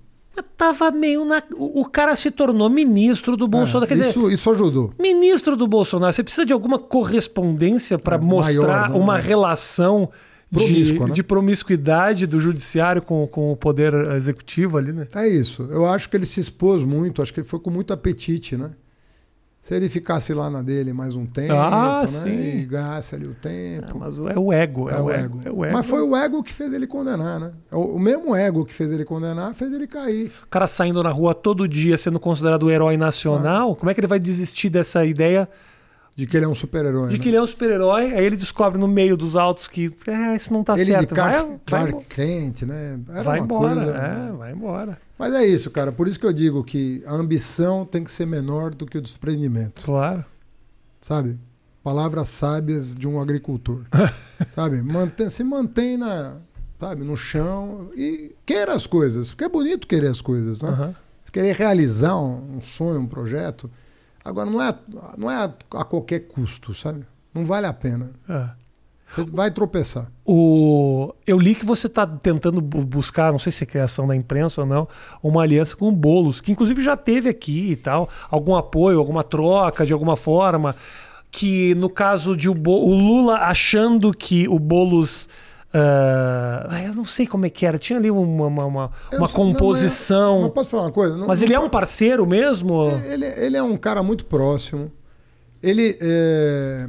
Tava 0.56 0.90
meio 0.90 1.24
na. 1.24 1.42
O 1.56 1.84
cara 1.84 2.14
se 2.14 2.30
tornou 2.30 2.70
ministro 2.70 3.36
do 3.36 3.48
Bolsonaro. 3.48 3.84
É, 3.84 3.88
Quer 3.88 4.06
isso, 4.06 4.20
dizer, 4.20 4.34
isso 4.34 4.50
ajudou. 4.50 4.92
Ministro 4.98 5.56
do 5.56 5.66
Bolsonaro. 5.66 6.12
Você 6.12 6.22
precisa 6.22 6.46
de 6.46 6.52
alguma 6.52 6.78
correspondência 6.78 7.98
para 7.98 8.16
é, 8.16 8.20
mostrar 8.20 8.88
maior, 8.88 9.02
uma 9.02 9.18
relação 9.18 10.08
de, 10.50 10.98
né? 10.98 11.06
de, 11.10 11.22
promiscuidade 11.22 12.26
do 12.26 12.40
judiciário 12.40 13.02
com, 13.02 13.26
com 13.26 13.52
o 13.52 13.56
poder 13.56 13.92
executivo 14.12 14.78
ali, 14.78 14.92
né? 14.92 15.06
É 15.14 15.28
isso. 15.28 15.62
Eu 15.70 15.86
acho 15.86 16.08
que 16.08 16.16
ele 16.16 16.26
se 16.26 16.40
expôs 16.40 16.82
muito, 16.82 17.22
acho 17.22 17.32
que 17.32 17.40
ele 17.40 17.48
foi 17.48 17.58
com 17.58 17.70
muito 17.70 17.92
apetite, 17.92 18.56
né? 18.56 18.70
Se 19.62 19.74
ele 19.74 19.90
ficasse 19.90 20.32
lá 20.32 20.48
na 20.48 20.62
dele 20.62 20.90
mais 20.92 21.14
um 21.14 21.26
tempo, 21.26 21.52
ah, 21.52 22.04
né? 22.24 22.56
E 22.56 22.64
ganhasse 22.64 23.14
ali 23.14 23.26
o 23.26 23.34
tempo. 23.34 23.90
É, 23.90 23.98
mas 23.98 24.18
é 24.18 24.38
o 24.38 24.50
ego, 24.50 24.88
é, 24.88 24.94
é, 24.94 25.00
o 25.00 25.10
ego. 25.10 25.40
é, 25.44 25.50
o 25.50 25.64
ego. 25.66 25.74
Mas 25.74 25.86
foi 25.86 26.00
o 26.00 26.16
ego 26.16 26.42
que 26.42 26.52
fez 26.52 26.72
ele 26.72 26.86
condenar, 26.86 27.38
né? 27.38 27.52
É 27.70 27.76
o, 27.76 27.98
mesmo 27.98 28.34
ego 28.34 28.64
que 28.64 28.74
fez 28.74 28.90
ele 28.90 29.04
condenar 29.04 29.54
fez 29.54 29.70
ele 29.70 29.86
cair. 29.86 30.32
O 30.44 30.48
cara 30.48 30.66
saindo 30.66 31.02
na 31.02 31.10
rua 31.10 31.34
todo 31.34 31.68
dia 31.68 31.98
sendo 31.98 32.18
considerado 32.18 32.62
o 32.64 32.70
herói 32.70 32.96
nacional, 32.96 33.72
ah. 33.72 33.76
como 33.76 33.90
é 33.90 33.94
que 33.94 34.00
ele 34.00 34.06
vai 34.06 34.18
desistir 34.18 34.70
dessa 34.70 35.04
ideia? 35.04 35.46
De 36.16 36.26
que 36.26 36.36
ele 36.36 36.46
é 36.46 36.48
um 36.48 36.54
super-herói. 36.54 37.08
De 37.08 37.18
né? 37.18 37.22
que 37.22 37.28
ele 37.28 37.36
é 37.36 37.42
um 37.42 37.46
super-herói, 37.46 38.14
aí 38.14 38.24
ele 38.24 38.36
descobre 38.36 38.78
no 38.78 38.88
meio 38.88 39.16
dos 39.16 39.36
autos 39.36 39.68
que 39.68 39.94
é, 40.06 40.36
isso 40.36 40.52
não 40.54 40.64
tá 40.64 40.74
ele 40.74 40.86
certo. 40.86 41.08
De 41.10 41.14
Clark, 41.14 41.48
vai, 41.48 41.60
Clark 41.66 41.92
vai, 41.92 42.04
Kent, 42.04 42.62
né? 42.62 42.98
Era 43.10 43.22
vai 43.22 43.38
embora, 43.40 43.74
coisa, 43.74 43.90
é, 43.92 44.32
vai 44.32 44.52
embora. 44.52 45.09
Mas 45.20 45.34
é 45.34 45.44
isso, 45.44 45.70
cara. 45.70 45.92
Por 45.92 46.08
isso 46.08 46.18
que 46.18 46.24
eu 46.24 46.32
digo 46.32 46.64
que 46.64 47.02
a 47.06 47.12
ambição 47.12 47.84
tem 47.84 48.02
que 48.02 48.10
ser 48.10 48.24
menor 48.24 48.74
do 48.74 48.86
que 48.86 48.96
o 48.96 49.02
desprendimento. 49.02 49.82
Claro. 49.82 50.24
Sabe? 50.98 51.38
Palavras 51.84 52.30
sábias 52.30 52.94
de 52.94 53.06
um 53.06 53.20
agricultor. 53.20 53.84
sabe? 54.56 54.80
Mantém, 54.80 55.28
se 55.28 55.44
mantém 55.44 55.98
na, 55.98 56.38
sabe, 56.80 57.04
no 57.04 57.18
chão 57.18 57.90
e 57.94 58.34
queira 58.46 58.72
as 58.72 58.86
coisas. 58.86 59.28
Porque 59.28 59.44
é 59.44 59.48
bonito 59.50 59.86
querer 59.86 60.08
as 60.08 60.22
coisas, 60.22 60.62
né? 60.62 60.70
Uhum. 60.70 60.94
Querer 61.30 61.54
realizar 61.54 62.16
um, 62.16 62.56
um 62.56 62.60
sonho, 62.62 63.00
um 63.00 63.06
projeto. 63.06 63.70
Agora, 64.24 64.48
não 64.48 64.62
é, 64.62 64.74
não 65.18 65.30
é 65.30 65.36
a, 65.44 65.84
qualquer 65.84 66.20
custo, 66.20 66.72
sabe? 66.72 67.04
Não 67.34 67.44
vale 67.44 67.66
a 67.66 67.74
pena. 67.74 68.10
É. 68.26 68.48
Você 69.10 69.24
vai 69.32 69.50
tropeçar. 69.50 70.10
O... 70.24 71.12
Eu 71.26 71.38
li 71.38 71.54
que 71.54 71.64
você 71.64 71.88
está 71.88 72.06
tentando 72.06 72.60
buscar, 72.60 73.32
não 73.32 73.38
sei 73.38 73.50
se 73.50 73.64
é 73.64 73.66
criação 73.66 74.06
da 74.06 74.14
imprensa 74.14 74.60
ou 74.60 74.66
não, 74.66 74.86
uma 75.22 75.42
aliança 75.42 75.76
com 75.76 75.88
o 75.88 75.92
Boulos, 75.92 76.40
que 76.40 76.52
inclusive 76.52 76.80
já 76.82 76.96
teve 76.96 77.28
aqui 77.28 77.72
e 77.72 77.76
tal, 77.76 78.08
algum 78.30 78.54
apoio, 78.54 78.98
alguma 78.98 79.24
troca 79.24 79.84
de 79.84 79.92
alguma 79.92 80.16
forma. 80.16 80.74
Que 81.32 81.74
no 81.76 81.88
caso 81.88 82.36
de 82.36 82.48
o, 82.48 82.54
Bo... 82.54 82.84
o 82.84 82.94
Lula 82.94 83.36
achando 83.36 84.12
que 84.12 84.48
o 84.48 84.58
Boulos 84.58 85.28
Uh, 85.72 86.74
eu 86.84 86.94
não 86.94 87.04
sei 87.04 87.28
como 87.28 87.46
é 87.46 87.50
que 87.50 87.64
era. 87.64 87.78
Tinha 87.78 87.96
ali 87.96 88.10
uma, 88.10 88.46
uma, 88.46 88.64
uma, 88.64 88.90
uma 89.12 89.28
composição. 89.28 90.40
Não, 90.40 90.46
é, 90.48 90.50
posso 90.50 90.70
falar 90.70 90.82
uma 90.84 90.92
coisa? 90.92 91.16
Não, 91.16 91.28
mas 91.28 91.38
não 91.38 91.46
ele 91.46 91.54
é 91.54 91.60
um 91.60 91.68
parceiro 91.68 92.26
mesmo? 92.26 92.90
Ele, 93.06 93.24
ele 93.24 93.56
é 93.56 93.62
um 93.62 93.76
cara 93.76 94.02
muito 94.02 94.26
próximo. 94.26 94.90
Ele 95.62 95.96
é, 96.00 96.88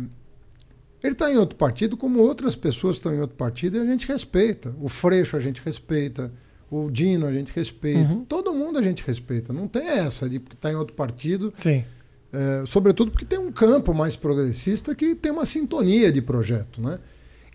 ele 1.04 1.14
está 1.14 1.32
em 1.32 1.38
outro 1.38 1.56
partido, 1.56 1.98
como 1.98 2.20
outras 2.20 2.56
pessoas 2.56 2.98
estão 2.98 3.14
em 3.14 3.20
outro 3.20 3.36
partido, 3.36 3.78
e 3.78 3.82
a 3.82 3.86
gente 3.86 4.08
respeita. 4.08 4.76
O 4.80 4.88
Freixo 4.88 5.36
a 5.36 5.40
gente 5.40 5.62
respeita. 5.64 6.32
O 6.70 6.90
Dino 6.90 7.26
a 7.26 7.34
gente 7.34 7.52
respeita. 7.54 8.14
Uhum. 8.14 8.24
Todo 8.24 8.54
mundo 8.54 8.80
a 8.80 8.82
gente 8.82 9.04
respeita. 9.06 9.52
Não 9.52 9.68
tem 9.68 9.88
essa 9.88 10.30
de 10.30 10.38
estar 10.38 10.56
tá 10.56 10.72
em 10.72 10.76
outro 10.76 10.96
partido. 10.96 11.52
Sim. 11.56 11.84
É, 12.32 12.64
sobretudo 12.66 13.12
porque 13.12 13.26
tem 13.26 13.38
um 13.38 13.52
campo 13.52 13.94
mais 13.94 14.16
progressista 14.16 14.96
que 14.96 15.14
tem 15.14 15.32
uma 15.32 15.46
sintonia 15.46 16.12
de 16.12 16.22
projeto, 16.22 16.80
né? 16.82 16.98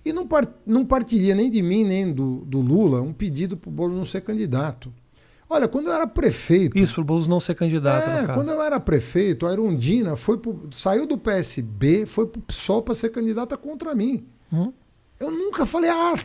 E 0.05 0.13
não, 0.13 0.27
part, 0.27 0.53
não 0.67 0.85
partiria 0.85 1.35
nem 1.35 1.51
de 1.51 1.63
mim, 1.63 1.83
nem 1.83 2.13
do, 2.13 2.45
do 2.45 2.61
Lula 2.61 3.01
um 3.01 3.13
pedido 3.13 3.57
para 3.57 3.69
o 3.69 3.73
Boulos 3.73 3.97
não 3.97 4.05
ser 4.05 4.21
candidato. 4.21 4.93
Olha, 5.49 5.69
quando 5.69 5.87
eu 5.87 5.93
era 5.93 6.07
prefeito. 6.07 6.77
Isso, 6.77 6.95
para 6.95 7.03
o 7.03 7.05
Boulos 7.05 7.29
não 7.29 7.39
ser 7.39 7.55
candidato. 7.55 8.09
É, 8.09 8.35
quando 8.35 8.51
eu 8.51 8.61
era 8.61 8.81
prefeito, 8.81 9.47
a 9.47 9.53
Erundina 9.53 10.17
foi 10.17 10.39
pro, 10.39 10.69
saiu 10.73 11.07
do 11.07 11.17
PSB, 11.17 12.05
foi 12.05 12.27
para 12.27 12.39
o 12.39 12.43
PSOL 12.43 12.83
para 12.83 12.95
ser 12.95 13.11
candidata 13.11 13.57
contra 13.57 13.95
mim. 13.95 14.27
Hum? 14.53 14.73
Eu 15.21 15.31
nunca 15.31 15.65
falei 15.65 15.91
a, 15.91 16.19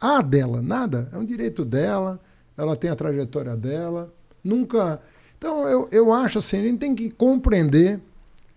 a 0.00 0.22
dela, 0.22 0.62
nada. 0.62 1.08
É 1.12 1.18
um 1.18 1.24
direito 1.24 1.64
dela, 1.64 2.18
ela 2.56 2.74
tem 2.74 2.90
a 2.90 2.96
trajetória 2.96 3.56
dela. 3.56 4.12
Nunca. 4.42 5.00
Então, 5.36 5.68
eu, 5.68 5.88
eu 5.92 6.12
acho 6.12 6.38
assim, 6.38 6.58
a 6.58 6.62
gente 6.62 6.78
tem 6.78 6.94
que 6.94 7.10
compreender. 7.10 8.00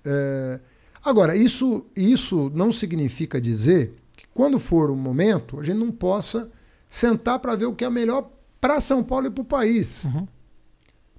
É... 0.03 0.59
Agora, 1.03 1.35
isso, 1.35 1.85
isso 1.95 2.51
não 2.55 2.71
significa 2.71 3.39
dizer 3.39 3.93
quando 4.35 4.59
for 4.59 4.91
o 4.91 4.95
momento, 4.97 5.61
a 5.61 5.63
gente 5.63 5.77
não 5.77 5.89
possa 5.89 6.51
sentar 6.89 7.39
para 7.39 7.55
ver 7.55 7.67
o 7.67 7.73
que 7.73 7.85
é 7.85 7.89
melhor 7.89 8.29
para 8.59 8.79
São 8.79 9.03
Paulo 9.03 9.27
e 9.27 9.31
para 9.31 9.41
o 9.41 9.45
país. 9.45 10.03
Uhum. 10.05 10.27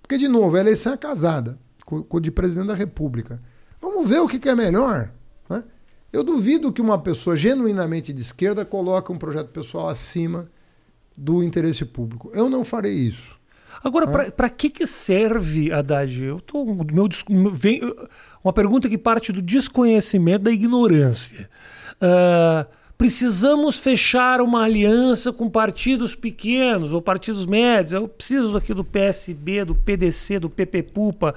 Porque, 0.03 0.19
de 0.19 0.29
novo, 0.29 0.57
a 0.57 0.61
eleição 0.61 0.93
é 0.93 0.97
casada 0.97 1.59
com, 1.85 2.21
de 2.21 2.31
presidente 2.31 2.69
da 2.69 2.75
República. 2.75 3.41
Vamos 3.81 4.09
ver 4.09 4.21
o 4.21 4.29
que, 4.29 4.39
que 4.39 4.49
é 4.49 4.55
melhor. 4.55 5.11
Né? 5.49 5.63
Eu 6.13 6.23
duvido 6.23 6.73
que 6.73 6.81
uma 6.81 6.99
pessoa 6.99 7.37
genuinamente 7.37 8.13
de 8.13 8.21
esquerda 8.21 8.65
coloque 8.65 9.13
um 9.13 9.19
projeto 9.19 9.49
pessoal 9.49 9.89
acima 9.89 10.49
do 11.17 11.43
interesse 11.43 11.85
público. 11.85 12.31
Eu 12.35 12.49
não 12.49 12.65
farei 12.65 12.95
isso. 12.95 13.37
Agora, 13.83 14.31
para 14.31 14.51
que, 14.51 14.71
que 14.71 14.87
serve, 14.87 15.73
Haddad? 15.73 16.23
Eu 16.23 16.41
tô, 16.41 16.65
meu, 16.65 17.53
vem, 17.53 17.81
uma 18.43 18.53
pergunta 18.53 18.89
que 18.89 18.99
parte 18.99 19.33
do 19.33 19.43
desconhecimento, 19.43 20.45
da 20.45 20.51
ignorância. 20.51 21.49
Uh, 22.01 22.67
precisamos 22.99 23.77
fechar 23.77 24.41
uma 24.41 24.65
aliança 24.65 25.33
com 25.33 25.49
partidos 25.49 26.15
pequenos 26.15 26.93
ou 26.93 27.03
partidos 27.03 27.45
médios. 27.47 27.93
Eu 27.93 28.09
preciso 28.09 28.57
aqui 28.57 28.73
do 28.73 28.85
PSB, 28.85 29.65
do 29.65 29.75
PDC, 29.75 30.39
do 30.39 30.51
PPPupa. 30.51 31.35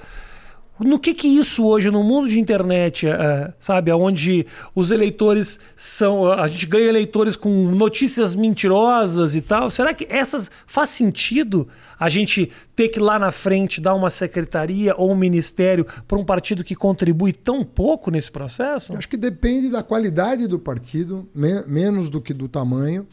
No 0.82 0.98
que 0.98 1.12
que 1.12 1.28
isso 1.28 1.66
hoje 1.66 1.90
no 1.90 2.02
mundo 2.02 2.26
de 2.26 2.40
internet, 2.40 3.06
uh, 3.06 3.52
sabe, 3.58 3.92
onde 3.92 4.46
os 4.74 4.90
eleitores 4.90 5.60
são, 5.76 6.32
a 6.32 6.48
gente 6.48 6.64
ganha 6.64 6.86
eleitores 6.86 7.36
com 7.36 7.50
notícias 7.70 8.34
mentirosas 8.34 9.34
e 9.34 9.42
tal. 9.42 9.68
Será 9.68 9.92
que 9.92 10.06
essas 10.08 10.50
faz 10.66 10.88
sentido 10.88 11.68
a 11.98 12.08
gente 12.08 12.50
ter 12.74 12.88
que 12.88 12.98
lá 12.98 13.18
na 13.18 13.30
frente 13.30 13.78
dar 13.78 13.94
uma 13.94 14.08
secretaria 14.08 14.94
ou 14.96 15.12
um 15.12 15.14
ministério 15.14 15.86
para 16.08 16.18
um 16.18 16.24
partido 16.24 16.64
que 16.64 16.74
contribui 16.74 17.34
tão 17.34 17.62
pouco 17.62 18.10
nesse 18.10 18.30
processo? 18.30 18.96
Acho 18.96 19.08
que 19.08 19.18
depende 19.18 19.68
da 19.68 19.82
qualidade 19.82 20.46
do 20.46 20.58
partido, 20.58 21.28
me 21.34 21.62
menos 21.66 22.08
do 22.08 22.22
que 22.22 22.32
do 22.32 22.48
tamanho. 22.48 23.06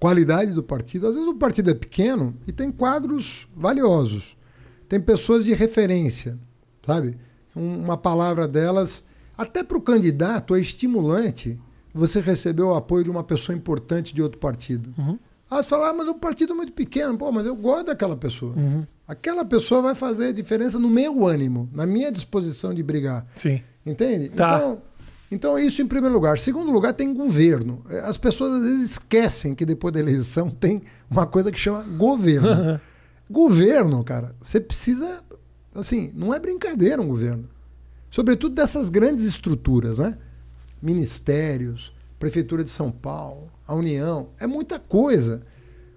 Qualidade 0.00 0.52
do 0.52 0.62
partido. 0.62 1.08
Às 1.08 1.16
vezes 1.16 1.28
o 1.28 1.34
partido 1.34 1.70
é 1.70 1.74
pequeno 1.74 2.34
e 2.46 2.52
tem 2.52 2.72
quadros 2.72 3.46
valiosos. 3.54 4.38
Tem 4.88 4.98
pessoas 4.98 5.44
de 5.44 5.52
referência 5.52 6.38
sabe? 6.86 7.16
um- 7.56 7.82
uma 7.84 7.96
palavra 7.96 8.46
delas, 8.46 9.02
até 9.36 9.62
para 9.64 9.76
o 9.76 9.80
candidato, 9.80 10.54
é 10.54 10.60
estimulante 10.60 11.58
você 11.92 12.20
receber 12.20 12.62
o 12.62 12.74
apoio 12.74 13.02
de 13.04 13.10
uma 13.10 13.24
pessoa 13.24 13.56
importante 13.56 14.14
de 14.14 14.22
outro 14.22 14.38
partido. 14.38 14.92
Uhum. 14.96 15.18
Ah, 15.50 15.62
você 15.62 15.68
fala, 15.70 15.88
ah, 15.88 15.92
mas 15.94 16.06
o 16.06 16.14
partido 16.14 16.52
é 16.52 16.56
muito 16.56 16.72
pequeno. 16.72 17.16
Pô, 17.16 17.32
mas 17.32 17.46
eu 17.46 17.56
gosto 17.56 17.86
daquela 17.86 18.14
pessoa. 18.16 18.52
Uhum. 18.54 18.86
Aquela 19.08 19.44
pessoa 19.44 19.80
vai 19.80 19.94
fazer 19.94 20.32
diferença 20.34 20.78
no 20.78 20.90
meu 20.90 21.26
ânimo, 21.26 21.68
na 21.72 21.86
minha 21.86 22.12
disposição 22.12 22.72
de 22.74 22.82
brigar. 22.82 23.26
Sim. 23.34 23.60
Entende? 23.84 24.28
Tá. 24.28 24.56
Então, 24.58 24.82
então, 25.32 25.58
isso 25.58 25.80
em 25.82 25.86
primeiro 25.86 26.14
lugar. 26.14 26.38
Segundo 26.38 26.70
lugar, 26.70 26.92
tem 26.92 27.12
governo. 27.14 27.82
Eh, 27.88 28.00
As 28.00 28.18
pessoas 28.18 28.54
às 28.56 28.62
vezes 28.62 28.90
esquecem 28.92 29.54
que 29.54 29.64
depois 29.64 29.92
da 29.94 30.00
eleição 30.00 30.48
tem 30.60 30.82
uma 31.10 31.26
coisa 31.26 31.50
que 31.50 31.58
chama 31.58 31.82
governo. 31.96 32.78
governo, 33.30 34.04
cara, 34.04 34.34
você 34.40 34.60
precisa. 34.60 35.22
Assim, 35.74 36.12
não 36.14 36.32
é 36.32 36.40
brincadeira 36.40 37.00
um 37.00 37.08
governo. 37.08 37.48
Sobretudo 38.10 38.54
dessas 38.54 38.88
grandes 38.88 39.24
estruturas, 39.24 39.98
né? 39.98 40.16
Ministérios, 40.80 41.92
Prefeitura 42.18 42.64
de 42.64 42.70
São 42.70 42.90
Paulo, 42.90 43.50
a 43.66 43.74
União. 43.74 44.30
É 44.40 44.46
muita 44.46 44.78
coisa. 44.78 45.42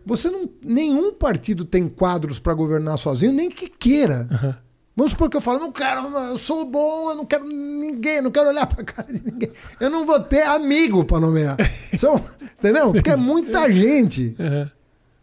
Você 0.06 0.30
não. 0.30 0.50
Nenhum 0.64 1.14
partido 1.14 1.66
tem 1.66 1.88
quadros 1.88 2.40
para 2.40 2.54
governar 2.54 2.98
sozinho, 2.98 3.32
nem 3.32 3.50
que 3.50 3.68
queira. 3.68 4.28
Uhum. 4.30 4.54
Vamos 4.96 5.14
supor 5.14 5.30
que 5.30 5.38
eu 5.38 5.42
falo, 5.42 5.58
não 5.58 5.72
quero, 5.72 6.02
eu 6.02 6.38
sou 6.38 6.66
bom, 6.66 7.10
eu 7.10 7.16
não 7.16 7.26
quero 7.26 7.46
ninguém, 7.48 8.22
não 8.22 8.30
quero 8.30 8.50
olhar 8.50 8.66
pra 8.66 8.84
cara 8.84 9.12
de 9.12 9.24
ninguém. 9.24 9.50
Eu 9.80 9.90
não 9.90 10.06
vou 10.06 10.20
ter 10.20 10.44
amigo 10.44 11.06
para 11.06 11.20
nomear. 11.20 11.58
São, 11.98 12.24
entendeu? 12.60 12.92
Porque 12.92 13.10
é 13.10 13.16
muita 13.16 13.72
gente. 13.72 14.36
Uhum. 14.38 14.70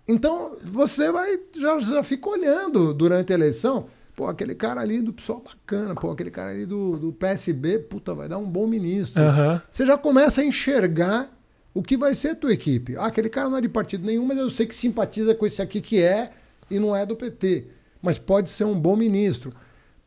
Então 0.08 0.56
você 0.64 1.12
vai, 1.12 1.38
já, 1.54 1.78
já 1.80 2.02
fica 2.02 2.30
olhando 2.30 2.94
durante 2.94 3.30
a 3.32 3.36
eleição. 3.36 3.86
Pô, 4.18 4.26
aquele 4.26 4.52
cara 4.52 4.80
ali 4.80 5.00
do 5.00 5.12
PSOL 5.12 5.44
bacana, 5.44 5.94
pô, 5.94 6.10
aquele 6.10 6.32
cara 6.32 6.50
ali 6.50 6.66
do, 6.66 6.96
do 6.96 7.12
PSB, 7.12 7.78
puta, 7.78 8.16
vai 8.16 8.28
dar 8.28 8.36
um 8.36 8.50
bom 8.50 8.66
ministro. 8.66 9.22
Uhum. 9.22 9.60
Você 9.70 9.86
já 9.86 9.96
começa 9.96 10.40
a 10.40 10.44
enxergar 10.44 11.30
o 11.72 11.80
que 11.80 11.96
vai 11.96 12.16
ser 12.16 12.30
a 12.30 12.34
tua 12.34 12.52
equipe. 12.52 12.96
Ah, 12.96 13.06
aquele 13.06 13.28
cara 13.28 13.48
não 13.48 13.58
é 13.58 13.60
de 13.60 13.68
partido 13.68 14.04
nenhum, 14.04 14.26
mas 14.26 14.36
eu 14.36 14.50
sei 14.50 14.66
que 14.66 14.74
simpatiza 14.74 15.36
com 15.36 15.46
esse 15.46 15.62
aqui 15.62 15.80
que 15.80 16.02
é 16.02 16.32
e 16.68 16.80
não 16.80 16.96
é 16.96 17.06
do 17.06 17.14
PT. 17.14 17.68
Mas 18.02 18.18
pode 18.18 18.50
ser 18.50 18.64
um 18.64 18.76
bom 18.76 18.96
ministro, 18.96 19.54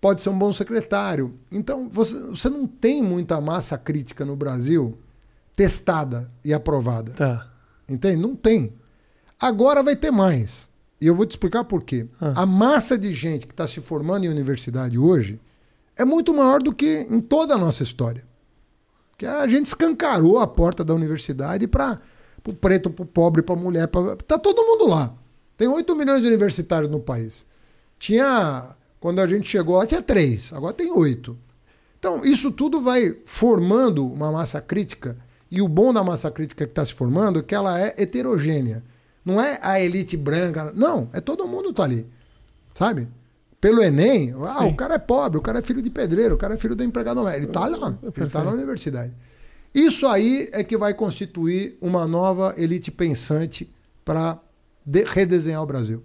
pode 0.01 0.21
ser 0.21 0.27
um 0.27 0.37
bom 0.37 0.51
secretário. 0.51 1.39
Então, 1.49 1.87
você, 1.87 2.19
você 2.19 2.49
não 2.49 2.67
tem 2.67 3.01
muita 3.01 3.39
massa 3.39 3.77
crítica 3.77 4.25
no 4.25 4.35
Brasil 4.35 4.99
testada 5.55 6.27
e 6.43 6.53
aprovada. 6.53 7.13
Tá. 7.13 7.47
Entende? 7.87 8.17
Não 8.17 8.35
tem. 8.35 8.73
Agora 9.39 9.81
vai 9.81 9.95
ter 9.95 10.11
mais. 10.11 10.69
E 11.01 11.07
eu 11.07 11.15
vou 11.15 11.25
te 11.25 11.31
explicar 11.31 11.63
por 11.63 11.83
quê. 11.83 12.05
Ah. 12.21 12.43
A 12.43 12.45
massa 12.45 12.95
de 12.95 13.11
gente 13.11 13.47
que 13.47 13.53
está 13.53 13.65
se 13.65 13.81
formando 13.81 14.23
em 14.23 14.29
universidade 14.29 14.99
hoje 14.99 15.39
é 15.97 16.05
muito 16.05 16.31
maior 16.31 16.61
do 16.61 16.71
que 16.71 17.07
em 17.09 17.19
toda 17.19 17.55
a 17.55 17.57
nossa 17.57 17.81
história. 17.81 18.23
Que 19.17 19.25
a 19.25 19.47
gente 19.47 19.65
escancarou 19.65 20.37
a 20.37 20.45
porta 20.45 20.83
da 20.83 20.93
universidade 20.93 21.67
para 21.67 21.99
o 22.47 22.53
preto, 22.53 22.91
para 22.91 23.03
o 23.03 23.05
pobre, 23.05 23.41
para 23.41 23.55
a 23.55 23.57
mulher. 23.57 23.87
Pra... 23.87 24.15
Tá 24.15 24.37
todo 24.37 24.63
mundo 24.63 24.87
lá. 24.87 25.11
Tem 25.57 25.67
8 25.67 25.95
milhões 25.95 26.21
de 26.21 26.27
universitários 26.27 26.89
no 26.89 26.99
país. 26.99 27.47
Tinha, 27.97 28.75
quando 28.99 29.19
a 29.19 29.27
gente 29.27 29.49
chegou 29.49 29.77
lá, 29.77 29.87
tinha 29.87 30.01
3. 30.03 30.53
Agora 30.53 30.73
tem 30.73 30.91
8. 30.91 31.37
Então, 31.97 32.23
isso 32.23 32.51
tudo 32.51 32.79
vai 32.79 33.17
formando 33.25 34.05
uma 34.05 34.31
massa 34.31 34.61
crítica. 34.61 35.17
E 35.49 35.61
o 35.61 35.67
bom 35.67 35.91
da 35.91 36.03
massa 36.03 36.31
crítica 36.31 36.65
que 36.65 36.71
está 36.71 36.85
se 36.85 36.93
formando 36.93 37.39
é 37.39 37.43
que 37.43 37.53
ela 37.53 37.79
é 37.79 37.93
heterogênea. 37.97 38.83
Não 39.23 39.41
é 39.41 39.59
a 39.61 39.79
elite 39.79 40.17
branca. 40.17 40.71
Não, 40.75 41.09
é 41.13 41.21
todo 41.21 41.47
mundo 41.47 41.73
tá 41.73 41.83
ali. 41.83 42.07
Sabe? 42.73 43.07
Pelo 43.59 43.83
Enem, 43.83 44.33
ah, 44.43 44.59
Sim. 44.61 44.67
o 44.69 44.75
cara 44.75 44.95
é 44.95 44.97
pobre, 44.97 45.37
o 45.37 45.41
cara 45.41 45.59
é 45.59 45.61
filho 45.61 45.81
de 45.83 45.89
pedreiro, 45.89 46.33
o 46.33 46.37
cara 46.37 46.55
é 46.55 46.57
filho 46.57 46.75
do 46.75 46.83
empregado. 46.83 47.27
Ele 47.29 47.45
tá 47.45 47.67
lá, 47.67 47.67
ele 47.67 47.77
tá 47.77 48.11
Perfeito. 48.11 48.43
na 48.43 48.51
universidade. 48.51 49.13
Isso 49.73 50.07
aí 50.07 50.49
é 50.51 50.63
que 50.63 50.75
vai 50.75 50.93
constituir 50.93 51.77
uma 51.79 52.07
nova 52.07 52.53
elite 52.57 52.89
pensante 52.89 53.71
para 54.03 54.39
redesenhar 55.13 55.61
o 55.61 55.65
Brasil. 55.65 56.03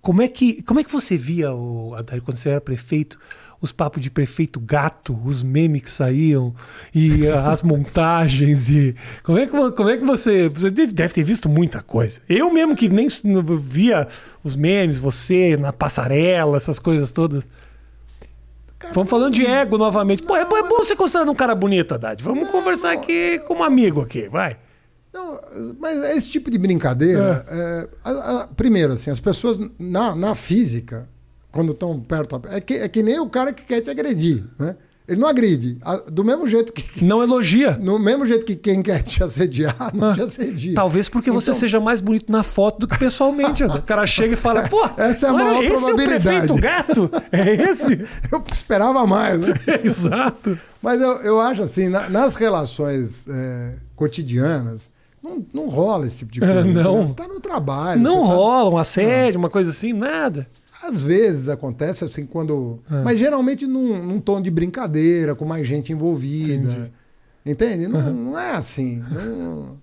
Como 0.00 0.20
é 0.20 0.26
que, 0.26 0.62
como 0.64 0.80
é 0.80 0.84
que 0.84 0.90
você 0.90 1.16
via, 1.16 1.54
o 1.54 1.94
Haddad, 1.94 2.20
quando 2.22 2.36
você 2.36 2.50
era 2.50 2.60
prefeito, 2.60 3.18
os 3.62 3.72
papos 3.72 4.02
de 4.02 4.10
prefeito 4.10 4.60
gato, 4.60 5.18
os 5.24 5.42
memes 5.42 5.82
que 5.84 5.90
saíam 5.90 6.52
e 6.94 7.26
as 7.28 7.62
montagens 7.62 8.68
e 8.68 8.94
como 9.22 9.38
é 9.38 9.46
que 9.46 9.52
como 9.52 9.88
é 9.88 9.96
que 9.96 10.04
você 10.04 10.48
você 10.48 10.68
deve 10.70 11.14
ter 11.14 11.22
visto 11.22 11.48
muita 11.48 11.80
coisa. 11.80 12.20
Eu 12.28 12.52
mesmo 12.52 12.74
que 12.76 12.88
nem 12.88 13.06
não 13.24 13.40
via 13.56 14.06
os 14.44 14.54
memes, 14.56 14.98
você 14.98 15.56
na 15.56 15.72
passarela, 15.72 16.56
essas 16.56 16.78
coisas 16.78 17.12
todas. 17.12 17.48
Cara, 18.78 18.92
Vamos 18.94 19.08
falando 19.10 19.32
de 19.32 19.46
ego 19.46 19.78
novamente. 19.78 20.22
Pô, 20.24 20.34
é, 20.36 20.44
bom- 20.44 20.56
é 20.56 20.62
bom 20.62 20.78
você 20.78 20.96
considerando 20.96 21.30
um 21.30 21.34
cara 21.36 21.54
bonito, 21.54 21.94
Haddad. 21.94 22.22
Vamos 22.22 22.50
conversar 22.50 22.92
aqui 22.92 23.38
como 23.46 23.62
amigo 23.62 24.00
aqui, 24.00 24.28
vai. 24.28 24.56
Não, 25.14 25.38
mas 25.78 26.02
esse 26.16 26.26
tipo 26.28 26.50
de 26.50 26.58
brincadeira, 26.58 27.44
é, 27.48 27.88
a- 28.02 28.10
a- 28.42 28.48
primeiro, 28.48 28.94
assim, 28.94 29.10
as 29.10 29.20
pessoas 29.20 29.58
na, 29.78 30.16
na 30.16 30.34
física, 30.34 31.08
quando 31.52 31.72
estão 31.72 32.00
perto, 32.00 32.40
é 32.50 32.60
que, 32.60 32.74
é 32.74 32.88
que 32.88 33.02
nem 33.02 33.20
o 33.20 33.28
cara 33.28 33.52
que 33.52 33.62
quer 33.64 33.80
te 33.80 33.90
agredir, 33.90 34.44
né? 34.58 34.74
Ele 35.06 35.20
não 35.20 35.28
agride. 35.28 35.78
Do 36.12 36.24
mesmo 36.24 36.46
jeito 36.46 36.72
que, 36.72 37.04
Não 37.04 37.20
elogia. 37.22 37.76
no 37.78 37.98
mesmo 37.98 38.24
jeito 38.24 38.46
que 38.46 38.54
quem 38.54 38.80
quer 38.82 39.02
te 39.02 39.22
assediar, 39.22 39.90
não 39.92 40.14
te 40.14 40.22
assedia. 40.22 40.74
Talvez 40.76 41.08
porque 41.08 41.28
você 41.28 41.50
Então- 41.50 41.58
seja 41.60 41.80
mais 41.80 42.00
bonito 42.00 42.30
na 42.32 42.44
foto 42.44 42.78
do 42.78 42.86
que 42.86 42.96
pessoalmente. 42.96 43.64
Haddad. 43.64 43.80
O 43.80 43.82
cara 43.82 44.06
chega 44.06 44.34
e 44.34 44.36
fala, 44.36 44.66
pô, 44.68 44.88
Essa 44.96 45.26
é 45.26 45.30
a 45.30 45.34
olha, 45.34 45.44
maior 45.44 45.64
esse 45.64 45.84
probabilidade." 45.84 46.28
é 46.28 46.38
o 46.38 46.56
prefeito 46.56 46.62
gato? 46.62 47.10
É 47.32 47.54
esse? 47.70 48.00
Eu 48.30 48.44
esperava 48.52 49.04
mais, 49.04 49.40
né? 49.40 49.52
Exato. 49.82 50.56
Mas 50.80 51.02
eu, 51.02 51.16
eu 51.22 51.40
acho 51.40 51.62
assim, 51.62 51.88
na- 51.88 52.08
nas 52.08 52.36
relações 52.36 53.26
é, 53.28 53.74
cotidianas, 53.96 54.90
não, 55.22 55.44
não 55.52 55.68
rola 55.68 56.06
esse 56.06 56.18
tipo 56.18 56.30
de 56.32 56.38
coisa. 56.40 56.60
É, 56.60 56.64
não. 56.64 57.06
Você 57.06 57.12
está 57.12 57.26
no 57.26 57.40
trabalho. 57.40 58.00
Não 58.00 58.20
você 58.22 58.28
tá- 58.28 58.34
rola 58.34 58.70
um 58.70 58.78
assédio, 58.78 59.38
uma 59.40 59.50
coisa 59.50 59.70
assim, 59.70 59.92
nada. 59.92 60.46
Às 60.82 61.02
vezes 61.02 61.48
acontece 61.48 62.04
assim 62.04 62.26
quando. 62.26 62.80
É. 62.90 63.02
Mas 63.02 63.18
geralmente 63.18 63.66
num, 63.66 64.02
num 64.02 64.20
tom 64.20 64.40
de 64.40 64.50
brincadeira, 64.50 65.34
com 65.34 65.44
mais 65.44 65.66
gente 65.66 65.92
envolvida. 65.92 66.54
Entendi. 66.54 66.92
Entende? 67.44 67.88
Não, 67.88 68.12
não 68.12 68.38
é 68.38 68.52
assim. 68.52 69.02
Não... 69.10 69.80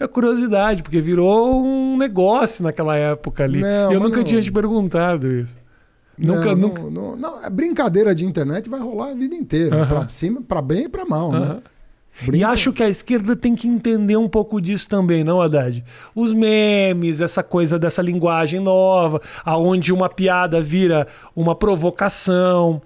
É 0.00 0.08
curiosidade, 0.08 0.82
porque 0.82 1.00
virou 1.00 1.64
um 1.64 1.96
negócio 1.96 2.64
naquela 2.64 2.96
época 2.96 3.44
ali. 3.44 3.60
Não, 3.60 3.92
eu 3.92 4.00
nunca 4.00 4.24
tinha 4.24 4.42
te 4.42 4.50
perguntado 4.50 5.30
isso. 5.30 5.56
Nunca, 6.18 6.54
nunca. 6.54 6.82
Não, 6.82 7.16
não, 7.16 7.50
brincadeira 7.50 8.14
de 8.14 8.24
internet 8.24 8.68
vai 8.68 8.80
rolar 8.80 9.10
a 9.10 9.14
vida 9.14 9.34
inteira. 9.34 9.76
Aham. 9.76 9.86
Pra 9.86 10.08
cima, 10.08 10.42
pra 10.42 10.60
bem 10.60 10.84
e 10.84 10.88
pra 10.88 11.04
mal, 11.04 11.32
né? 11.32 11.62
Aham. 12.14 12.22
E 12.24 12.26
Brinca- 12.26 12.48
acho 12.48 12.72
que 12.72 12.82
a 12.82 12.88
esquerda 12.88 13.34
tem 13.34 13.54
que 13.54 13.66
entender 13.66 14.16
um 14.16 14.28
pouco 14.28 14.60
disso 14.60 14.88
também, 14.88 15.24
não, 15.24 15.40
Haddad? 15.40 15.82
Os 16.14 16.32
memes, 16.32 17.20
essa 17.20 17.42
coisa 17.42 17.78
dessa 17.78 18.02
linguagem 18.02 18.60
nova, 18.60 19.20
aonde 19.44 19.92
uma 19.92 20.08
piada 20.08 20.60
vira 20.60 21.06
uma 21.34 21.54
provocação, 21.54 22.82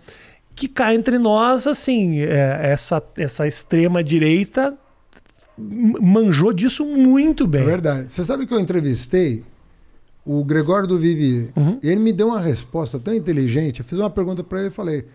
que 0.55 0.69
cá 0.69 0.95
entre 0.95 1.19
nós, 1.19 1.67
assim, 1.67 2.21
é, 2.21 2.61
essa, 2.71 3.03
essa 3.19 3.47
extrema 3.47 4.03
direita 4.03 4.75
manjou 5.59 6.53
disso 6.53 6.85
muito 6.85 7.45
É 7.45 7.47
bem. 7.47 7.65
verdade. 7.65 8.11
Você 8.13 8.23
sabe 8.25 8.47
que 8.47 8.55
eu 8.55 8.61
entrevistei 8.61 9.43
o 10.25 10.45
Gregório 10.45 10.87
do 10.89 10.99
Vivier. 10.99 11.51
Uhum. 11.57 11.79
E 11.83 11.89
ele 11.89 12.01
me 12.01 12.13
deu 12.13 12.29
uma 12.29 12.41
resposta 12.41 12.99
tão 12.99 13.15
inteligente. 13.15 13.81
Eu 13.81 13.85
fiz 13.87 13.99
uma 13.99 14.11
pergunta 14.11 14.43
para 14.45 14.59
ele 14.61 14.69
e 14.69 14.71
falei: 14.73 15.07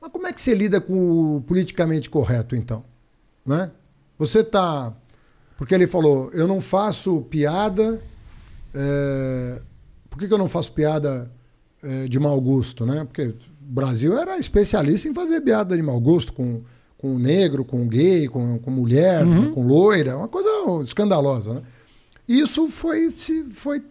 Mas 0.00 0.10
como 0.10 0.26
é 0.26 0.32
que 0.32 0.40
você 0.42 0.54
lida 0.54 0.80
com 0.80 1.36
o 1.36 1.40
politicamente 1.42 2.08
correto, 2.10 2.56
então? 2.56 2.84
Né? 3.46 3.70
Você 4.18 4.42
tá. 4.42 4.92
Porque 5.56 5.74
ele 5.74 5.86
falou: 5.86 6.30
Eu 6.32 6.46
não 6.48 6.60
faço 6.60 7.20
piada. 7.22 8.00
é, 8.74 9.60
Por 10.10 10.18
que, 10.18 10.28
que 10.28 10.34
eu 10.34 10.38
não 10.38 10.48
faço 10.48 10.72
piada 10.72 11.30
é, 11.82 12.08
de 12.08 12.18
mau 12.18 12.40
gosto, 12.40 12.84
né? 12.86 13.04
Porque 13.04 13.22
o 13.26 13.34
Brasil 13.60 14.16
era 14.18 14.38
especialista 14.38 15.08
em 15.08 15.14
fazer 15.14 15.40
piada 15.40 15.76
de 15.76 15.82
mau 15.82 16.00
gosto 16.00 16.32
com, 16.32 16.62
com 16.98 17.18
negro, 17.18 17.64
com 17.64 17.86
gay, 17.86 18.28
com, 18.28 18.58
com 18.58 18.70
mulher, 18.70 19.24
Uhum. 19.24 19.42
né? 19.42 19.50
com 19.54 19.66
loira, 19.66 20.16
uma 20.16 20.28
coisa 20.28 20.82
escandalosa, 20.82 21.54
né? 21.54 21.62
Isso 22.26 22.68
foi, 22.70 23.10
se, 23.10 23.44
foi 23.50 23.82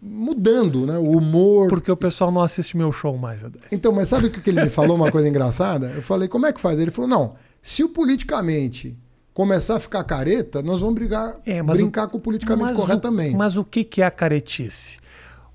mudando, 0.00 0.84
né? 0.86 0.98
O 0.98 1.12
humor. 1.18 1.68
Porque 1.68 1.90
o 1.90 1.96
pessoal 1.96 2.30
não 2.30 2.42
assiste 2.42 2.76
meu 2.76 2.92
show 2.92 3.16
mais. 3.16 3.42
Então, 3.72 3.90
mas 3.92 4.08
sabe 4.08 4.26
o 4.26 4.30
que 4.30 4.50
ele 4.50 4.62
me 4.62 4.68
falou? 4.68 4.96
Uma 4.96 5.10
coisa 5.10 5.28
engraçada? 5.28 5.86
Eu 5.94 6.02
falei, 6.02 6.28
como 6.28 6.44
é 6.46 6.52
que 6.52 6.60
faz? 6.60 6.78
Ele 6.78 6.90
falou, 6.90 7.08
não, 7.08 7.34
se 7.66 7.82
o 7.82 7.88
politicamente 7.88 8.94
começar 9.32 9.76
a 9.76 9.80
ficar 9.80 10.04
careta, 10.04 10.62
nós 10.62 10.80
vamos 10.82 10.94
brigar, 10.94 11.36
É, 11.46 11.62
brincar 11.62 12.06
com 12.08 12.18
o 12.18 12.20
politicamente 12.20 12.74
correto 12.74 12.98
o- 12.98 13.00
também. 13.00 13.34
Mas 13.34 13.56
o 13.56 13.64
que, 13.64 13.82
que 13.82 14.02
é 14.02 14.06
a 14.06 14.10
caretice? 14.10 14.98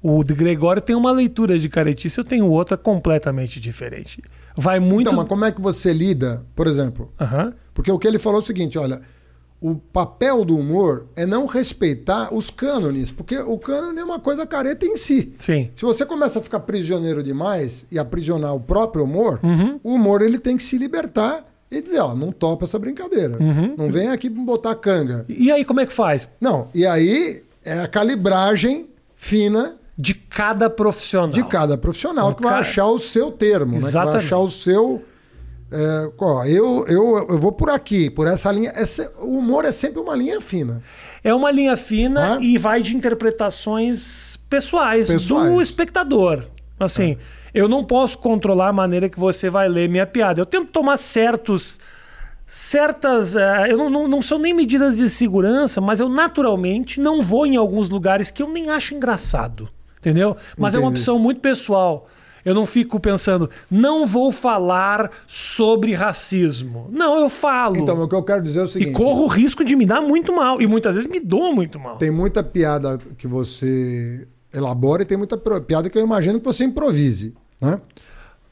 O 0.01 0.23
de 0.23 0.33
Gregório 0.33 0.81
tem 0.81 0.95
uma 0.95 1.11
leitura 1.11 1.59
de 1.59 1.69
caretice, 1.69 2.17
eu 2.17 2.23
tenho 2.23 2.47
outra 2.47 2.75
completamente 2.75 3.59
diferente. 3.59 4.23
Vai 4.57 4.79
muito. 4.79 5.07
Então, 5.07 5.13
mas 5.19 5.27
como 5.29 5.45
é 5.45 5.51
que 5.51 5.61
você 5.61 5.93
lida, 5.93 6.43
por 6.55 6.65
exemplo? 6.67 7.13
Aham. 7.19 7.53
Porque 7.73 7.91
o 7.91 7.99
que 7.99 8.07
ele 8.07 8.17
falou 8.17 8.39
é 8.39 8.43
o 8.43 8.45
seguinte, 8.45 8.77
olha, 8.77 9.01
o 9.61 9.75
papel 9.75 10.43
do 10.45 10.57
humor 10.57 11.07
é 11.15 11.25
não 11.25 11.45
respeitar 11.45 12.33
os 12.33 12.49
cânones, 12.49 13.11
porque 13.11 13.37
o 13.37 13.57
cânone 13.57 13.99
é 13.99 14.03
uma 14.03 14.19
coisa 14.19 14.45
careta 14.47 14.85
em 14.85 14.97
si. 14.97 15.33
Sim. 15.37 15.69
Se 15.75 15.83
você 15.85 16.05
começa 16.05 16.39
a 16.39 16.41
ficar 16.41 16.61
prisioneiro 16.61 17.21
demais 17.21 17.85
e 17.91 17.99
aprisionar 17.99 18.55
o 18.55 18.59
próprio 18.59 19.03
humor, 19.03 19.39
Uhum. 19.43 19.79
o 19.83 19.93
humor 19.93 20.21
ele 20.21 20.39
tem 20.39 20.57
que 20.57 20.63
se 20.63 20.77
libertar 20.77 21.45
e 21.71 21.81
dizer, 21.81 21.99
ó, 21.99 22.15
não 22.15 22.31
topa 22.31 22.65
essa 22.65 22.79
brincadeira. 22.79 23.37
Uhum. 23.39 23.75
Não 23.77 23.89
vem 23.91 24.09
aqui 24.09 24.29
botar 24.29 24.73
canga. 24.75 25.25
E 25.29 25.51
aí, 25.51 25.63
como 25.63 25.79
é 25.79 25.85
que 25.85 25.93
faz? 25.93 26.27
Não, 26.41 26.67
e 26.73 26.85
aí 26.85 27.43
é 27.63 27.79
a 27.79 27.87
calibragem 27.87 28.89
fina 29.15 29.75
De 29.97 30.13
cada 30.13 30.69
profissional. 30.69 31.29
de 31.31 31.43
cada 31.43 31.77
profissional 31.77 32.29
O 32.31 32.35
que 32.35 32.41
vai 32.41 32.51
cara- 32.53 32.61
achar 32.61 32.87
o 32.87 32.97
seu 32.99 33.31
termo, 33.31 33.73
né? 33.79 33.85
Que 33.87 33.91
vai 33.91 34.15
achar 34.15 34.39
o 34.39 34.49
seu. 34.49 35.03
é, 35.71 36.09
ó, 36.17 36.43
eu, 36.45 36.85
eu, 36.87 37.27
eu 37.29 37.37
vou 37.37 37.51
por 37.51 37.69
aqui, 37.69 38.09
por 38.09 38.25
essa 38.27 38.51
linha. 38.51 38.71
Essa- 38.75 39.11
o 39.19 39.37
humor 39.37 39.65
é 39.65 39.71
sempre 39.71 39.99
uma 40.01 40.15
linha 40.15 40.41
fina. 40.41 40.81
É 41.23 41.33
uma 41.33 41.51
linha 41.51 41.75
fina 41.77 42.35
Hã? 42.37 42.41
e 42.41 42.57
vai 42.57 42.81
de 42.81 42.95
interpretações 42.95 44.37
pessoais, 44.49 45.07
Pessoais. 45.11 45.51
do 45.53 45.61
espectador. 45.61 46.45
Assim, 46.79 47.17
eu 47.53 47.67
não 47.67 47.83
posso 47.83 48.17
controlar 48.17 48.69
a 48.69 48.73
maneira 48.73 49.09
que 49.09 49.19
você 49.19 49.49
vai 49.49 49.67
ler 49.67 49.89
minha 49.89 50.05
piada. 50.05 50.39
Eu 50.41 50.45
tento 50.45 50.71
tomar 50.71 50.97
certos. 50.97 51.79
Certas. 52.45 53.35
eh, 53.35 53.67
eu 53.69 53.77
não, 53.77 53.89
não, 53.89 54.07
não 54.07 54.21
são 54.21 54.39
nem 54.39 54.53
medidas 54.53 54.97
de 54.97 55.07
segurança, 55.09 55.79
mas 55.79 55.99
eu 55.99 56.09
naturalmente 56.09 56.99
não 56.99 57.21
vou 57.21 57.45
em 57.45 57.55
alguns 57.55 57.89
lugares 57.89 58.31
que 58.31 58.41
eu 58.41 58.49
nem 58.49 58.69
acho 58.69 58.95
engraçado. 58.95 59.69
Entendeu? 59.99 60.35
Mas 60.57 60.73
é 60.73 60.77
uma 60.77 60.87
Entendi. 60.87 61.01
opção 61.01 61.19
muito 61.19 61.41
pessoal. 61.41 62.07
Eu 62.45 62.55
não 62.55 62.65
fico 62.65 62.99
pensando, 63.01 63.49
não 63.69 64.05
vou 64.05 64.31
falar 64.31 65.11
sobre 65.27 65.93
racismo. 65.93 66.87
Não, 66.89 67.19
eu 67.19 67.27
falo. 67.27 67.77
Então, 67.77 68.01
o 68.01 68.07
que 68.07 68.15
eu 68.15 68.23
quero 68.23 68.41
dizer 68.41 68.59
é 68.59 68.61
o 68.63 68.65
e 68.65 68.69
seguinte: 68.69 68.93
corro 68.93 69.25
o 69.25 69.27
risco 69.27 69.63
de 69.63 69.75
me 69.75 69.85
dar 69.85 69.99
muito 70.01 70.33
mal. 70.33 70.61
E 70.61 70.65
muitas 70.65 70.95
vezes 70.95 71.09
me 71.09 71.19
dou 71.19 71.53
muito 71.53 71.77
mal. 71.77 71.97
tem 71.97 72.09
muita 72.09 72.41
piada 72.41 72.97
que 73.17 73.27
você 73.27 74.25
elabora 74.53 75.03
e 75.03 75.05
tem 75.05 75.17
muita 75.17 75.37
piada 75.37 75.89
que 75.89 75.97
eu 75.97 76.03
imagino 76.03 76.39
que 76.39 76.45
você 76.45 76.63
improvise. 76.63 77.33
Né? 77.61 77.79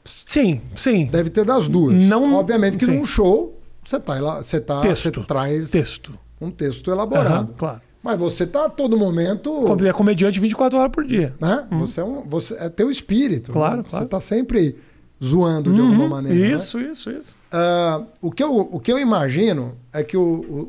Sim, 0.04 0.60
sim. 0.74 1.06
Deve 1.06 1.30
ter 1.30 1.44
das 1.44 1.68
duas. 1.68 2.02
Não- 2.02 2.34
Obviamente 2.34 2.76
que 2.78 2.86
sim. 2.86 2.96
num 2.96 3.04
show 3.06 3.58
você 3.84 3.98
tá, 4.00 4.14
você 4.42 4.60
tá, 4.60 4.80
você 4.82 4.88
Texto. 5.10 5.24
traz 5.24 5.70
Texto. 5.70 6.18
um 6.40 6.50
texto 6.50 6.90
elaborado. 6.90 7.28
Aham, 7.50 7.54
claro. 7.56 7.80
Mas 8.02 8.18
você 8.18 8.46
tá 8.46 8.66
a 8.66 8.70
todo 8.70 8.96
momento. 8.96 9.64
É 9.86 9.92
comediante 9.92 10.38
24 10.38 10.78
horas 10.78 10.92
por 10.92 11.04
dia. 11.04 11.34
né? 11.40 11.66
Você, 11.72 12.00
é 12.00 12.04
um, 12.04 12.20
você 12.22 12.54
é 12.54 12.68
teu 12.68 12.90
espírito. 12.90 13.52
Claro, 13.52 13.78
né? 13.78 13.84
claro. 13.88 14.04
Você 14.04 14.08
tá 14.08 14.20
sempre 14.20 14.76
zoando 15.22 15.74
de 15.74 15.80
alguma 15.80 16.04
Uhum, 16.04 16.08
maneira. 16.10 16.48
né? 16.48 16.54
Isso, 16.54 16.78
isso, 16.80 17.10
isso. 17.10 17.36
Ah, 17.50 18.02
o, 18.20 18.30
que 18.30 18.42
eu, 18.42 18.56
o 18.56 18.78
que 18.78 18.92
eu 18.92 18.98
imagino 19.00 19.76
é 19.92 20.04
que 20.04 20.16
o, 20.16 20.22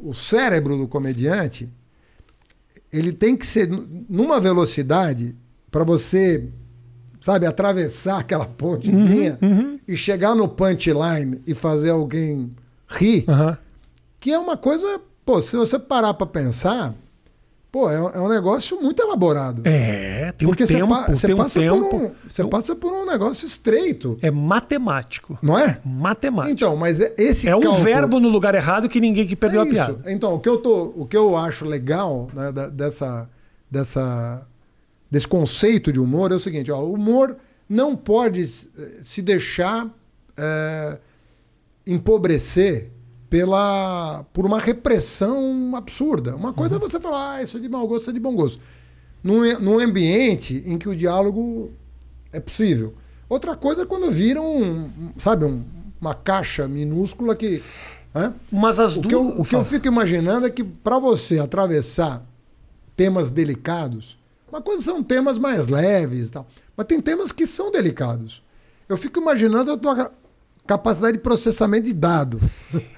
o, 0.03 0.09
o 0.09 0.13
cérebro 0.13 0.75
do 0.75 0.87
comediante 0.87 1.69
ele 2.91 3.11
tem 3.11 3.35
que 3.35 3.45
ser 3.45 3.67
numa 4.09 4.39
velocidade 4.39 5.35
para 5.71 5.83
você, 5.83 6.43
sabe, 7.21 7.45
atravessar 7.45 8.19
aquela 8.19 8.45
pontezinha 8.57 9.37
Uhum, 9.41 9.79
e 9.87 9.95
chegar 9.95 10.35
no 10.35 10.47
punchline 10.47 11.41
e 11.45 11.53
fazer 11.53 11.89
alguém 11.91 12.51
rir, 12.87 13.25
Aham. 13.27 13.57
que 14.19 14.31
é 14.31 14.39
uma 14.39 14.57
coisa, 14.57 14.99
pô, 15.25 15.41
se 15.41 15.55
você 15.55 15.77
parar 15.77 16.13
para 16.13 16.25
pensar, 16.27 16.95
pô, 17.71 17.89
é, 17.89 18.01
um- 18.01 18.09
é 18.09 18.19
um 18.19 18.27
negócio 18.27 18.81
muito 18.81 19.01
elaborado. 19.01 19.61
É, 19.65 20.31
tem 20.31 20.47
um 20.47 20.51
Porque 20.51 20.65
você, 20.65 20.73
tempo, 20.75 20.87
pa- 20.89 21.07
você 21.07 21.27
tem 21.27 21.35
um 21.35 21.37
passa 21.37 21.59
tempo. 21.59 21.89
por 21.89 22.01
um, 22.01 22.11
você 22.27 22.45
passa 22.47 22.75
por 22.75 22.91
um 22.91 23.05
negócio 23.05 23.45
estreito, 23.45 24.17
É 24.21 24.31
matemático. 24.31 25.37
não 25.41 25.57
é? 25.57 25.79
Matemático. 25.85 26.53
Então, 26.53 26.75
mas 26.75 26.99
é- 26.99 27.13
esse 27.17 27.47
é 27.47 27.55
um 27.55 27.59
cálculo- 27.61 27.83
verbo 27.83 28.19
no 28.19 28.29
lugar 28.29 28.55
errado 28.55 28.89
que 28.89 28.99
ninguém 28.99 29.27
que 29.27 29.35
perdeu 29.35 29.61
É 29.61 29.63
a 29.63 29.67
piada. 29.69 30.11
Então, 30.11 30.33
o 30.33 30.39
que 30.39 30.49
eu, 30.49 30.57
tô, 30.57 30.93
o 30.95 31.05
que 31.05 31.15
eu 31.17 31.37
acho 31.37 31.65
legal 31.65 32.29
né, 32.33 32.51
dessa, 32.71 33.29
dessa, 33.69 34.47
desse 35.11 35.27
conceito 35.27 35.91
de 35.93 35.99
humor 35.99 36.31
é 36.31 36.35
o 36.35 36.39
seguinte: 36.39 36.71
ó, 36.71 36.79
o 36.81 36.93
humor 36.93 37.37
não 37.69 37.95
pode 37.95 38.41
eh, 38.43 38.45
se 39.03 39.21
deixar 39.21 39.87
eh, 40.35 40.97
empobrecer 41.85 42.91
pela, 43.29 44.23
por 44.33 44.45
uma 44.45 44.59
repressão 44.59 45.73
absurda. 45.75 46.35
Uma 46.35 46.53
coisa 46.53 46.75
Uhum. 46.77 46.81
é 46.85 46.89
você 46.89 46.99
falar, 46.99 47.33
ah, 47.35 47.43
isso 47.43 47.57
é 47.57 47.59
de 47.59 47.69
mau 47.69 47.87
gosto, 47.87 48.01
isso 48.01 48.09
é 48.09 48.13
de 48.13 48.19
bom 48.19 48.35
gosto. 48.35 48.59
Num, 49.23 49.59
num 49.59 49.79
ambiente 49.79 50.63
em 50.65 50.77
que 50.77 50.89
o 50.89 50.95
diálogo 50.95 51.71
é 52.31 52.39
possível. 52.39 52.93
Outra 53.27 53.55
coisa 53.55 53.83
é 53.83 53.85
quando 53.85 54.09
vira 54.11 54.41
um, 54.41 54.85
um, 54.85 55.13
sabe, 55.19 55.45
um- 55.45 55.63
uma 56.01 56.13
caixa 56.15 56.67
minúscula 56.67 57.35
que. 57.35 57.61
né? 58.13 58.33
Mas 58.51 58.79
as 58.79 58.95
O 58.95 59.01
duas. 59.01 59.07
que, 59.09 59.15
eu, 59.15 59.27
o 59.41 59.43
que 59.45 59.55
eu 59.55 59.65
fico 59.65 59.85
imaginando 59.87 60.47
é 60.47 60.49
que 60.49 60.63
para 60.63 60.97
você 60.97 61.37
atravessar 61.39 62.25
temas 62.95 63.29
delicados, 63.29 64.17
uma 64.49 64.61
coisa 64.61 64.81
são 64.83 65.03
temas 65.03 65.37
mais 65.37 65.67
leves 65.67 66.29
e 66.29 66.31
tal, 66.31 66.47
mas 66.75 66.87
tem 66.87 66.99
temas 67.01 67.31
que 67.31 67.45
são 67.45 67.69
delicados. 67.71 68.41
Eu 68.87 68.97
fico 68.97 69.19
imaginando 69.19 69.71
a 69.73 69.77
tua 69.77 70.11
capacidade 70.69 71.17
de 71.17 71.23
processamento 71.23 71.85
de 71.87 71.93
dado 71.93 72.39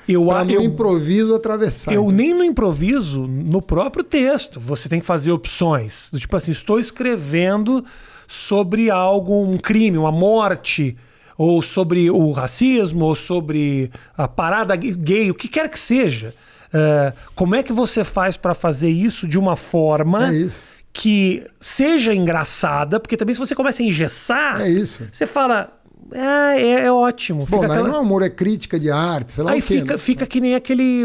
eu, 0.08 0.26
para 0.28 0.40
a- 0.40 0.46
no 0.46 0.62
improviso 0.62 1.34
atravessar. 1.34 1.94
eu 1.94 2.12
nem 2.12 2.34
no 2.34 2.44
improviso, 2.44 3.26
no 3.28 3.62
próprio 3.62 4.04
texto, 4.04 4.60
você 4.60 4.90
tem 4.90 5.00
que 5.00 5.06
fazer 5.06 5.32
opções. 5.32 6.12
Tipo 6.16 6.36
assim, 6.36 6.52
estou 6.52 6.80
escrevendo 6.80 7.84
sobre 8.28 8.90
algo, 8.90 9.44
um 9.44 9.58
crime, 9.58 9.98
uma 9.98 10.12
morte, 10.12 10.96
ou 11.38 11.62
sobre 11.62 12.10
o 12.12 12.32
racismo, 12.32 13.06
ou 13.06 13.16
sobre 13.16 13.90
a 14.18 14.28
parada 14.28 14.76
gay, 14.76 15.32
o 15.32 15.34
que 15.34 15.48
quer 15.48 15.70
que 15.70 15.80
seja. 15.80 16.34
É, 16.74 17.14
como 17.36 17.56
é 17.56 17.64
que 17.64 17.74
você 17.74 18.04
faz 18.04 18.38
para 18.38 18.54
fazer 18.54 18.90
isso 18.90 19.26
de 19.28 19.38
uma 19.40 19.56
forma 19.56 20.34
É 20.34 20.48
que 20.94 21.44
seja 21.60 22.14
engraçada? 22.14 23.00
Porque 23.00 23.16
também 23.18 23.34
se 23.34 23.40
você 23.40 23.56
começa 23.56 23.82
a 23.82 23.86
engessar, 23.86 24.62
É 24.62 24.70
isso. 24.70 25.08
você 25.12 25.26
fala, 25.26 25.72
ah, 26.16 26.56
é, 26.58 26.86
é 26.86 26.92
ótimo. 26.92 27.40
Bom, 27.42 27.46
Fica 27.58 27.68
daí 27.68 27.72
aquela- 27.78 27.88
não 27.90 27.96
é 27.96 28.00
humor, 28.00 28.22
é 28.24 28.30
crítica 28.30 28.80
de 28.80 28.90
arte, 28.92 29.32
sei 29.34 29.44
lá 29.44 29.52
Aí 29.52 29.62
quê, 29.62 29.80
fica, 29.80 29.94
né? 29.94 29.98
fica 29.98 30.26
que 30.28 30.42
nem 30.42 30.56
aquele. 30.56 31.04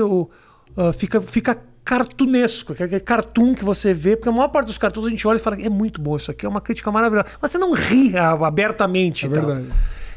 ah, 0.76 0.92
fica, 0.92 1.20
fica 1.22 1.56
cartunesco, 1.84 2.72
aquele 2.72 2.98
cartoon 3.00 3.54
que 3.54 3.64
você 3.64 3.94
vê, 3.94 4.16
porque 4.16 4.28
a 4.28 4.32
maior 4.32 4.48
parte 4.48 4.66
dos 4.66 4.76
cartoons 4.78 5.06
a 5.06 5.10
gente 5.10 5.26
olha 5.26 5.36
e 5.36 5.40
fala, 5.40 5.56
é 5.60 5.68
muito 5.68 6.00
bom 6.00 6.16
isso 6.16 6.30
aqui, 6.30 6.44
é 6.44 6.48
uma 6.48 6.60
crítica 6.60 6.90
maravilhosa. 6.90 7.28
Mas 7.40 7.50
você 7.52 7.58
não 7.58 7.72
ri 7.72 8.16
ah, 8.16 8.32
abertamente. 8.32 9.26
É 9.26 9.28
e 9.28 9.32
tal. 9.32 9.46
verdade. 9.46 9.66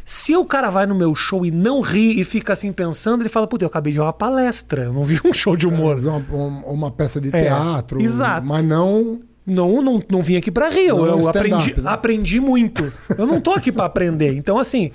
Se 0.03 0.35
o 0.35 0.43
cara 0.43 0.71
vai 0.71 0.87
no 0.87 0.95
meu 0.95 1.13
show 1.13 1.45
e 1.45 1.51
não 1.51 1.81
ri 1.81 2.19
e 2.19 2.23
fica 2.23 2.53
assim 2.53 2.71
pensando, 2.71 3.21
ele 3.21 3.29
fala, 3.29 3.45
puta, 3.45 3.63
eu 3.63 3.67
acabei 3.67 3.93
de 3.93 3.99
ver 3.99 4.03
uma 4.05 4.11
palestra, 4.13 4.85
eu 4.85 4.93
não 4.93 5.03
vi 5.03 5.19
um 5.23 5.31
show 5.31 5.55
de 5.55 5.67
humor. 5.67 5.99
Uma, 5.99 6.17
uma- 6.31 6.65
uma 6.65 6.91
peça 6.91 7.21
de 7.21 7.29
É, 7.29 7.43
teatro, 7.43 8.01
exato. 8.01 8.47
mas 8.47 8.65
não 8.65 9.19
Não, 9.49 9.81
não, 9.81 10.01
não 10.09 10.21
vim 10.21 10.35
aqui 10.38 10.51
pra 10.51 10.69
rir, 10.69 10.88
eu, 10.88 10.97
Não 10.97 11.05
é 11.05 11.09
eu 11.09 11.19
stand-up, 11.19 11.38
aprendi, 11.53 11.81
né? 11.81 11.89
aprendi 11.91 12.39
muito. 12.39 12.93
Eu 13.17 13.26
não 13.27 13.41
tô 13.41 13.51
aqui 13.51 13.71
pra 13.71 13.85
aprender. 13.85 14.34
Então, 14.35 14.57
assim, 14.57 14.91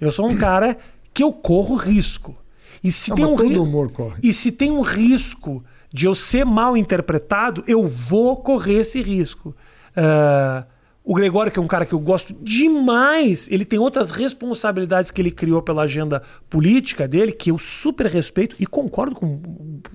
eu 0.00 0.10
sou 0.12 0.30
um 0.30 0.36
cara 0.36 0.76
que 1.12 1.22
eu 1.22 1.32
corro 1.32 1.74
risco. 1.74 2.36
E 2.84 2.92
se 2.92 3.10
Não, 3.10 3.16
tem 3.16 3.26
um 3.26 3.34
ri- 3.36 3.58
humor 3.58 3.90
corre. 3.90 4.16
E 4.22 4.32
se 4.32 4.52
tem 4.52 4.70
um 4.70 4.82
risco 4.82 5.64
de 5.92 6.06
eu 6.06 6.14
ser 6.14 6.44
mal 6.44 6.76
interpretado, 6.76 7.64
eu 7.66 7.86
vou 7.88 8.36
correr 8.36 8.80
esse 8.80 9.00
risco. 9.02 9.54
Ah, 9.96 10.64
o 11.02 11.14
Gregório, 11.14 11.50
que 11.52 11.58
é 11.58 11.62
um 11.62 11.66
cara 11.68 11.86
que 11.86 11.92
eu 11.94 12.00
gosto 12.00 12.34
demais, 12.42 13.46
ele 13.50 13.64
tem 13.64 13.78
outras 13.78 14.10
responsabilidades 14.10 15.10
que 15.10 15.22
ele 15.22 15.30
criou 15.30 15.62
pela 15.62 15.82
agenda 15.82 16.20
política 16.50 17.06
dele, 17.06 17.30
que 17.32 17.50
eu 17.50 17.58
super 17.58 18.06
respeito 18.06 18.56
e 18.58 18.66
concordo 18.66 19.14
com 19.14 19.40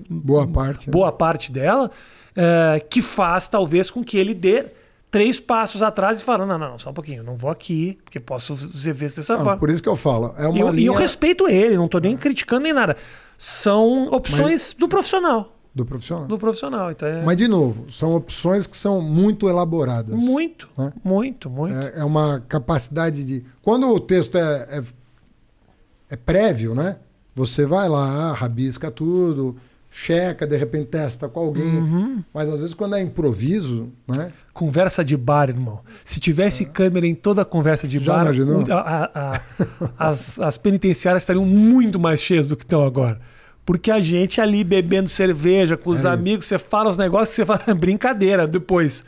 boa 0.08 0.46
parte. 0.48 0.86
né? 0.88 0.92
boa 0.92 1.12
parte 1.12 1.52
dela, 1.52 1.90
eh, 2.36 2.80
que 2.88 3.02
faz 3.02 3.46
talvez 3.48 3.90
com 3.90 4.02
que 4.04 4.16
ele 4.18 4.34
dê 4.34 4.66
três 5.10 5.38
passos 5.38 5.82
atrás 5.82 6.20
e 6.20 6.24
fala: 6.24 6.46
não, 6.46 6.58
não, 6.58 6.78
só 6.78 6.90
um 6.90 6.94
pouquinho, 6.94 7.18
eu 7.18 7.24
não 7.24 7.36
vou 7.36 7.50
aqui, 7.50 7.98
porque 8.04 8.18
posso 8.18 8.56
ser 8.76 8.92
visto 8.94 9.16
dessa 9.16 9.36
Não, 9.36 9.44
forma. 9.44 9.58
por 9.60 9.68
isso 9.70 9.82
que 9.82 9.88
eu 9.88 9.96
falo. 9.96 10.34
É 10.38 10.44
E 10.44 10.46
uma 10.46 10.58
eu, 10.58 10.68
e 10.68 10.76
linha 10.76 10.86
eu 10.88 10.94
respeito 10.94 11.46
ele, 11.48 11.76
não 11.76 11.88
tô 11.88 11.98
nem 11.98 12.16
criticando 12.16 12.62
nem 12.62 12.72
nada. 12.72 12.96
São 13.36 14.06
opções 14.12 14.72
do 14.78 14.88
profissional. 14.88 15.54
do 15.74 15.84
profissional. 15.84 16.26
Do 16.28 16.38
profissional. 16.38 16.90
Então 16.92 17.08
é 17.08 17.22
Mas, 17.24 17.36
de 17.36 17.48
novo, 17.48 17.90
são 17.90 18.14
opções 18.14 18.66
que 18.66 18.76
são 18.76 19.00
muito 19.02 19.48
elaboradas. 19.48 20.14
muito, 20.22 20.68
né? 20.78 20.92
muito, 21.02 21.50
muito. 21.50 21.74
É, 21.76 22.00
é 22.00 22.04
uma 22.04 22.40
capacidade 22.48 23.24
de. 23.24 23.44
Quando 23.60 23.88
o 23.88 23.98
texto 24.00 24.38
é, 24.38 24.78
é, 24.78 24.82
é 26.10 26.16
prévio, 26.16 26.74
né? 26.74 26.96
Você 27.34 27.64
vai 27.66 27.88
lá, 27.88 28.32
rabisca 28.32 28.90
tudo, 28.90 29.56
checa, 29.94 30.46
de 30.46 30.56
repente 30.56 30.86
testa 30.86 31.28
com 31.28 31.38
alguém. 31.40 31.64
Uhum. 31.66 32.24
Mas 32.32 32.48
às 32.48 32.60
vezes 32.60 32.74
quando 32.74 32.96
é 32.96 33.02
improviso, 33.02 33.90
né? 34.08 34.32
Conversa 34.54 35.04
de 35.04 35.16
bar, 35.16 35.50
irmão. 35.50 35.80
Se 36.04 36.18
tivesse 36.18 36.64
câmera 36.64 37.06
em 37.06 37.14
toda 37.14 37.42
a 37.42 37.44
conversa 37.44 37.86
de 37.86 37.98
É. 37.98 38.00
Já 38.00 38.12
bar, 38.14 38.22
imaginou? 38.24 38.64
a- 38.70 38.80
a- 38.80 39.10
a- 39.36 39.40
as, 40.08 40.38
as 40.40 40.56
penitenciárias 40.56 41.22
estariam 41.22 41.44
muito 41.44 42.00
mais 42.00 42.20
cheias 42.20 42.46
do 42.46 42.56
que 42.56 42.64
estão 42.64 42.82
agora. 42.84 43.20
Porque 43.64 43.90
a 43.90 44.00
gente 44.00 44.40
ali 44.40 44.64
bebendo 44.64 45.08
cerveja 45.08 45.76
com 45.76 45.90
os 45.90 46.04
É 46.04 46.08
amigos, 46.08 46.46
você 46.46 46.58
fala 46.58 46.88
os 46.90 46.96
negócios, 46.96 47.36
você 47.36 47.44
fala 47.46 47.60
brincadeira. 47.78 48.46
Depois, 48.46 49.04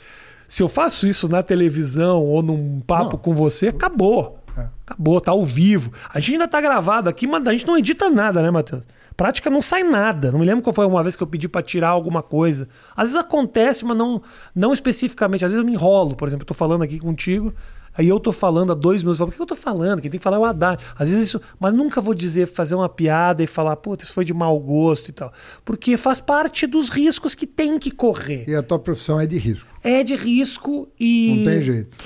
se 0.47 0.63
eu 0.63 0.69
faço 0.69 1.07
isso 1.07 1.29
na 1.29 1.43
televisão 1.43 2.23
ou 2.23 2.43
num 2.43 2.81
papo 2.87 3.13
Não. 3.13 3.19
com 3.19 3.35
você, 3.35 3.69
acabou. 3.69 4.39
É. 4.57 4.67
Acabou, 4.87 5.21
tá 5.21 5.33
ao 5.33 5.45
vivo. 5.45 5.91
A 6.13 6.21
gente 6.21 6.33
ainda 6.35 6.47
tá 6.47 6.61
gravado 6.61 7.09
aqui, 7.09 7.27
mas 7.27 7.45
a 7.47 7.53
gente 7.53 7.67
não 7.67 7.77
edita 7.77 8.09
nada, 8.11 8.41
né, 8.43 8.51
Matheus? 8.51 8.85
Prática 9.17 9.49
não 9.49 9.63
sai 9.63 9.83
nada. 9.85 10.33
Não 10.33 10.41
me 10.41 10.47
lembro 10.47 10.63
qual 10.63 10.75
foi 10.75 10.87
uma 10.87 11.03
vez 11.03 11.15
que 11.15 11.23
eu 11.23 11.27
pedi 11.27 11.49
para 11.49 11.63
tirar 11.63 11.89
alguma 11.89 12.23
coisa. 12.23 12.69
Às 12.97 13.11
vezes 13.11 13.17
acontece, 13.17 13.85
mas 13.85 13.97
não, 13.97 14.21
não 14.55 14.73
especificamente. 14.73 15.45
Às 15.45 15.53
vezes 15.53 15.59
eu 15.59 15.67
me 15.67 15.73
enrolo, 15.73 16.17
por 16.17 16.27
exemplo, 16.27 16.43
eu 16.43 16.47
tô 16.47 16.55
falando 16.55 16.83
aqui 16.83 16.99
contigo, 16.99 17.55
aí 17.97 18.09
eu 18.09 18.19
tô 18.19 18.33
falando 18.33 18.73
há 18.73 18.75
dois 18.75 19.03
minutos, 19.03 19.21
eu 19.21 19.27
falo, 19.27 19.31
por 19.31 19.37
que 19.37 19.43
eu 19.43 19.47
tô 19.47 19.55
falando? 19.55 20.01
Quem 20.01 20.11
tem 20.11 20.19
que 20.19 20.25
falar 20.25 20.39
é 20.39 20.41
o 20.41 20.45
Haddad. 20.45 20.83
Às 20.99 21.11
vezes 21.11 21.29
isso, 21.29 21.41
mas 21.61 21.73
nunca 21.73 22.01
vou 22.01 22.13
dizer, 22.13 22.47
fazer 22.47 22.75
uma 22.75 22.89
piada 22.89 23.43
e 23.43 23.47
falar, 23.47 23.77
puta, 23.77 24.05
isso 24.05 24.13
foi 24.13 24.25
de 24.25 24.35
mau 24.35 24.59
gosto 24.59 25.09
e 25.11 25.13
tal. 25.13 25.33
Porque 25.65 25.97
faz 25.97 26.21
parte 26.21 26.67
dos 26.67 26.89
riscos 26.89 27.37
que 27.37 27.47
tem 27.47 27.79
que 27.79 27.93
correr. 27.93 28.45
E 28.49 28.55
a 28.55 28.63
tua 28.63 28.81
profissão 28.81 29.21
é 29.21 29.27
de 29.27 29.39
risco. 29.39 29.69
É 29.83 30.03
de 30.03 30.17
risco 30.17 30.89
e. 30.99 31.37
Não 31.37 31.53
tem 31.53 31.63
jeito. 31.63 31.99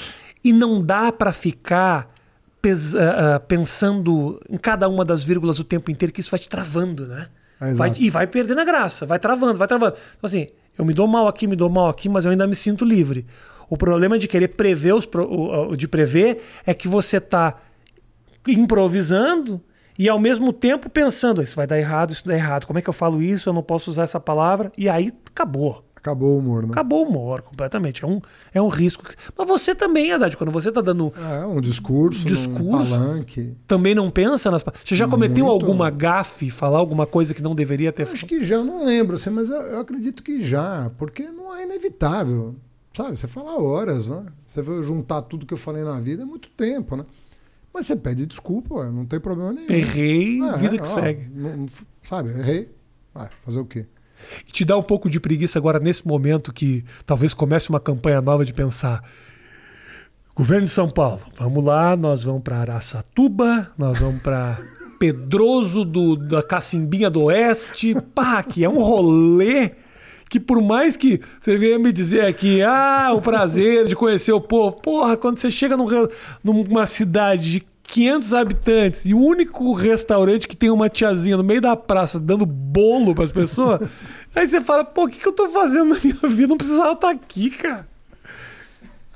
E 0.45 0.53
não 0.53 0.85
dá 0.85 1.11
para 1.11 1.33
ficar 1.33 2.07
pensando 3.47 4.41
em 4.49 4.57
cada 4.57 4.89
uma 4.89 5.05
das 5.05 5.23
vírgulas 5.25 5.59
o 5.59 5.65
tempo 5.65 5.91
inteiro, 5.91 6.13
que 6.13 6.21
isso 6.21 6.31
vai 6.31 6.39
te 6.41 6.49
travando, 6.49 7.07
né? 7.07 7.29
É, 7.61 7.75
Vai- 7.75 7.93
e 7.99 8.09
vai 8.11 8.27
perdendo 8.27 8.61
a 8.61 8.65
graça, 8.65 9.05
vai 9.05 9.19
travando, 9.19 9.59
vai 9.59 9.67
travando. 9.67 9.95
Então, 10.17 10.27
assim, 10.29 10.47
eu 10.79 10.85
me 10.85 10.95
dou 10.95 11.07
mal 11.09 11.27
aqui, 11.27 11.47
me 11.47 11.57
dou 11.57 11.69
mal 11.69 11.89
aqui, 11.89 12.09
mas 12.09 12.25
eu 12.25 12.31
ainda 12.31 12.47
me 12.47 12.55
sinto 12.55 12.85
livre. 12.85 13.27
O 13.69 13.77
problema 13.77 14.17
de 14.19 14.29
querer 14.29 14.49
prever 14.49 14.95
os 14.95 15.09
de 15.77 15.89
prever 15.89 16.41
é 16.65 16.73
que 16.73 16.87
você 16.89 17.21
tá 17.21 17.59
improvisando 18.47 19.61
e 19.99 20.09
ao 20.09 20.19
mesmo 20.19 20.53
tempo 20.53 20.89
pensando, 20.89 21.43
isso 21.43 21.57
vai 21.57 21.67
dar 21.67 21.79
errado, 21.79 22.13
isso 22.13 22.27
dá 22.27 22.35
errado. 22.35 22.67
Como 22.67 22.79
é 22.79 22.83
que 22.83 22.89
eu 22.89 22.93
falo 22.93 23.21
isso? 23.21 23.49
Eu 23.49 23.53
não 23.53 23.63
posso 23.63 23.91
usar 23.91 24.05
essa 24.05 24.21
palavra. 24.21 24.73
E 24.79 24.89
aí 24.89 25.13
acabou. 25.27 25.85
Acabou 26.09 26.37
o 26.37 26.39
humor, 26.39 26.63
né? 26.65 26.69
Acabou 26.71 27.05
o 27.05 27.09
humor 27.09 27.43
completamente. 27.43 28.03
É 28.05 28.07
um, 28.07 28.21
é 28.55 28.63
um 28.63 28.69
risco. 28.69 29.05
Mas 29.37 29.47
você 29.47 29.75
também, 29.75 30.13
Haddad, 30.13 30.37
quando 30.37 30.51
você 30.51 30.73
tá 30.73 30.81
dando 30.81 31.13
É, 31.17 31.45
um 31.47 31.61
discurso, 31.61 32.25
Discurso? 32.25 32.95
um 32.95 32.97
palanque. 32.97 33.55
também 33.67 33.95
não 33.95 34.11
pensa 34.11 34.51
nas. 34.51 34.65
Você 34.85 34.95
já 34.95 35.07
cometeu 35.07 35.45
Muito. 35.47 35.61
alguma 35.65 35.91
gafe, 35.91 36.51
falar 36.51 36.79
alguma 36.79 37.07
coisa 37.07 37.35
que 37.35 37.43
não 37.43 37.55
deveria 37.55 37.93
ter 37.93 38.07
Eu 38.07 38.13
Acho 38.13 38.27
que 38.27 38.43
já, 38.43 38.57
eu 38.57 38.65
não 38.65 38.85
lembro, 38.85 39.17
assim, 39.17 39.31
mas 39.31 39.49
eu, 39.49 39.57
eu 39.61 39.81
acredito 39.81 40.23
que 40.23 40.41
já, 40.41 40.91
porque 40.97 41.25
não 41.25 41.55
é 41.55 41.65
inevitável. 41.65 42.55
Sabe, 42.97 43.17
você 43.17 43.27
fala 43.29 43.61
horas, 43.63 44.09
né? 44.09 44.25
Você 44.47 44.61
vai 44.63 44.83
juntar 44.83 45.23
tudo 45.23 45.47
que 45.47 45.55
eu 45.55 45.59
falei 45.59 45.85
na 45.85 46.01
vida 46.01 46.23
é 46.23 46.27
muito 46.27 46.49
tempo, 46.49 46.97
né? 46.97 47.05
Mas 47.73 47.87
você 47.87 47.95
pede 47.95 48.27
desculpa, 48.27 48.91
não 48.91 49.05
tem 49.05 49.21
problema 49.21 49.53
nenhum. 49.53 49.71
Errei, 49.71 50.41
É, 50.43 50.57
vida 50.57 50.75
é, 50.75 50.79
que 50.79 50.85
ó, 50.85 50.95
segue. 50.95 51.29
não- 51.35 51.67
sabe, 52.03 52.31
errei. 52.31 52.69
Vai, 53.15 53.29
fazer 53.45 53.59
o 53.59 53.65
quê? 53.65 53.87
E 54.47 54.53
te 54.53 54.65
dá 54.65 54.77
um 54.77 54.82
pouco 54.82 55.09
de 55.09 55.20
preguiça 55.20 55.59
agora 55.59 55.78
nesse 55.78 56.07
momento 56.07 56.53
que 56.53 56.85
talvez 57.07 57.35
comece 57.35 57.69
uma 57.70 57.81
campanha 57.81 58.20
nova 58.20 58.45
de 58.45 58.53
pensar. 58.53 59.03
Governo 60.35 60.65
de 60.65 60.70
São 60.70 60.89
Paulo, 60.89 61.20
vamos 61.36 61.65
lá, 61.65 61.97
nós 61.97 62.23
vamos 62.23 62.43
para 62.43 62.59
Araçatuba, 62.59 63.73
nós 63.77 63.99
vamos 63.99 64.23
para 64.23 64.57
Pedroso 64.99 65.85
do, 65.85 66.16
da 66.16 66.43
Cacimbinha 66.43 67.11
do 67.11 67.24
Oeste, 67.24 67.95
pá, 68.15 68.43
que 68.43 68.65
é 68.65 68.69
um 68.69 68.78
rolê 68.78 69.73
que 70.28 70.39
por 70.39 70.61
mais 70.61 70.97
que 70.97 71.20
você 71.40 71.57
venha 71.57 71.78
me 71.78 71.90
dizer 71.90 72.24
aqui, 72.24 72.62
ah, 72.62 73.12
o 73.15 73.23
prazer 73.23 73.86
de 73.86 73.97
conhecer 73.97 74.32
o 74.32 74.40
povo, 74.40 74.73
porra, 74.73 75.16
quando 75.16 75.39
você 75.39 75.51
chega 75.51 75.77
num 75.77 75.86
numa 76.45 76.86
cidade 76.86 77.51
de 77.51 77.66
500 77.89 78.35
habitantes 78.35 79.05
e 79.06 79.15
o 79.15 79.19
único 79.19 79.73
restaurante 79.73 80.47
que 80.47 80.56
tem 80.56 80.70
uma 80.70 80.89
tiazinha 80.89 81.36
no 81.36 81.43
meio 81.44 81.60
da 81.60 81.74
praça 81.74 82.20
dando 82.20 82.44
bolo 82.47 83.15
para 83.15 83.24
as 83.24 83.32
pessoas, 83.32 83.81
aí 84.35 84.47
você 84.47 84.60
fala, 84.60 84.85
pô, 84.85 85.05
o 85.05 85.09
que, 85.09 85.19
que 85.19 85.27
eu 85.27 85.32
tô 85.32 85.48
fazendo 85.48 85.94
na 85.94 86.01
minha 86.02 86.35
vida? 86.35 86.48
Não 86.48 86.56
precisava 86.59 86.93
estar 86.93 87.10
aqui, 87.10 87.51
cara. 87.51 87.89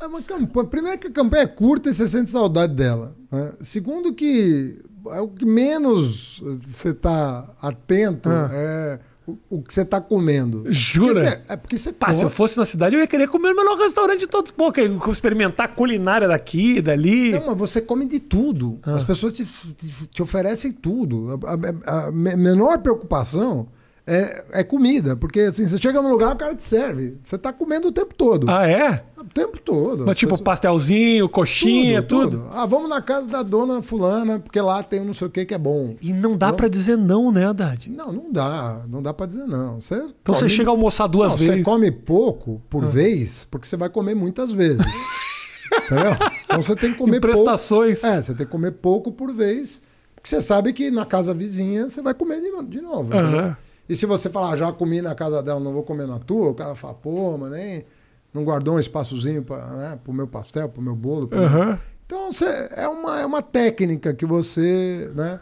É 0.00 0.06
uma 0.06 0.22
campanha. 0.22 0.66
Primeiro 0.66 0.98
que 0.98 1.06
a 1.06 1.12
campanha 1.12 1.42
é 1.44 1.46
curta 1.46 1.90
e 1.90 1.94
você 1.94 2.08
sente 2.08 2.30
saudade 2.30 2.74
dela. 2.74 3.14
né? 3.30 3.52
Segundo 3.62 4.12
que 4.12 4.80
é 5.10 5.20
o 5.20 5.28
que 5.28 5.44
menos 5.44 6.42
você 6.60 6.88
está 6.88 7.48
atento 7.60 8.28
Ah. 8.28 8.48
é 8.52 8.98
o, 9.26 9.36
o 9.50 9.62
que 9.62 9.72
você 9.72 9.82
está 9.82 10.00
comendo. 10.00 10.64
Jura? 10.68 11.12
Porque 11.14 11.20
você- 11.30 11.42
é 11.52 11.56
porque 11.56 11.78
você 11.78 11.92
Pá, 11.92 12.12
se 12.12 12.24
eu 12.24 12.30
fosse 12.30 12.58
na 12.58 12.64
cidade, 12.64 12.96
eu 12.96 13.00
ia 13.00 13.06
querer 13.06 13.28
comer 13.28 13.52
o 13.52 13.56
melhor 13.56 13.76
restaurante 13.78 14.20
de 14.20 14.26
todos. 14.26 14.50
Pô, 14.50 14.72
quer 14.72 14.90
experimentar 15.10 15.66
a 15.66 15.68
culinária 15.68 16.26
daqui, 16.28 16.80
dali. 16.82 17.32
Não, 17.32 17.46
mas 17.48 17.56
você 17.58 17.80
come 17.80 18.06
de 18.06 18.18
tudo. 18.20 18.78
Ah. 18.82 18.94
As 18.94 19.04
pessoas 19.04 19.32
te, 19.34 19.44
te- 19.44 20.06
te 20.08 20.22
oferecem 20.22 20.72
tudo. 20.72 21.40
A, 21.46 21.52
a- 21.92 22.06
a 22.08 22.12
me- 22.12 22.36
menor 22.36 22.78
preocupação 22.78 23.68
é, 24.06 24.44
é 24.60 24.64
comida. 24.64 25.14
Porque 25.14 25.40
assim, 25.40 25.66
você 25.66 25.78
chega 25.78 26.02
num 26.02 26.10
lugar, 26.10 26.34
o 26.34 26.36
cara 26.38 26.54
te 26.56 26.64
serve. 26.64 27.16
Você 27.22 27.36
está 27.36 27.52
comendo 27.52 27.88
o 27.88 27.92
tempo 27.92 28.14
todo. 28.14 28.50
Ah, 28.50 28.66
é? 28.68 29.04
O 29.22 29.34
tempo 29.34 29.58
todo. 29.60 30.00
Mas 30.00 30.10
As 30.10 30.16
tipo, 30.16 30.30
pessoas- 30.32 30.44
pastelzinho, 30.44 31.28
coxinha, 31.28 32.02
tudo. 32.02 32.48
Ah, 32.52 32.66
vamos 32.66 32.88
na 32.88 33.00
casa 33.00 33.26
da 33.28 33.42
dona 33.42 33.80
fulana, 33.80 34.40
porque 34.40 34.60
lá 34.60 34.82
tem 34.82 35.00
um 35.00 35.04
não 35.06 35.14
sei 35.14 35.28
o 35.28 35.30
que 35.30 35.44
que 35.44 35.54
é 35.54 35.58
bom. 35.58 35.94
E 36.02 36.12
não 36.12 36.36
dá 36.36 36.52
pra 36.52 36.66
dizer 36.68 36.96
não, 36.98 37.30
né, 37.30 37.46
Haddad? 37.46 37.88
Não, 37.88 38.12
não 38.12 38.32
dá. 38.32 38.82
Não 38.88 39.02
dá 39.02 39.14
pra 39.14 39.26
dizer 39.26 39.46
não. 39.46 39.80
Você 39.80 39.94
Então 40.22 40.34
você 40.34 40.48
chega 40.48 40.70
a 40.70 40.72
almoçar 40.72 41.06
duas 41.06 41.30
não, 41.32 41.38
vezes. 41.38 41.52
Ah. 41.52 41.56
Você 41.58 41.62
come 41.62 41.90
pouco 41.90 42.60
por 42.68 42.84
vez, 42.84 43.46
porque 43.50 43.66
você 43.66 43.76
vai 43.76 43.88
comer 43.88 44.14
muitas 44.14 44.50
vezes. 44.52 44.84
Entendeu? 45.86 46.12
Então 46.44 46.60
você 46.62 46.76
tem 46.76 46.92
que 46.92 46.98
comer 46.98 47.20
prestações. 47.20 48.00
pouco. 48.00 48.16
É, 48.16 48.22
você 48.22 48.34
tem 48.34 48.44
que 48.46 48.52
comer 48.52 48.72
pouco 48.72 49.10
por 49.12 49.32
vez, 49.32 49.80
porque 50.14 50.28
você 50.28 50.40
sabe 50.40 50.72
que 50.72 50.90
na 50.90 51.06
casa 51.06 51.32
vizinha 51.32 51.88
você 51.88 52.02
vai 52.02 52.12
comer 52.12 52.40
de, 52.40 52.50
no- 52.50 52.64
de 52.66 52.80
novo. 52.80 53.14
Entendeu? 53.14 53.56
E 53.88 53.96
se 53.96 54.04
você 54.06 54.28
falar, 54.28 54.52
"Ah, 54.52 54.56
já 54.56 54.72
comi 54.72 55.00
na 55.02 55.14
casa 55.14 55.42
dela, 55.42 55.58
não 55.60 55.72
vou 55.72 55.82
comer 55.82 56.06
na 56.06 56.18
tua, 56.18 56.50
o 56.50 56.54
cara 56.54 56.74
fala, 56.74 56.94
pô, 56.94 57.36
mas 57.38 57.50
nem 57.52 57.84
não 58.32 58.44
guardou 58.44 58.76
um 58.76 58.80
espaçozinho 58.80 59.42
para 59.42 59.66
né, 59.66 59.98
pro 60.02 60.12
meu 60.12 60.26
pastel, 60.26 60.68
pro 60.68 60.82
meu 60.82 60.96
bolo. 60.96 61.28
pro 61.28 61.38
meu-". 61.38 61.78
Então 62.06 62.32
você, 62.32 62.68
é, 62.76 62.86
uma, 62.88 63.20
é 63.20 63.26
uma 63.26 63.42
técnica 63.42 64.12
que 64.12 64.26
você, 64.26 65.10
né? 65.14 65.40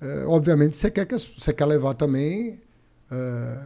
é, 0.00 0.24
obviamente 0.26 0.76
você 0.76 0.90
quer, 0.90 1.06
que, 1.06 1.16
você 1.16 1.52
quer 1.52 1.66
levar 1.66 1.94
também 1.94 2.60
é, 3.10 3.58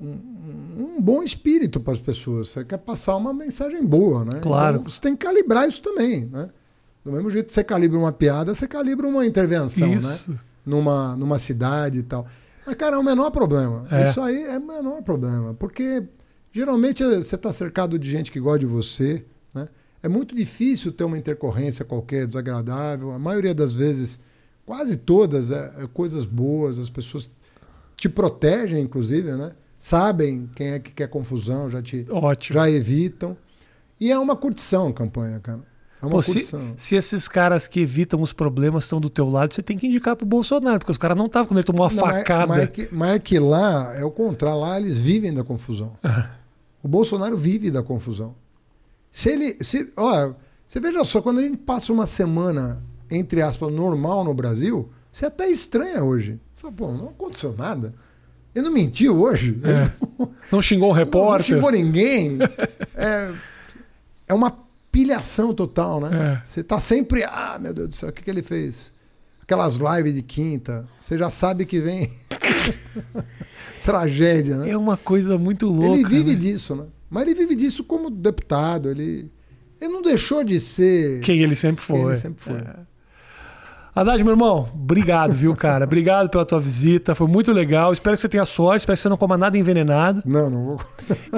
um, 0.00 0.96
um 0.96 1.00
bom 1.00 1.22
espírito 1.22 1.80
para 1.80 1.94
as 1.94 2.00
pessoas. 2.00 2.50
Você 2.50 2.64
quer 2.64 2.78
passar 2.78 3.16
uma 3.16 3.32
mensagem 3.32 3.84
boa, 3.84 4.24
né? 4.24 4.40
Claro. 4.40 4.78
Então 4.78 4.90
você 4.90 5.00
tem 5.00 5.16
que 5.16 5.24
calibrar 5.24 5.68
isso 5.68 5.82
também, 5.82 6.26
né? 6.26 6.50
Do 7.04 7.12
mesmo 7.12 7.30
jeito 7.30 7.48
que 7.48 7.52
você 7.52 7.62
calibra 7.62 7.98
uma 7.98 8.12
piada, 8.12 8.54
você 8.54 8.66
calibra 8.66 9.06
uma 9.06 9.26
intervenção, 9.26 9.92
Isso. 9.92 10.30
né? 10.30 10.38
Numa, 10.64 11.14
numa 11.14 11.38
cidade 11.38 11.98
e 11.98 12.02
tal. 12.02 12.26
Mas, 12.66 12.74
cara, 12.76 12.96
é 12.96 12.98
o 12.98 13.02
menor 13.02 13.30
problema. 13.30 13.86
É. 13.90 14.04
Isso 14.04 14.18
aí 14.22 14.42
é 14.42 14.56
o 14.56 14.66
menor 14.66 15.02
problema. 15.02 15.52
Porque 15.52 16.02
geralmente 16.54 17.02
eh, 17.02 17.16
você 17.16 17.34
está 17.34 17.52
cercado 17.52 17.98
de 17.98 18.08
gente 18.08 18.30
que 18.32 18.38
gosta 18.40 18.60
de 18.60 18.66
você, 18.66 19.24
né? 19.54 19.68
É 20.02 20.08
muito 20.08 20.34
difícil 20.34 20.92
ter 20.92 21.04
uma 21.04 21.18
intercorrência 21.18 21.84
qualquer 21.84 22.26
desagradável. 22.26 23.10
A 23.12 23.18
maioria 23.18 23.54
das 23.54 23.72
vezes, 23.72 24.20
quase 24.64 24.96
todas, 24.96 25.50
é, 25.50 25.72
é 25.78 25.86
coisas 25.92 26.24
boas. 26.26 26.78
As 26.78 26.90
pessoas 26.90 27.30
te 27.96 28.08
protegem, 28.08 28.82
inclusive, 28.82 29.32
né? 29.32 29.52
Sabem 29.78 30.48
quem 30.54 30.68
é 30.68 30.78
que 30.78 30.92
quer 30.92 31.08
confusão, 31.08 31.68
já 31.68 31.82
te 31.82 32.06
Ótimo. 32.10 32.54
já 32.58 32.70
evitam. 32.70 33.36
E 34.00 34.10
é 34.12 34.18
uma 34.18 34.36
curtição 34.36 34.88
a 34.88 34.92
campanha, 34.92 35.40
cara. 35.40 35.60
É 36.02 36.06
uma 36.06 36.16
Pô, 36.16 36.22
se, 36.22 36.32
curtição. 36.34 36.74
se 36.76 36.96
esses 36.96 37.26
caras 37.28 37.66
que 37.66 37.80
evitam 37.80 38.20
os 38.20 38.32
problemas 38.34 38.84
estão 38.84 39.00
do 39.00 39.08
teu 39.08 39.26
lado, 39.30 39.54
você 39.54 39.62
tem 39.62 39.78
que 39.78 39.86
indicar 39.86 40.14
pro 40.16 40.26
Bolsonaro, 40.26 40.78
porque 40.80 40.92
os 40.92 40.98
caras 40.98 41.16
não 41.16 41.26
estavam 41.26 41.48
quando 41.48 41.58
ele 41.58 41.66
tomou 41.66 41.86
uma 41.86 41.92
Não, 41.94 42.04
mas- 42.06 42.16
facada. 42.18 42.46
Mas, 42.46 42.62
é 42.62 42.66
que, 42.66 42.88
mas 42.94 43.14
é 43.14 43.18
que 43.18 43.38
lá 43.38 43.94
é 43.96 44.04
o 44.04 44.10
contrário, 44.10 44.60
lá 44.60 44.78
eles 44.78 44.98
vivem 44.98 45.32
da 45.32 45.42
confusão. 45.42 45.94
O 46.84 46.88
Bolsonaro 46.88 47.36
vive 47.36 47.70
da 47.70 47.82
confusão. 47.82 48.36
Se 49.10 49.30
ele. 49.30 49.56
Se, 49.64 49.90
olha, 49.96 50.36
você 50.66 50.78
veja 50.78 51.02
só, 51.04 51.20
quando 51.22 51.38
a 51.40 51.42
gente 51.42 51.56
passa 51.56 51.92
uma 51.92 52.06
semana, 52.06 52.80
entre 53.10 53.40
aspas, 53.42 53.72
normal 53.72 54.22
no 54.22 54.34
Brasil, 54.34 54.88
você 55.10 55.26
até 55.26 55.48
estranha 55.50 56.04
hoje. 56.04 56.38
Você 56.54 56.62
fala, 56.62 56.74
pô, 56.74 56.92
não 56.92 57.08
aconteceu 57.08 57.54
nada. 57.56 57.94
Ele 58.54 58.66
não 58.66 58.72
mentiu 58.72 59.18
hoje. 59.20 59.58
É. 59.64 59.90
Não- 60.16 60.30
Não 60.52 60.62
xingou 60.62 60.90
um 60.90 60.94
não, 60.94 60.98
não 61.00 61.04
repórter. 61.04 61.46
xingou 61.56 61.70
ninguém. 61.72 62.38
É, 62.96 63.34
é 64.28 64.34
uma 64.34 64.56
pilhação 64.92 65.52
total, 65.52 66.00
né? 66.00 66.40
É. 66.40 66.46
Você 66.46 66.62
tá 66.62 66.78
sempre, 66.78 67.24
ah, 67.24 67.58
meu 67.60 67.74
Deus 67.74 67.88
do 67.88 67.94
céu, 67.96 68.10
o 68.10 68.12
que, 68.12 68.22
que 68.22 68.30
ele 68.30 68.42
fez? 68.42 68.92
Aquelas 69.44 69.76
lives 69.76 70.14
de 70.14 70.22
quinta, 70.22 70.86
você 70.98 71.18
já 71.18 71.28
sabe 71.28 71.66
que 71.66 71.78
vem 71.78 72.10
tragédia, 73.84 74.56
né? 74.56 74.70
É 74.70 74.76
uma 74.76 74.96
coisa 74.96 75.36
muito 75.36 75.66
louca. 75.66 75.98
ele 75.98 76.08
vive 76.08 76.30
né? 76.30 76.36
disso, 76.36 76.74
né? 76.74 76.84
Mas 77.10 77.24
ele 77.26 77.34
vive 77.34 77.54
disso 77.54 77.84
como 77.84 78.08
deputado, 78.08 78.90
ele, 78.90 79.30
ele 79.78 79.92
não 79.92 80.00
deixou 80.00 80.42
de 80.42 80.58
ser 80.58 81.20
Quem 81.20 81.40
ele 81.40 81.54
sempre 81.54 81.84
quem 81.84 82.00
foi. 82.00 82.12
ele 82.12 82.20
sempre 82.20 82.42
foi. 82.42 82.56
É. 82.56 82.94
Haddad, 83.94 84.24
meu 84.24 84.32
irmão, 84.32 84.68
obrigado, 84.74 85.32
viu, 85.34 85.54
cara? 85.54 85.84
obrigado 85.84 86.30
pela 86.30 86.46
tua 86.46 86.58
visita, 86.58 87.14
foi 87.14 87.28
muito 87.28 87.52
legal. 87.52 87.92
Espero 87.92 88.16
que 88.16 88.22
você 88.22 88.28
tenha 88.30 88.46
sorte, 88.46 88.80
espero 88.80 88.96
que 88.96 89.02
você 89.02 89.08
não 89.10 89.16
coma 89.18 89.36
nada 89.36 89.58
envenenado. 89.58 90.22
Não, 90.24 90.48
não 90.48 90.64
vou. 90.64 90.80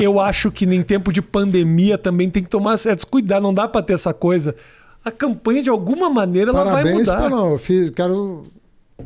Eu 0.00 0.20
acho 0.20 0.52
que 0.52 0.64
em 0.64 0.82
tempo 0.82 1.12
de 1.12 1.20
pandemia 1.20 1.98
também 1.98 2.30
tem 2.30 2.42
que 2.42 2.48
tomar 2.48 2.76
certos 2.76 3.04
cuidados, 3.04 3.42
não 3.42 3.52
dá 3.52 3.66
pra 3.66 3.82
ter 3.82 3.94
essa 3.94 4.14
coisa. 4.14 4.54
A 5.06 5.10
campanha, 5.12 5.62
de 5.62 5.70
alguma 5.70 6.10
maneira, 6.10 6.50
ela 6.50 6.64
vai 6.64 6.72
Parabéns, 6.82 6.98
mudar. 6.98 7.22
pelo, 7.22 7.52
eu 7.52 7.58
fiz, 7.58 7.90
quero 7.90 8.44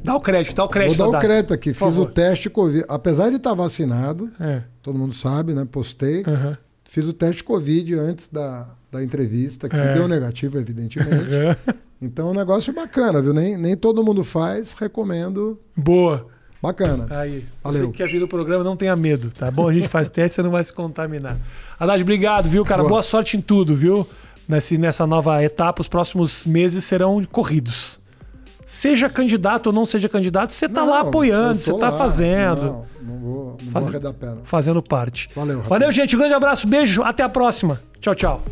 Dá 0.03 0.15
o 0.17 0.21
crédito, 0.21 0.55
dá 0.55 0.65
o 0.65 0.69
crédito. 0.69 0.97
Vou 0.97 1.11
dar 1.13 1.19
o 1.19 1.21
crédito 1.21 1.53
aqui. 1.53 1.71
Por 1.73 1.79
Fiz 1.79 1.83
o 1.83 1.91
favor. 1.91 2.11
teste 2.13 2.49
Covid. 2.49 2.85
Apesar 2.89 3.29
de 3.29 3.37
estar 3.37 3.53
vacinado, 3.55 4.31
É. 4.41 4.63
todo 4.83 4.99
mundo 4.99 5.13
sabe, 5.15 5.53
né? 5.53 5.67
Postei. 5.71 6.23
aham. 6.27 6.57
Fiz 6.85 7.05
o 7.07 7.13
teste 7.13 7.45
Covid 7.45 7.95
antes 7.97 8.29
da, 8.29 8.67
da 8.91 9.03
entrevista, 9.03 9.69
que 9.69 9.77
É. 9.77 9.93
deu 9.95 10.09
negativo, 10.09 10.59
evidentemente. 10.59 11.11
É. 11.69 11.75
então, 12.01 12.29
é 12.29 12.31
um 12.31 12.35
negócio 12.35 12.73
bacana, 12.73 13.21
viu? 13.21 13.35
Nem, 13.35 13.57
nem 13.59 13.77
todo 13.77 14.03
mundo 14.03 14.25
faz. 14.25 14.73
Recomendo. 14.73 15.59
Boa. 15.77 16.27
Bacana. 16.63 17.07
Aí, 17.11 17.45
Valeu. 17.65 17.87
você 17.87 17.91
que 17.91 17.97
quer 17.99 18.07
vir 18.09 18.21
no 18.21 18.29
programa, 18.29 18.63
não 18.63 18.77
tenha 18.77 18.95
medo, 18.95 19.31
tá 19.37 19.51
bom? 19.51 19.69
A 19.69 19.73
gente 19.73 19.89
faz 19.89 20.09
teste, 20.09 20.37
você 20.37 20.43
não 20.43 20.51
vai 20.51 20.63
se 20.63 20.73
contaminar. 20.73 21.39
Haddad, 21.79 22.03
obrigado, 22.03 22.49
viu, 22.49 22.65
cara? 22.65 22.83
Boa. 22.83 22.91
Boa 22.91 23.03
sorte 23.03 23.37
em 23.37 23.41
tudo, 23.41 23.75
viu? 23.75 24.07
Nesse, 24.51 24.77
nessa 24.79 25.07
nova 25.07 25.43
etapa, 25.45 25.81
os 25.81 25.89
próximos 25.89 26.45
meses 26.45 26.85
serão 26.85 27.23
corridos. 27.25 28.01
Seja 28.67 29.09
candidato 29.09 29.69
ou 29.69 29.73
não 29.73 29.85
seja 29.85 30.09
candidato, 30.09 30.53
você 30.53 30.69
tá 30.69 30.81
Não, 30.83 30.91
lá 30.91 31.01
apoiando, 31.01 31.59
você 31.59 31.73
tá 31.73 31.91
lá. 31.91 31.93
fazendo, 31.99 32.63
Não, 32.65 32.87
não 33.03 33.19
vou, 33.19 33.57
não 33.63 33.71
Faz- 33.73 33.87
vou 33.87 33.95
arredar 33.95 34.11
a 34.13 34.15
pena. 34.15 34.39
fazendo 34.45 34.83
parte. 34.83 35.29
Valeu, 35.35 35.57
Rafael. 35.59 35.69
Valeu, 35.71 35.93
gente. 35.93 36.15
Um 36.15 36.19
grande 36.19 36.35
abraço, 36.35 36.67
beijo, 36.69 37.03
até 37.03 37.23
a 37.23 37.29
próxima. 37.29 37.81
Tchau, 38.01 38.15
tchau. 38.15 38.43